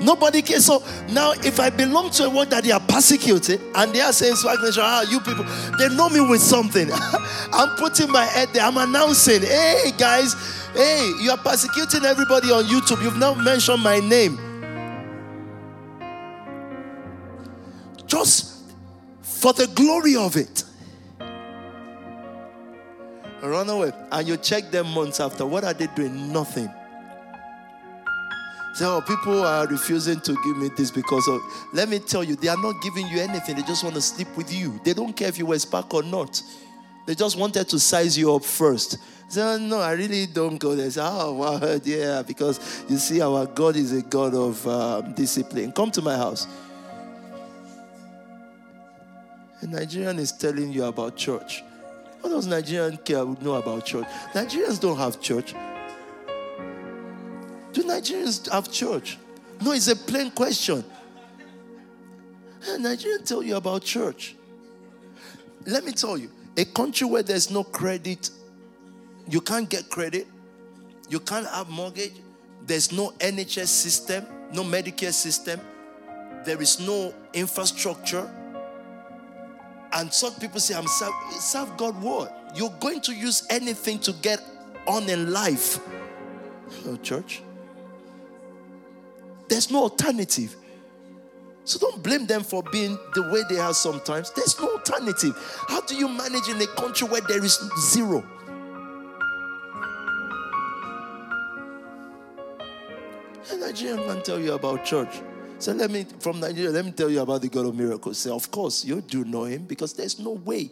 Nobody 0.02 0.42
cares. 0.42 0.66
So 0.66 0.84
now, 1.10 1.32
if 1.44 1.60
I 1.60 1.70
belong 1.70 2.10
to 2.12 2.26
a 2.26 2.30
world 2.30 2.50
that 2.52 2.64
they 2.64 2.72
are 2.72 2.80
persecuted 2.80 3.60
and 3.76 3.94
they 3.94 4.02
are 4.02 4.14
saying, 4.14 4.36
SPAC 4.36 4.64
Nation, 4.64 4.84
ah, 4.86 5.02
you 5.10 5.20
people, 5.20 5.44
they 5.78 5.90
know 5.96 6.10
me 6.10 6.22
with 6.22 6.42
something. 6.42 6.90
I'm 7.54 7.76
putting 7.78 8.12
my 8.12 8.26
head 8.26 8.50
there. 8.54 8.64
I'm 8.64 8.78
announcing, 8.78 9.42
hey, 9.42 9.92
guys, 9.98 10.36
hey, 10.74 11.12
you 11.22 11.32
are 11.32 11.38
persecuting 11.38 12.06
everybody 12.06 12.52
on 12.52 12.64
YouTube. 12.66 13.02
You've 13.04 13.18
not 13.18 13.38
mentioned 13.38 13.84
my 13.84 14.00
name. 14.00 14.38
Just 18.06 18.64
for 19.22 19.54
the 19.54 19.68
glory 19.68 20.16
of 20.16 20.36
it. 20.36 20.64
Run 23.42 23.70
away. 23.70 23.92
And 24.12 24.28
you 24.28 24.38
check 24.38 24.72
them 24.72 24.92
months 24.94 25.20
after. 25.20 25.46
What 25.46 25.64
are 25.64 25.74
they 25.74 25.88
doing? 25.88 26.34
Nothing. 26.34 26.70
So 28.74 29.02
people 29.02 29.44
are 29.44 29.68
refusing 29.68 30.20
to 30.22 30.34
give 30.44 30.58
me 30.58 30.70
this 30.78 30.92
because 30.92 31.28
of. 31.28 31.42
Let 31.74 31.90
me 31.90 32.00
tell 32.00 32.24
you, 32.24 32.36
they 32.36 32.48
are 32.48 32.62
not 32.62 32.82
giving 32.82 33.08
you 33.08 33.20
anything. 33.20 33.56
They 33.56 33.64
just 33.64 33.84
want 33.84 33.96
to 33.96 34.02
sleep 34.02 34.28
with 34.38 34.54
you. 34.54 34.80
They 34.84 34.94
don't 34.94 35.14
care 35.14 35.28
if 35.28 35.38
you 35.38 35.46
were 35.46 35.56
SPAC 35.56 35.94
or 35.94 36.04
not. 36.04 36.42
They 37.06 37.16
just 37.16 37.38
wanted 37.38 37.68
to 37.70 37.80
size 37.80 38.18
you 38.18 38.36
up 38.36 38.44
first. 38.44 39.00
So 39.30 39.58
no, 39.58 39.80
I 39.80 39.94
really 39.94 40.28
don't 40.28 40.58
go 40.58 40.76
there. 40.76 40.90
Say, 40.92 41.02
oh 41.04 41.34
wow, 41.34 41.80
yeah, 41.84 42.22
because 42.22 42.84
you 42.88 42.98
see, 42.98 43.22
our 43.22 43.46
God 43.48 43.76
is 43.76 43.92
a 43.92 44.02
God 44.02 44.34
of 44.34 44.68
um, 44.68 45.14
discipline. 45.14 45.72
Come 45.72 45.92
to 45.92 46.02
my 46.02 46.16
house. 46.16 46.48
A 49.62 49.68
Nigerian 49.68 50.20
is 50.20 50.32
telling 50.32 50.72
you 50.72 50.86
about 50.86 51.18
church. 51.18 51.64
What 52.22 52.30
does 52.30 52.48
Nigerian 52.48 52.98
care 52.98 53.26
know 53.26 53.56
about 53.56 53.86
church? 53.86 54.06
Nigerians 54.34 54.80
don't 54.80 54.98
have 54.98 55.20
church. 55.20 55.54
Do 57.74 57.84
Nigerians 57.84 58.50
have 58.52 58.72
church? 58.72 59.18
No, 59.62 59.72
it's 59.72 59.88
a 59.88 59.96
plain 59.96 60.32
question. 60.32 60.84
Nigerians 62.62 63.26
tell 63.26 63.44
you 63.44 63.56
about 63.56 63.84
church. 63.84 64.36
Let 65.66 65.84
me 65.86 65.92
tell 65.92 66.18
you, 66.18 66.32
a 66.58 66.66
country 66.66 67.08
where 67.08 67.24
there's 67.24 67.52
no 67.52 67.64
credit, 67.64 68.30
you 69.28 69.42
can't 69.42 69.70
get 69.70 69.90
credit, 69.90 70.28
you 71.10 71.20
can't 71.20 71.48
have 71.48 71.70
mortgage, 71.70 72.14
there's 72.66 72.92
no 72.92 73.12
NHS 73.20 73.68
system, 73.68 74.26
no 74.54 74.64
Medicare 74.64 75.14
system, 75.14 75.60
there 76.46 76.62
is 76.62 76.80
no 76.80 77.14
infrastructure. 77.34 78.30
And 79.92 80.14
some 80.14 80.34
people 80.36 80.60
say, 80.60 80.76
I'm 80.76 80.88
serve, 80.88 81.14
serve 81.40 81.78
God 81.78 82.02
what? 82.02 82.54
You're 82.56 82.74
going 82.80 83.02
to 83.02 83.14
use 83.14 83.46
anything 83.50 84.00
to 84.00 84.14
get 84.14 84.42
on 84.88 85.10
in 85.10 85.32
life. 85.32 85.80
Oh, 86.86 86.96
church. 86.98 87.42
There's 89.50 89.72
no 89.72 89.84
alternative. 89.84 90.56
So 91.66 91.78
don't 91.80 92.02
blame 92.02 92.26
them 92.26 92.44
for 92.44 92.64
being 92.72 92.98
the 93.14 93.30
way 93.32 93.42
they 93.50 93.60
are 93.60 93.74
sometimes. 93.74 94.32
There's 94.32 94.60
no 94.60 94.72
alternative. 94.72 95.36
How 95.68 95.82
do 95.82 95.96
you 95.96 96.08
manage 96.08 96.48
in 96.48 96.62
a 96.62 96.68
country 96.68 97.08
where 97.08 97.22
there 97.22 97.44
is 97.44 97.60
zero? 97.92 98.24
A 103.52 103.58
Nigerian 103.58 103.98
can 103.98 104.22
tell 104.22 104.40
you 104.40 104.54
about 104.54 104.86
church. 104.86 105.22
So 105.58 105.74
let 105.74 105.92
me, 105.92 106.06
from 106.20 106.40
Nigeria, 106.40 106.70
let 106.70 106.86
me 106.86 106.92
tell 106.92 107.10
you 107.10 107.22
about 107.22 107.42
the 107.42 107.50
God 107.50 107.66
of 107.66 107.76
miracles. 107.76 108.20
Say, 108.20 108.30
of 108.30 108.50
course, 108.50 108.86
you 108.86 109.02
do 109.02 109.26
know 109.26 109.44
him 109.44 109.66
because 109.66 109.94
there's 109.94 110.20
no 110.20 110.32
way. 110.32 110.72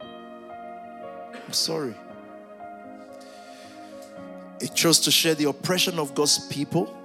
I'm 0.00 1.52
sorry. 1.52 1.94
He 4.60 4.68
chose 4.68 5.00
to 5.00 5.10
share 5.10 5.34
the 5.34 5.48
oppression 5.48 5.98
of 5.98 6.14
God's 6.14 6.46
people 6.48 7.01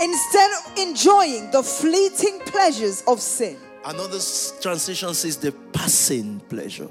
instead 0.00 0.50
of 0.52 0.78
enjoying 0.78 1.50
the 1.50 1.62
fleeting 1.62 2.40
pleasures 2.46 3.02
of 3.06 3.20
sin. 3.20 3.56
Another 3.84 4.18
translation 4.60 5.14
says 5.14 5.36
the 5.36 5.52
passing 5.72 6.40
pleasure. 6.40 6.88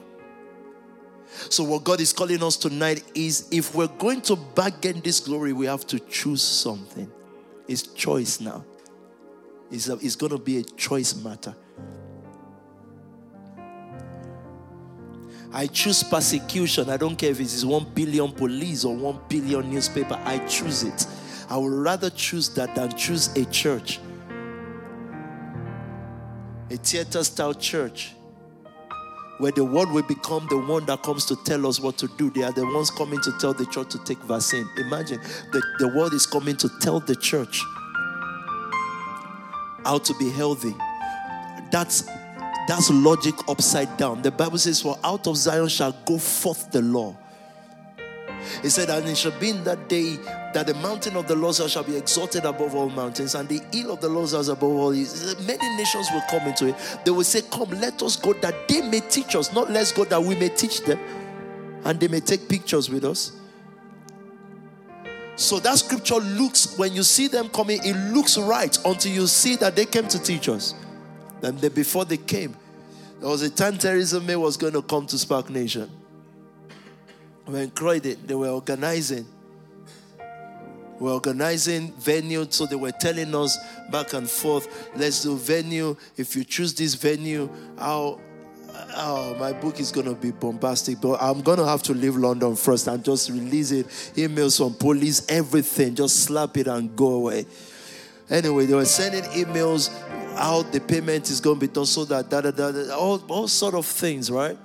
So, 1.49 1.63
what 1.63 1.83
God 1.83 2.01
is 2.01 2.11
calling 2.11 2.43
us 2.43 2.57
tonight 2.57 3.03
is 3.13 3.47
if 3.51 3.73
we're 3.75 3.87
going 3.87 4.21
to 4.21 4.35
bargain 4.35 4.99
this 5.01 5.19
glory, 5.19 5.53
we 5.53 5.67
have 5.67 5.85
to 5.87 5.99
choose 5.99 6.41
something. 6.41 7.09
It's 7.67 7.83
choice 7.83 8.41
now. 8.41 8.65
It's, 9.71 9.87
a, 9.87 9.93
it's 10.01 10.15
going 10.15 10.31
to 10.31 10.39
be 10.39 10.57
a 10.57 10.63
choice 10.63 11.15
matter. 11.15 11.55
I 15.51 15.67
choose 15.67 16.03
persecution. 16.03 16.89
I 16.89 16.97
don't 16.97 17.15
care 17.15 17.31
if 17.31 17.39
it 17.39 17.43
is 17.43 17.65
one 17.65 17.85
billion 17.93 18.31
police 18.31 18.83
or 18.83 18.95
one 18.95 19.19
billion 19.29 19.69
newspaper. 19.69 20.19
I 20.23 20.39
choose 20.39 20.83
it. 20.83 21.05
I 21.49 21.57
would 21.57 21.73
rather 21.73 22.09
choose 22.11 22.49
that 22.49 22.75
than 22.75 22.95
choose 22.95 23.35
a 23.35 23.43
church, 23.45 23.99
a 26.69 26.77
theater 26.77 27.23
style 27.23 27.55
church, 27.55 28.13
where 29.39 29.51
the 29.51 29.65
world 29.65 29.91
will 29.91 30.03
become 30.03 30.45
the 30.49 30.59
one 30.59 30.85
that 30.85 31.01
comes 31.01 31.25
to 31.25 31.35
tell 31.45 31.65
us 31.65 31.79
what 31.79 31.97
to 31.97 32.07
do. 32.17 32.29
They 32.29 32.43
are 32.43 32.51
the 32.51 32.65
ones 32.65 32.91
coming 32.91 33.19
to 33.21 33.31
tell 33.39 33.53
the 33.53 33.65
church 33.65 33.89
to 33.89 34.03
take 34.03 34.19
vaccine. 34.19 34.69
Imagine 34.77 35.19
the, 35.51 35.63
the 35.79 35.87
world 35.87 36.13
is 36.13 36.27
coming 36.27 36.55
to 36.57 36.69
tell 36.81 36.99
the 36.99 37.15
church 37.15 37.63
how 39.85 39.97
to 39.97 40.13
be 40.19 40.29
healthy. 40.29 40.75
That's 41.71 42.03
that's 42.67 42.91
logic 42.91 43.33
upside 43.47 43.97
down. 43.97 44.21
The 44.21 44.29
Bible 44.29 44.59
says, 44.59 44.83
For 44.83 44.99
out 45.03 45.25
of 45.25 45.35
Zion 45.35 45.69
shall 45.69 45.93
go 46.05 46.19
forth 46.19 46.71
the 46.71 46.83
law. 46.83 47.17
He 48.61 48.69
said, 48.69 48.89
And 48.89 49.07
it 49.07 49.17
shall 49.17 49.37
be 49.39 49.49
in 49.49 49.63
that 49.63 49.87
day 49.89 50.15
that 50.53 50.67
the 50.67 50.73
mountain 50.75 51.15
of 51.15 51.27
the 51.27 51.35
Lord 51.35 51.55
shall 51.55 51.83
be 51.83 51.95
exalted 51.95 52.45
above 52.45 52.75
all 52.75 52.89
mountains, 52.89 53.35
and 53.35 53.47
the 53.47 53.61
hill 53.71 53.91
of 53.91 54.01
the 54.01 54.09
Lord 54.09 54.25
is 54.25 54.47
above 54.47 54.63
all. 54.63 54.91
hills. 54.91 55.35
Many 55.45 55.77
nations 55.77 56.07
will 56.13 56.23
come 56.29 56.47
into 56.47 56.67
it. 56.67 56.75
They 57.05 57.11
will 57.11 57.23
say, 57.23 57.41
Come, 57.51 57.69
let 57.71 58.01
us 58.01 58.15
go 58.15 58.33
that 58.33 58.67
they 58.67 58.81
may 58.81 59.01
teach 59.01 59.35
us, 59.35 59.53
not 59.53 59.69
let's 59.69 59.91
go 59.91 60.05
that 60.05 60.21
we 60.21 60.35
may 60.35 60.49
teach 60.49 60.81
them, 60.81 60.99
and 61.85 61.99
they 61.99 62.07
may 62.07 62.19
take 62.19 62.47
pictures 62.49 62.89
with 62.89 63.05
us. 63.05 63.33
So 65.35 65.57
that 65.59 65.77
scripture 65.77 66.15
looks, 66.15 66.77
when 66.77 66.93
you 66.93 67.01
see 67.03 67.27
them 67.27 67.47
coming, 67.47 67.79
it 67.83 67.95
looks 68.13 68.37
right 68.37 68.77
until 68.83 69.11
you 69.13 69.25
see 69.25 69.55
that 69.55 69.73
they 69.73 69.85
came 69.85 70.05
to 70.09 70.21
teach 70.21 70.49
us. 70.49 70.75
Then 71.39 71.55
before 71.55 72.03
they 72.03 72.17
came, 72.17 72.57
there 73.19 73.29
was 73.29 73.41
a 73.41 73.49
time 73.49 73.77
May 74.25 74.35
was 74.35 74.57
going 74.57 74.73
to 74.73 74.81
come 74.81 75.05
to 75.07 75.15
SPAC 75.15 75.49
Nation. 75.49 75.89
When 77.49 77.71
Croydon, 77.71 78.17
they 78.25 78.35
were 78.35 78.49
organizing 78.49 79.25
we're 80.99 81.13
organizing 81.13 81.93
venue, 81.93 82.45
so 82.49 82.65
they 82.65 82.75
were 82.75 82.91
telling 82.91 83.33
us 83.33 83.57
back 83.89 84.13
and 84.13 84.29
forth, 84.29 84.91
let's 84.97 85.23
do 85.23 85.37
venue. 85.37 85.95
If 86.17 86.35
you 86.35 86.43
choose 86.43 86.73
this 86.73 86.93
venue, 86.95 87.49
how 87.77 88.19
oh, 88.95 89.35
my 89.39 89.53
book 89.53 89.79
is 89.79 89.91
going 89.91 90.07
to 90.07 90.15
be 90.15 90.31
bombastic, 90.31 90.99
but 90.99 91.21
I'm 91.21 91.41
going 91.41 91.57
to 91.57 91.65
have 91.65 91.81
to 91.83 91.93
leave 91.93 92.17
London 92.17 92.55
first 92.55 92.87
and 92.87 93.03
just 93.03 93.29
release 93.29 93.71
it. 93.71 93.87
Emails 94.15 94.57
from 94.57 94.73
police, 94.73 95.25
everything, 95.29 95.95
just 95.95 96.23
slap 96.23 96.57
it 96.57 96.67
and 96.67 96.93
go 96.95 97.13
away. 97.13 97.45
Anyway, 98.29 98.65
they 98.65 98.75
were 98.75 98.85
sending 98.85 99.23
emails 99.31 99.89
how 100.37 100.63
the 100.63 100.79
payment 100.81 101.29
is 101.29 101.39
going 101.39 101.59
to 101.59 101.67
be 101.67 101.71
done 101.71 101.85
so 101.85 102.05
that 102.05 102.29
da, 102.29 102.41
da, 102.41 102.51
da, 102.51 102.93
all, 102.93 103.23
all 103.29 103.47
sort 103.47 103.73
of 103.73 103.85
things, 103.85 104.29
right? 104.29 104.57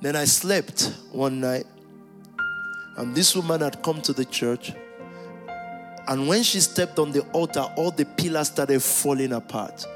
Then 0.00 0.16
I 0.16 0.24
slept 0.24 0.92
one 1.12 1.40
night 1.40 1.66
and 2.96 3.14
this 3.14 3.36
woman 3.36 3.60
had 3.60 3.82
come 3.82 4.00
to 4.02 4.12
the 4.12 4.24
church. 4.24 4.72
And 6.08 6.28
when 6.28 6.42
she 6.42 6.60
stepped 6.60 6.98
on 6.98 7.12
the 7.12 7.22
altar, 7.32 7.66
all 7.76 7.90
the 7.90 8.04
pillars 8.04 8.48
started 8.48 8.82
falling 8.82 9.32
apart. 9.32 9.86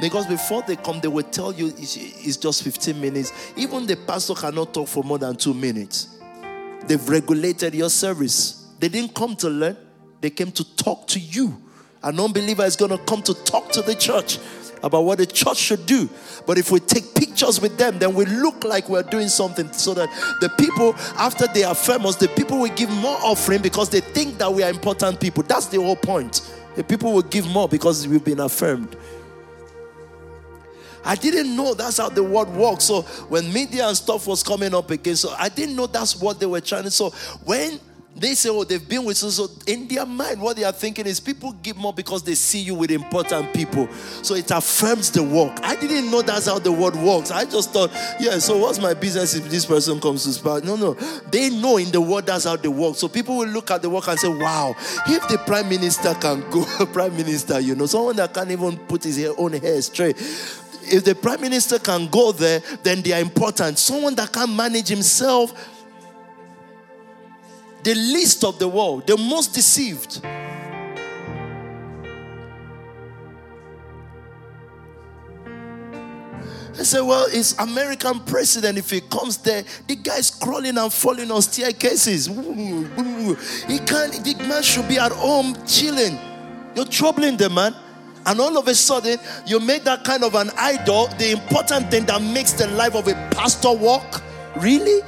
Because 0.00 0.26
before 0.26 0.62
they 0.62 0.76
come, 0.76 1.00
they 1.00 1.08
will 1.08 1.24
tell 1.24 1.52
you 1.52 1.66
it's, 1.76 2.36
just 2.38 2.62
15 2.62 2.98
minutes. 2.98 3.32
Even 3.56 3.86
the 3.86 3.96
pastor 3.96 4.34
cannot 4.34 4.72
talk 4.72 4.88
for 4.88 5.04
more 5.04 5.18
than 5.18 5.36
two 5.36 5.52
minutes. 5.52 6.18
They've 6.86 7.08
regulated 7.08 7.74
your 7.74 7.90
service. 7.90 8.66
They 8.78 8.88
didn't 8.88 9.14
come 9.14 9.36
to 9.36 9.50
learn, 9.50 9.76
they 10.20 10.30
came 10.30 10.50
to 10.52 10.76
talk 10.76 11.06
to 11.08 11.20
you. 11.20 11.60
An 12.02 12.18
unbeliever 12.18 12.64
is 12.64 12.76
going 12.76 12.92
to 12.92 12.98
come 13.04 13.22
to 13.22 13.34
talk 13.44 13.70
to 13.72 13.82
the 13.82 13.94
church 13.94 14.38
about 14.82 15.02
what 15.02 15.18
the 15.18 15.26
church 15.26 15.56
should 15.56 15.86
do. 15.86 16.08
But 16.46 16.58
if 16.58 16.70
we 16.70 16.80
take 16.80 17.14
pictures 17.14 17.60
with 17.60 17.76
them, 17.78 17.98
then 17.98 18.14
we 18.14 18.24
look 18.24 18.64
like 18.64 18.88
we're 18.88 19.02
doing 19.02 19.28
something 19.28 19.72
so 19.72 19.94
that 19.94 20.08
the 20.40 20.48
people, 20.50 20.94
after 21.18 21.46
they 21.46 21.62
affirm 21.62 22.06
us, 22.06 22.16
the 22.16 22.28
people 22.28 22.58
will 22.58 22.74
give 22.74 22.90
more 22.90 23.18
offering 23.22 23.62
because 23.62 23.88
they 23.90 24.00
think 24.00 24.38
that 24.38 24.52
we 24.52 24.62
are 24.62 24.70
important 24.70 25.20
people. 25.20 25.42
That's 25.42 25.66
the 25.66 25.80
whole 25.80 25.96
point. 25.96 26.40
The 26.76 26.84
people 26.84 27.12
will 27.12 27.22
give 27.22 27.48
more 27.48 27.68
because 27.68 28.06
we've 28.06 28.24
been 28.24 28.40
affirmed. 28.40 28.96
I 31.04 31.14
didn't 31.14 31.56
know 31.56 31.74
that's 31.74 31.96
how 31.96 32.10
the 32.10 32.22
world 32.22 32.54
works. 32.54 32.84
So 32.84 33.02
when 33.28 33.52
media 33.52 33.88
and 33.88 33.96
stuff 33.96 34.26
was 34.26 34.42
coming 34.42 34.74
up 34.74 34.90
again, 34.90 35.16
so 35.16 35.34
I 35.38 35.48
didn't 35.48 35.76
know 35.76 35.86
that's 35.86 36.20
what 36.20 36.38
they 36.38 36.46
were 36.46 36.60
trying 36.60 36.84
to. 36.84 36.90
So 36.90 37.10
when 37.44 37.80
they 38.16 38.34
say, 38.34 38.50
oh, 38.50 38.64
they've 38.64 38.86
been 38.86 39.04
with 39.04 39.22
us. 39.22 39.36
So 39.36 39.48
in 39.66 39.86
their 39.88 40.04
mind, 40.04 40.40
what 40.40 40.56
they 40.56 40.64
are 40.64 40.72
thinking 40.72 41.06
is 41.06 41.20
people 41.20 41.52
give 41.62 41.76
more 41.76 41.92
because 41.92 42.22
they 42.22 42.34
see 42.34 42.60
you 42.60 42.74
with 42.74 42.90
important 42.90 43.54
people. 43.54 43.88
So 44.22 44.34
it 44.34 44.50
affirms 44.50 45.10
the 45.10 45.22
work. 45.22 45.58
I 45.62 45.76
didn't 45.76 46.10
know 46.10 46.20
that's 46.20 46.46
how 46.46 46.58
the 46.58 46.72
world 46.72 46.96
works. 46.96 47.30
I 47.30 47.44
just 47.44 47.72
thought, 47.72 47.90
yeah, 48.18 48.38
so 48.38 48.58
what's 48.58 48.78
my 48.78 48.94
business 48.94 49.34
if 49.34 49.48
this 49.48 49.64
person 49.64 50.00
comes 50.00 50.24
to 50.24 50.30
SPAC? 50.30 50.64
No, 50.64 50.76
no. 50.76 50.94
They 51.30 51.50
know 51.50 51.76
in 51.76 51.90
the 51.90 52.00
world 52.00 52.26
that's 52.26 52.44
how 52.44 52.56
they 52.56 52.68
work. 52.68 52.96
So 52.96 53.08
people 53.08 53.36
will 53.38 53.48
look 53.48 53.70
at 53.70 53.80
the 53.80 53.88
work 53.88 54.08
and 54.08 54.18
say, 54.18 54.28
wow, 54.28 54.74
if 55.06 55.26
the 55.28 55.38
prime 55.46 55.68
minister 55.68 56.12
can 56.14 56.40
go, 56.50 56.64
prime 56.86 57.16
minister, 57.16 57.60
you 57.60 57.74
know, 57.74 57.86
someone 57.86 58.16
that 58.16 58.34
can't 58.34 58.50
even 58.50 58.76
put 58.76 59.04
his 59.04 59.24
own 59.38 59.52
hair 59.52 59.80
straight 59.82 60.16
if 60.92 61.04
the 61.04 61.14
prime 61.14 61.40
minister 61.40 61.78
can 61.78 62.08
go 62.08 62.32
there, 62.32 62.60
then 62.82 63.00
they 63.02 63.12
are 63.12 63.20
important. 63.20 63.78
Someone 63.78 64.14
that 64.16 64.32
can 64.32 64.56
manage 64.56 64.88
himself 64.88 65.79
the 67.82 67.94
least 67.94 68.44
of 68.44 68.58
the 68.58 68.68
world, 68.68 69.06
the 69.06 69.16
most 69.16 69.54
deceived. 69.54 70.20
I 76.80 76.82
said, 76.82 77.02
Well, 77.02 77.26
it's 77.30 77.58
American 77.58 78.20
president. 78.20 78.78
If 78.78 78.90
he 78.90 79.02
comes 79.02 79.36
there, 79.38 79.64
the 79.86 79.96
guy's 79.96 80.30
crawling 80.30 80.78
and 80.78 80.90
falling 80.90 81.30
on 81.30 81.42
staircases. 81.42 82.26
He 82.26 82.34
can't, 82.34 84.24
the 84.24 84.34
man 84.48 84.62
should 84.62 84.88
be 84.88 84.98
at 84.98 85.12
home 85.12 85.54
chilling. 85.66 86.18
You're 86.74 86.86
troubling 86.86 87.36
the 87.36 87.50
man. 87.50 87.74
And 88.24 88.40
all 88.40 88.56
of 88.56 88.66
a 88.68 88.74
sudden, 88.74 89.18
you 89.46 89.60
make 89.60 89.84
that 89.84 90.04
kind 90.04 90.24
of 90.24 90.34
an 90.34 90.50
idol, 90.56 91.08
the 91.18 91.32
important 91.32 91.90
thing 91.90 92.06
that 92.06 92.22
makes 92.22 92.52
the 92.52 92.66
life 92.68 92.94
of 92.94 93.08
a 93.08 93.14
pastor 93.30 93.72
work. 93.72 94.22
Really? 94.56 95.02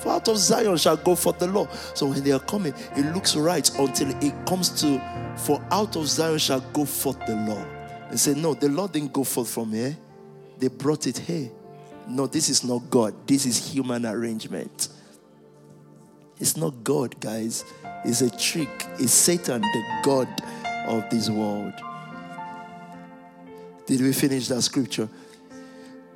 For 0.00 0.10
out 0.10 0.28
of 0.28 0.38
Zion 0.38 0.76
shall 0.76 0.96
go 0.96 1.14
forth 1.14 1.38
the 1.38 1.46
law. 1.46 1.68
So 1.94 2.06
when 2.06 2.24
they 2.24 2.32
are 2.32 2.40
coming, 2.40 2.74
it 2.96 3.14
looks 3.14 3.36
right 3.36 3.68
until 3.78 4.10
it 4.22 4.46
comes 4.46 4.70
to, 4.80 5.00
for 5.36 5.62
out 5.70 5.96
of 5.96 6.08
Zion 6.08 6.38
shall 6.38 6.60
go 6.60 6.84
forth 6.84 7.18
the 7.26 7.36
law. 7.36 7.64
And 8.08 8.18
say, 8.18 8.34
no, 8.34 8.54
the 8.54 8.68
law 8.68 8.88
didn't 8.88 9.12
go 9.12 9.24
forth 9.24 9.50
from 9.50 9.72
here. 9.72 9.96
They 10.58 10.68
brought 10.68 11.06
it 11.06 11.18
here. 11.18 11.50
No, 12.08 12.26
this 12.26 12.48
is 12.48 12.64
not 12.64 12.90
God. 12.90 13.14
This 13.26 13.46
is 13.46 13.72
human 13.72 14.04
arrangement. 14.06 14.88
It's 16.38 16.56
not 16.56 16.82
God, 16.82 17.20
guys. 17.20 17.64
It's 18.04 18.22
a 18.22 18.30
trick. 18.30 18.86
It's 18.98 19.12
Satan, 19.12 19.60
the 19.60 19.84
God 20.02 20.28
of 20.88 21.08
this 21.10 21.28
world. 21.28 21.74
Did 23.86 24.00
we 24.00 24.12
finish 24.12 24.48
that 24.48 24.62
scripture? 24.62 25.08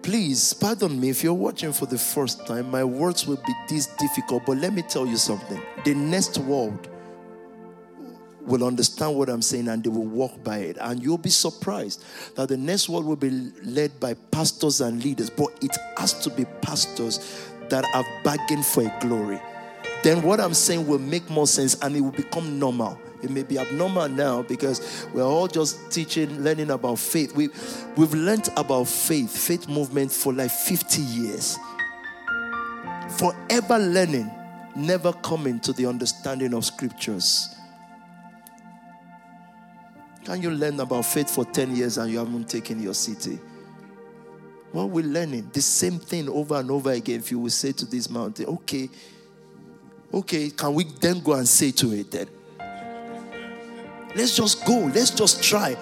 Please, 0.04 0.52
pardon 0.52 1.00
me 1.00 1.08
if 1.08 1.24
you're 1.24 1.32
watching 1.32 1.72
for 1.72 1.86
the 1.86 1.96
first 1.96 2.46
time. 2.46 2.70
My 2.70 2.84
words 2.84 3.26
will 3.26 3.38
be 3.46 3.54
this 3.70 3.86
difficult, 3.86 4.44
but 4.44 4.58
let 4.58 4.74
me 4.74 4.82
tell 4.82 5.06
you 5.06 5.16
something. 5.16 5.58
The 5.86 5.94
next 5.94 6.36
world 6.36 6.90
will 8.42 8.64
understand 8.64 9.16
what 9.16 9.30
I'm 9.30 9.40
saying 9.40 9.66
and 9.68 9.82
they 9.82 9.88
will 9.88 10.04
walk 10.04 10.44
by 10.44 10.58
it. 10.58 10.76
And 10.78 11.02
you'll 11.02 11.16
be 11.16 11.30
surprised 11.30 12.04
that 12.36 12.50
the 12.50 12.56
next 12.58 12.90
world 12.90 13.06
will 13.06 13.16
be 13.16 13.30
led 13.62 13.98
by 13.98 14.12
pastors 14.30 14.82
and 14.82 15.02
leaders, 15.02 15.30
but 15.30 15.48
it 15.62 15.74
has 15.96 16.12
to 16.24 16.28
be 16.28 16.44
pastors 16.60 17.48
that 17.70 17.86
are 17.94 18.04
begging 18.22 18.62
for 18.62 18.82
a 18.82 18.94
glory. 19.00 19.40
Then 20.02 20.20
what 20.20 20.38
I'm 20.38 20.52
saying 20.52 20.86
will 20.86 20.98
make 20.98 21.30
more 21.30 21.46
sense 21.46 21.80
and 21.80 21.96
it 21.96 22.02
will 22.02 22.10
become 22.10 22.58
normal. 22.58 23.00
It 23.24 23.30
may 23.30 23.42
be 23.42 23.58
abnormal 23.58 24.08
now 24.10 24.42
because 24.42 25.06
we're 25.14 25.24
all 25.24 25.48
just 25.48 25.90
teaching, 25.90 26.42
learning 26.42 26.70
about 26.70 26.98
faith. 26.98 27.34
We, 27.34 27.48
we've 27.96 28.12
learned 28.12 28.50
about 28.56 28.86
faith, 28.86 29.34
faith 29.34 29.66
movement 29.66 30.12
for 30.12 30.32
like 30.32 30.50
50 30.50 31.00
years. 31.00 31.58
Forever 33.18 33.78
learning, 33.78 34.30
never 34.76 35.12
coming 35.12 35.58
to 35.60 35.72
the 35.72 35.86
understanding 35.86 36.52
of 36.52 36.66
scriptures. 36.66 37.54
Can 40.24 40.42
you 40.42 40.50
learn 40.50 40.78
about 40.80 41.06
faith 41.06 41.30
for 41.30 41.44
10 41.44 41.76
years 41.76 41.96
and 41.96 42.10
you 42.12 42.18
haven't 42.18 42.48
taken 42.48 42.82
your 42.82 42.94
city? 42.94 43.38
What 44.72 44.90
we're 44.90 45.04
learning, 45.04 45.50
the 45.52 45.62
same 45.62 45.98
thing 45.98 46.28
over 46.28 46.56
and 46.56 46.70
over 46.70 46.90
again. 46.90 47.20
If 47.20 47.30
you 47.30 47.38
will 47.38 47.50
say 47.50 47.72
to 47.72 47.86
this 47.86 48.10
mountain, 48.10 48.46
okay, 48.46 48.90
okay, 50.12 50.50
can 50.50 50.74
we 50.74 50.84
then 50.84 51.20
go 51.20 51.34
and 51.34 51.48
say 51.48 51.70
to 51.72 51.92
it 51.92 52.10
then? 52.10 52.28
Let's 54.14 54.36
just 54.36 54.64
go. 54.64 54.90
Let's 54.94 55.10
just 55.10 55.42
try. 55.42 55.76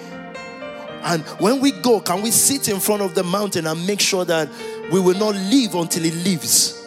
And 1.05 1.23
when 1.41 1.61
we 1.61 1.73
go, 1.73 2.01
can 2.01 2.23
we 2.23 2.31
sit 2.31 2.69
in 2.69 2.79
front 2.79 3.03
of 3.03 3.15
the 3.15 3.25
mountain 3.25 3.67
and 3.67 3.87
make 3.87 4.01
sure 4.01 4.25
that 4.25 4.49
we 4.93 5.01
will 5.01 5.19
not 5.19 5.35
leave 5.35 5.75
until 5.75 6.05
it 6.05 6.15
leaves? 6.15 6.79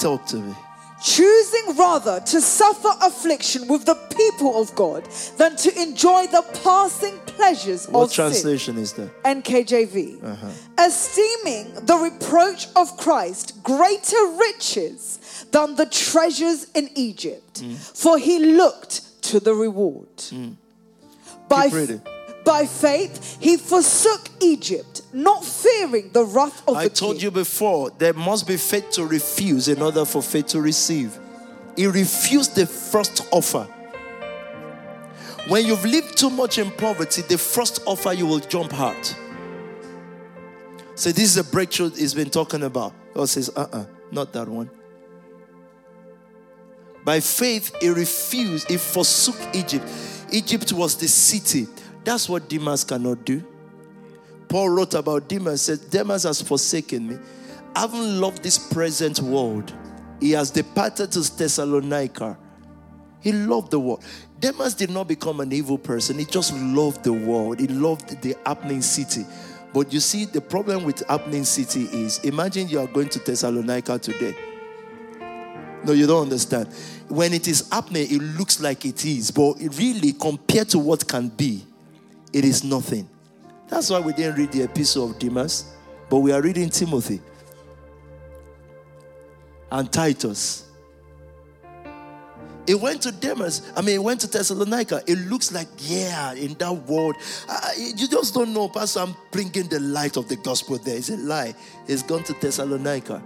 Talk 0.00 0.26
to 0.26 0.36
me. 0.36 0.54
Choosing 1.02 1.76
rather 1.76 2.20
to 2.20 2.40
suffer 2.40 2.88
affliction 3.02 3.68
with 3.68 3.84
the 3.84 3.94
people 4.16 4.60
of 4.60 4.74
God 4.74 5.04
than 5.36 5.54
to 5.56 5.80
enjoy 5.82 6.26
the 6.26 6.42
passing 6.64 7.18
pleasures 7.26 7.86
What 7.86 8.04
of 8.04 8.12
translation 8.12 8.78
is 8.78 8.94
that? 8.94 9.22
NKJV. 9.22 10.24
Uh-huh. 10.24 10.48
Esteeming 10.78 11.74
the 11.84 11.96
reproach 11.96 12.68
of 12.76 12.96
Christ 12.96 13.62
greater 13.62 14.26
riches 14.38 15.18
than 15.52 15.74
the 15.76 15.86
treasures 15.86 16.66
in 16.74 16.90
Egypt, 16.94 17.62
Mm. 17.62 17.76
for 17.76 18.18
he 18.18 18.38
looked 18.38 19.22
to 19.22 19.40
the 19.40 19.54
reward. 19.54 20.08
By, 21.48 21.70
Keep 21.70 22.00
by 22.44 22.66
faith, 22.66 23.36
he 23.40 23.56
forsook 23.56 24.28
Egypt, 24.40 25.02
not 25.12 25.44
fearing 25.44 26.10
the 26.12 26.24
wrath 26.24 26.62
of 26.68 26.76
I 26.76 26.84
the 26.84 26.90
told 26.94 27.14
king. 27.16 27.24
you 27.24 27.30
before, 27.30 27.90
there 27.98 28.12
must 28.12 28.46
be 28.46 28.56
faith 28.56 28.90
to 28.92 29.04
refuse 29.06 29.68
in 29.68 29.80
order 29.82 30.04
for 30.04 30.22
faith 30.22 30.46
to 30.48 30.60
receive. 30.60 31.18
He 31.76 31.86
refused 31.86 32.54
the 32.54 32.66
first 32.66 33.22
offer. 33.30 33.66
When 35.48 35.64
you've 35.66 35.84
lived 35.84 36.16
too 36.18 36.30
much 36.30 36.58
in 36.58 36.70
poverty, 36.72 37.22
the 37.22 37.38
first 37.38 37.80
offer 37.86 38.12
you 38.12 38.26
will 38.26 38.40
jump 38.40 38.72
hard. 38.72 38.96
So 40.96 41.12
this 41.12 41.24
is 41.24 41.36
a 41.36 41.44
breakthrough 41.44 41.90
he's 41.90 42.14
been 42.14 42.30
talking 42.30 42.62
about. 42.62 42.92
God 43.14 43.28
says, 43.28 43.50
uh-uh, 43.54 43.84
not 44.10 44.32
that 44.32 44.48
one. 44.48 44.70
By 47.06 47.20
faith, 47.20 47.72
he 47.80 47.88
refused, 47.88 48.68
he 48.68 48.76
forsook 48.76 49.36
Egypt. 49.54 49.88
Egypt 50.32 50.72
was 50.72 50.96
the 50.96 51.06
city. 51.06 51.68
That's 52.02 52.28
what 52.28 52.48
Demas 52.48 52.82
cannot 52.82 53.24
do. 53.24 53.44
Paul 54.48 54.70
wrote 54.70 54.94
about 54.94 55.28
Demas, 55.28 55.62
said, 55.62 55.88
Demas 55.88 56.24
has 56.24 56.42
forsaken 56.42 57.06
me. 57.06 57.18
Having 57.76 58.20
loved 58.20 58.42
this 58.42 58.58
present 58.58 59.20
world, 59.20 59.72
he 60.18 60.32
has 60.32 60.50
departed 60.50 61.12
to 61.12 61.20
Thessalonica. 61.20 62.36
He 63.20 63.30
loved 63.30 63.70
the 63.70 63.78
world. 63.78 64.04
Demas 64.40 64.74
did 64.74 64.90
not 64.90 65.06
become 65.06 65.38
an 65.38 65.52
evil 65.52 65.78
person, 65.78 66.18
he 66.18 66.24
just 66.24 66.52
loved 66.54 67.04
the 67.04 67.12
world. 67.12 67.60
He 67.60 67.68
loved 67.68 68.20
the 68.20 68.34
happening 68.44 68.82
city. 68.82 69.24
But 69.72 69.92
you 69.92 70.00
see, 70.00 70.24
the 70.24 70.40
problem 70.40 70.82
with 70.82 71.06
happening 71.06 71.44
city 71.44 71.84
is 71.84 72.18
imagine 72.24 72.68
you 72.68 72.80
are 72.80 72.88
going 72.88 73.10
to 73.10 73.20
Thessalonica 73.20 73.96
today. 74.00 74.34
No, 75.86 75.92
you 75.92 76.08
don't 76.08 76.22
understand. 76.22 76.68
When 77.08 77.32
it 77.32 77.46
is 77.48 77.68
happening, 77.70 78.06
it 78.10 78.20
looks 78.20 78.60
like 78.60 78.84
it 78.84 79.04
is, 79.04 79.30
but 79.30 79.54
really, 79.78 80.12
compared 80.12 80.68
to 80.70 80.78
what 80.78 81.06
can 81.06 81.28
be, 81.28 81.64
it 82.32 82.44
is 82.44 82.64
nothing. 82.64 83.08
That's 83.68 83.90
why 83.90 84.00
we 84.00 84.12
didn't 84.12 84.36
read 84.36 84.52
the 84.52 84.62
epistle 84.62 85.10
of 85.10 85.18
Demas, 85.18 85.72
but 86.10 86.18
we 86.18 86.32
are 86.32 86.42
reading 86.42 86.68
Timothy 86.68 87.20
and 89.70 89.92
Titus. 89.92 90.64
It 92.66 92.80
went 92.80 93.02
to 93.02 93.12
Demas. 93.12 93.62
I 93.76 93.80
mean, 93.82 93.94
it 93.94 94.02
went 94.02 94.20
to 94.22 94.26
Thessalonica. 94.26 95.00
It 95.06 95.18
looks 95.18 95.52
like, 95.52 95.68
yeah, 95.78 96.32
in 96.32 96.54
that 96.54 96.72
world. 96.72 97.14
You 97.78 98.08
just 98.08 98.34
don't 98.34 98.52
know, 98.52 98.68
Pastor. 98.68 99.00
I'm 99.00 99.14
bringing 99.30 99.68
the 99.68 99.78
light 99.78 100.16
of 100.16 100.28
the 100.28 100.34
gospel 100.34 100.76
there. 100.78 100.96
It's 100.96 101.08
a 101.08 101.16
lie. 101.16 101.54
It's 101.86 102.02
gone 102.02 102.24
to 102.24 102.32
Thessalonica. 102.32 103.22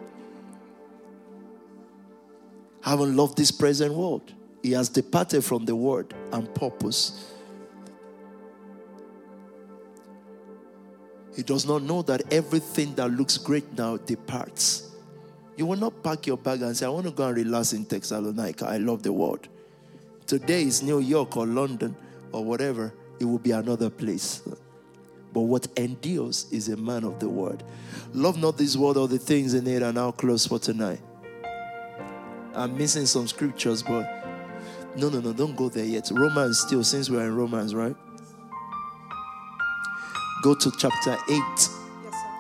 Having 2.83 3.17
loved 3.17 3.37
this 3.37 3.51
present 3.51 3.95
world, 3.95 4.33
he 4.63 4.73
has 4.73 4.89
departed 4.89 5.45
from 5.45 5.65
the 5.65 5.77
word 5.77 6.15
and 6.33 6.53
purpose. 6.55 7.33
He 11.37 11.43
does 11.43 11.67
not 11.67 11.83
know 11.83 12.03
that 12.03 12.33
everything 12.33 12.95
that 12.95 13.11
looks 13.11 13.39
great 13.39 13.73
now 13.77 13.97
departs. 13.99 14.89
You 15.57 15.67
will 15.67 15.77
not 15.77 16.03
pack 16.03 16.27
your 16.27 16.37
bag 16.37 16.63
and 16.63 16.77
say, 16.77 16.87
I 16.87 16.89
want 16.89 17.07
to 17.07 17.13
go 17.13 17.27
and 17.29 17.37
relax 17.37 17.73
in 17.73 17.85
Thessalonica. 17.85 18.67
I 18.67 18.79
love 18.79 19.03
the 19.03 19.13
world. 19.13 19.49
Today 20.27 20.63
is 20.63 20.83
New 20.83 21.01
York 21.01 21.37
or 21.37 21.47
London 21.47 21.95
or 22.33 22.45
whatever. 22.45 22.95
It 23.19 23.25
will 23.27 23.39
be 23.39 23.51
another 23.51 23.91
place. 23.91 24.43
But 25.33 25.43
what 25.43 25.69
endures 25.77 26.47
is 26.51 26.69
a 26.69 26.77
man 26.77 27.05
of 27.05 27.21
the 27.21 27.29
word. 27.29 27.63
Love 28.13 28.39
not 28.39 28.57
this 28.57 28.77
world 28.77 28.97
or 28.97 29.07
the 29.07 29.19
things 29.19 29.55
in 29.55 29.67
it, 29.67 29.83
and 29.83 29.95
now 29.95 30.11
close 30.11 30.47
for 30.47 30.59
tonight. 30.59 31.01
I'm 32.55 32.77
missing 32.77 33.07
some 33.07 33.27
scriptures, 33.29 33.83
but 33.83 34.09
no, 34.97 35.09
no, 35.09 35.21
no, 35.21 35.33
don't 35.33 35.57
go 35.57 35.69
there 35.69 35.85
yet. 35.85 36.11
Romans 36.13 36.61
still, 36.61 36.83
since 36.83 37.09
we're 37.09 37.25
in 37.25 37.37
Romans, 37.37 37.75
right? 37.75 37.97
Go 40.43 40.55
to 40.55 40.73
chapter 40.79 41.17
8 41.29 41.43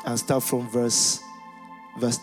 and 0.06 0.18
start 0.18 0.42
from 0.42 0.68
verse 0.70 1.20
verse 1.98 2.18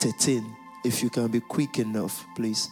13. 0.00 0.56
If 0.84 1.02
you 1.02 1.10
can 1.10 1.28
be 1.28 1.40
quick 1.40 1.78
enough, 1.78 2.26
please. 2.34 2.68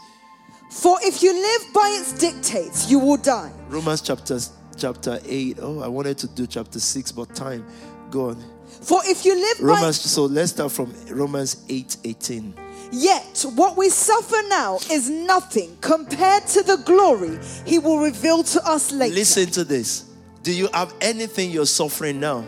For 0.70 0.98
if 1.02 1.22
you 1.22 1.32
live 1.32 1.72
by 1.72 1.96
its 2.00 2.18
dictates, 2.18 2.90
you 2.90 2.98
will 2.98 3.16
die. 3.16 3.52
Romans 3.68 4.00
chapter 4.00 4.38
chapter 4.76 5.18
8. 5.24 5.58
Oh, 5.60 5.80
I 5.80 5.88
wanted 5.88 6.18
to 6.18 6.26
do 6.28 6.46
chapter 6.46 6.80
6, 6.80 7.12
but 7.12 7.34
time. 7.34 7.66
Go 8.10 8.30
on. 8.30 8.44
For 8.66 9.00
if 9.04 9.24
you 9.24 9.34
live 9.34 9.60
Romans, 9.60 10.00
so 10.00 10.24
let's 10.24 10.52
start 10.52 10.72
from 10.72 10.94
Romans 11.10 11.64
8 11.68 11.98
18. 12.04 12.54
Yet 12.90 13.44
what 13.54 13.76
we 13.76 13.88
suffer 13.90 14.36
now 14.48 14.78
is 14.90 15.08
nothing 15.08 15.76
compared 15.80 16.46
to 16.46 16.62
the 16.62 16.76
glory 16.84 17.38
he 17.64 17.78
will 17.78 17.98
reveal 17.98 18.42
to 18.42 18.66
us 18.66 18.92
later. 18.92 19.14
Listen 19.14 19.46
to 19.46 19.64
this. 19.64 20.08
Do 20.42 20.52
you 20.52 20.68
have 20.72 20.94
anything 21.00 21.50
you're 21.50 21.66
suffering 21.66 22.20
now? 22.20 22.44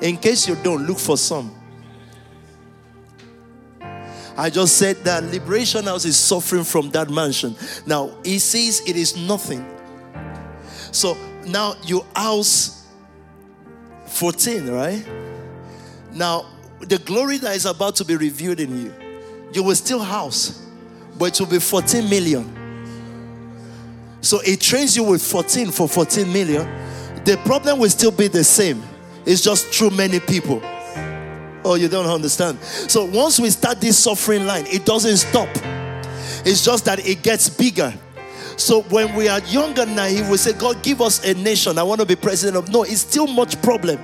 In 0.00 0.16
case 0.16 0.48
you 0.48 0.56
don't, 0.56 0.86
look 0.86 0.98
for 0.98 1.16
some. 1.16 1.54
I 4.36 4.48
just 4.50 4.78
said 4.78 4.96
that 5.04 5.24
Liberation 5.24 5.84
House 5.84 6.04
is 6.04 6.18
suffering 6.18 6.64
from 6.64 6.90
that 6.90 7.10
mansion. 7.10 7.54
Now, 7.86 8.10
he 8.24 8.38
says 8.38 8.82
it 8.86 8.96
is 8.96 9.16
nothing. 9.16 9.66
So, 10.90 11.16
now 11.46 11.74
you 11.84 12.04
house 12.14 12.86
14, 14.06 14.68
right? 14.70 15.04
Now, 16.12 16.46
the 16.80 16.98
glory 16.98 17.38
that 17.38 17.56
is 17.56 17.66
about 17.66 17.96
to 17.96 18.04
be 18.04 18.16
revealed 18.16 18.60
in 18.60 18.82
you, 18.82 18.94
you 19.52 19.62
will 19.62 19.74
still 19.74 20.00
house, 20.00 20.66
but 21.18 21.26
it 21.26 21.40
will 21.40 21.50
be 21.50 21.58
14 21.58 22.08
million. 22.08 22.58
So 24.20 24.40
it 24.40 24.60
trains 24.60 24.96
you 24.96 25.04
with 25.04 25.22
14 25.22 25.70
for 25.70 25.88
14 25.88 26.32
million. 26.32 26.66
The 27.24 27.36
problem 27.44 27.78
will 27.78 27.90
still 27.90 28.10
be 28.10 28.28
the 28.28 28.44
same. 28.44 28.82
It's 29.26 29.40
just 29.40 29.66
through 29.66 29.90
many 29.90 30.20
people. 30.20 30.60
Oh, 31.64 31.76
you 31.76 31.88
don't 31.88 32.06
understand. 32.06 32.58
So 32.60 33.04
once 33.04 33.38
we 33.38 33.50
start 33.50 33.80
this 33.80 33.98
suffering 33.98 34.46
line, 34.46 34.66
it 34.66 34.84
doesn't 34.84 35.16
stop. 35.16 35.48
It's 36.44 36.64
just 36.64 36.84
that 36.86 37.06
it 37.06 37.22
gets 37.22 37.48
bigger. 37.48 37.92
So 38.56 38.82
when 38.82 39.14
we 39.14 39.28
are 39.28 39.40
younger 39.40 39.86
now, 39.86 40.06
he 40.06 40.22
will 40.22 40.38
say, 40.38 40.52
God, 40.52 40.82
give 40.82 41.00
us 41.00 41.24
a 41.24 41.34
nation. 41.34 41.78
I 41.78 41.82
want 41.82 42.00
to 42.00 42.06
be 42.06 42.16
president 42.16 42.56
of. 42.56 42.72
No, 42.72 42.82
it's 42.82 43.00
still 43.00 43.26
much 43.26 43.60
problem. 43.62 43.98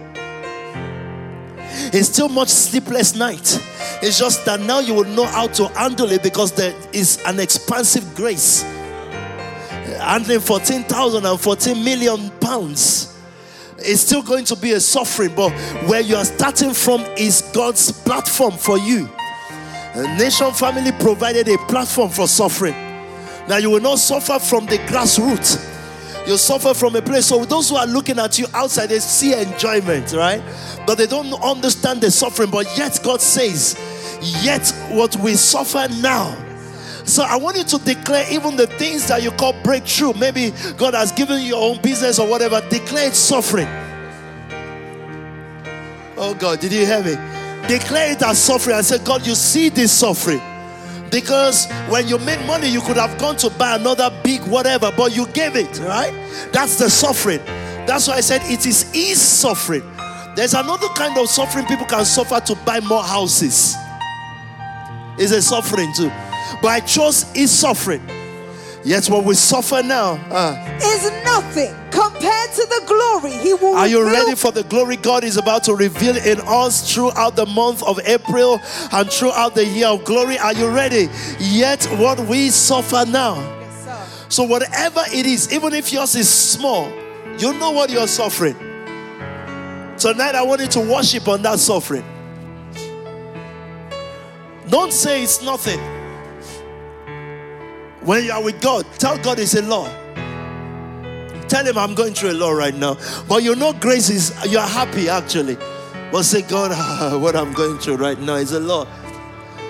It's 1.93 2.09
still 2.09 2.29
much 2.29 2.49
sleepless 2.49 3.15
night. 3.15 3.59
It's 4.03 4.19
just 4.19 4.45
that 4.45 4.61
now 4.61 4.81
you 4.81 4.95
will 4.95 5.05
know 5.05 5.27
how 5.27 5.47
to 5.49 5.69
handle 5.69 6.11
it 6.13 6.23
because 6.23 6.53
there 6.53 6.75
is 6.93 7.23
an 7.27 7.41
expansive 7.41 8.15
grace. 8.15 8.63
Handling 10.01 10.41
14,000 10.41 11.25
and 11.25 11.41
14 11.41 11.85
million 11.85 12.31
pounds 12.41 13.19
it's 13.81 14.01
still 14.01 14.23
going 14.23 14.45
to 14.47 14.57
be 14.57 14.73
a 14.73 14.81
suffering, 14.81 15.33
but 15.37 15.53
where 15.89 16.01
you 16.01 16.17
are 16.17 16.25
starting 16.25 16.75
from 16.75 17.03
is 17.17 17.43
God's 17.55 17.93
platform 17.93 18.53
for 18.53 18.77
you. 18.77 19.09
The 19.95 20.17
Nation 20.19 20.53
Family 20.53 20.91
provided 20.93 21.49
a 21.49 21.57
platform 21.67 22.11
for 22.11 22.27
suffering. 22.27 22.75
Now 23.49 23.57
you 23.57 23.71
will 23.71 23.81
not 23.81 23.99
suffer 23.99 24.39
from 24.39 24.67
the 24.67 24.79
grassroots. 24.79 25.78
You 26.29 26.37
suffer 26.37 26.75
from 26.75 26.95
a 26.95 27.03
place. 27.03 27.27
So 27.27 27.45
those 27.45 27.71
who 27.71 27.77
are 27.77 27.87
looking 27.87 28.19
at 28.19 28.39
you 28.39 28.47
outside, 28.55 28.91
they 28.91 29.01
see 29.01 29.35
enjoyment, 29.35 30.13
right? 30.13 30.43
But 30.87 30.99
they 30.99 31.07
don't 31.07 31.33
understand 31.43 32.03
the 32.03 32.11
suffering. 32.11 32.51
But 32.51 32.67
yet 32.77 33.01
God 33.03 33.21
says, 33.21 33.77
yet 34.45 34.69
what 34.91 35.17
we 35.17 35.35
suffer 35.35 35.89
now 36.01 36.37
so 37.09 37.23
I 37.23 37.37
want 37.37 37.57
you 37.57 37.65
to 37.65 37.79
declare 37.79 38.31
even 38.31 38.57
the 38.57 38.67
things 38.67 39.09
that 39.09 39.23
you 39.23 39.31
call 39.31 39.55
breakthrough. 39.63 40.13
Maybe 40.13 40.53
God 40.77 40.93
has 40.93 41.11
given 41.11 41.41
you 41.41 41.49
your 41.49 41.71
own 41.71 41.81
business 41.81 42.19
or 42.19 42.29
whatever. 42.29 42.61
Declare 42.69 43.09
it 43.09 43.15
suffering. 43.15 43.67
Oh 46.19 46.37
God, 46.39 46.61
did 46.61 46.71
you 46.71 46.85
hear 46.85 47.03
me? 47.03 47.15
Declare 47.67 48.13
it 48.13 48.23
as 48.23 48.39
suffering 48.39 48.77
and 48.77 48.85
say, 48.85 48.99
God, 49.03 49.27
you 49.27 49.35
see 49.35 49.71
this 49.71 49.91
suffering. 49.91 50.43
Because 51.11 51.67
when 51.89 52.07
you 52.09 52.19
made 52.19 52.45
money, 52.47 52.69
you 52.69 52.81
could 52.81 52.97
have 52.97 53.19
gone 53.19 53.37
to 53.37 53.51
buy 53.51 53.77
another 53.77 54.11
big 54.23 54.43
whatever, 54.43 54.93
but 54.97 55.17
you 55.17 55.27
gave 55.29 55.57
it, 55.57 55.79
right? 55.81 56.13
That's 56.53 56.79
the 56.79 56.91
suffering. 56.91 57.41
That's 57.87 58.09
why 58.09 58.15
I 58.15 58.21
said 58.21 58.43
it 58.45 58.67
is 58.67 58.95
ease 58.95 59.21
suffering. 59.21 59.83
There's 60.37 60.55
another 60.55 60.89
kind 60.89 61.17
of 61.19 61.29
suffering 61.29 61.67
people 61.67 61.87
can 61.87 62.05
suffer 62.05 62.41
to 62.41 62.55
buy 62.65 62.81
more 62.81 63.03
houses. 63.03 63.75
It's 65.19 65.33
a 65.33 65.43
suffering 65.43 65.93
too. 65.95 66.11
But 66.63 66.69
I 66.69 66.81
chose 66.81 67.25
his 67.33 67.51
suffering. 67.51 68.03
Yet 68.89 69.07
what 69.09 69.25
we 69.25 69.35
suffer 69.35 69.83
now 69.83 70.13
uh, 70.31 70.79
is 70.83 71.13
nothing 71.23 71.75
compared 71.91 72.53
to 72.53 72.67
the 72.71 72.83
glory 72.87 73.33
he 73.33 73.53
will 73.53 73.75
Are 73.77 73.87
you 73.87 74.03
ready 74.03 74.35
for 74.35 74.51
the 74.51 74.63
glory 74.63 74.97
God 74.97 75.25
is 75.25 75.37
about 75.37 75.65
to 75.65 75.75
reveal 75.75 76.17
in 76.17 76.41
us 76.47 76.91
throughout 76.91 77.37
the 77.37 77.45
month 77.45 77.83
of 77.83 78.01
April 78.07 78.59
and 78.91 79.11
throughout 79.11 79.55
the 79.55 79.67
year 79.67 79.89
of 79.89 80.07
glory? 80.07 80.39
Are 80.39 80.55
you 80.55 80.71
ready? 80.71 81.11
Yet 81.39 81.85
what 81.99 82.19
we 82.21 82.49
suffer 82.49 83.05
now. 83.07 83.35
Yes, 83.61 84.27
so 84.31 84.45
whatever 84.45 85.03
it 85.13 85.27
is, 85.27 85.53
even 85.53 85.75
if 85.75 85.93
yours 85.93 86.15
is 86.15 86.31
small, 86.31 86.91
you 87.37 87.53
know 87.59 87.73
what 87.73 87.91
you're 87.91 88.09
suffering. 88.09 88.57
Tonight 89.99 90.35
I 90.35 90.41
want 90.41 90.63
you 90.63 90.67
to 90.69 90.81
worship 90.81 91.29
on 91.29 91.43
that 91.43 91.59
suffering. 91.59 92.07
Don't 94.71 94.95
say 94.95 95.25
it's 95.25 95.43
nothing. 95.43 95.98
When 98.09 98.25
you 98.25 98.33
are 98.33 98.43
with 98.43 98.63
God, 98.63 98.87
tell 98.99 99.19
God 99.19 99.39
it's 99.39 99.53
a 99.53 99.61
law. 99.61 99.87
Tell 101.47 101.67
him 101.67 101.77
I'm 101.77 101.95
going 101.95 102.15
through 102.15 102.31
a 102.31 102.39
law 102.41 102.53
right 102.53 102.75
now. 102.75 102.97
But 103.29 103.43
you 103.43 103.55
know 103.55 103.75
grace 103.75 104.09
is 104.09 104.35
you're 104.51 104.63
happy 104.63 105.11
actually. 105.11 105.59
But 106.11 106.23
say, 106.23 106.41
God, 106.41 106.71
what 107.23 107.37
I'm 107.37 107.53
going 107.53 107.77
through 107.77 107.97
right 107.97 108.19
now 108.19 108.37
is 108.37 108.53
a 108.53 108.61
law. 108.61 108.87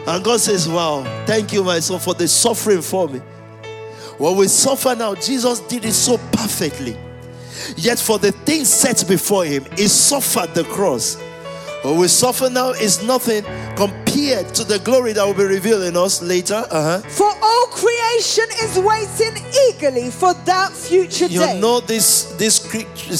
And 0.06 0.24
God 0.24 0.38
says, 0.38 0.68
Wow, 0.68 1.02
thank 1.26 1.52
you, 1.52 1.64
my 1.64 1.80
son, 1.80 1.98
for 1.98 2.14
the 2.14 2.28
suffering 2.28 2.80
for 2.80 3.08
me. 3.08 3.18
What 4.18 4.36
we 4.36 4.46
suffer 4.46 4.94
now, 4.94 5.16
Jesus 5.16 5.58
did 5.58 5.84
it 5.84 5.94
so 5.94 6.16
perfectly. 6.30 6.96
Yet 7.76 7.98
for 7.98 8.20
the 8.20 8.30
things 8.30 8.68
set 8.68 9.04
before 9.08 9.46
him, 9.46 9.66
he 9.76 9.88
suffered 9.88 10.54
the 10.54 10.62
cross. 10.62 11.16
What 11.82 11.96
we 11.96 12.08
suffer 12.08 12.50
now 12.50 12.70
is 12.70 13.04
nothing 13.04 13.44
compared 13.76 14.52
to 14.54 14.64
the 14.64 14.80
glory 14.80 15.12
that 15.12 15.24
will 15.24 15.34
be 15.34 15.44
revealed 15.44 15.84
in 15.84 15.96
us 15.96 16.20
later. 16.20 16.64
Uh-huh. 16.70 16.98
For 17.08 17.30
all 17.40 17.66
creation 17.66 18.46
is 18.62 18.78
waiting 18.78 19.42
eagerly 19.68 20.10
for 20.10 20.34
that 20.34 20.72
future 20.72 21.26
you 21.26 21.38
day. 21.38 21.54
You 21.54 21.60
know 21.60 21.78
this 21.78 22.24
this 22.36 22.56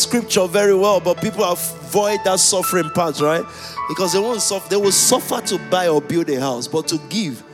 scripture 0.01 0.47
very 0.49 0.75
well, 0.75 0.99
but 0.99 1.21
people 1.21 1.45
avoid 1.45 2.19
that 2.25 2.41
suffering 2.41 2.91
part, 2.91 3.21
right? 3.21 3.45
Because 3.89 4.13
they 4.13 4.19
won't 4.19 4.43
suffer. 4.43 4.69
They 4.69 4.77
will 4.77 4.93
suffer 4.93 5.41
to 5.47 5.59
buy 5.71 5.87
or 5.87 6.01
build 6.01 6.29
a 6.29 6.41
house, 6.41 6.67
but 6.67 6.89
to 6.89 6.99
give. 7.09 7.45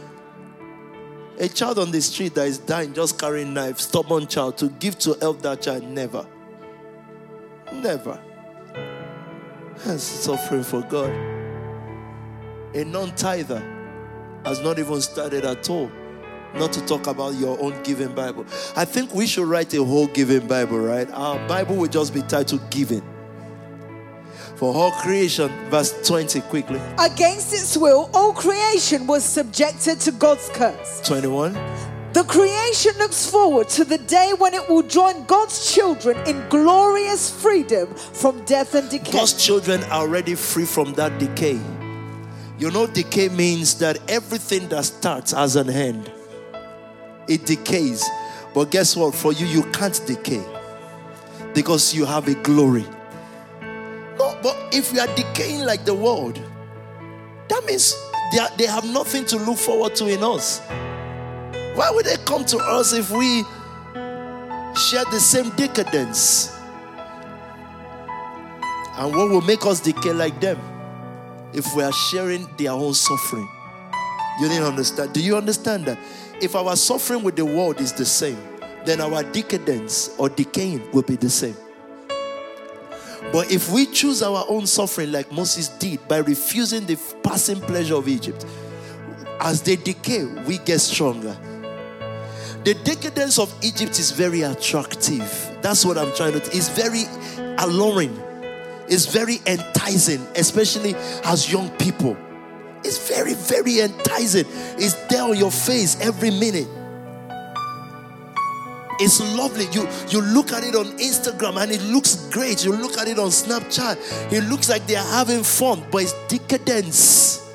A 1.38 1.48
child 1.48 1.80
on 1.80 1.90
the 1.90 2.00
street 2.00 2.34
that 2.36 2.46
is 2.46 2.58
dying, 2.58 2.94
just 2.94 3.18
carrying 3.18 3.52
knife, 3.52 3.80
stubborn 3.80 4.26
child, 4.26 4.56
to 4.58 4.68
give 4.68 4.96
to 5.00 5.14
help 5.20 5.42
that 5.42 5.62
child, 5.62 5.82
never. 5.82 6.24
Never. 7.72 8.20
That's 9.84 10.02
suffering 10.02 10.64
for 10.64 10.82
God. 10.82 11.10
A 12.74 12.84
non 12.84 13.14
tither 13.14 13.62
has 14.44 14.60
not 14.60 14.78
even 14.78 15.00
started 15.00 15.44
at 15.44 15.68
all. 15.68 15.90
Not 16.54 16.72
to 16.72 16.86
talk 16.86 17.06
about 17.06 17.34
your 17.34 17.60
own 17.60 17.82
giving 17.82 18.14
Bible. 18.14 18.46
I 18.76 18.84
think 18.84 19.12
we 19.14 19.26
should 19.26 19.46
write 19.46 19.74
a 19.74 19.84
whole 19.84 20.06
giving 20.06 20.46
Bible, 20.46 20.78
right? 20.78 21.10
Our 21.10 21.46
Bible 21.48 21.76
will 21.76 21.88
just 21.88 22.14
be 22.14 22.22
titled 22.22 22.70
Giving. 22.70 23.02
For 24.56 24.72
all 24.72 24.92
creation, 24.92 25.50
verse 25.68 26.06
20, 26.06 26.40
quickly. 26.42 26.80
Against 26.98 27.52
its 27.52 27.76
will, 27.76 28.08
all 28.14 28.32
creation 28.32 29.06
was 29.06 29.24
subjected 29.24 29.98
to 30.00 30.12
God's 30.12 30.48
curse. 30.50 31.00
21. 31.04 31.54
The 32.14 32.22
creation 32.22 32.96
looks 32.98 33.28
forward 33.28 33.68
to 33.70 33.84
the 33.84 33.98
day 33.98 34.34
when 34.38 34.54
it 34.54 34.68
will 34.68 34.84
join 34.84 35.24
God's 35.24 35.74
children 35.74 36.16
in 36.28 36.48
glorious 36.48 37.28
freedom 37.28 37.92
from 37.92 38.44
death 38.44 38.76
and 38.76 38.88
decay. 38.88 39.10
God's 39.10 39.32
children 39.44 39.82
are 39.84 40.02
already 40.02 40.36
free 40.36 40.64
from 40.64 40.92
that 40.94 41.18
decay. 41.18 41.58
You 42.56 42.70
know, 42.70 42.86
decay 42.86 43.30
means 43.30 43.74
that 43.78 43.98
everything 44.08 44.68
that 44.68 44.84
starts 44.84 45.32
has 45.32 45.56
an 45.56 45.68
end, 45.68 46.12
it 47.26 47.46
decays. 47.46 48.08
But 48.54 48.70
guess 48.70 48.94
what? 48.94 49.12
For 49.12 49.32
you, 49.32 49.46
you 49.46 49.64
can't 49.72 50.00
decay 50.06 50.44
because 51.52 51.92
you 51.92 52.04
have 52.04 52.28
a 52.28 52.34
glory. 52.34 52.86
No, 53.60 54.38
but 54.40 54.56
if 54.70 54.92
we 54.92 55.00
are 55.00 55.12
decaying 55.16 55.64
like 55.64 55.84
the 55.84 55.94
world, 55.94 56.40
that 57.48 57.64
means 57.66 57.92
they, 58.30 58.38
are, 58.38 58.50
they 58.56 58.66
have 58.66 58.84
nothing 58.84 59.24
to 59.26 59.36
look 59.36 59.58
forward 59.58 59.96
to 59.96 60.06
in 60.06 60.22
us. 60.22 60.62
Why 61.74 61.90
would 61.90 62.06
they 62.06 62.16
come 62.24 62.44
to 62.46 62.58
us 62.58 62.92
if 62.92 63.10
we 63.10 63.42
share 64.78 65.04
the 65.06 65.18
same 65.18 65.50
decadence? 65.50 66.56
And 68.96 69.14
what 69.14 69.28
will 69.28 69.40
make 69.40 69.66
us 69.66 69.80
decay 69.80 70.12
like 70.12 70.40
them? 70.40 70.58
If 71.52 71.74
we 71.74 71.82
are 71.82 71.92
sharing 71.92 72.48
their 72.56 72.70
own 72.70 72.94
suffering. 72.94 73.48
You 74.40 74.48
didn't 74.48 74.64
understand. 74.64 75.12
Do 75.12 75.20
you 75.20 75.36
understand 75.36 75.86
that? 75.86 75.98
If 76.40 76.54
our 76.54 76.76
suffering 76.76 77.22
with 77.22 77.36
the 77.36 77.44
world 77.44 77.80
is 77.80 77.92
the 77.92 78.04
same, 78.04 78.38
then 78.84 79.00
our 79.00 79.22
decadence 79.22 80.14
or 80.18 80.28
decaying 80.28 80.90
will 80.92 81.02
be 81.02 81.16
the 81.16 81.30
same. 81.30 81.56
But 83.32 83.50
if 83.50 83.70
we 83.72 83.86
choose 83.86 84.22
our 84.22 84.44
own 84.48 84.66
suffering 84.66 85.10
like 85.10 85.32
Moses 85.32 85.68
did 85.68 86.06
by 86.06 86.18
refusing 86.18 86.86
the 86.86 86.96
passing 87.22 87.60
pleasure 87.60 87.96
of 87.96 88.06
Egypt, 88.06 88.44
as 89.40 89.62
they 89.62 89.76
decay, 89.76 90.24
we 90.46 90.58
get 90.58 90.80
stronger. 90.80 91.36
The 92.64 92.72
decadence 92.82 93.38
of 93.38 93.54
Egypt 93.62 93.98
is 93.98 94.10
very 94.10 94.40
attractive. 94.40 95.58
That's 95.60 95.84
what 95.84 95.98
I'm 95.98 96.14
trying 96.16 96.32
to. 96.32 96.38
It's 96.38 96.70
very 96.70 97.04
alluring. 97.58 98.18
It's 98.88 99.04
very 99.04 99.40
enticing, 99.46 100.20
especially 100.34 100.94
as 101.24 101.52
young 101.52 101.68
people. 101.76 102.16
It's 102.82 103.06
very, 103.06 103.34
very 103.34 103.80
enticing. 103.80 104.46
It's 104.78 104.94
there 105.08 105.24
on 105.24 105.36
your 105.36 105.50
face 105.50 106.00
every 106.00 106.30
minute. 106.30 106.68
It's 108.98 109.20
lovely. 109.36 109.66
You 109.72 109.86
you 110.08 110.22
look 110.22 110.52
at 110.52 110.64
it 110.64 110.74
on 110.74 110.86
Instagram 110.96 111.62
and 111.62 111.70
it 111.70 111.82
looks 111.82 112.28
great. 112.30 112.64
You 112.64 112.72
look 112.72 112.96
at 112.96 113.08
it 113.08 113.18
on 113.18 113.28
Snapchat. 113.28 114.32
It 114.32 114.44
looks 114.44 114.70
like 114.70 114.86
they 114.86 114.96
are 114.96 115.12
having 115.12 115.42
fun, 115.42 115.84
but 115.90 116.04
it's 116.04 116.14
decadence. 116.28 117.46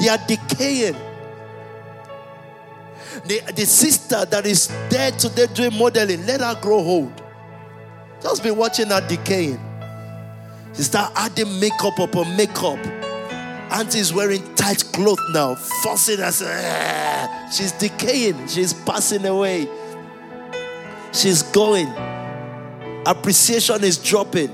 They 0.00 0.08
are 0.08 0.18
decaying 0.26 0.96
the, 3.26 3.40
the 3.54 3.66
sister 3.66 4.24
that 4.24 4.46
is 4.46 4.68
there 4.90 5.10
today 5.12 5.46
doing 5.54 5.76
modeling, 5.78 6.26
let 6.26 6.40
her 6.40 6.58
grow 6.60 6.78
old. 6.78 7.22
Just 8.22 8.42
be 8.42 8.50
watching 8.50 8.88
her 8.88 9.06
decaying. 9.06 9.60
She 10.74 10.82
start 10.82 11.12
adding 11.14 11.60
makeup 11.60 11.98
upon 11.98 12.36
makeup. 12.36 12.78
Auntie 13.70 13.98
is 13.98 14.12
wearing 14.12 14.42
tight 14.54 14.84
clothes 14.92 15.20
now, 15.32 15.54
fussing 15.54 16.20
us. 16.20 16.42
Ah. 16.44 17.50
She's 17.52 17.72
decaying. 17.72 18.48
She's 18.48 18.72
passing 18.72 19.24
away. 19.26 19.68
She's 21.12 21.42
going. 21.42 21.88
Appreciation 23.06 23.84
is 23.84 23.98
dropping. 23.98 24.52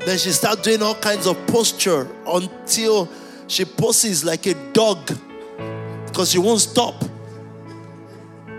Then 0.00 0.18
she 0.18 0.30
start 0.30 0.62
doing 0.62 0.82
all 0.82 0.94
kinds 0.94 1.26
of 1.26 1.46
posture 1.46 2.06
until 2.26 3.08
she 3.48 3.64
poses 3.64 4.24
like 4.24 4.46
a 4.46 4.54
dog 4.72 4.98
because 6.06 6.30
she 6.30 6.38
won't 6.38 6.60
stop. 6.60 6.94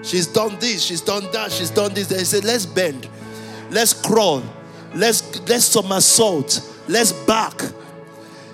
She's 0.04 0.28
done 0.28 0.58
this, 0.60 0.84
she's 0.84 1.02
done 1.02 1.28
that, 1.34 1.52
she's 1.52 1.70
done 1.70 1.94
this. 1.94 2.08
They 2.08 2.24
said, 2.24 2.44
let's 2.44 2.66
bend, 2.66 3.10
let's 3.72 3.94
crawl, 3.94 4.44
let's 4.94 5.42
let's 5.48 5.66
somersault, 5.66 6.62
let's 6.88 7.12
back. 7.12 7.62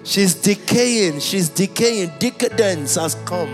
She's 0.04 0.34
decaying, 0.36 1.20
she's 1.20 1.50
decaying. 1.50 2.12
Decadence 2.20 2.96
has 2.96 3.16
come. 3.26 3.50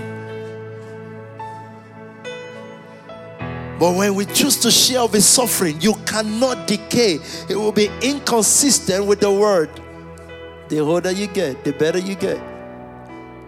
But 3.79 3.95
when 3.95 4.15
we 4.15 4.25
choose 4.25 4.57
to 4.57 4.71
share 4.71 5.01
of 5.01 5.13
his 5.13 5.25
suffering, 5.25 5.79
you 5.79 5.93
cannot 6.05 6.67
decay. 6.67 7.19
It 7.49 7.55
will 7.55 7.71
be 7.71 7.89
inconsistent 8.01 9.05
with 9.05 9.21
the 9.21 9.31
word. 9.31 9.69
The 10.67 10.79
older 10.81 11.11
you 11.11 11.27
get, 11.27 11.63
the 11.63 11.71
better 11.71 11.97
you 11.97 12.15
get. 12.15 12.41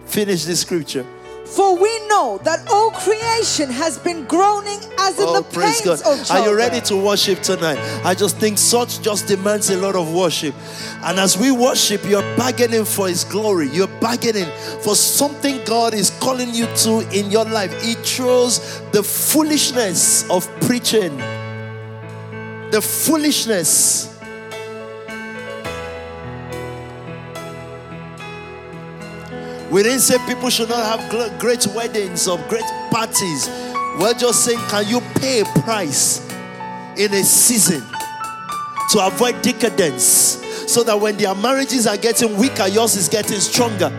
Finish 0.06 0.44
this 0.44 0.60
scripture. 0.60 1.06
For 1.54 1.76
we 1.76 2.06
know 2.08 2.40
that 2.44 2.66
all 2.70 2.90
creation 2.92 3.68
has 3.70 3.98
been 3.98 4.24
groaning 4.24 4.80
as 4.98 5.18
in 5.18 5.26
Oh, 5.28 5.34
the 5.34 5.42
praise 5.42 5.82
pains 5.82 6.02
God. 6.02 6.20
of 6.20 6.30
Are 6.30 6.48
you 6.48 6.56
ready 6.56 6.80
to 6.82 6.96
worship 6.96 7.42
tonight? 7.42 7.78
I 8.04 8.14
just 8.14 8.38
think 8.38 8.56
such 8.56 9.02
just 9.02 9.26
demands 9.26 9.68
a 9.68 9.76
lot 9.76 9.94
of 9.94 10.14
worship. 10.14 10.54
And 11.04 11.18
as 11.18 11.36
we 11.36 11.50
worship, 11.50 12.04
you're 12.06 12.36
bargaining 12.36 12.86
for 12.86 13.08
His 13.08 13.24
glory. 13.24 13.68
You're 13.68 13.94
bargaining 14.00 14.48
for 14.80 14.94
something 14.96 15.62
God 15.66 15.92
is 15.92 16.10
calling 16.20 16.54
you 16.54 16.66
to 16.84 17.06
in 17.12 17.30
your 17.30 17.44
life. 17.44 17.72
He 17.82 17.94
throws 17.94 18.80
the 18.92 19.02
foolishness 19.02 20.28
of 20.30 20.48
preaching, 20.62 21.16
the 22.70 22.80
foolishness. 22.80 24.08
We 29.72 29.82
didn't 29.82 30.00
say 30.00 30.18
people 30.26 30.50
should 30.50 30.68
not 30.68 30.84
have 30.84 31.40
great 31.40 31.66
weddings 31.68 32.28
or 32.28 32.36
great 32.50 32.64
parties. 32.90 33.48
We're 33.98 34.12
just 34.12 34.44
saying, 34.44 34.58
can 34.68 34.86
you 34.86 35.00
pay 35.14 35.40
a 35.40 35.44
price 35.62 36.20
in 36.98 37.10
a 37.14 37.22
season 37.24 37.80
to 38.90 39.06
avoid 39.06 39.40
decadence 39.40 40.04
so 40.70 40.82
that 40.82 41.00
when 41.00 41.16
their 41.16 41.34
marriages 41.34 41.86
are 41.86 41.96
getting 41.96 42.36
weaker, 42.36 42.66
yours 42.66 42.96
is 42.96 43.08
getting 43.08 43.40
stronger? 43.40 43.90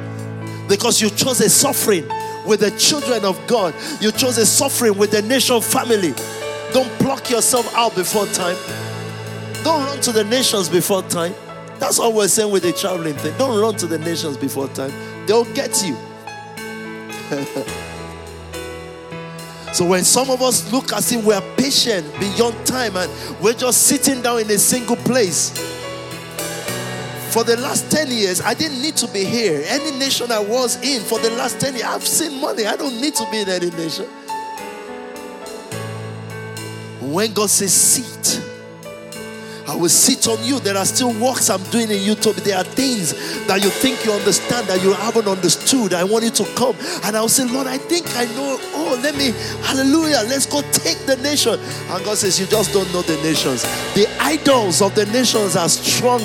Because 0.70 1.02
you 1.02 1.10
chose 1.10 1.42
a 1.42 1.50
suffering 1.50 2.08
with 2.46 2.60
the 2.60 2.70
children 2.78 3.26
of 3.26 3.42
God, 3.48 3.74
you 4.00 4.12
chose 4.12 4.38
a 4.38 4.46
suffering 4.46 4.96
with 4.96 5.10
the 5.10 5.24
nation 5.24 5.60
family. 5.60 6.14
Don't 6.72 6.90
pluck 7.00 7.32
yourself 7.32 7.74
out 7.76 7.96
before 7.96 8.28
time. 8.28 8.58
Don't 9.64 9.84
run 9.86 10.00
to 10.02 10.12
the 10.12 10.24
nations 10.26 10.70
before 10.70 11.02
time. 11.02 11.34
That's 11.80 11.98
all 11.98 12.14
we're 12.14 12.28
saying 12.28 12.52
with 12.52 12.62
the 12.62 12.74
traveling 12.74 13.16
thing. 13.16 13.36
Don't 13.40 13.60
run 13.60 13.76
to 13.78 13.88
the 13.88 13.98
nations 13.98 14.38
before 14.38 14.68
time. 14.68 14.92
They'll 15.26 15.52
get 15.54 15.84
you. 15.84 15.96
so 19.74 19.86
when 19.86 20.04
some 20.04 20.30
of 20.30 20.42
us 20.42 20.72
look 20.72 20.94
as 20.94 21.12
if 21.12 21.24
we're 21.24 21.42
patient 21.58 22.06
beyond 22.20 22.66
time 22.66 22.98
and 22.98 23.12
we're 23.42 23.54
just 23.54 23.84
sitting 23.84 24.22
down 24.22 24.40
in 24.40 24.52
a 24.52 24.58
single 24.58 24.98
place. 24.98 25.52
For 27.34 27.44
the 27.44 27.58
last 27.58 27.90
10 27.90 28.12
years, 28.12 28.42
I 28.42 28.54
didn't 28.54 28.82
need 28.82 28.96
to 28.98 29.08
be 29.08 29.24
here. 29.24 29.64
Any 29.66 29.98
nation 29.98 30.32
I 30.32 30.40
was 30.40 30.76
in 30.84 31.02
for 31.02 31.18
the 31.18 31.32
last 31.32 31.60
10 31.60 31.74
years, 31.74 31.86
I've 31.86 32.06
seen 32.06 32.40
money. 32.40 32.68
I 32.68 32.76
don't 32.76 33.02
need 33.02 33.16
to 33.16 33.28
be 33.32 33.42
in 33.42 33.50
any 33.50 33.72
nation. 33.72 34.06
When 37.12 37.34
God 37.34 37.50
says 37.50 37.74
sit, 37.74 38.53
I 39.68 39.76
will 39.76 39.90
sit 39.90 40.28
on 40.28 40.44
you. 40.44 40.60
There 40.60 40.78
are 40.78 40.86
still 40.86 41.14
works 41.14 41.50
I'm 41.50 41.64
doing 41.70 41.90
in 41.90 42.00
YouTube. 42.00 42.36
There 42.44 42.58
are 42.58 42.64
things 42.64 43.14
that 43.48 43.64
you 43.64 43.70
think 43.70 44.04
you 44.06 44.12
understand 44.12 44.68
that 44.68 44.84
you 44.84 44.94
haven't 44.94 45.28
understood. 45.28 45.94
I 45.94 46.04
want 46.04 46.26
you 46.26 46.32
to 46.32 46.46
come. 46.56 46.76
And 47.04 47.16
I'll 47.16 47.30
say, 47.30 47.46
Lord, 47.46 47.68
I 47.68 47.78
think 47.78 48.06
I 48.18 48.26
know. 48.36 48.58
Oh, 48.74 49.00
let 49.02 49.16
me, 49.16 49.32
hallelujah, 49.64 50.24
let's 50.28 50.46
go 50.46 50.62
take 50.72 51.06
the 51.06 51.16
nation. 51.18 51.60
And 51.60 52.04
God 52.04 52.18
says, 52.18 52.40
You 52.40 52.46
just 52.46 52.74
don't 52.74 52.92
know 52.92 53.02
the 53.04 53.16
nations. 53.24 53.64
The 53.94 54.08
idols 54.20 54.82
of 54.82 54.96
the 54.96 55.06
nations 55.08 55.56
are 55.56 55.70
strong. 55.70 56.20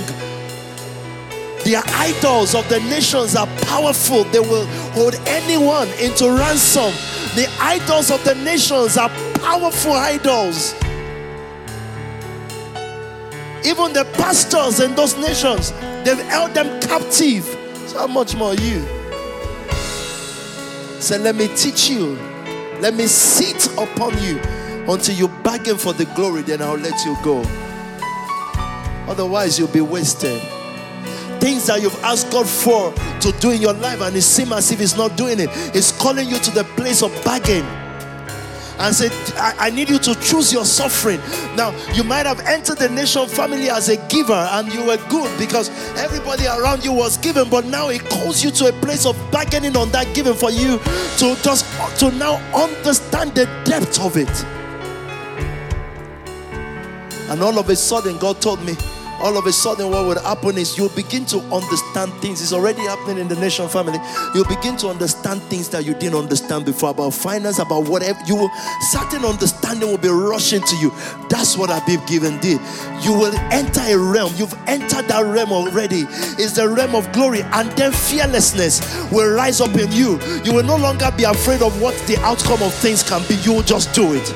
The 1.65 1.82
idols 1.94 2.55
of 2.55 2.69
the 2.69 2.81
nations 2.81 3.36
are 3.36 3.47
powerful. 3.62 4.24
They 4.24 4.40
will 4.40 4.66
hold 4.93 5.15
anyone 5.27 5.89
into 6.01 6.31
ransom. 6.31 6.93
The 7.36 7.47
idols 7.60 8.10
of 8.10 8.24
the 8.24 8.35
nations 8.36 8.97
are 8.97 9.10
powerful 9.39 9.93
idols. 9.93 10.74
Even 13.64 13.93
the 13.93 14.05
pastors 14.14 14.80
in 14.80 14.94
those 14.94 15.16
nations, 15.18 15.72
they've 16.05 16.18
held 16.28 16.55
them 16.55 16.80
captive. 16.80 17.44
So 17.86 17.98
how 17.98 18.06
much 18.06 18.36
more 18.36 18.55
you? 18.55 18.80
Say, 21.01 21.18
let 21.18 21.35
me 21.35 21.48
teach 21.56 21.90
you. 21.90 22.16
Let 22.80 22.94
me 22.94 23.06
sit 23.06 23.66
upon 23.76 24.20
you 24.22 24.39
until 24.89 25.14
you 25.14 25.28
bargain 25.28 25.76
for 25.76 25.93
the 25.93 26.05
glory, 26.16 26.43
then 26.43 26.62
I'll 26.62 26.76
let 26.76 27.05
you 27.05 27.16
go. 27.22 27.43
Otherwise, 29.10 29.59
you'll 29.59 29.68
be 29.68 29.80
wasted. 29.80 30.40
Things 31.40 31.66
that 31.66 31.80
you've 31.82 32.02
asked 32.05 32.30
God 32.30 32.48
for 32.48 32.93
to 33.20 33.32
do 33.40 33.51
in 33.51 33.60
your 33.60 33.74
life, 33.74 34.01
and 34.01 34.14
it 34.16 34.22
seems 34.22 34.52
as 34.52 34.70
if 34.70 34.78
He's 34.78 34.97
not 34.97 35.16
doing 35.16 35.40
it. 35.40 35.51
He's 35.74 35.93
calling 35.93 36.28
you 36.28 36.39
to 36.39 36.51
the 36.51 36.64
place 36.64 37.02
of 37.02 37.12
bargain 37.24 37.64
and 38.78 38.94
said, 38.94 39.12
I, 39.36 39.66
I 39.66 39.70
need 39.70 39.88
you 39.88 39.98
to 39.98 40.14
choose 40.20 40.52
your 40.52 40.64
suffering. 40.64 41.20
Now, 41.56 41.74
you 41.92 42.05
might 42.05 42.26
have 42.26 42.40
entered 42.40 42.78
the 42.78 42.88
nation 42.88 43.26
family 43.26 43.70
as 43.70 43.88
a 43.88 43.96
giver 44.09 44.32
and 44.32 44.72
you 44.72 44.84
were 44.84 44.98
good 45.09 45.36
because 45.38 45.68
everybody 45.96 46.46
around 46.46 46.84
you 46.84 46.92
was 46.92 47.16
given, 47.18 47.48
but 47.50 47.64
now 47.64 47.88
it 47.88 48.09
calls 48.09 48.42
you 48.42 48.50
to 48.52 48.68
a 48.68 48.72
place 48.72 49.06
of 49.06 49.16
bargaining 49.30 49.76
on 49.76 49.90
that 49.90 50.14
giving 50.14 50.34
for 50.34 50.50
you 50.50 50.78
to 51.18 51.36
just 51.42 51.64
to 51.98 52.10
now 52.12 52.36
understand 52.55 53.34
the 53.34 53.46
depth 53.64 54.00
of 54.00 54.16
it. 54.16 54.44
And 57.30 57.42
all 57.42 57.59
of 57.59 57.68
a 57.68 57.76
sudden, 57.76 58.16
God 58.18 58.40
told 58.40 58.64
me, 58.64 58.74
all 59.20 59.36
of 59.36 59.46
a 59.46 59.52
sudden, 59.52 59.90
what 59.90 60.06
would 60.06 60.18
happen 60.18 60.58
is 60.58 60.78
you'll 60.78 60.88
begin 60.90 61.24
to 61.26 61.38
understand 61.52 62.12
things. 62.14 62.40
It's 62.40 62.52
already 62.52 62.82
happening 62.82 63.18
in 63.18 63.28
the 63.28 63.36
nation 63.36 63.68
family. 63.68 63.98
You'll 64.34 64.46
begin 64.46 64.76
to 64.78 64.88
understand 64.88 65.42
things 65.44 65.68
that 65.70 65.84
you 65.84 65.94
didn't 65.94 66.18
understand 66.18 66.64
before 66.64 66.90
about 66.90 67.14
finance, 67.14 67.58
about 67.58 67.88
whatever. 67.88 68.18
You 68.26 68.36
will, 68.36 68.50
certain 68.90 69.24
understanding 69.24 69.88
will 69.88 69.98
be 69.98 70.08
rushing 70.08 70.62
to 70.62 70.76
you. 70.76 70.90
That's 71.28 71.56
what 71.56 71.70
Abib 71.70 72.06
Given 72.06 72.38
did. 72.38 72.60
You 73.02 73.12
will 73.12 73.34
enter 73.50 73.80
a 73.80 73.98
realm. 73.98 74.32
You've 74.36 74.54
entered 74.66 75.06
that 75.08 75.24
realm 75.24 75.52
already. 75.52 76.06
It's 76.38 76.52
the 76.52 76.68
realm 76.68 76.94
of 76.94 77.10
glory, 77.12 77.42
and 77.42 77.70
then 77.72 77.92
fearlessness 77.92 78.80
will 79.10 79.34
rise 79.34 79.60
up 79.60 79.74
in 79.76 79.90
you. 79.92 80.20
You 80.44 80.54
will 80.54 80.64
no 80.64 80.76
longer 80.76 81.10
be 81.16 81.24
afraid 81.24 81.62
of 81.62 81.80
what 81.82 81.94
the 82.06 82.16
outcome 82.18 82.62
of 82.62 82.72
things 82.74 83.02
can 83.02 83.26
be. 83.28 83.34
You 83.36 83.54
will 83.54 83.62
just 83.62 83.94
do 83.94 84.14
it. 84.14 84.34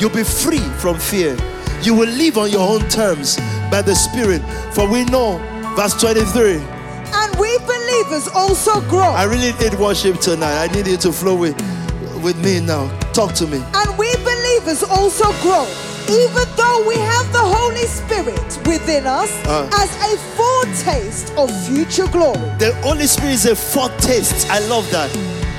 You'll 0.00 0.10
be 0.10 0.24
free 0.24 0.60
from 0.78 0.98
fear. 0.98 1.36
You 1.82 1.94
will 1.94 2.08
live 2.08 2.36
on 2.38 2.50
your 2.50 2.60
own 2.68 2.86
terms 2.88 3.36
by 3.70 3.82
the 3.82 3.94
Spirit. 3.94 4.42
For 4.74 4.88
we 4.90 5.04
know, 5.06 5.38
verse 5.76 5.94
23. 6.00 6.56
And 7.12 7.36
we 7.38 7.56
believers 7.58 8.28
also 8.34 8.80
grow. 8.82 9.00
I 9.00 9.24
really 9.24 9.52
did 9.58 9.74
worship 9.78 10.20
tonight. 10.20 10.56
I 10.62 10.66
need 10.74 10.86
you 10.86 10.96
to 10.98 11.12
flow 11.12 11.34
with, 11.34 11.56
with 12.22 12.36
me 12.44 12.60
now. 12.60 12.88
Talk 13.12 13.32
to 13.34 13.46
me. 13.46 13.62
And 13.74 13.98
we 13.98 14.14
believers 14.16 14.82
also 14.82 15.32
grow, 15.40 15.64
even 16.08 16.46
though 16.56 16.84
we 16.86 16.96
have 16.96 17.32
the 17.32 17.40
Holy 17.40 17.86
Spirit 17.86 18.38
within 18.66 19.06
us 19.06 19.30
Uh. 19.46 19.68
as 19.72 19.90
a 20.12 20.16
foretaste 20.36 21.32
of 21.38 21.50
future 21.66 22.06
glory. 22.08 22.38
The 22.58 22.74
Holy 22.82 23.06
Spirit 23.06 23.32
is 23.34 23.46
a 23.46 23.56
foretaste. 23.56 24.48
I 24.50 24.58
love 24.68 24.88
that. 24.90 25.10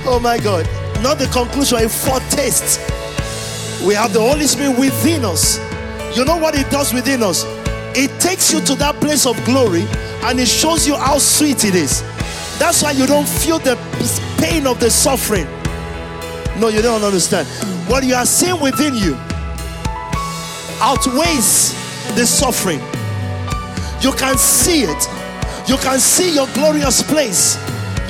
Oh 0.05 0.19
my 0.21 0.37
God. 0.37 0.67
Not 1.01 1.17
the 1.17 1.25
conclusion, 1.27 1.79
a 1.79 1.89
foretaste. 1.89 2.79
We 3.85 3.95
have 3.95 4.13
the 4.13 4.21
Holy 4.21 4.45
Spirit 4.45 4.77
within 4.77 5.25
us. 5.25 5.59
You 6.15 6.25
know 6.25 6.37
what 6.37 6.55
it 6.55 6.69
does 6.69 6.93
within 6.93 7.23
us? 7.23 7.45
It 7.95 8.19
takes 8.19 8.51
you 8.51 8.61
to 8.61 8.75
that 8.75 8.95
place 8.95 9.25
of 9.25 9.41
glory 9.45 9.85
and 10.23 10.39
it 10.39 10.47
shows 10.47 10.85
you 10.85 10.95
how 10.95 11.17
sweet 11.17 11.63
it 11.63 11.75
is. 11.75 12.01
That's 12.59 12.83
why 12.83 12.91
you 12.91 13.07
don't 13.07 13.27
feel 13.27 13.59
the 13.59 13.75
pain 14.37 14.67
of 14.67 14.79
the 14.79 14.89
suffering. 14.89 15.47
No, 16.59 16.67
you 16.67 16.81
don't 16.81 17.03
understand. 17.03 17.47
What 17.89 18.03
you 18.03 18.13
are 18.13 18.25
seeing 18.25 18.59
within 18.59 18.93
you 18.93 19.15
outweighs 20.81 21.73
the 22.15 22.25
suffering. 22.25 22.79
You 24.01 24.11
can 24.13 24.37
see 24.37 24.83
it. 24.83 25.07
You 25.67 25.77
can 25.77 25.99
see 25.99 26.35
your 26.35 26.47
glorious 26.53 27.01
place. 27.01 27.57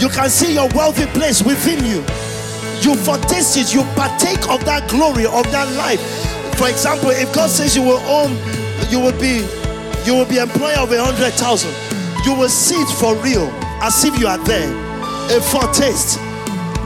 You 0.01 0.09
can 0.09 0.29
see 0.29 0.53
your 0.53 0.69
wealthy 0.69 1.05
place 1.07 1.43
within 1.43 1.85
you. 1.85 2.03
You 2.81 2.95
foretaste 2.95 3.57
it. 3.57 3.73
You 3.73 3.83
partake 3.95 4.49
of 4.49 4.65
that 4.65 4.89
glory, 4.89 5.25
of 5.25 5.43
that 5.51 5.71
life. 5.77 6.01
For 6.57 6.69
example, 6.69 7.09
if 7.09 7.33
God 7.33 7.49
says 7.49 7.75
you 7.75 7.81
will 7.81 8.01
own 8.07 8.37
you 8.89 8.99
will 8.99 9.17
be 9.19 9.45
you 10.05 10.15
will 10.15 10.25
be 10.25 10.37
employer 10.37 10.77
of 10.79 10.91
a 10.91 11.03
hundred 11.03 11.33
thousand. 11.33 11.71
You 12.25 12.35
will 12.35 12.49
see 12.49 12.75
it 12.75 12.89
for 12.99 13.15
real, 13.23 13.49
as 13.81 14.03
if 14.03 14.19
you 14.19 14.27
are 14.27 14.37
there. 14.39 14.69
A 15.35 15.41
foretaste. 15.41 16.19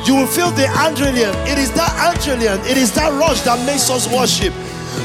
You 0.06 0.16
will 0.16 0.28
feel 0.28 0.52
the 0.52 0.64
adrenaline. 0.64 1.34
It 1.48 1.58
is 1.58 1.72
that 1.74 1.92
adrenaline, 1.98 2.64
it 2.70 2.78
is 2.78 2.94
that 2.94 3.12
rush 3.20 3.42
that 3.42 3.58
makes 3.66 3.90
us 3.90 4.08
worship. 4.12 4.54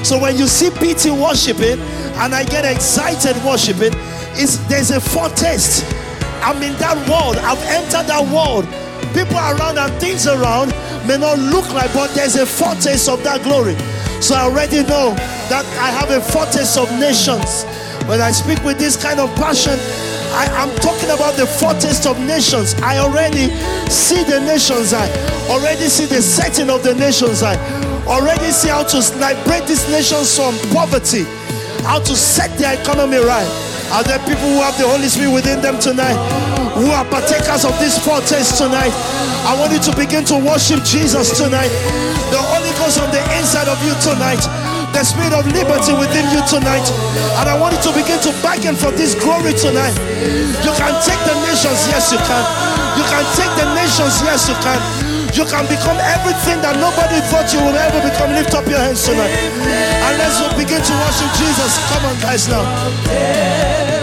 So 0.05 0.19
when 0.19 0.37
you 0.37 0.47
see 0.47 0.71
PT 0.71 1.11
worshiping 1.11 1.81
and 2.21 2.35
I 2.35 2.45
get 2.45 2.65
excited 2.65 3.37
worshiping, 3.45 3.93
it's, 4.37 4.59
there's 4.69 4.91
a 4.91 5.01
foretaste. 5.01 5.85
I'm 6.43 6.63
in 6.63 6.77
that 6.79 6.97
world. 7.09 7.37
I've 7.39 7.63
entered 7.69 8.07
that 8.09 8.23
world. 8.29 8.65
People 9.15 9.39
around 9.39 9.79
and 9.79 9.93
things 10.01 10.27
around 10.27 10.71
may 11.07 11.19
not 11.19 11.39
look 11.39 11.69
like, 11.73 11.93
but 11.93 12.13
there's 12.15 12.37
a 12.37 12.47
foretaste 12.47 13.09
of 13.09 13.23
that 13.25 13.43
glory. 13.43 13.75
So 14.21 14.35
I 14.35 14.43
already 14.43 14.83
know 14.85 15.15
that 15.49 15.65
I 15.81 15.91
have 15.91 16.11
a 16.11 16.21
fortress 16.21 16.77
of 16.77 16.93
nations. 17.01 17.65
When 18.07 18.21
I 18.21 18.31
speak 18.31 18.63
with 18.65 18.79
this 18.79 19.01
kind 19.01 19.19
of 19.19 19.35
passion, 19.35 19.79
I 20.37 20.47
am 20.61 20.71
talking 20.77 21.11
about 21.11 21.35
the 21.35 21.47
fortress 21.47 22.07
of 22.07 22.21
nations. 22.21 22.75
I 22.83 22.99
already 22.99 23.49
see 23.89 24.23
the 24.23 24.41
nations. 24.41 24.93
I 24.93 25.09
already 25.49 25.89
see 25.89 26.07
the 26.07 26.21
setting 26.21 26.71
of 26.71 26.83
the 26.83 26.95
nations. 26.95 27.43
I 27.43 27.57
already 28.07 28.51
see 28.53 28.69
how 28.69 28.85
to 28.85 28.99
liberate 29.19 29.67
these 29.67 29.89
nations 29.89 30.37
from 30.37 30.55
poverty, 30.71 31.25
how 31.83 31.99
to 31.99 32.15
set 32.15 32.57
their 32.59 32.79
economy 32.81 33.19
right. 33.19 33.49
Are 33.91 34.05
there 34.05 34.19
people 34.21 34.47
who 34.53 34.61
have 34.61 34.77
the 34.79 34.87
Holy 34.87 35.09
Spirit 35.09 35.33
within 35.33 35.61
them 35.61 35.81
tonight? 35.81 36.60
Who 36.81 36.89
are 36.97 37.05
partakers 37.05 37.69
of 37.69 37.77
this 37.77 38.01
foretaste 38.01 38.57
tonight? 38.57 38.89
I 39.45 39.53
want 39.61 39.69
you 39.69 39.85
to 39.85 39.93
begin 39.93 40.25
to 40.33 40.41
worship 40.41 40.81
Jesus 40.81 41.37
tonight. 41.37 41.69
The 42.33 42.41
Holy 42.41 42.73
Ghost 42.81 42.97
on 42.97 43.13
the 43.13 43.21
inside 43.37 43.69
of 43.69 43.77
you 43.85 43.93
tonight. 44.01 44.41
The 44.97 45.05
spirit 45.05 45.37
of 45.37 45.45
liberty 45.53 45.93
within 45.93 46.25
you 46.33 46.41
tonight. 46.49 46.89
And 47.37 47.53
I 47.53 47.55
want 47.61 47.77
you 47.77 47.85
to 47.85 47.93
begin 47.93 48.17
to 48.25 48.33
bargain 48.41 48.81
for 48.81 48.89
this 48.97 49.13
glory 49.13 49.53
tonight. 49.53 49.93
You 50.65 50.73
can 50.73 50.97
take 51.05 51.21
the 51.29 51.37
nations, 51.45 51.85
yes, 51.93 52.17
you 52.17 52.21
can. 52.25 52.45
You 52.97 53.05
can 53.13 53.29
take 53.37 53.53
the 53.61 53.69
nations, 53.77 54.17
yes, 54.25 54.49
you 54.49 54.57
can. 54.65 54.81
You 55.37 55.45
can 55.45 55.69
become 55.69 56.01
everything 56.01 56.65
that 56.65 56.81
nobody 56.81 57.21
thought 57.29 57.53
you 57.53 57.61
would 57.61 57.77
ever 57.77 58.01
become. 58.01 58.33
Lift 58.33 58.57
up 58.57 58.65
your 58.65 58.81
hands 58.81 59.05
tonight. 59.05 59.37
And 59.37 60.17
let's 60.17 60.41
begin 60.57 60.81
to 60.81 60.95
worship 60.97 61.29
Jesus. 61.37 61.77
Come 61.93 62.09
on, 62.09 62.17
guys, 62.25 62.49
now. 62.49 64.00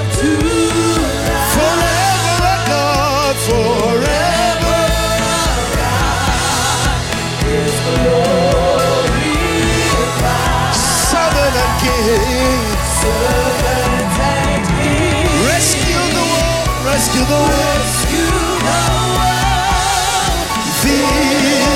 Rescue. 17.15 18.27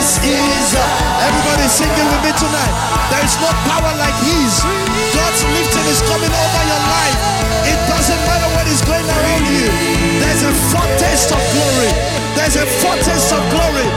This 0.01 0.17
is 0.25 0.67
uh, 0.75 1.25
everybody 1.27 1.67
singing 1.69 2.07
with 2.09 2.23
me 2.25 2.33
tonight. 2.35 2.73
There 3.13 3.23
is 3.23 3.35
no 3.39 3.49
power 3.69 3.93
like 4.01 4.17
His. 4.25 4.59
God's 5.13 5.41
lifting 5.45 5.87
is 5.87 6.01
coming 6.09 6.31
over 6.31 6.61
your 6.67 6.83
life. 6.89 7.19
It 7.69 7.79
doesn't 7.87 8.21
matter 8.25 8.49
what 8.57 8.65
is 8.67 8.81
going 8.81 9.05
around 9.05 9.45
you. 9.45 9.69
There's 10.19 10.43
a 10.43 10.53
foretaste 10.73 11.31
of 11.31 11.41
glory. 11.53 11.91
There's 12.35 12.57
a 12.57 12.65
foretaste 12.81 13.31
of 13.31 13.43
glory. 13.53 13.87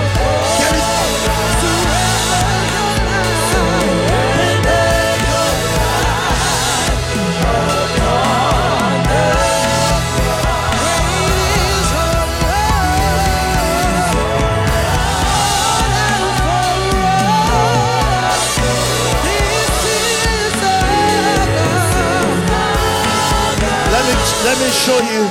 Let 24.45 24.61
me 24.61 24.69
show 24.85 25.01
you 25.09 25.25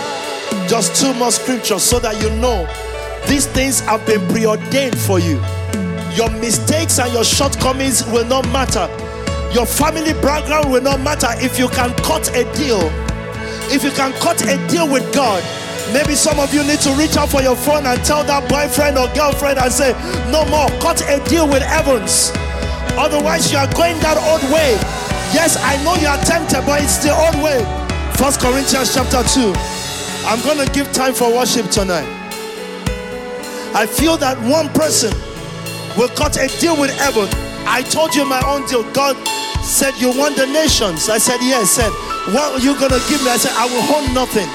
just 0.68 1.00
two 1.00 1.14
more 1.14 1.32
scriptures 1.32 1.84
so 1.84 2.00
that 2.00 2.20
you 2.20 2.32
know 2.42 2.66
these 3.28 3.46
things 3.46 3.80
have 3.82 4.04
been 4.08 4.26
preordained 4.28 4.98
for 4.98 5.20
you. 5.20 5.38
Your 6.18 6.32
mistakes 6.42 6.98
and 6.98 7.14
your 7.14 7.24
shortcomings 7.24 8.04
will 8.08 8.26
not 8.26 8.42
matter. 8.50 8.90
Your 9.54 9.68
family 9.68 10.14
background 10.18 10.72
will 10.74 10.82
not 10.82 11.00
matter 11.02 11.30
if 11.46 11.60
you 11.60 11.68
can 11.70 11.94
cut 12.02 12.26
a 12.34 12.42
deal. 12.58 12.82
If 13.70 13.84
you 13.84 13.92
can 13.92 14.14
cut 14.18 14.42
a 14.50 14.58
deal 14.68 14.90
with 14.90 15.06
God, 15.14 15.46
maybe 15.94 16.16
some 16.16 16.40
of 16.40 16.52
you 16.52 16.66
need 16.66 16.82
to 16.82 16.90
reach 16.98 17.16
out 17.16 17.30
for 17.30 17.44
your 17.44 17.56
phone 17.56 17.86
and 17.86 18.04
tell 18.04 18.24
that 18.24 18.50
boyfriend 18.50 18.98
or 18.98 19.14
girlfriend 19.14 19.60
and 19.60 19.72
say, 19.72 19.94
No 20.34 20.42
more, 20.50 20.74
cut 20.82 21.06
a 21.06 21.22
deal 21.30 21.46
with 21.46 21.62
Evans. 21.62 22.34
Otherwise, 22.98 23.52
you 23.52 23.60
are 23.60 23.70
going 23.78 23.94
that 24.02 24.18
old 24.26 24.42
way. 24.50 24.74
Yes, 25.38 25.54
I 25.62 25.78
know 25.86 25.94
you 26.02 26.08
are 26.10 26.22
tempted, 26.26 26.66
but 26.66 26.82
it's 26.82 26.98
the 26.98 27.14
old 27.14 27.38
way. 27.46 27.83
First 28.24 28.40
Corinthians 28.40 28.94
chapter 28.96 29.22
2. 29.22 29.52
I'm 30.24 30.40
gonna 30.48 30.66
give 30.72 30.90
time 30.94 31.14
for 31.14 31.28
worship 31.28 31.70
tonight. 31.70 32.08
I 33.76 33.86
feel 33.86 34.16
that 34.16 34.40
one 34.48 34.70
person 34.70 35.12
will 36.00 36.08
cut 36.08 36.38
a 36.40 36.48
deal 36.58 36.80
with 36.80 36.90
heaven. 36.96 37.28
I 37.68 37.84
told 37.84 38.16
you 38.16 38.24
my 38.24 38.40
own 38.48 38.66
deal. 38.66 38.90
God 38.94 39.20
said, 39.60 40.00
You 40.00 40.18
want 40.18 40.38
the 40.38 40.48
nations? 40.48 41.10
I 41.10 41.18
said, 41.18 41.44
Yes. 41.44 41.72
Said, 41.72 41.92
What 42.32 42.56
are 42.56 42.64
you 42.64 42.80
gonna 42.80 43.04
give 43.12 43.20
me? 43.28 43.30
I 43.30 43.36
said, 43.36 43.52
I 43.60 43.68
will 43.68 43.84
hold 43.92 44.08
nothing. 44.16 44.48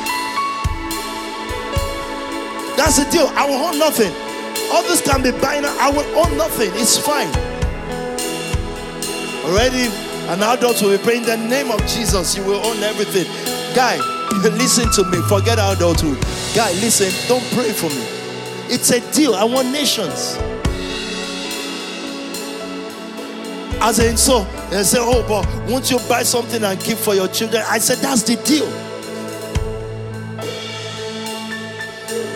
That's 2.80 2.96
the 2.96 3.04
deal. 3.12 3.28
I 3.36 3.44
will 3.44 3.60
hold 3.60 3.76
nothing. 3.76 4.16
Others 4.72 5.02
can 5.02 5.20
be 5.20 5.30
buying. 5.44 5.66
I 5.66 5.92
will 5.92 6.08
own 6.16 6.38
nothing. 6.38 6.72
It's 6.72 6.96
fine. 6.96 7.28
Already, 9.44 9.92
an 10.28 10.42
adult 10.42 10.82
will 10.82 10.96
be 10.96 11.02
praying 11.02 11.22
in 11.22 11.28
the 11.28 11.36
name 11.36 11.70
of 11.70 11.80
Jesus. 11.86 12.36
You 12.36 12.44
will 12.44 12.64
own 12.64 12.82
everything. 12.82 13.24
Guy, 13.74 13.96
listen 14.58 14.90
to 14.92 15.04
me. 15.10 15.18
Forget 15.26 15.58
adulthood. 15.58 16.20
Guy, 16.54 16.70
listen. 16.80 17.10
Don't 17.28 17.44
pray 17.54 17.72
for 17.72 17.88
me. 17.88 18.04
It's 18.70 18.90
a 18.90 19.00
deal. 19.12 19.34
I 19.34 19.44
want 19.44 19.68
nations. 19.68 20.36
As 23.80 24.00
in, 24.00 24.16
so 24.16 24.44
they 24.70 24.82
say, 24.82 24.98
Oh, 25.00 25.24
but 25.26 25.46
won't 25.70 25.90
you 25.90 25.98
buy 26.08 26.24
something 26.24 26.62
and 26.62 26.78
give 26.82 26.98
for 26.98 27.14
your 27.14 27.28
children? 27.28 27.62
I 27.66 27.78
said, 27.78 27.98
That's 27.98 28.22
the 28.22 28.36
deal. 28.44 28.68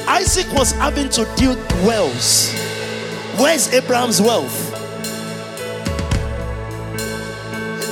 Isaac 0.09 0.51
was 0.52 0.73
having 0.73 1.09
to 1.10 1.24
deal 1.36 1.56
with 1.56 1.73
wells. 1.85 2.52
Where's 3.39 3.73
Abraham's 3.74 4.20
wealth? 4.20 4.72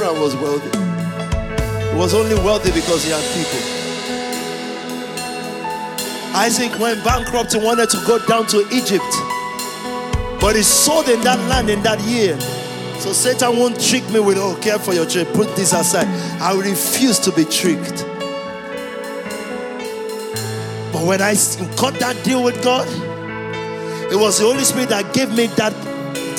Abraham 0.01 0.22
was 0.22 0.35
wealthy. 0.36 1.90
He 1.90 1.97
was 1.98 2.14
only 2.14 2.35
wealthy 2.36 2.70
because 2.72 3.05
he 3.05 3.10
had 3.10 3.22
people. 3.36 3.60
Isaac 6.35 6.78
went 6.78 7.05
bankrupt 7.05 7.52
and 7.52 7.62
wanted 7.62 7.90
to 7.90 7.98
go 8.06 8.18
down 8.27 8.47
to 8.47 8.66
Egypt. 8.72 9.05
But 10.40 10.56
he 10.56 10.62
sold 10.62 11.10
in 11.10 11.20
that 11.20 11.39
land 11.51 11.68
in 11.68 11.82
that 11.82 12.01
year. 12.01 12.40
So 12.98 13.12
Satan 13.12 13.59
won't 13.59 13.78
trick 13.78 14.09
me 14.09 14.20
with, 14.20 14.39
oh, 14.39 14.56
care 14.62 14.78
for 14.78 14.94
your 14.94 15.05
trade. 15.05 15.27
Put 15.35 15.55
this 15.55 15.74
aside. 15.74 16.06
I 16.40 16.59
refuse 16.59 17.18
to 17.18 17.32
be 17.32 17.44
tricked. 17.44 18.06
But 20.94 21.05
when 21.05 21.20
I 21.20 21.35
cut 21.77 21.93
that 22.01 22.18
deal 22.24 22.43
with 22.43 22.62
God, 22.64 22.89
it 24.10 24.16
was 24.16 24.39
the 24.39 24.47
Holy 24.47 24.64
Spirit 24.64 24.89
that 24.89 25.12
gave 25.12 25.28
me 25.36 25.48
that 25.59 25.74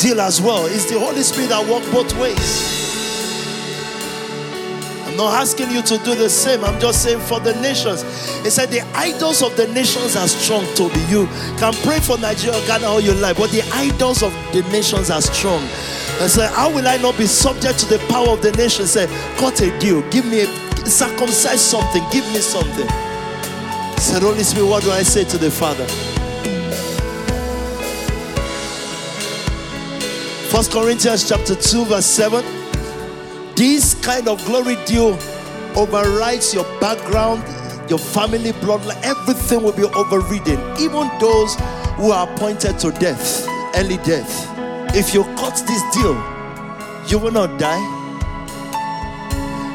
deal 0.02 0.20
as 0.20 0.42
well. 0.42 0.66
It's 0.66 0.90
the 0.92 1.00
Holy 1.00 1.22
Spirit 1.22 1.50
that 1.50 1.70
worked 1.70 1.92
both 1.92 2.20
ways. 2.20 2.71
I'm 5.12 5.18
not 5.18 5.42
asking 5.42 5.72
you 5.72 5.82
to 5.82 5.98
do 6.06 6.16
the 6.16 6.30
same. 6.30 6.64
I'm 6.64 6.80
just 6.80 7.04
saying 7.04 7.20
for 7.20 7.42
the 7.42 7.54
nations. 7.60 8.04
He 8.44 8.50
said 8.50 8.70
the 8.70 8.80
idols 8.96 9.44
of 9.44 9.58
the 9.58 9.68
nations 9.68 10.16
are 10.16 10.28
strong, 10.28 10.64
Tobi. 10.74 11.04
You 11.12 11.28
can 11.60 11.74
pray 11.84 12.00
for 12.00 12.18
Nigeria, 12.18 12.66
Ghana 12.66 12.88
all 12.88 13.02
your 13.02 13.16
life, 13.16 13.38
but 13.38 13.52
the 13.52 13.62
idols 13.74 14.24
of 14.24 14.32
the 14.54 14.62
nations 14.72 15.10
are 15.10 15.22
strong. 15.22 15.62
I 16.22 16.28
said, 16.28 16.50
How 16.54 16.74
will 16.74 16.88
I 16.88 16.96
not 16.96 17.18
be 17.18 17.26
subject 17.26 17.80
to 17.80 17.86
the 17.88 18.00
power 18.08 18.30
of 18.30 18.42
the 18.42 18.54
nations? 18.54 18.92
Say, 18.92 19.08
cut 19.36 19.60
a 19.60 19.78
deal, 19.80 20.02
give 20.12 20.26
me 20.26 20.44
a 20.44 20.46
circumcise 20.86 21.60
something, 21.60 22.04
give 22.10 22.26
me 22.32 22.40
something. 22.40 22.88
He 23.96 24.00
said, 24.00 24.22
Holy 24.24 24.44
Spirit, 24.44 24.68
what 24.70 24.84
do 24.84 24.92
I 24.92 25.04
say 25.04 25.26
to 25.26 25.38
the 25.38 25.52
Father? 25.52 25.86
First 30.48 30.72
Corinthians 30.72 31.28
chapter 31.28 31.56
2, 31.56 31.84
verse 31.84 32.06
7. 32.06 32.61
This 33.62 33.94
kind 33.94 34.28
of 34.28 34.44
glory 34.46 34.76
deal 34.88 35.20
overrides 35.76 36.52
your 36.52 36.64
background, 36.80 37.44
your 37.88 38.00
family 38.00 38.54
bloodline, 38.54 39.00
everything 39.04 39.62
will 39.62 39.72
be 39.72 39.84
overridden, 39.84 40.60
even 40.80 41.12
those 41.20 41.54
who 41.98 42.10
are 42.10 42.28
appointed 42.28 42.80
to 42.80 42.90
death, 42.90 43.46
early 43.76 43.98
death. 43.98 44.48
If 44.96 45.14
you 45.14 45.26
cut 45.36 45.62
this 45.68 45.84
deal, 45.94 46.16
you 47.08 47.20
will 47.20 47.32
not 47.32 47.60
die. 47.60 47.78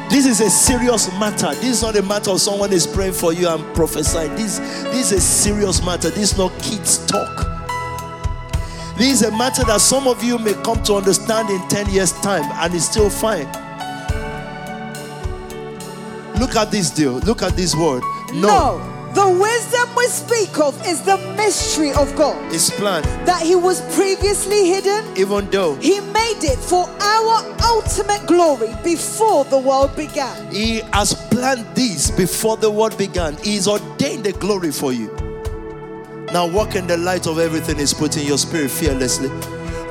This 0.09 0.25
is 0.25 0.41
a 0.41 0.49
serious 0.49 1.09
matter. 1.13 1.55
This 1.55 1.77
is 1.77 1.81
not 1.81 1.95
a 1.95 2.01
matter 2.01 2.31
of 2.31 2.41
someone 2.41 2.73
is 2.73 2.85
praying 2.85 3.13
for 3.13 3.31
you 3.31 3.47
and 3.47 3.63
prophesying. 3.73 4.35
This, 4.35 4.59
this 4.59 5.13
is 5.13 5.17
a 5.19 5.21
serious 5.21 5.81
matter. 5.85 6.09
This 6.09 6.33
is 6.33 6.37
not 6.37 6.51
kids' 6.61 7.05
talk. 7.07 7.47
This 8.97 9.21
is 9.21 9.21
a 9.21 9.31
matter 9.37 9.63
that 9.63 9.79
some 9.79 10.09
of 10.09 10.21
you 10.25 10.37
may 10.39 10.55
come 10.55 10.83
to 10.83 10.95
understand 10.95 11.49
in 11.49 11.65
10 11.69 11.89
years' 11.89 12.11
time 12.19 12.51
and 12.61 12.75
it's 12.75 12.83
still 12.83 13.09
fine. 13.09 13.47
Look 16.39 16.55
at 16.55 16.71
this 16.71 16.89
deal. 16.89 17.13
Look 17.19 17.41
at 17.41 17.55
this 17.55 17.75
word. 17.75 18.03
No. 18.33 18.47
No. 18.47 18.93
The 19.13 19.27
wisdom 19.27 19.95
we 19.95 20.05
speak 20.07 20.59
of 20.59 20.79
is 20.85 21.01
the 21.01 21.17
mystery 21.35 21.91
of 21.93 22.15
God 22.15 22.51
His 22.51 22.69
plan, 22.69 23.01
that 23.25 23.41
He 23.41 23.55
was 23.55 23.81
previously 23.95 24.67
hidden. 24.69 25.03
even 25.17 25.49
though 25.49 25.73
He 25.77 25.99
made 26.01 26.43
it 26.43 26.59
for 26.59 26.87
our 27.01 27.55
ultimate 27.63 28.27
glory 28.27 28.75
before 28.83 29.43
the 29.45 29.57
world 29.57 29.95
began. 29.95 30.51
He 30.53 30.81
has 30.93 31.15
planned 31.29 31.65
this 31.73 32.11
before 32.11 32.57
the 32.57 32.69
world 32.69 32.95
began. 32.97 33.37
He's 33.37 33.67
ordained 33.67 34.25
the 34.25 34.33
glory 34.33 34.71
for 34.71 34.93
you. 34.93 35.07
Now 36.31 36.45
walk 36.45 36.75
in 36.75 36.85
the 36.85 36.97
light 36.97 37.25
of 37.25 37.39
everything 37.39 37.77
He's 37.79 37.93
put 37.95 38.17
in 38.17 38.27
your 38.27 38.37
spirit 38.37 38.69
fearlessly. 38.69 39.29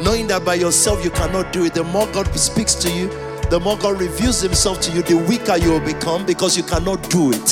Knowing 0.04 0.28
that 0.28 0.44
by 0.44 0.54
yourself 0.54 1.02
you 1.02 1.10
cannot 1.10 1.52
do 1.52 1.64
it. 1.64 1.74
The 1.74 1.82
more 1.84 2.06
God 2.12 2.26
speaks 2.38 2.74
to 2.76 2.92
you, 2.92 3.08
the 3.50 3.60
more 3.60 3.76
God 3.78 4.00
reveals 4.00 4.40
Himself 4.40 4.80
to 4.82 4.92
you, 4.92 5.02
the 5.02 5.16
weaker 5.16 5.56
you 5.56 5.70
will 5.70 5.80
become 5.80 6.26
because 6.26 6.56
you 6.56 6.62
cannot 6.62 7.08
do 7.10 7.32
it. 7.32 7.50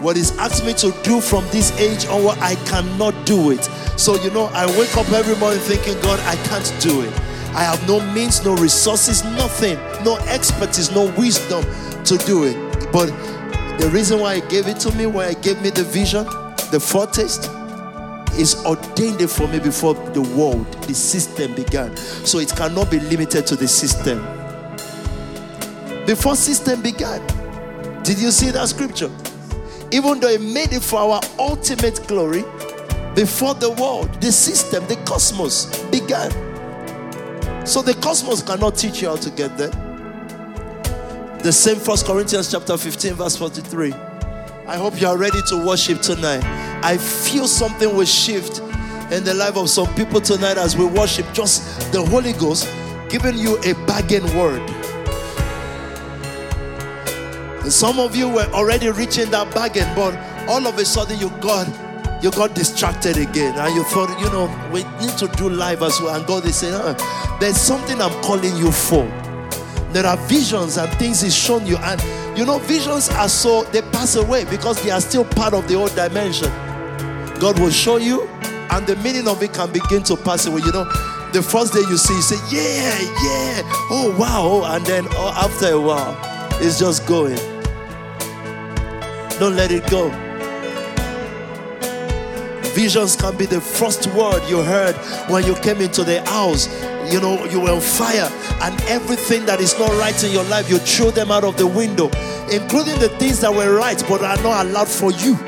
What 0.00 0.16
He's 0.16 0.36
asked 0.38 0.64
me 0.64 0.74
to 0.74 0.92
do 1.02 1.20
from 1.20 1.44
this 1.48 1.72
age 1.78 2.06
onward, 2.06 2.38
I 2.38 2.54
cannot 2.66 3.26
do 3.26 3.50
it. 3.50 3.64
So, 3.98 4.16
you 4.16 4.30
know, 4.30 4.46
I 4.52 4.66
wake 4.78 4.96
up 4.96 5.08
every 5.10 5.36
morning 5.36 5.60
thinking, 5.60 6.00
God, 6.02 6.20
I 6.20 6.36
can't 6.48 6.74
do 6.80 7.02
it. 7.02 7.12
I 7.52 7.64
have 7.64 7.86
no 7.88 8.00
means, 8.12 8.44
no 8.44 8.54
resources, 8.56 9.24
nothing, 9.24 9.76
no 10.04 10.16
expertise, 10.28 10.90
no 10.90 11.12
wisdom 11.16 11.64
to 12.04 12.16
do 12.18 12.44
it. 12.44 12.92
But 12.92 13.06
the 13.78 13.90
reason 13.92 14.20
why 14.20 14.36
He 14.36 14.40
gave 14.48 14.68
it 14.68 14.78
to 14.80 14.94
me, 14.94 15.06
why 15.06 15.30
He 15.30 15.34
gave 15.36 15.60
me 15.62 15.70
the 15.70 15.84
vision, 15.84 16.24
the 16.70 16.80
foretaste, 16.80 17.50
is 18.38 18.64
ordained 18.64 19.20
it 19.20 19.28
for 19.28 19.48
me 19.48 19.58
before 19.58 19.94
the 19.94 20.22
world, 20.22 20.66
the 20.84 20.94
system 20.94 21.54
began. 21.54 21.96
So 21.96 22.38
it 22.38 22.50
cannot 22.56 22.90
be 22.90 23.00
limited 23.00 23.46
to 23.48 23.56
the 23.56 23.68
system. 23.68 24.39
Before 26.10 26.34
system 26.34 26.82
began, 26.82 27.24
did 28.02 28.18
you 28.18 28.32
see 28.32 28.50
that 28.50 28.66
scripture? 28.68 29.12
Even 29.92 30.18
though 30.18 30.26
it 30.26 30.42
made 30.42 30.72
it 30.72 30.82
for 30.82 30.98
our 30.98 31.20
ultimate 31.38 32.04
glory, 32.08 32.42
before 33.14 33.54
the 33.54 33.70
world, 33.78 34.12
the 34.20 34.32
system, 34.32 34.84
the 34.88 34.96
cosmos 35.06 35.66
began. 35.84 36.28
So 37.64 37.80
the 37.80 37.94
cosmos 38.02 38.42
cannot 38.42 38.76
teach 38.76 39.02
you 39.02 39.08
how 39.10 39.18
to 39.18 39.30
get 39.30 39.56
there. 39.56 39.70
The 41.44 41.52
same 41.52 41.76
First 41.76 42.06
Corinthians 42.06 42.50
chapter 42.50 42.76
15, 42.76 43.14
verse 43.14 43.36
43. 43.36 43.92
I 44.66 44.76
hope 44.78 45.00
you 45.00 45.06
are 45.06 45.16
ready 45.16 45.38
to 45.50 45.64
worship 45.64 46.00
tonight. 46.00 46.42
I 46.82 46.96
feel 46.98 47.46
something 47.46 47.94
will 47.94 48.04
shift 48.04 48.58
in 49.12 49.22
the 49.22 49.34
life 49.34 49.56
of 49.56 49.70
some 49.70 49.86
people 49.94 50.20
tonight 50.20 50.58
as 50.58 50.76
we 50.76 50.86
worship. 50.86 51.32
Just 51.32 51.92
the 51.92 52.04
Holy 52.04 52.32
Ghost 52.32 52.68
giving 53.08 53.38
you 53.38 53.58
a 53.58 53.74
bargain 53.86 54.24
word. 54.36 54.79
And 57.62 57.72
some 57.72 57.98
of 57.98 58.16
you 58.16 58.28
were 58.28 58.46
already 58.52 58.88
reaching 58.90 59.30
that 59.30 59.54
bargain, 59.54 59.92
but 59.94 60.14
all 60.48 60.66
of 60.66 60.78
a 60.78 60.84
sudden 60.84 61.18
you 61.18 61.30
got 61.40 61.66
you 62.22 62.30
got 62.30 62.54
distracted 62.54 63.16
again, 63.16 63.58
and 63.58 63.74
you 63.74 63.82
thought, 63.84 64.10
you 64.20 64.26
know, 64.26 64.44
we 64.70 64.84
need 65.00 65.16
to 65.16 65.26
do 65.38 65.48
live 65.48 65.82
as 65.82 65.98
well. 66.00 66.14
And 66.14 66.26
God 66.26 66.44
is 66.44 66.56
saying, 66.56 66.74
"Uh, 66.74 66.94
there's 67.40 67.56
something 67.56 68.00
I'm 68.00 68.12
calling 68.22 68.54
you 68.56 68.70
for. 68.70 69.04
There 69.92 70.06
are 70.06 70.16
visions 70.28 70.76
and 70.76 70.92
things 70.98 71.20
He's 71.22 71.34
shown 71.34 71.66
you, 71.66 71.76
and 71.78 72.00
you 72.38 72.44
know, 72.44 72.58
visions 72.58 73.08
are 73.10 73.28
so 73.28 73.64
they 73.64 73.82
pass 73.82 74.16
away 74.16 74.44
because 74.44 74.82
they 74.82 74.90
are 74.90 75.00
still 75.00 75.24
part 75.24 75.54
of 75.54 75.66
the 75.66 75.74
old 75.74 75.94
dimension. 75.94 76.50
God 77.40 77.58
will 77.58 77.70
show 77.70 77.96
you, 77.96 78.28
and 78.70 78.86
the 78.86 78.96
meaning 78.96 79.26
of 79.26 79.42
it 79.42 79.52
can 79.54 79.72
begin 79.72 80.02
to 80.04 80.16
pass 80.16 80.46
away. 80.46 80.60
You 80.62 80.72
know, 80.72 80.84
the 81.32 81.42
first 81.42 81.72
day 81.72 81.80
you 81.80 81.96
see, 81.96 82.14
you 82.14 82.22
say, 82.22 82.36
Yeah, 82.50 82.98
yeah, 83.00 83.62
oh 83.90 84.14
wow, 84.18 84.42
oh, 84.42 84.74
and 84.74 84.84
then 84.84 85.06
oh, 85.12 85.32
after 85.36 85.72
a 85.72 85.80
while, 85.80 86.16
it's 86.60 86.78
just 86.78 87.06
going. 87.06 87.38
Don't 89.40 89.56
let 89.56 89.72
it 89.72 89.88
go. 89.88 90.10
Visions 92.74 93.16
can 93.16 93.34
be 93.38 93.46
the 93.46 93.58
first 93.58 94.06
word 94.08 94.46
you 94.50 94.62
heard 94.62 94.94
when 95.30 95.46
you 95.46 95.54
came 95.54 95.80
into 95.80 96.04
the 96.04 96.20
house. 96.26 96.68
You 97.10 97.22
know, 97.22 97.42
you 97.46 97.58
were 97.58 97.70
on 97.70 97.80
fire, 97.80 98.28
and 98.60 98.78
everything 98.82 99.46
that 99.46 99.58
is 99.58 99.78
not 99.78 99.92
right 99.92 100.22
in 100.22 100.30
your 100.30 100.44
life, 100.44 100.68
you 100.68 100.76
threw 100.76 101.10
them 101.10 101.30
out 101.30 101.44
of 101.44 101.56
the 101.56 101.66
window, 101.66 102.10
including 102.52 102.98
the 102.98 103.08
things 103.18 103.40
that 103.40 103.50
were 103.50 103.74
right 103.74 104.04
but 104.10 104.22
are 104.22 104.36
not 104.42 104.66
allowed 104.66 104.88
for 104.88 105.10
you. 105.10 105.38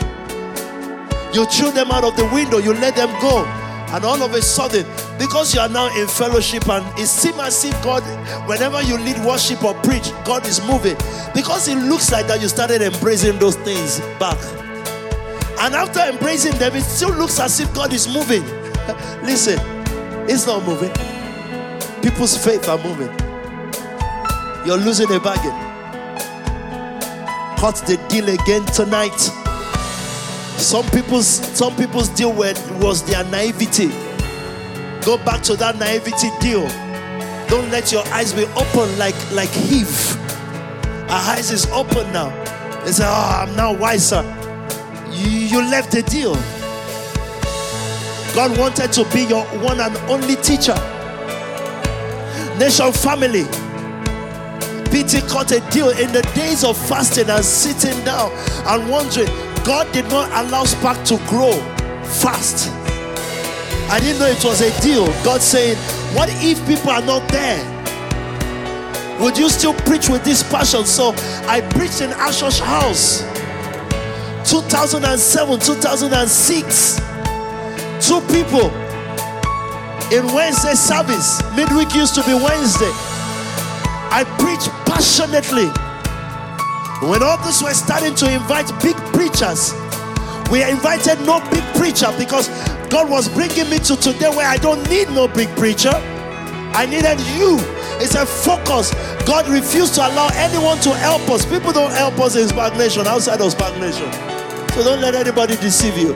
You 1.35 1.45
threw 1.45 1.71
them 1.71 1.91
out 1.91 2.03
of 2.03 2.17
the 2.17 2.25
window, 2.33 2.57
you 2.57 2.73
let 2.73 2.97
them 2.97 3.11
go. 3.21 3.62
And 3.93 4.05
all 4.07 4.23
of 4.23 4.33
a 4.33 4.41
sudden, 4.41 4.87
because 5.19 5.55
you 5.55 5.61
are 5.61 5.69
now 5.69 5.95
in 6.01 6.09
fellowship, 6.09 6.67
and 6.69 6.99
it 6.99 7.07
seems 7.07 7.39
as 7.39 7.63
if 7.65 7.73
God, 7.83 8.03
whenever 8.49 8.81
you 8.83 8.97
lead 8.97 9.23
worship 9.25 9.63
or 9.63 9.75
preach, 9.83 10.11
God 10.25 10.47
is 10.47 10.65
moving. 10.67 10.97
Because 11.35 11.69
it 11.69 11.77
looks 11.77 12.11
like 12.11 12.27
that 12.27 12.41
you 12.41 12.49
started 12.49 12.81
embracing 12.81 13.39
those 13.39 13.57
things 13.57 14.01
back. 14.19 14.39
And 15.61 15.75
after 15.75 16.01
embracing 16.01 16.59
them, 16.59 16.75
it 16.75 16.83
still 16.83 17.11
looks 17.11 17.39
as 17.39 17.61
if 17.61 17.73
God 17.75 17.93
is 17.93 18.09
moving. 18.09 18.43
Listen, 19.23 19.59
it's 20.29 20.47
not 20.47 20.65
moving. 20.65 20.93
People's 22.03 22.37
faith 22.37 22.69
are 22.69 22.79
moving. 22.79 23.11
You're 24.67 24.79
losing 24.79 25.13
a 25.13 25.21
bargain. 25.21 25.53
Cut 27.59 27.77
the 27.87 28.03
deal 28.09 28.29
again 28.29 28.65
tonight. 28.67 29.42
Some 30.57 30.85
people's 30.91 31.27
some 31.27 31.75
people's 31.77 32.09
deal 32.09 32.33
was 32.33 33.03
their 33.05 33.25
naivety. 33.25 33.89
Go 35.05 35.17
back 35.25 35.43
to 35.45 35.57
that 35.57 35.79
naivety 35.79 36.31
deal. 36.41 36.67
Don't 37.49 37.71
let 37.71 37.93
your 37.93 38.07
eyes 38.09 38.33
be 38.33 38.45
open 38.57 38.99
like 38.99 39.17
like 39.33 39.51
Eve. 39.71 40.17
Our 41.11 41.35
eyes 41.37 41.51
is 41.51 41.67
open 41.73 42.11
now. 42.13 42.31
They 42.85 42.93
say, 42.93 43.05
"Oh, 43.07 43.45
I'm 43.47 43.57
now 43.57 43.73
wiser." 43.73 44.23
You, 45.11 45.29
you 45.29 45.63
left 45.69 45.91
the 45.93 46.03
deal. 46.03 46.35
God 48.35 48.57
wanted 48.59 48.93
to 48.93 49.05
be 49.13 49.25
your 49.25 49.45
one 49.61 49.81
and 49.81 49.95
only 50.09 50.37
teacher. 50.37 50.75
Nation 52.59 52.93
family. 52.93 53.45
Peter 54.91 55.21
cut 55.29 55.51
a 55.53 55.61
deal 55.71 55.91
in 55.91 56.13
the 56.13 56.23
days 56.35 56.65
of 56.65 56.77
fasting 56.77 57.29
and 57.29 57.45
sitting 57.45 58.03
down 58.05 58.31
and 58.67 58.91
wondering. 58.91 59.29
God 59.65 59.93
did 59.93 60.09
not 60.09 60.29
allow 60.45 60.65
SPAC 60.65 61.07
to 61.07 61.17
grow 61.29 61.53
fast. 62.03 62.69
I 63.91 64.01
didn't 64.01 64.19
know 64.19 64.27
it 64.27 64.45
was 64.45 64.61
a 64.61 64.81
deal. 64.81 65.07
God 65.23 65.41
saying, 65.41 65.77
What 66.17 66.29
if 66.33 66.59
people 66.67 66.91
are 66.91 67.03
not 67.03 67.29
there? 67.31 67.61
Would 69.21 69.39
you 69.39 69.49
still 69.49 69.75
preach 69.75 70.09
with 70.09 70.25
this 70.25 70.43
passion? 70.43 70.85
So 70.85 71.15
I 71.47 71.61
preached 71.75 72.01
in 72.01 72.11
Ashosh 72.11 72.59
House 72.59 73.23
2007, 74.51 75.61
2006. 75.61 76.97
Two 78.05 78.21
people 78.33 78.69
in 80.11 80.27
Wednesday 80.35 80.75
service. 80.75 81.41
Midweek 81.55 81.95
used 81.95 82.17
to 82.17 82.23
be 82.25 82.35
Wednesday. 82.35 82.91
I 84.11 84.25
preached 84.39 84.71
passionately. 84.85 85.71
When 87.03 87.23
others 87.23 87.63
were 87.63 87.75
starting 87.75 88.15
to 88.17 88.33
invite 88.33 88.69
big 88.81 88.97
preachers, 89.13 89.73
we 90.51 90.63
invited 90.63 91.19
no 91.27 91.41
big 91.51 91.65
preacher 91.75 92.13
because 92.17 92.49
God 92.89 93.11
was 93.11 93.29
bringing 93.29 93.69
me 93.71 93.79
to 93.81 93.97
today 93.97 94.29
where 94.29 94.47
I 94.47 94.57
don't 94.57 94.89
need 94.89 95.09
no 95.11 95.27
big 95.27 95.49
preacher. 95.57 95.93
I 96.75 96.87
needed 96.87 97.19
you. 97.37 97.59
It's 98.01 98.15
a 98.15 98.25
focus. 98.25 98.95
God 99.27 99.49
refused 99.49 99.95
to 99.97 100.01
allow 100.07 100.29
anyone 100.35 100.79
to 100.81 100.91
help 100.95 101.29
us. 101.31 101.45
People 101.45 101.73
don't 101.73 101.91
help 101.93 102.19
us 102.21 102.37
in 102.37 102.47
SPAC 102.49 102.79
Nation, 102.79 103.07
outside 103.07 103.41
of 103.41 103.53
SPAC 103.53 103.79
Nation. 103.81 104.11
So 104.73 104.85
don't 104.85 105.01
let 105.01 105.15
anybody 105.15 105.57
deceive 105.57 105.99
you. 105.99 106.15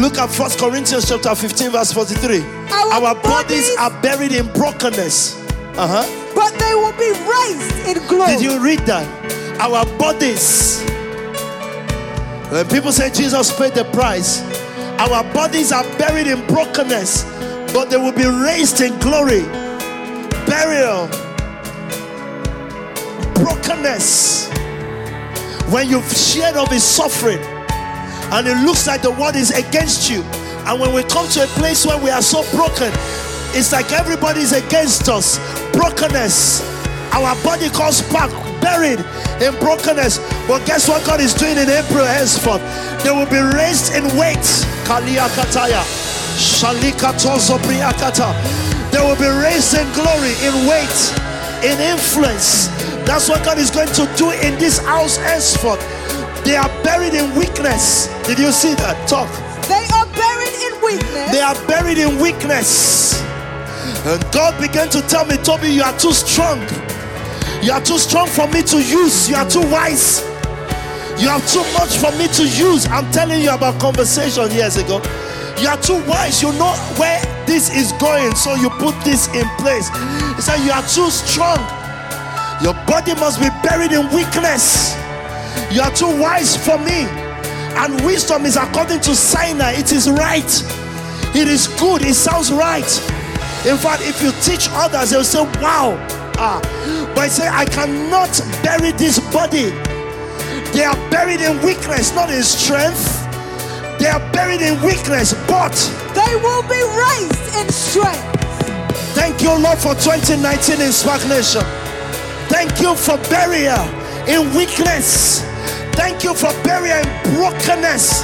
Look 0.00 0.18
at 0.18 0.28
First 0.30 0.58
Corinthians 0.58 1.08
chapter 1.08 1.34
15, 1.34 1.70
verse 1.70 1.92
43. 1.92 2.40
Our 2.72 2.92
Our 2.94 3.14
bodies 3.14 3.22
bodies- 3.22 3.76
are 3.78 3.90
buried 4.02 4.32
in 4.32 4.52
brokenness. 4.52 5.43
Uh-huh. 5.76 6.06
But 6.34 6.56
they 6.58 6.74
will 6.74 6.92
be 6.92 7.10
raised 7.10 7.96
in 7.96 8.06
glory. 8.06 8.36
Did 8.36 8.42
you 8.42 8.62
read 8.62 8.80
that? 8.86 9.06
Our 9.60 9.84
bodies. 9.98 10.82
When 12.50 12.68
people 12.68 12.92
say 12.92 13.10
Jesus 13.10 13.56
paid 13.58 13.74
the 13.74 13.84
price, 13.86 14.42
our 15.00 15.24
bodies 15.34 15.72
are 15.72 15.82
buried 15.98 16.28
in 16.28 16.46
brokenness, 16.46 17.24
but 17.72 17.90
they 17.90 17.96
will 17.96 18.12
be 18.12 18.26
raised 18.26 18.80
in 18.80 18.96
glory. 19.00 19.42
Burial. 20.46 21.08
Brokenness. 23.34 24.48
When 25.72 25.88
you've 25.88 26.06
shared 26.12 26.56
of 26.56 26.68
his 26.68 26.84
suffering, 26.84 27.40
and 28.30 28.46
it 28.46 28.56
looks 28.64 28.86
like 28.86 29.02
the 29.02 29.10
world 29.10 29.34
is 29.34 29.50
against 29.50 30.08
you. 30.08 30.22
And 30.66 30.80
when 30.80 30.92
we 30.94 31.02
come 31.02 31.28
to 31.30 31.42
a 31.42 31.46
place 31.58 31.84
where 31.84 31.98
we 31.98 32.10
are 32.10 32.22
so 32.22 32.42
broken, 32.56 32.92
It's 33.54 33.70
like 33.72 33.92
everybody's 33.92 34.52
against 34.52 35.08
us. 35.08 35.38
Brokenness. 35.72 36.60
Our 37.14 37.34
body 37.44 37.70
calls 37.70 38.02
back, 38.10 38.30
buried 38.60 38.98
in 39.40 39.54
brokenness. 39.62 40.18
But 40.48 40.66
guess 40.66 40.88
what 40.88 41.06
God 41.06 41.20
is 41.20 41.32
doing 41.32 41.56
in 41.56 41.70
April 41.70 42.04
henceforth? 42.04 42.60
They 43.04 43.10
will 43.10 43.30
be 43.30 43.38
raised 43.38 43.94
in 43.94 44.02
weight. 44.18 44.42
Kalia 44.82 45.30
Kataya. 45.38 45.86
Shalika 46.34 47.14
They 48.90 48.98
will 48.98 49.14
be 49.14 49.30
raised 49.30 49.74
in 49.78 49.86
glory, 49.94 50.34
in 50.42 50.66
weight, 50.66 50.98
in 51.62 51.78
influence. 51.78 52.66
That's 53.06 53.28
what 53.28 53.44
God 53.44 53.58
is 53.58 53.70
going 53.70 53.92
to 53.94 54.10
do 54.16 54.30
in 54.30 54.58
this 54.58 54.78
house 54.78 55.16
henceforth. 55.16 55.78
They 56.44 56.56
are 56.56 56.68
buried 56.82 57.14
in 57.14 57.34
weakness. 57.38 58.08
Did 58.26 58.40
you 58.40 58.50
see 58.50 58.74
that? 58.74 59.08
Talk. 59.08 59.30
They 59.68 59.86
are 59.94 60.06
buried 60.10 60.54
in 60.58 60.82
weakness. 60.82 61.30
They 61.30 61.40
are 61.40 61.54
buried 61.68 61.98
in 61.98 62.18
weakness. 62.18 63.22
And 64.06 64.22
God 64.32 64.60
began 64.60 64.90
to 64.90 65.00
tell 65.08 65.24
me, 65.24 65.36
Tobi, 65.36 65.72
you 65.72 65.82
are 65.82 65.96
too 65.98 66.12
strong. 66.12 66.60
You 67.64 67.72
are 67.72 67.80
too 67.80 67.96
strong 67.96 68.26
for 68.26 68.46
me 68.48 68.62
to 68.62 68.76
use. 68.76 69.30
You 69.30 69.36
are 69.36 69.48
too 69.48 69.62
wise. 69.70 70.20
You 71.16 71.28
have 71.28 71.46
too 71.48 71.64
much 71.72 71.96
for 71.96 72.12
me 72.18 72.28
to 72.28 72.42
use. 72.44 72.86
I'm 72.88 73.10
telling 73.12 73.40
you 73.40 73.50
about 73.54 73.80
conversation 73.80 74.50
years 74.50 74.76
ago. 74.76 75.00
You 75.58 75.68
are 75.68 75.80
too 75.80 76.04
wise. 76.06 76.42
You 76.42 76.52
know 76.58 76.72
where 77.00 77.18
this 77.46 77.74
is 77.74 77.92
going, 77.92 78.34
so 78.34 78.54
you 78.56 78.68
put 78.76 78.94
this 79.04 79.28
in 79.28 79.48
place. 79.56 79.88
He 80.36 80.42
said, 80.42 80.58
You 80.66 80.72
are 80.72 80.82
too 80.82 81.08
strong. 81.08 81.56
Your 82.60 82.74
body 82.84 83.14
must 83.14 83.40
be 83.40 83.48
buried 83.62 83.92
in 83.92 84.04
weakness. 84.14 84.94
You 85.72 85.80
are 85.80 85.90
too 85.92 86.20
wise 86.20 86.56
for 86.56 86.76
me. 86.76 87.08
And 87.80 87.98
wisdom 88.04 88.44
is 88.44 88.56
according 88.56 89.00
to 89.00 89.16
Sinai. 89.16 89.72
It 89.72 89.92
is 89.92 90.10
right. 90.10 90.44
It 91.34 91.48
is 91.48 91.68
good. 91.80 92.02
It 92.02 92.14
sounds 92.14 92.52
right. 92.52 92.84
In 93.66 93.78
fact, 93.78 94.02
if 94.04 94.22
you 94.22 94.30
teach 94.42 94.68
others, 94.72 95.10
they'll 95.10 95.24
say, 95.24 95.42
Wow. 95.60 95.96
Ah. 96.36 96.60
But 97.14 97.24
I 97.24 97.28
say, 97.28 97.48
I 97.48 97.64
cannot 97.64 98.28
bury 98.62 98.92
this 98.92 99.18
body. 99.32 99.70
They 100.74 100.82
are 100.82 100.96
buried 101.10 101.40
in 101.40 101.62
weakness, 101.62 102.12
not 102.14 102.30
in 102.30 102.42
strength. 102.42 103.22
They 103.98 104.06
are 104.08 104.20
buried 104.32 104.60
in 104.60 104.74
weakness, 104.82 105.32
but 105.46 105.72
they 106.12 106.34
will 106.42 106.62
be 106.66 106.82
raised 106.82 107.56
in 107.56 107.68
strength. 107.70 108.20
Thank 109.14 109.40
you, 109.40 109.54
Lord, 109.56 109.78
for 109.78 109.94
2019 109.94 110.82
in 110.82 110.90
SPAC 110.90 111.28
Nation. 111.28 111.62
Thank 112.50 112.80
you 112.80 112.94
for 112.96 113.16
burial 113.30 113.86
in 114.26 114.52
weakness. 114.54 115.40
Thank 115.94 116.24
you 116.24 116.34
for 116.34 116.50
burial 116.64 116.98
in 116.98 117.34
brokenness. 117.34 118.22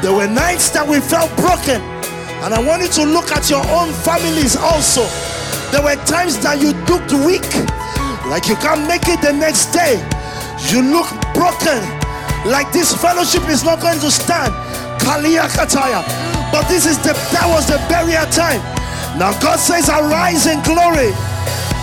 There 0.00 0.14
were 0.14 0.26
nights 0.26 0.70
that 0.70 0.88
we 0.88 0.98
felt 0.98 1.30
broken. 1.36 1.91
And 2.42 2.52
I 2.52 2.58
want 2.58 2.82
you 2.82 2.88
to 2.88 3.04
look 3.04 3.30
at 3.30 3.48
your 3.48 3.62
own 3.70 3.94
families 4.02 4.56
also. 4.56 5.06
There 5.70 5.78
were 5.78 5.94
times 6.10 6.42
that 6.42 6.58
you 6.58 6.74
looked 6.90 7.14
weak, 7.22 7.46
like 8.26 8.50
you 8.50 8.58
can't 8.58 8.82
make 8.90 9.06
it 9.06 9.22
the 9.22 9.30
next 9.30 9.70
day. 9.70 10.02
You 10.74 10.82
look 10.82 11.06
broken, 11.38 11.78
like 12.42 12.74
this 12.74 12.90
fellowship 12.98 13.46
is 13.46 13.62
not 13.62 13.78
going 13.78 14.02
to 14.02 14.10
stand. 14.10 14.50
Kalia 14.98 15.46
Kataya. 15.46 16.02
But 16.50 16.66
this 16.66 16.84
is 16.84 16.98
the 16.98 17.14
that 17.30 17.46
was 17.46 17.70
the 17.70 17.78
burial 17.86 18.26
time. 18.34 18.58
Now 19.16 19.32
God 19.38 19.62
says, 19.62 19.86
Arise 19.86 20.50
in 20.50 20.58
glory, 20.66 21.14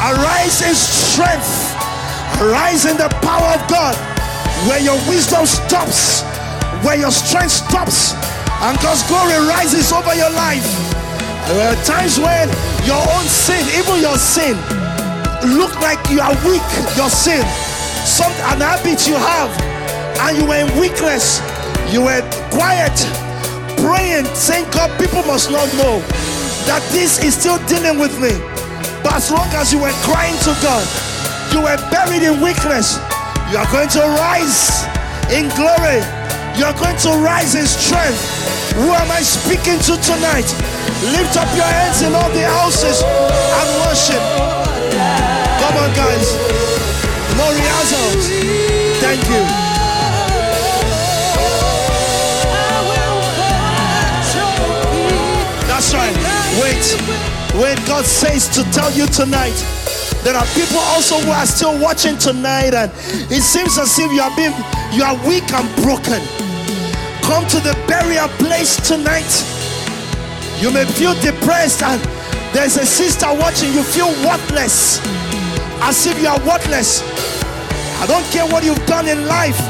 arise 0.03 0.59
in 0.59 0.75
strength, 0.75 1.71
arise 2.43 2.83
in 2.83 2.99
the 2.99 3.07
power 3.23 3.55
of 3.55 3.63
God. 3.71 3.95
Where 4.67 4.83
your 4.83 4.99
wisdom 5.07 5.47
stops, 5.47 6.21
where 6.83 6.99
your 6.99 7.15
strength 7.15 7.63
stops, 7.63 8.11
and 8.61 8.75
God's 8.83 9.03
glory 9.07 9.39
rises 9.47 9.91
over 9.91 10.13
your 10.15 10.31
life. 10.35 10.67
There 11.47 11.71
are 11.71 11.79
times 11.85 12.19
when 12.19 12.51
your 12.83 12.99
own 12.99 13.25
sin, 13.25 13.63
even 13.79 14.03
your 14.03 14.17
sin, 14.19 14.53
look 15.55 15.73
like 15.79 15.97
you 16.11 16.19
are 16.19 16.35
weak. 16.43 16.61
Your 16.99 17.09
sin, 17.09 17.41
some 18.03 18.31
an 18.51 18.59
habit 18.59 19.07
you 19.07 19.15
have, 19.15 19.49
and 20.27 20.37
you 20.37 20.45
were 20.45 20.59
in 20.59 20.69
weakness. 20.79 21.39
You 21.89 22.03
were 22.03 22.21
quiet, 22.51 22.93
praying, 23.79 24.25
saying, 24.35 24.69
God, 24.71 24.91
people 24.99 25.23
must 25.23 25.49
not 25.49 25.71
know 25.79 26.03
that 26.67 26.83
this 26.91 27.23
is 27.23 27.33
still 27.39 27.57
dealing 27.65 27.97
with 27.97 28.13
me. 28.19 28.35
But 29.01 29.15
as 29.15 29.31
long 29.31 29.47
as 29.55 29.71
you 29.71 29.79
were 29.79 29.95
crying 30.03 30.37
to 30.43 30.51
God, 30.61 30.85
you 31.55 31.63
were 31.63 31.79
buried 31.89 32.21
in 32.21 32.43
weakness. 32.43 32.99
You 33.49 33.57
are 33.57 33.71
going 33.71 33.89
to 33.95 34.03
rise 34.19 34.83
in 35.31 35.47
glory. 35.55 36.18
You 36.59 36.65
are 36.65 36.73
going 36.73 36.97
to 37.07 37.11
rise 37.23 37.55
in 37.55 37.65
strength. 37.65 38.19
Who 38.75 38.91
am 38.91 39.09
I 39.09 39.21
speaking 39.21 39.79
to 39.79 39.95
tonight? 40.03 40.43
Lift 41.15 41.39
up 41.39 41.47
your 41.55 41.63
hands 41.63 42.01
in 42.01 42.11
all 42.11 42.29
the 42.35 42.43
houses 42.43 42.99
and 43.01 43.67
worship. 43.79 44.19
Come 45.63 45.75
on, 45.79 45.87
guys. 45.95 46.27
No 47.39 47.47
rehearsals. 47.55 48.27
Thank 48.99 49.23
you. 49.31 49.39
That's 55.63 55.93
right. 55.95 56.15
Wait. 56.59 56.83
Wait. 57.55 57.87
God 57.87 58.03
says 58.03 58.49
to 58.49 58.69
tell 58.73 58.91
you 58.91 59.07
tonight. 59.07 59.55
There 60.25 60.35
are 60.35 60.45
people 60.47 60.79
also 60.91 61.21
who 61.21 61.31
are 61.31 61.45
still 61.45 61.79
watching 61.79 62.17
tonight, 62.17 62.73
and 62.73 62.91
it 63.31 63.43
seems 63.43 63.77
as 63.77 63.97
if 63.97 64.11
you 64.11 64.19
are 64.19 64.35
being 64.35 64.51
you 64.91 65.03
are 65.03 65.15
weak 65.25 65.49
and 65.53 65.73
broken 65.81 66.19
come 67.29 67.45
to 67.45 67.61
the 67.61 67.77
burial 67.85 68.27
place 68.41 68.81
tonight, 68.81 69.29
you 70.57 70.73
may 70.73 70.83
feel 70.97 71.13
depressed 71.21 71.83
and 71.85 72.01
there's 72.57 72.75
a 72.75 72.85
sister 72.85 73.27
watching, 73.37 73.71
you 73.71 73.83
feel 73.83 74.09
worthless, 74.25 74.97
as 75.85 76.07
if 76.09 76.17
you 76.19 76.27
are 76.27 76.41
worthless. 76.41 77.05
I 78.01 78.07
don't 78.09 78.25
care 78.33 78.49
what 78.49 78.65
you've 78.65 78.83
done 78.89 79.07
in 79.07 79.27
life, 79.27 79.61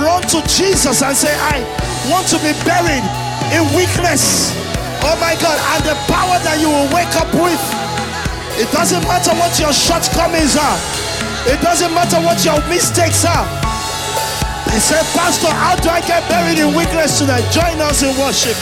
run 0.00 0.24
to 0.32 0.40
Jesus 0.48 1.04
and 1.04 1.12
say, 1.14 1.36
I 1.36 1.60
want 2.08 2.32
to 2.32 2.40
be 2.40 2.56
buried 2.64 3.04
in 3.52 3.60
weakness. 3.76 4.48
Oh 5.04 5.12
my 5.20 5.36
God, 5.36 5.60
and 5.76 5.84
the 5.84 5.96
power 6.08 6.40
that 6.40 6.64
you 6.64 6.72
will 6.72 6.88
wake 6.96 7.12
up 7.20 7.28
with. 7.36 7.60
It 8.56 8.72
doesn't 8.72 9.04
matter 9.04 9.36
what 9.36 9.52
your 9.60 9.72
shortcomings 9.76 10.56
are, 10.56 10.80
it 11.44 11.60
doesn't 11.60 11.92
matter 11.92 12.24
what 12.24 12.42
your 12.42 12.56
mistakes 12.72 13.26
are. 13.28 13.61
He 14.72 14.80
said, 14.80 15.04
Pastor, 15.12 15.52
how 15.52 15.76
do 15.76 15.92
I 15.92 16.00
get 16.00 16.24
buried 16.32 16.56
in 16.56 16.72
weakness 16.72 17.20
tonight? 17.20 17.44
Join 17.52 17.76
us 17.84 18.00
in 18.00 18.08
worship. 18.16 18.56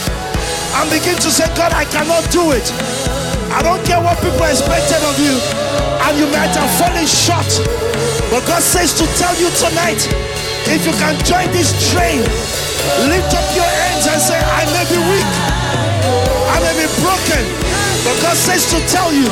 And 0.75 0.91
begin 0.91 1.15
to 1.15 1.31
say, 1.31 1.47
God, 1.55 1.71
I 1.71 1.87
cannot 1.87 2.27
do 2.27 2.51
it. 2.51 2.67
I 3.47 3.63
don't 3.63 3.79
care 3.87 4.03
what 4.03 4.19
people 4.19 4.43
expected 4.43 4.99
of 5.07 5.15
you. 5.23 5.39
And 6.03 6.19
you 6.19 6.27
might 6.35 6.51
have 6.51 6.67
fallen 6.75 7.07
short. 7.07 7.47
But 8.27 8.43
God 8.43 8.59
says 8.59 8.91
to 8.99 9.07
tell 9.15 9.31
you 9.39 9.47
tonight, 9.55 10.03
if 10.67 10.83
you 10.83 10.91
can 10.99 11.15
join 11.23 11.47
this 11.55 11.71
train, 11.95 12.19
lift 13.07 13.31
up 13.31 13.47
your 13.55 13.71
hands 13.71 14.03
and 14.11 14.19
say, 14.19 14.35
I 14.35 14.67
may 14.75 14.83
be 14.91 14.99
weak. 14.99 15.31
I 16.51 16.59
may 16.59 16.75
be 16.75 16.91
broken. 16.99 17.43
But 18.03 18.19
God 18.19 18.35
says 18.35 18.67
to 18.75 18.83
tell 18.91 19.15
you, 19.15 19.31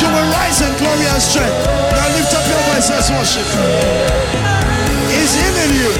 you 0.00 0.08
will 0.08 0.28
rise 0.40 0.64
in 0.64 0.72
glory 0.80 1.04
and 1.04 1.20
strength. 1.20 1.52
Now 1.92 2.08
lift 2.16 2.32
up 2.32 2.44
your 2.48 2.62
voice, 2.72 2.88
let's 2.88 3.12
worship 3.12 4.47
is 5.28 5.34
healing 5.36 5.74
you, 5.76 5.90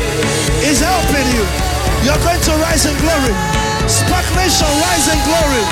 is 0.70 0.80
helping 0.80 1.28
you. 1.36 1.44
You're 2.05 2.22
going 2.24 2.40
to 2.40 2.52
rise 2.64 2.86
in 2.86 2.96
glory. 2.96 3.34
SPAC 3.84 4.24
Nation, 4.36 4.68
rise 4.80 5.09
in 5.12 5.18
glory. 5.28 5.64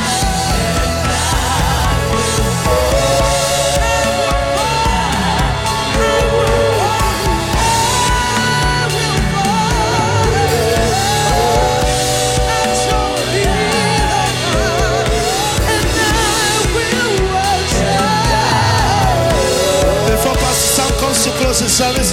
Before 20.10 20.34
Pastor 20.34 20.68
Sam 20.76 20.90
comes 20.98 21.24
to 21.24 21.30
close 21.30 21.60
the 21.60 21.68
service, 21.68 22.12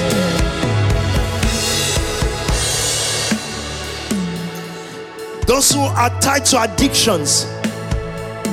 Those 5.53 5.69
who 5.69 5.81
are 5.81 6.09
tied 6.19 6.45
to 6.45 6.63
addictions, 6.63 7.45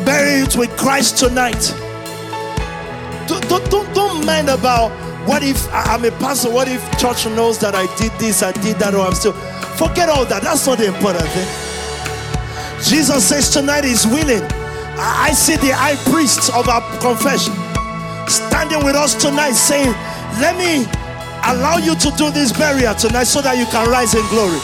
bury 0.05 0.45
it 0.45 0.55
with 0.55 0.69
Christ 0.77 1.17
tonight. 1.17 1.73
Don't, 3.27 3.49
don't, 3.49 3.71
don't, 3.71 3.95
don't 3.95 4.27
mind 4.27 4.51
about 4.51 4.91
what 5.27 5.43
if 5.43 5.67
I'm 5.73 6.05
a 6.05 6.11
pastor, 6.11 6.51
what 6.51 6.69
if 6.69 6.83
church 6.99 7.25
knows 7.25 7.59
that 7.61 7.75
I 7.75 7.87
did 7.97 8.13
this, 8.21 8.43
I 8.43 8.53
did 8.53 8.77
that, 8.81 8.95
or 8.95 9.07
I'm 9.07 9.15
still. 9.15 9.33
Forget 9.81 10.11
all 10.11 10.27
that. 10.27 10.43
That's 10.43 10.67
not 10.67 10.77
the 10.77 10.89
important 10.89 11.25
thing. 11.25 11.49
Jesus 12.85 13.27
says 13.27 13.49
tonight 13.49 13.87
is 13.87 14.07
willing. 14.07 14.45
I 15.01 15.31
see 15.33 15.57
the 15.57 15.73
high 15.73 15.97
priest 16.13 16.53
of 16.53 16.69
our 16.69 16.83
confession 17.01 17.55
standing 18.29 18.85
with 18.85 18.95
us 18.95 19.15
tonight 19.15 19.53
saying, 19.53 19.93
Let 20.37 20.55
me 20.59 20.85
allow 21.49 21.79
you 21.79 21.95
to 21.95 22.11
do 22.19 22.31
this 22.31 22.53
burial 22.53 22.95
tonight 22.95 23.25
so 23.25 23.41
that 23.41 23.57
you 23.57 23.65
can 23.73 23.89
rise 23.89 24.15
in 24.15 24.27
glory. 24.29 24.61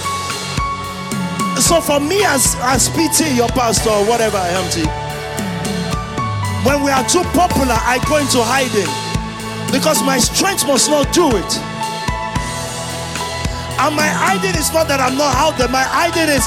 So 1.61 1.81
for 1.81 1.99
me 2.01 2.23
as 2.25 2.55
as 2.61 2.89
PT, 2.91 3.35
your 3.35 3.49
pastor, 3.49 3.91
or 3.91 4.05
whatever 4.05 4.37
I 4.37 4.49
am 4.53 4.69
to 4.77 4.85
When 6.69 6.85
we 6.85 6.91
are 6.91 7.05
too 7.09 7.25
popular, 7.33 7.75
I 7.81 7.99
go 8.07 8.19
into 8.19 8.45
hiding 8.45 8.87
because 9.73 10.03
my 10.05 10.19
strength 10.19 10.67
must 10.67 10.91
not 10.91 11.13
do 11.13 11.27
it. 11.33 11.53
And 13.81 13.97
my 13.97 14.07
hiding 14.09 14.55
is 14.55 14.73
not 14.73 14.87
that 14.89 15.01
I'm 15.01 15.17
not 15.17 15.35
out 15.37 15.57
there, 15.59 15.69
my 15.69 15.83
hiding 15.83 16.29
is 16.29 16.45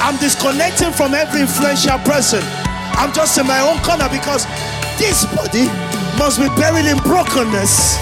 I'm 0.00 0.16
disconnecting 0.20 0.92
from 0.92 1.14
every 1.14 1.40
influential 1.40 1.98
person. 2.04 2.40
I'm 3.00 3.12
just 3.12 3.36
in 3.38 3.46
my 3.46 3.60
own 3.64 3.80
corner 3.80 4.08
because 4.12 4.44
this 5.00 5.24
body 5.32 5.68
must 6.20 6.36
be 6.40 6.48
buried 6.60 6.84
in 6.84 7.00
brokenness. 7.04 7.96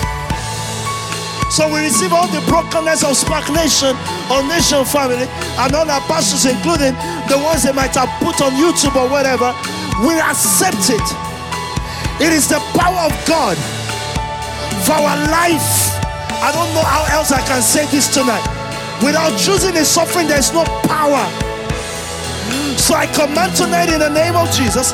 So 1.51 1.67
we 1.73 1.81
receive 1.81 2.13
all 2.13 2.29
the 2.29 2.45
brokenness 2.45 3.03
of 3.05 3.17
SPAC 3.17 3.49
Nation 3.55 3.97
or 4.29 4.45
Nation 4.45 4.85
family 4.85 5.25
and 5.25 5.71
all 5.75 5.89
our 5.89 6.01
pastors, 6.05 6.45
including 6.45 6.93
the 7.29 7.41
ones 7.41 7.65
they 7.65 7.73
might 7.73 7.95
have 7.97 8.13
put 8.21 8.41
on 8.45 8.53
YouTube 8.53 8.95
or 8.95 9.09
whatever. 9.09 9.57
We 10.05 10.15
accept 10.21 10.93
it. 10.93 11.07
It 12.21 12.33
is 12.33 12.49
the 12.49 12.61
power 12.77 13.09
of 13.09 13.15
God 13.27 13.57
for 14.85 14.99
our 15.01 15.19
life. 15.33 15.97
I 16.39 16.53
don't 16.53 16.71
know 16.77 16.85
how 16.85 17.09
else 17.17 17.33
I 17.33 17.41
can 17.43 17.63
say 17.63 17.87
this 17.87 18.13
tonight. 18.13 18.45
Without 19.03 19.37
choosing 19.39 19.75
the 19.75 19.85
suffering, 19.85 20.29
there's 20.29 20.53
no 20.53 20.65
power. 20.85 21.25
So 22.77 22.95
I 22.95 23.07
command 23.13 23.57
tonight 23.57 23.89
in 23.89 24.01
the 24.01 24.11
name 24.11 24.37
of 24.37 24.51
Jesus 24.53 24.93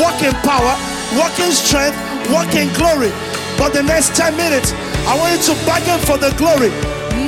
walk 0.00 0.22
in 0.22 0.32
power, 0.40 0.74
walk 1.16 1.36
in 1.40 1.52
strength, 1.52 1.96
walk 2.30 2.54
in 2.54 2.72
glory. 2.74 3.12
But 3.58 3.72
the 3.72 3.82
next 3.82 4.16
10 4.16 4.36
minutes, 4.36 4.72
I 5.06 5.16
want 5.18 5.32
you 5.34 5.42
to 5.48 5.54
bargain 5.64 6.00
for 6.06 6.18
the 6.18 6.30
glory. 6.36 6.70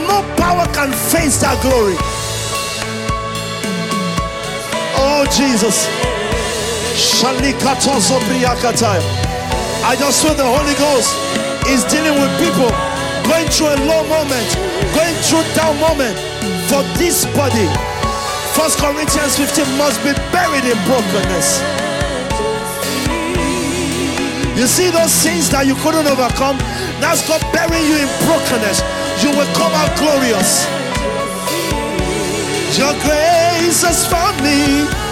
No 0.06 0.22
power 0.36 0.66
can 0.74 0.92
face 0.92 1.40
that 1.40 1.60
glory. 1.62 1.96
Oh, 4.98 5.24
Jesus. 5.30 5.86
I 9.86 9.94
just 9.98 10.22
feel 10.22 10.34
the 10.34 10.42
Holy 10.42 10.74
Ghost 10.74 11.14
is 11.70 11.84
dealing 11.86 12.18
with 12.18 12.32
people 12.42 12.70
going 13.26 13.46
through 13.50 13.74
a 13.74 13.78
low 13.86 14.02
moment, 14.06 14.48
going 14.94 15.14
through 15.26 15.46
down 15.54 15.78
moment 15.78 16.18
for 16.66 16.82
this 16.98 17.26
body. 17.36 17.66
First 18.54 18.78
Corinthians 18.78 19.36
15 19.36 19.78
must 19.78 20.02
be 20.02 20.12
buried 20.32 20.64
in 20.64 20.78
brokenness. 20.86 21.85
You 24.56 24.66
see 24.66 24.88
those 24.88 25.12
sins 25.12 25.50
that 25.50 25.66
you 25.66 25.74
couldn't 25.84 26.08
overcome? 26.08 26.56
That's 26.96 27.20
God 27.28 27.44
burying 27.52 27.84
you 27.84 28.00
in 28.00 28.08
brokenness. 28.24 28.80
You 29.20 29.28
will 29.36 29.48
come 29.52 29.72
out 29.76 29.92
glorious. 30.00 30.64
Your 32.80 32.96
grace 33.04 33.84
has 33.84 34.08
found 34.08 34.40
me. 34.40 35.05